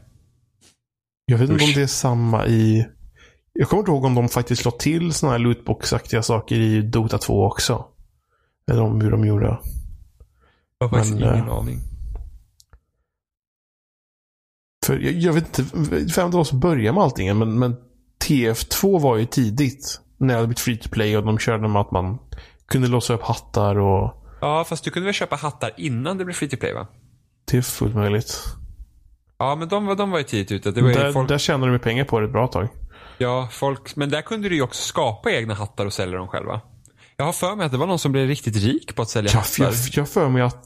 Jag 1.26 1.38
vet 1.38 1.50
inte 1.50 1.64
om 1.64 1.72
det 1.76 1.82
är 1.82 1.88
samma 1.88 2.48
i... 2.48 2.88
Jag 3.54 3.70
kommer 3.70 3.82
inte 3.82 3.92
ihåg 3.92 4.06
om 4.06 4.16
de 4.16 4.30
faktiskt 4.30 4.66
la 4.66 4.72
till 4.72 5.14
såna 5.14 5.32
här 5.32 5.40
lootbox-aktiga 5.40 6.22
saker 6.22 6.56
i 6.56 6.82
Dota 6.82 7.18
2 7.18 7.46
också. 7.46 7.86
Eller 8.72 8.82
om 8.82 9.02
hur 9.02 9.12
de 9.12 9.26
gjorde. 9.26 9.58
Jag 10.80 10.88
har 10.88 10.90
faktiskt 10.90 11.20
Men, 11.20 11.34
ingen 11.34 11.48
eh, 11.48 11.54
aning. 11.54 11.78
För 14.90 15.00
jag, 15.00 15.14
jag 15.14 15.34
vet 15.34 15.60
inte 15.60 15.72
vem 16.16 16.32
det 16.32 16.38
var 16.38 16.44
som 16.44 16.60
började 16.60 16.94
med 16.96 17.04
allting. 17.04 17.38
Men, 17.38 17.60
men 17.60 17.76
TF2 18.26 19.00
var 19.02 19.18
ju 19.18 19.26
tidigt. 19.26 20.02
När 20.18 20.28
det 20.28 20.34
hade 20.34 20.48
blivit 20.48 20.60
free 20.60 20.78
to 20.78 20.90
play 20.90 21.18
och 21.18 21.26
de 21.26 21.38
körde 21.40 21.68
med 21.68 21.82
att 21.82 21.92
man 21.92 22.18
kunde 22.68 22.88
låsa 22.88 23.14
upp 23.14 23.24
hattar 23.24 23.76
och... 23.80 24.14
Ja, 24.42 24.64
fast 24.64 24.84
du 24.84 24.92
kunde 24.92 25.06
väl 25.06 25.14
köpa 25.14 25.36
hattar 25.36 25.72
innan 25.78 26.18
det 26.18 26.26
blev 26.26 26.34
free 26.36 26.50
to 26.50 26.58
play 26.58 26.74
va? 26.74 26.88
Det 27.52 27.58
är 27.58 27.62
fullt 27.62 27.96
möjligt. 27.96 28.44
Ja, 29.40 29.56
men 29.56 29.68
de, 29.68 29.86
var- 29.86 29.96
de 29.96 30.12
var 30.12 30.18
ju 30.18 30.24
tidigt 30.24 30.52
ute. 30.52 30.72
Det 30.72 30.82
var 30.82 30.90
Där, 30.94 31.12
folk, 31.12 31.30
där 31.30 31.38
tjänade 31.38 31.72
de 31.72 31.80
pengar 31.80 32.04
på 32.06 32.20
det 32.20 32.26
ett 32.26 32.32
bra 32.32 32.48
tag. 32.48 32.68
ja, 33.18 33.48
folk, 33.52 33.96
men 33.96 34.10
där 34.10 34.22
kunde 34.22 34.50
du 34.50 34.56
ju 34.56 34.62
också 34.62 34.82
skapa 34.82 35.32
egna 35.32 35.54
hattar 35.54 35.86
och 35.86 35.94
sälja 35.94 36.18
dem 36.18 36.28
själva. 36.28 36.62
Jag 37.18 37.26
har 37.26 37.34
för 37.34 37.56
mig 37.56 37.66
att 37.66 37.72
det 37.72 37.78
var 37.78 37.88
någon 37.88 38.00
som 38.00 38.12
blev 38.12 38.28
riktigt 38.28 38.56
rik 38.56 38.96
på 38.96 39.02
att 39.02 39.10
sälja 39.10 39.32
Jag, 39.32 39.40
hattar. 39.40 39.64
jag, 39.64 39.74
jag 39.94 40.02
har 40.02 40.08
för 40.08 40.30
mig 40.30 40.42
att 40.42 40.64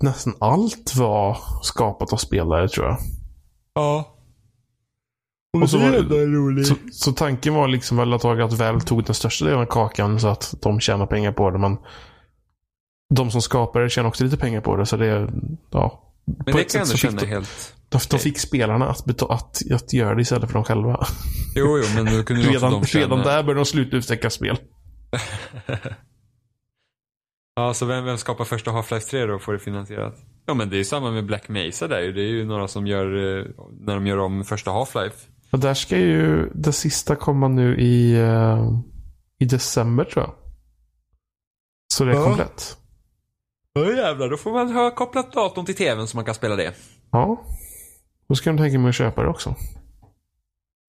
nästan 0.00 0.34
allt 0.40 0.96
var 0.96 1.38
skapat 1.62 2.12
av 2.12 2.16
spelare 2.16 2.68
tror 2.68 2.86
jag. 2.86 2.96
Ja. 3.74 4.10
Och 5.62 5.70
så, 5.70 5.78
var, 5.78 5.92
roligt. 6.26 6.66
så, 6.66 6.74
så 6.92 7.12
tanken 7.12 7.54
var 7.54 7.68
liksom 7.68 7.96
väl 7.96 8.12
att, 8.12 8.24
att 8.24 8.52
Valve 8.52 8.80
tog 8.80 9.04
den 9.04 9.14
största 9.14 9.44
delen 9.44 9.60
av 9.60 9.66
kakan 9.66 10.20
så 10.20 10.28
att 10.28 10.54
de 10.62 10.80
tjänar 10.80 11.06
pengar 11.06 11.32
på 11.32 11.50
det. 11.50 11.58
Men 11.58 11.76
de 13.14 13.30
som 13.30 13.42
skapar 13.42 13.80
det 13.80 13.90
tjänar 13.90 14.08
också 14.08 14.24
lite 14.24 14.36
pengar 14.36 14.60
på 14.60 14.76
det. 14.76 14.86
Så 14.86 14.96
det 14.96 15.28
ja. 15.70 16.00
Men 16.24 16.36
På 16.36 16.58
det 16.58 16.64
kan 16.64 16.78
jag 16.78 16.86
ändå 16.86 16.96
känna 16.96 17.20
de- 17.20 17.26
helt... 17.26 17.74
De, 17.88 18.00
de 18.10 18.18
fick 18.18 18.38
spelarna 18.38 18.88
att, 18.88 19.04
beta- 19.04 19.32
att, 19.32 19.62
att 19.72 19.92
göra 19.92 20.14
det 20.14 20.22
istället 20.22 20.46
för 20.46 20.54
dem 20.54 20.64
själva. 20.64 21.06
Jo, 21.54 21.78
jo, 21.78 21.84
men 21.94 22.04
då 22.16 22.22
kunde 22.24 22.42
ju 22.42 22.50
Redan, 22.50 22.72
de 22.72 22.84
känna... 22.86 23.04
redan 23.04 23.18
där 23.18 23.42
började 23.42 23.60
de 23.60 23.64
sluta 23.64 23.96
utveckla 23.96 24.30
spel. 24.30 24.58
Ja, 27.54 27.74
så 27.74 27.86
vem, 27.86 28.04
vem 28.04 28.18
skapar 28.18 28.44
första 28.44 28.70
Half-Life 28.70 29.10
3 29.10 29.26
då 29.26 29.34
och 29.34 29.42
får 29.42 29.52
det 29.52 29.58
finansierat? 29.58 30.14
Ja, 30.46 30.54
men 30.54 30.70
det 30.70 30.76
är 30.76 30.78
ju 30.78 30.84
samma 30.84 31.10
med 31.10 31.26
Black 31.26 31.48
Mesa 31.48 31.88
där 31.88 32.00
ju. 32.00 32.12
Det 32.12 32.20
är 32.22 32.28
ju 32.28 32.44
några 32.44 32.68
som 32.68 32.86
gör, 32.86 33.06
eh, 33.38 33.44
när 33.80 33.94
de 33.94 34.06
gör 34.06 34.18
om 34.18 34.44
första 34.44 34.70
Half-Life. 34.70 35.28
Och 35.50 35.58
där 35.58 35.74
ska 35.74 35.96
ju 35.98 36.50
det 36.54 36.72
sista 36.72 37.16
komma 37.16 37.48
nu 37.48 37.76
i, 37.80 38.14
eh, 38.20 38.70
i 39.38 39.44
december 39.44 40.04
tror 40.04 40.24
jag. 40.24 40.34
Så 41.94 42.04
det 42.04 42.10
är 42.10 42.14
Ja. 42.16 42.24
komplett. 42.24 42.76
Ja 43.72 43.84
jävlar, 43.92 44.28
då 44.30 44.36
får 44.36 44.52
man 44.52 44.72
ha 44.72 44.90
kopplat 44.94 45.32
datorn 45.32 45.64
till 45.66 45.76
tvn 45.76 46.06
så 46.06 46.16
man 46.16 46.24
kan 46.24 46.34
spela 46.34 46.56
det. 46.56 46.74
Ja. 47.10 47.44
Då 48.28 48.34
ska 48.34 48.50
de 48.50 48.56
tänka 48.58 48.78
mig 48.78 48.88
att 48.88 48.94
köpa 48.94 49.22
det 49.22 49.28
också. 49.28 49.54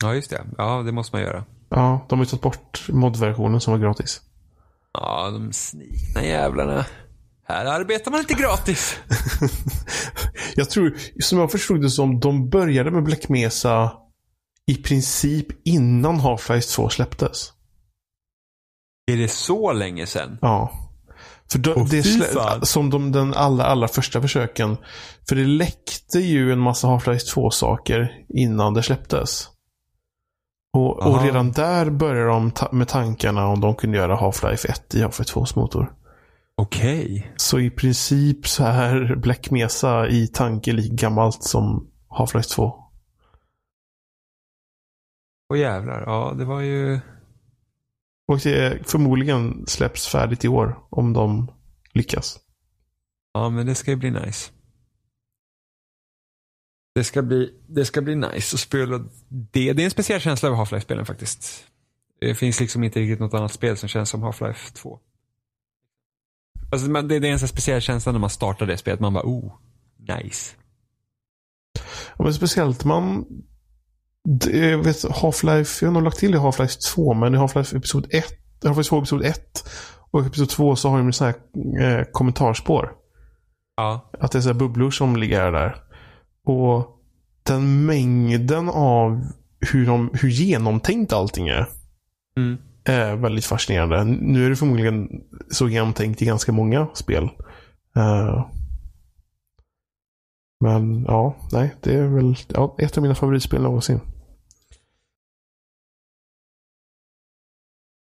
Ja, 0.03 0.13
just 0.15 0.29
det. 0.29 0.45
Ja, 0.57 0.81
det 0.85 0.91
måste 0.91 1.15
man 1.15 1.23
göra. 1.23 1.43
Ja, 1.69 2.05
de 2.09 2.19
har 2.19 2.25
ju 2.25 2.29
tagit 2.29 2.41
bort 2.43 2.85
modversionen 2.89 3.61
som 3.61 3.73
var 3.73 3.79
gratis. 3.79 4.21
Ja, 5.01 5.29
de 5.33 5.53
snikna 5.53 6.23
jävlarna. 6.23 6.85
Här 7.47 7.65
arbetar 7.65 8.11
man 8.11 8.19
inte 8.19 8.33
gratis. 8.33 8.99
jag 10.55 10.69
tror, 10.69 10.97
som 11.19 11.39
jag 11.39 11.51
förstod 11.51 11.81
det 11.81 11.89
som, 11.89 12.19
de 12.19 12.49
började 12.49 12.91
med 12.91 13.03
Black 13.03 13.29
Mesa 13.29 13.91
i 14.67 14.75
princip 14.75 15.67
innan 15.67 16.19
Half-Life 16.19 16.75
2 16.75 16.89
släpptes. 16.89 17.51
Är 19.11 19.17
det 19.17 19.27
så 19.27 19.73
länge 19.73 20.05
sedan? 20.07 20.37
Ja. 20.41 20.71
För 21.51 21.77
Åh, 21.77 21.87
det 21.89 22.03
fan. 22.33 22.65
som 22.65 22.89
de, 22.89 23.11
den 23.11 23.33
allra, 23.33 23.65
allra 23.65 23.87
första 23.87 24.21
försöken. 24.21 24.77
För 25.29 25.35
det 25.35 25.45
läckte 25.45 26.19
ju 26.19 26.51
en 26.51 26.59
massa 26.59 26.87
Half-Life 26.87 27.35
2-saker 27.35 28.11
innan 28.29 28.73
det 28.73 28.83
släpptes. 28.83 29.49
Och, 30.75 31.07
och 31.07 31.21
redan 31.23 31.51
där 31.51 31.89
började 31.89 32.27
de 32.29 32.51
ta- 32.51 32.71
med 32.71 32.87
tankarna 32.87 33.47
om 33.47 33.61
de 33.61 33.75
kunde 33.75 33.97
göra 33.97 34.15
Half-Life 34.15 34.69
1 34.69 34.95
i 34.95 35.03
Half-Life 35.03 35.33
2s 35.33 35.59
motor. 35.59 35.93
Okej. 36.57 37.33
Så 37.37 37.59
i 37.59 37.69
princip 37.69 38.47
så 38.47 38.63
är 38.63 39.15
Black 39.15 39.51
Mesa 39.51 40.07
i 40.07 40.27
tanke 40.27 40.71
lika 40.73 40.95
gammalt 40.95 41.43
som 41.43 41.87
Half-Life 42.09 42.55
2. 42.55 42.81
Åh 45.53 45.59
jävlar. 45.59 46.01
Ja, 46.05 46.33
det 46.37 46.45
var 46.45 46.61
ju... 46.61 46.99
Och 48.27 48.39
det 48.39 48.89
förmodligen 48.89 49.67
släpps 49.67 50.07
färdigt 50.07 50.45
i 50.45 50.47
år 50.47 50.79
om 50.89 51.13
de 51.13 51.51
lyckas. 51.93 52.39
Ja, 53.33 53.49
men 53.49 53.65
det 53.65 53.75
ska 53.75 53.91
ju 53.91 53.97
bli 53.97 54.11
nice. 54.11 54.51
Det 56.95 57.03
ska 57.03 57.21
bli, 57.21 57.53
det 57.67 57.85
ska 57.85 58.01
bli 58.01 58.15
nice 58.15 58.55
att 58.55 58.59
spela 58.59 58.97
det. 59.29 59.73
Det 59.73 59.81
är 59.81 59.85
en 59.85 59.91
speciell 59.91 60.21
känsla 60.21 60.47
över 60.47 60.57
Half-Life-spelen 60.57 61.05
faktiskt. 61.05 61.65
Det 62.19 62.35
finns 62.35 62.59
liksom 62.59 62.83
inte 62.83 62.99
riktigt 62.99 63.19
något 63.19 63.33
annat 63.33 63.51
spel 63.51 63.77
som 63.77 63.89
känns 63.89 64.09
som 64.09 64.23
Half-Life 64.23 64.73
2. 64.73 64.99
Alltså, 66.71 66.89
man- 66.89 67.07
det, 67.07 67.19
det 67.19 67.27
är 67.27 67.31
en 67.31 67.39
sån 67.39 67.47
speciell 67.47 67.81
känsla 67.81 68.11
när 68.11 68.19
man 68.19 68.29
startar 68.29 68.65
det 68.65 68.77
spelet. 68.77 68.99
Man 68.99 69.13
bara, 69.13 69.23
oh, 69.25 69.53
nice. 69.99 70.55
Ja, 72.17 72.23
men 72.23 72.33
speciellt 72.33 72.85
man... 72.85 73.25
Det, 74.27 74.57
jag 74.69 74.83
vet, 74.83 75.03
Half-Life, 75.05 75.83
jag 75.83 75.87
har 75.89 75.93
nog 75.93 76.03
lagt 76.03 76.17
till 76.19 76.35
i 76.35 76.37
Half-Life 76.37 76.93
2, 76.93 77.13
men 77.13 77.35
i 77.35 77.37
Half-Life 77.37 77.77
Episod 77.77 78.07
1, 78.09 78.25
Half-Life 78.63 78.83
2 78.89 78.97
Episod 78.97 79.25
1 79.25 79.69
och 80.11 80.25
Episod 80.25 80.49
2 80.49 80.75
så 80.75 80.89
har 80.89 80.97
de 80.97 81.13
så 81.13 81.25
här 81.25 81.33
eh, 81.81 82.03
kommentarspår. 82.11 82.91
Ja. 83.77 84.09
Att 84.19 84.31
det 84.31 84.37
är 84.37 84.41
så 84.41 84.53
bubblor 84.53 84.91
som 84.91 85.15
ligger 85.15 85.51
där. 85.51 85.84
Och 86.45 86.99
den 87.43 87.85
mängden 87.85 88.69
av 88.69 89.21
hur, 89.59 89.85
de, 89.85 90.09
hur 90.13 90.29
genomtänkt 90.29 91.13
allting 91.13 91.47
är. 91.47 91.67
Mm. 92.37 92.57
är 92.83 93.15
väldigt 93.15 93.45
fascinerande. 93.45 94.03
Nu 94.03 94.45
är 94.45 94.49
det 94.49 94.55
förmodligen 94.55 95.23
så 95.51 95.69
genomtänkt 95.69 96.21
i 96.21 96.25
ganska 96.25 96.51
många 96.51 96.87
spel. 96.93 97.23
Eh, 97.95 98.45
men 100.59 101.03
ja, 101.03 101.35
nej, 101.51 101.75
det 101.81 101.93
är 101.93 102.07
väl 102.07 102.35
ja, 102.47 102.75
ett 102.79 102.97
av 102.97 103.01
mina 103.01 103.15
favoritspel 103.15 103.61
någonsin. 103.61 103.99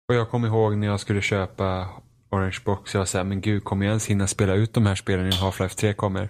Och 0.07 0.15
jag 0.15 0.29
kommer 0.29 0.47
ihåg 0.47 0.77
när 0.77 0.87
jag 0.87 0.99
skulle 0.99 1.21
köpa 1.21 1.89
Orange 2.31 2.57
Box. 2.65 2.93
Jag 2.93 3.07
sa, 3.07 3.23
men 3.23 3.41
gud, 3.41 3.63
kommer 3.63 3.85
jag 3.85 3.89
ens 3.91 4.05
hinna 4.07 4.27
spela 4.27 4.53
ut 4.53 4.73
de 4.73 4.85
här 4.85 4.95
spelen 4.95 5.25
innan 5.25 5.39
Half-Life 5.39 5.75
3 5.75 5.93
kommer? 5.93 6.29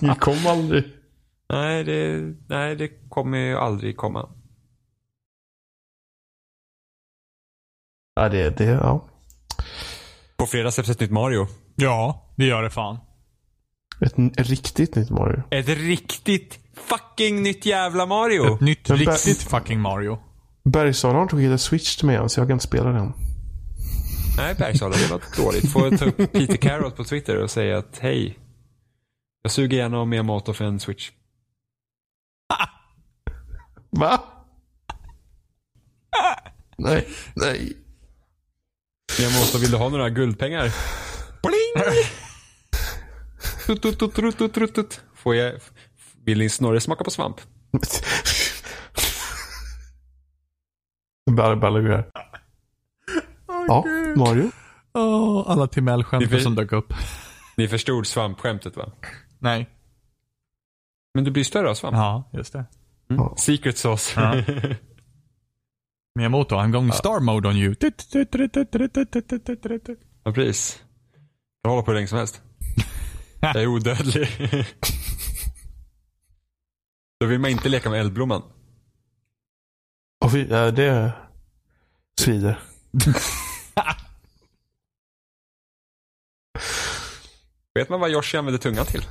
Det 0.00 0.20
kom 0.20 0.46
aldrig. 0.46 0.84
nej, 1.52 1.84
det, 1.84 2.20
nej, 2.48 2.76
det 2.76 2.88
kommer 3.08 3.38
ju 3.38 3.56
aldrig 3.56 3.96
komma. 3.96 4.28
Ja, 8.14 8.28
det, 8.28 8.50
det, 8.58 8.64
ja. 8.64 9.08
På 10.36 10.46
fredag 10.46 10.70
släpps 10.70 10.90
ett 10.90 11.00
nytt 11.00 11.10
Mario. 11.10 11.46
Ja, 11.76 12.32
det 12.36 12.44
gör 12.46 12.62
det 12.62 12.70
fan. 12.70 12.98
Ett, 14.00 14.18
n- 14.18 14.32
riktigt 14.36 14.94
nytt 14.96 15.10
Mario. 15.10 15.42
Ett 15.50 15.68
riktigt 15.68 16.58
fucking 16.74 17.42
nytt 17.42 17.66
jävla 17.66 18.06
Mario. 18.06 18.54
Ett 18.54 18.60
nytt 18.60 18.88
Men 18.88 18.98
riktigt 18.98 19.42
fucking 19.42 19.80
Mario. 19.80 20.18
Bergsala 20.64 21.14
har 21.14 21.22
inte 21.22 21.36
skickat 21.36 21.60
Switch 21.60 21.96
till 21.96 22.06
mig 22.06 22.16
än, 22.16 22.28
så 22.28 22.40
jag 22.40 22.48
kan 22.48 22.54
inte 22.54 22.66
spela 22.66 22.90
den. 22.90 23.12
Nej, 24.36 24.54
Bergsala, 24.54 24.96
det 24.96 25.10
var 25.10 25.22
dåligt. 25.36 25.72
Får 25.72 25.82
jag 25.82 25.98
ta 25.98 26.04
upp 26.04 26.16
Peter 26.32 26.56
Carrot 26.56 26.96
på 26.96 27.04
Twitter 27.04 27.36
och 27.36 27.50
säga 27.50 27.78
att 27.78 27.98
hej. 27.98 28.38
Jag 29.42 29.52
suger 29.52 29.78
gärna 29.78 29.98
om 29.98 30.08
Miyamoto 30.08 30.52
för 30.52 30.64
en 30.64 30.80
Switch. 30.80 31.10
Va? 33.90 34.22
nej, 36.78 37.08
nej. 37.34 37.76
Miyamoto, 39.18 39.58
vill 39.58 39.70
du 39.70 39.76
ha 39.76 39.88
några 39.88 40.10
guldpengar? 40.10 40.74
Bling! 41.42 42.04
Tut, 43.66 43.82
tut, 43.82 43.98
tut, 44.54 44.74
tut. 44.74 45.00
Får 45.14 45.34
jag... 45.34 45.52
Vill 46.24 46.38
din 46.38 46.50
snorre 46.50 46.80
smaka 46.80 47.04
på 47.04 47.10
svamp? 47.10 47.40
Här. 52.14 52.25
Ja, 53.68 53.84
Mario. 54.16 54.50
Åh, 54.94 55.44
alla 55.50 55.66
Timell-skämt 55.66 56.26
vill- 56.32 56.42
som 56.42 56.54
dök 56.54 56.72
upp. 56.72 56.94
Ni 57.56 57.68
förstod 57.68 58.06
svampskämtet 58.06 58.76
va? 58.76 58.92
Nej. 59.38 59.70
Men 61.14 61.24
du 61.24 61.30
blir 61.30 61.44
större 61.44 61.70
av 61.70 61.74
svamp. 61.74 61.96
Ja, 61.96 62.30
just 62.32 62.52
det. 62.52 62.64
Mm. 63.10 63.36
Secret 63.36 63.78
sauce. 63.78 64.20
Ja. 64.20 64.42
Miyamoto, 66.14 66.54
I'm 66.56 66.70
going 66.70 66.92
star 66.92 67.20
mode 67.20 67.48
on 67.48 67.56
you. 67.56 67.74
ja, 70.24 70.32
precis. 70.32 70.82
Jag 71.62 71.70
håller 71.70 71.82
på 71.82 71.90
hur 71.90 71.94
länge 71.94 72.08
som 72.08 72.18
helst. 72.18 72.42
Jag 73.40 73.56
är 73.62 73.66
odödlig. 73.66 74.28
Då 77.20 77.26
vill 77.26 77.38
man 77.40 77.50
inte 77.50 77.68
leka 77.68 77.90
med 77.90 78.00
eldblomman. 78.00 78.42
Och 80.24 80.34
vi, 80.34 80.46
ja, 80.50 80.70
det 80.70 81.12
svider. 82.20 82.58
Vet 87.76 87.88
man 87.88 88.00
vad 88.00 88.10
Yoshi 88.10 88.36
använder 88.36 88.58
tungan 88.58 88.86
till? 88.86 89.02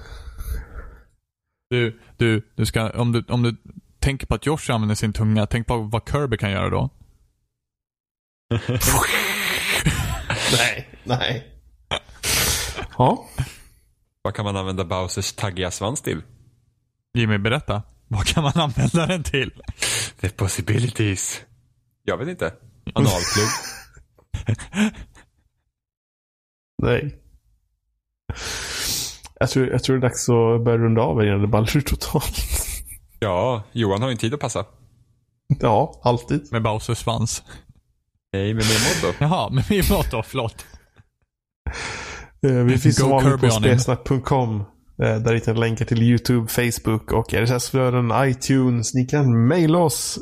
Du, 1.70 2.00
du, 2.18 2.52
du 2.56 2.66
ska, 2.66 2.90
om 2.90 3.12
du, 3.12 3.24
om 3.28 3.44
du 3.44 3.56
tänker 4.00 4.28
på 4.28 4.36
att 4.36 4.46
Josh 4.46 4.72
använder 4.72 4.96
sin 4.96 5.14
tunga, 5.14 5.46
tänk 5.46 5.68
på 5.68 5.78
vad 5.78 6.10
Kirby 6.10 6.38
kan 6.38 6.52
göra 6.52 6.70
då. 6.70 6.90
Nej, 10.58 10.90
nej. 11.04 11.48
Ja. 12.98 13.30
Vad 14.22 14.36
kan 14.36 14.46
man 14.46 14.56
använda 14.58 14.86
Bowsers 14.86 15.34
taggiga 15.34 15.72
svans 15.72 16.02
till? 16.02 16.22
Jimmy, 17.14 17.38
berätta. 17.38 17.84
Vad 18.08 18.26
kan 18.26 18.44
man 18.44 18.54
använda 18.56 19.06
den 19.06 19.24
till? 19.24 19.62
The 20.20 20.30
possibilities. 20.30 21.42
Jag 22.04 22.18
vet 22.18 22.28
inte. 22.28 22.54
Analplugg. 22.94 23.50
Nej. 26.84 27.25
Jag 29.40 29.50
tror, 29.50 29.68
jag 29.68 29.84
tror 29.84 29.96
det 29.98 30.00
är 30.00 30.10
dags 30.10 30.30
att 30.30 30.64
börja 30.66 30.78
runda 30.78 31.02
av 31.02 31.24
innan 31.26 31.42
det 31.42 31.48
ballar 31.48 31.78
ur 31.78 31.82
totalt. 31.82 32.38
ja, 33.20 33.64
Johan 33.72 34.02
har 34.02 34.10
ju 34.10 34.12
en 34.12 34.18
tid 34.18 34.34
att 34.34 34.40
passa. 34.40 34.66
Ja, 35.60 36.02
alltid. 36.04 36.48
Med 36.52 36.64
Bowsers 36.64 36.98
svans. 36.98 37.44
Nej, 38.34 38.54
med 38.54 38.64
mer 38.64 39.06
motto. 39.08 39.18
Jaha, 39.20 39.50
med 39.50 39.64
min 39.70 39.84
motto, 39.90 40.22
förlåt. 40.26 40.66
Eh, 42.48 42.52
Vi 42.52 42.78
finns 42.78 42.96
som 42.98 43.10
Go 43.10 43.14
vanligt 43.16 43.32
Kirby 43.32 43.48
på 43.48 43.54
spelsnack.com. 43.54 44.60
eh, 45.04 45.16
Där 45.18 45.34
hittar 45.34 45.54
ni 45.54 45.60
länkar 45.60 45.86
till 45.86 46.04
YouTube, 46.04 46.48
Facebook 46.48 47.12
och 47.12 47.34
RSS-flöden, 47.34 48.12
iTunes. 48.30 48.94
Ni 48.94 49.06
kan 49.06 49.48
mejla 49.48 49.78
oss. 49.80 50.20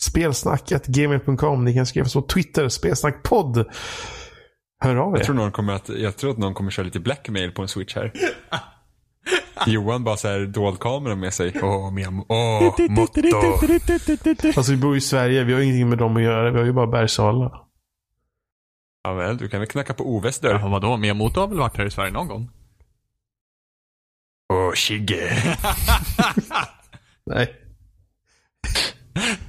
Spelsnacket, 0.00 0.86
gmail.com. 0.86 1.64
Ni 1.64 1.74
kan 1.74 1.86
skriva 1.86 2.06
oss 2.06 2.12
på 2.14 2.22
Twitter, 2.22 2.68
spelsnackpodd. 2.68 3.64
Hör 4.78 4.96
av 4.96 5.14
er. 5.14 5.18
Jag 5.18 5.26
tror, 5.26 5.34
någon 5.34 5.52
kommer 5.52 5.72
att, 5.72 5.88
jag 5.88 6.16
tror 6.16 6.30
att 6.30 6.38
någon 6.38 6.54
kommer 6.54 6.70
köra 6.70 6.84
lite 6.84 7.00
blackmail 7.00 7.52
på 7.52 7.62
en 7.62 7.68
switch 7.68 7.94
här. 7.94 8.12
Johan 9.66 10.04
bara 10.04 10.16
så 10.16 10.28
här 10.28 10.40
dold 10.46 10.78
kamera 10.78 11.14
med 11.14 11.34
sig. 11.34 11.52
Åh, 11.62 11.90
min, 11.92 12.24
åh, 12.28 12.74
motto. 12.88 13.20
Alltså 14.56 14.72
vi 14.72 14.78
bor 14.78 14.96
i 14.96 15.00
Sverige. 15.00 15.44
Vi 15.44 15.52
har 15.52 15.60
ingenting 15.60 15.88
med 15.88 15.98
dem 15.98 16.16
att 16.16 16.22
göra. 16.22 16.50
Vi 16.50 16.58
har 16.58 16.64
ju 16.66 16.72
bara 16.72 16.86
Bergsala. 16.86 17.66
Ja, 19.02 19.12
väl, 19.12 19.36
du 19.36 19.48
kan 19.48 19.60
väl 19.60 19.68
knacka 19.68 19.94
på 19.94 20.16
Oves 20.16 20.38
dörr. 20.38 20.58
Ja, 20.60 20.68
vadå? 20.68 20.96
Miyamoto 20.96 21.40
har 21.40 21.48
väl 21.48 21.58
varit 21.58 21.76
här 21.76 21.86
i 21.86 21.90
Sverige 21.90 22.12
någon 22.12 22.28
gång? 22.28 22.50
Åh, 24.52 24.72
Shigge. 24.74 25.56
Nej. 27.26 27.54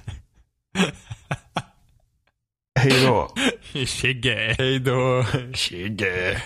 Hejdå. 2.88 3.28
Shigge. 3.86 4.56
Hejdå. 4.58 5.24
Shigge. 5.54 6.38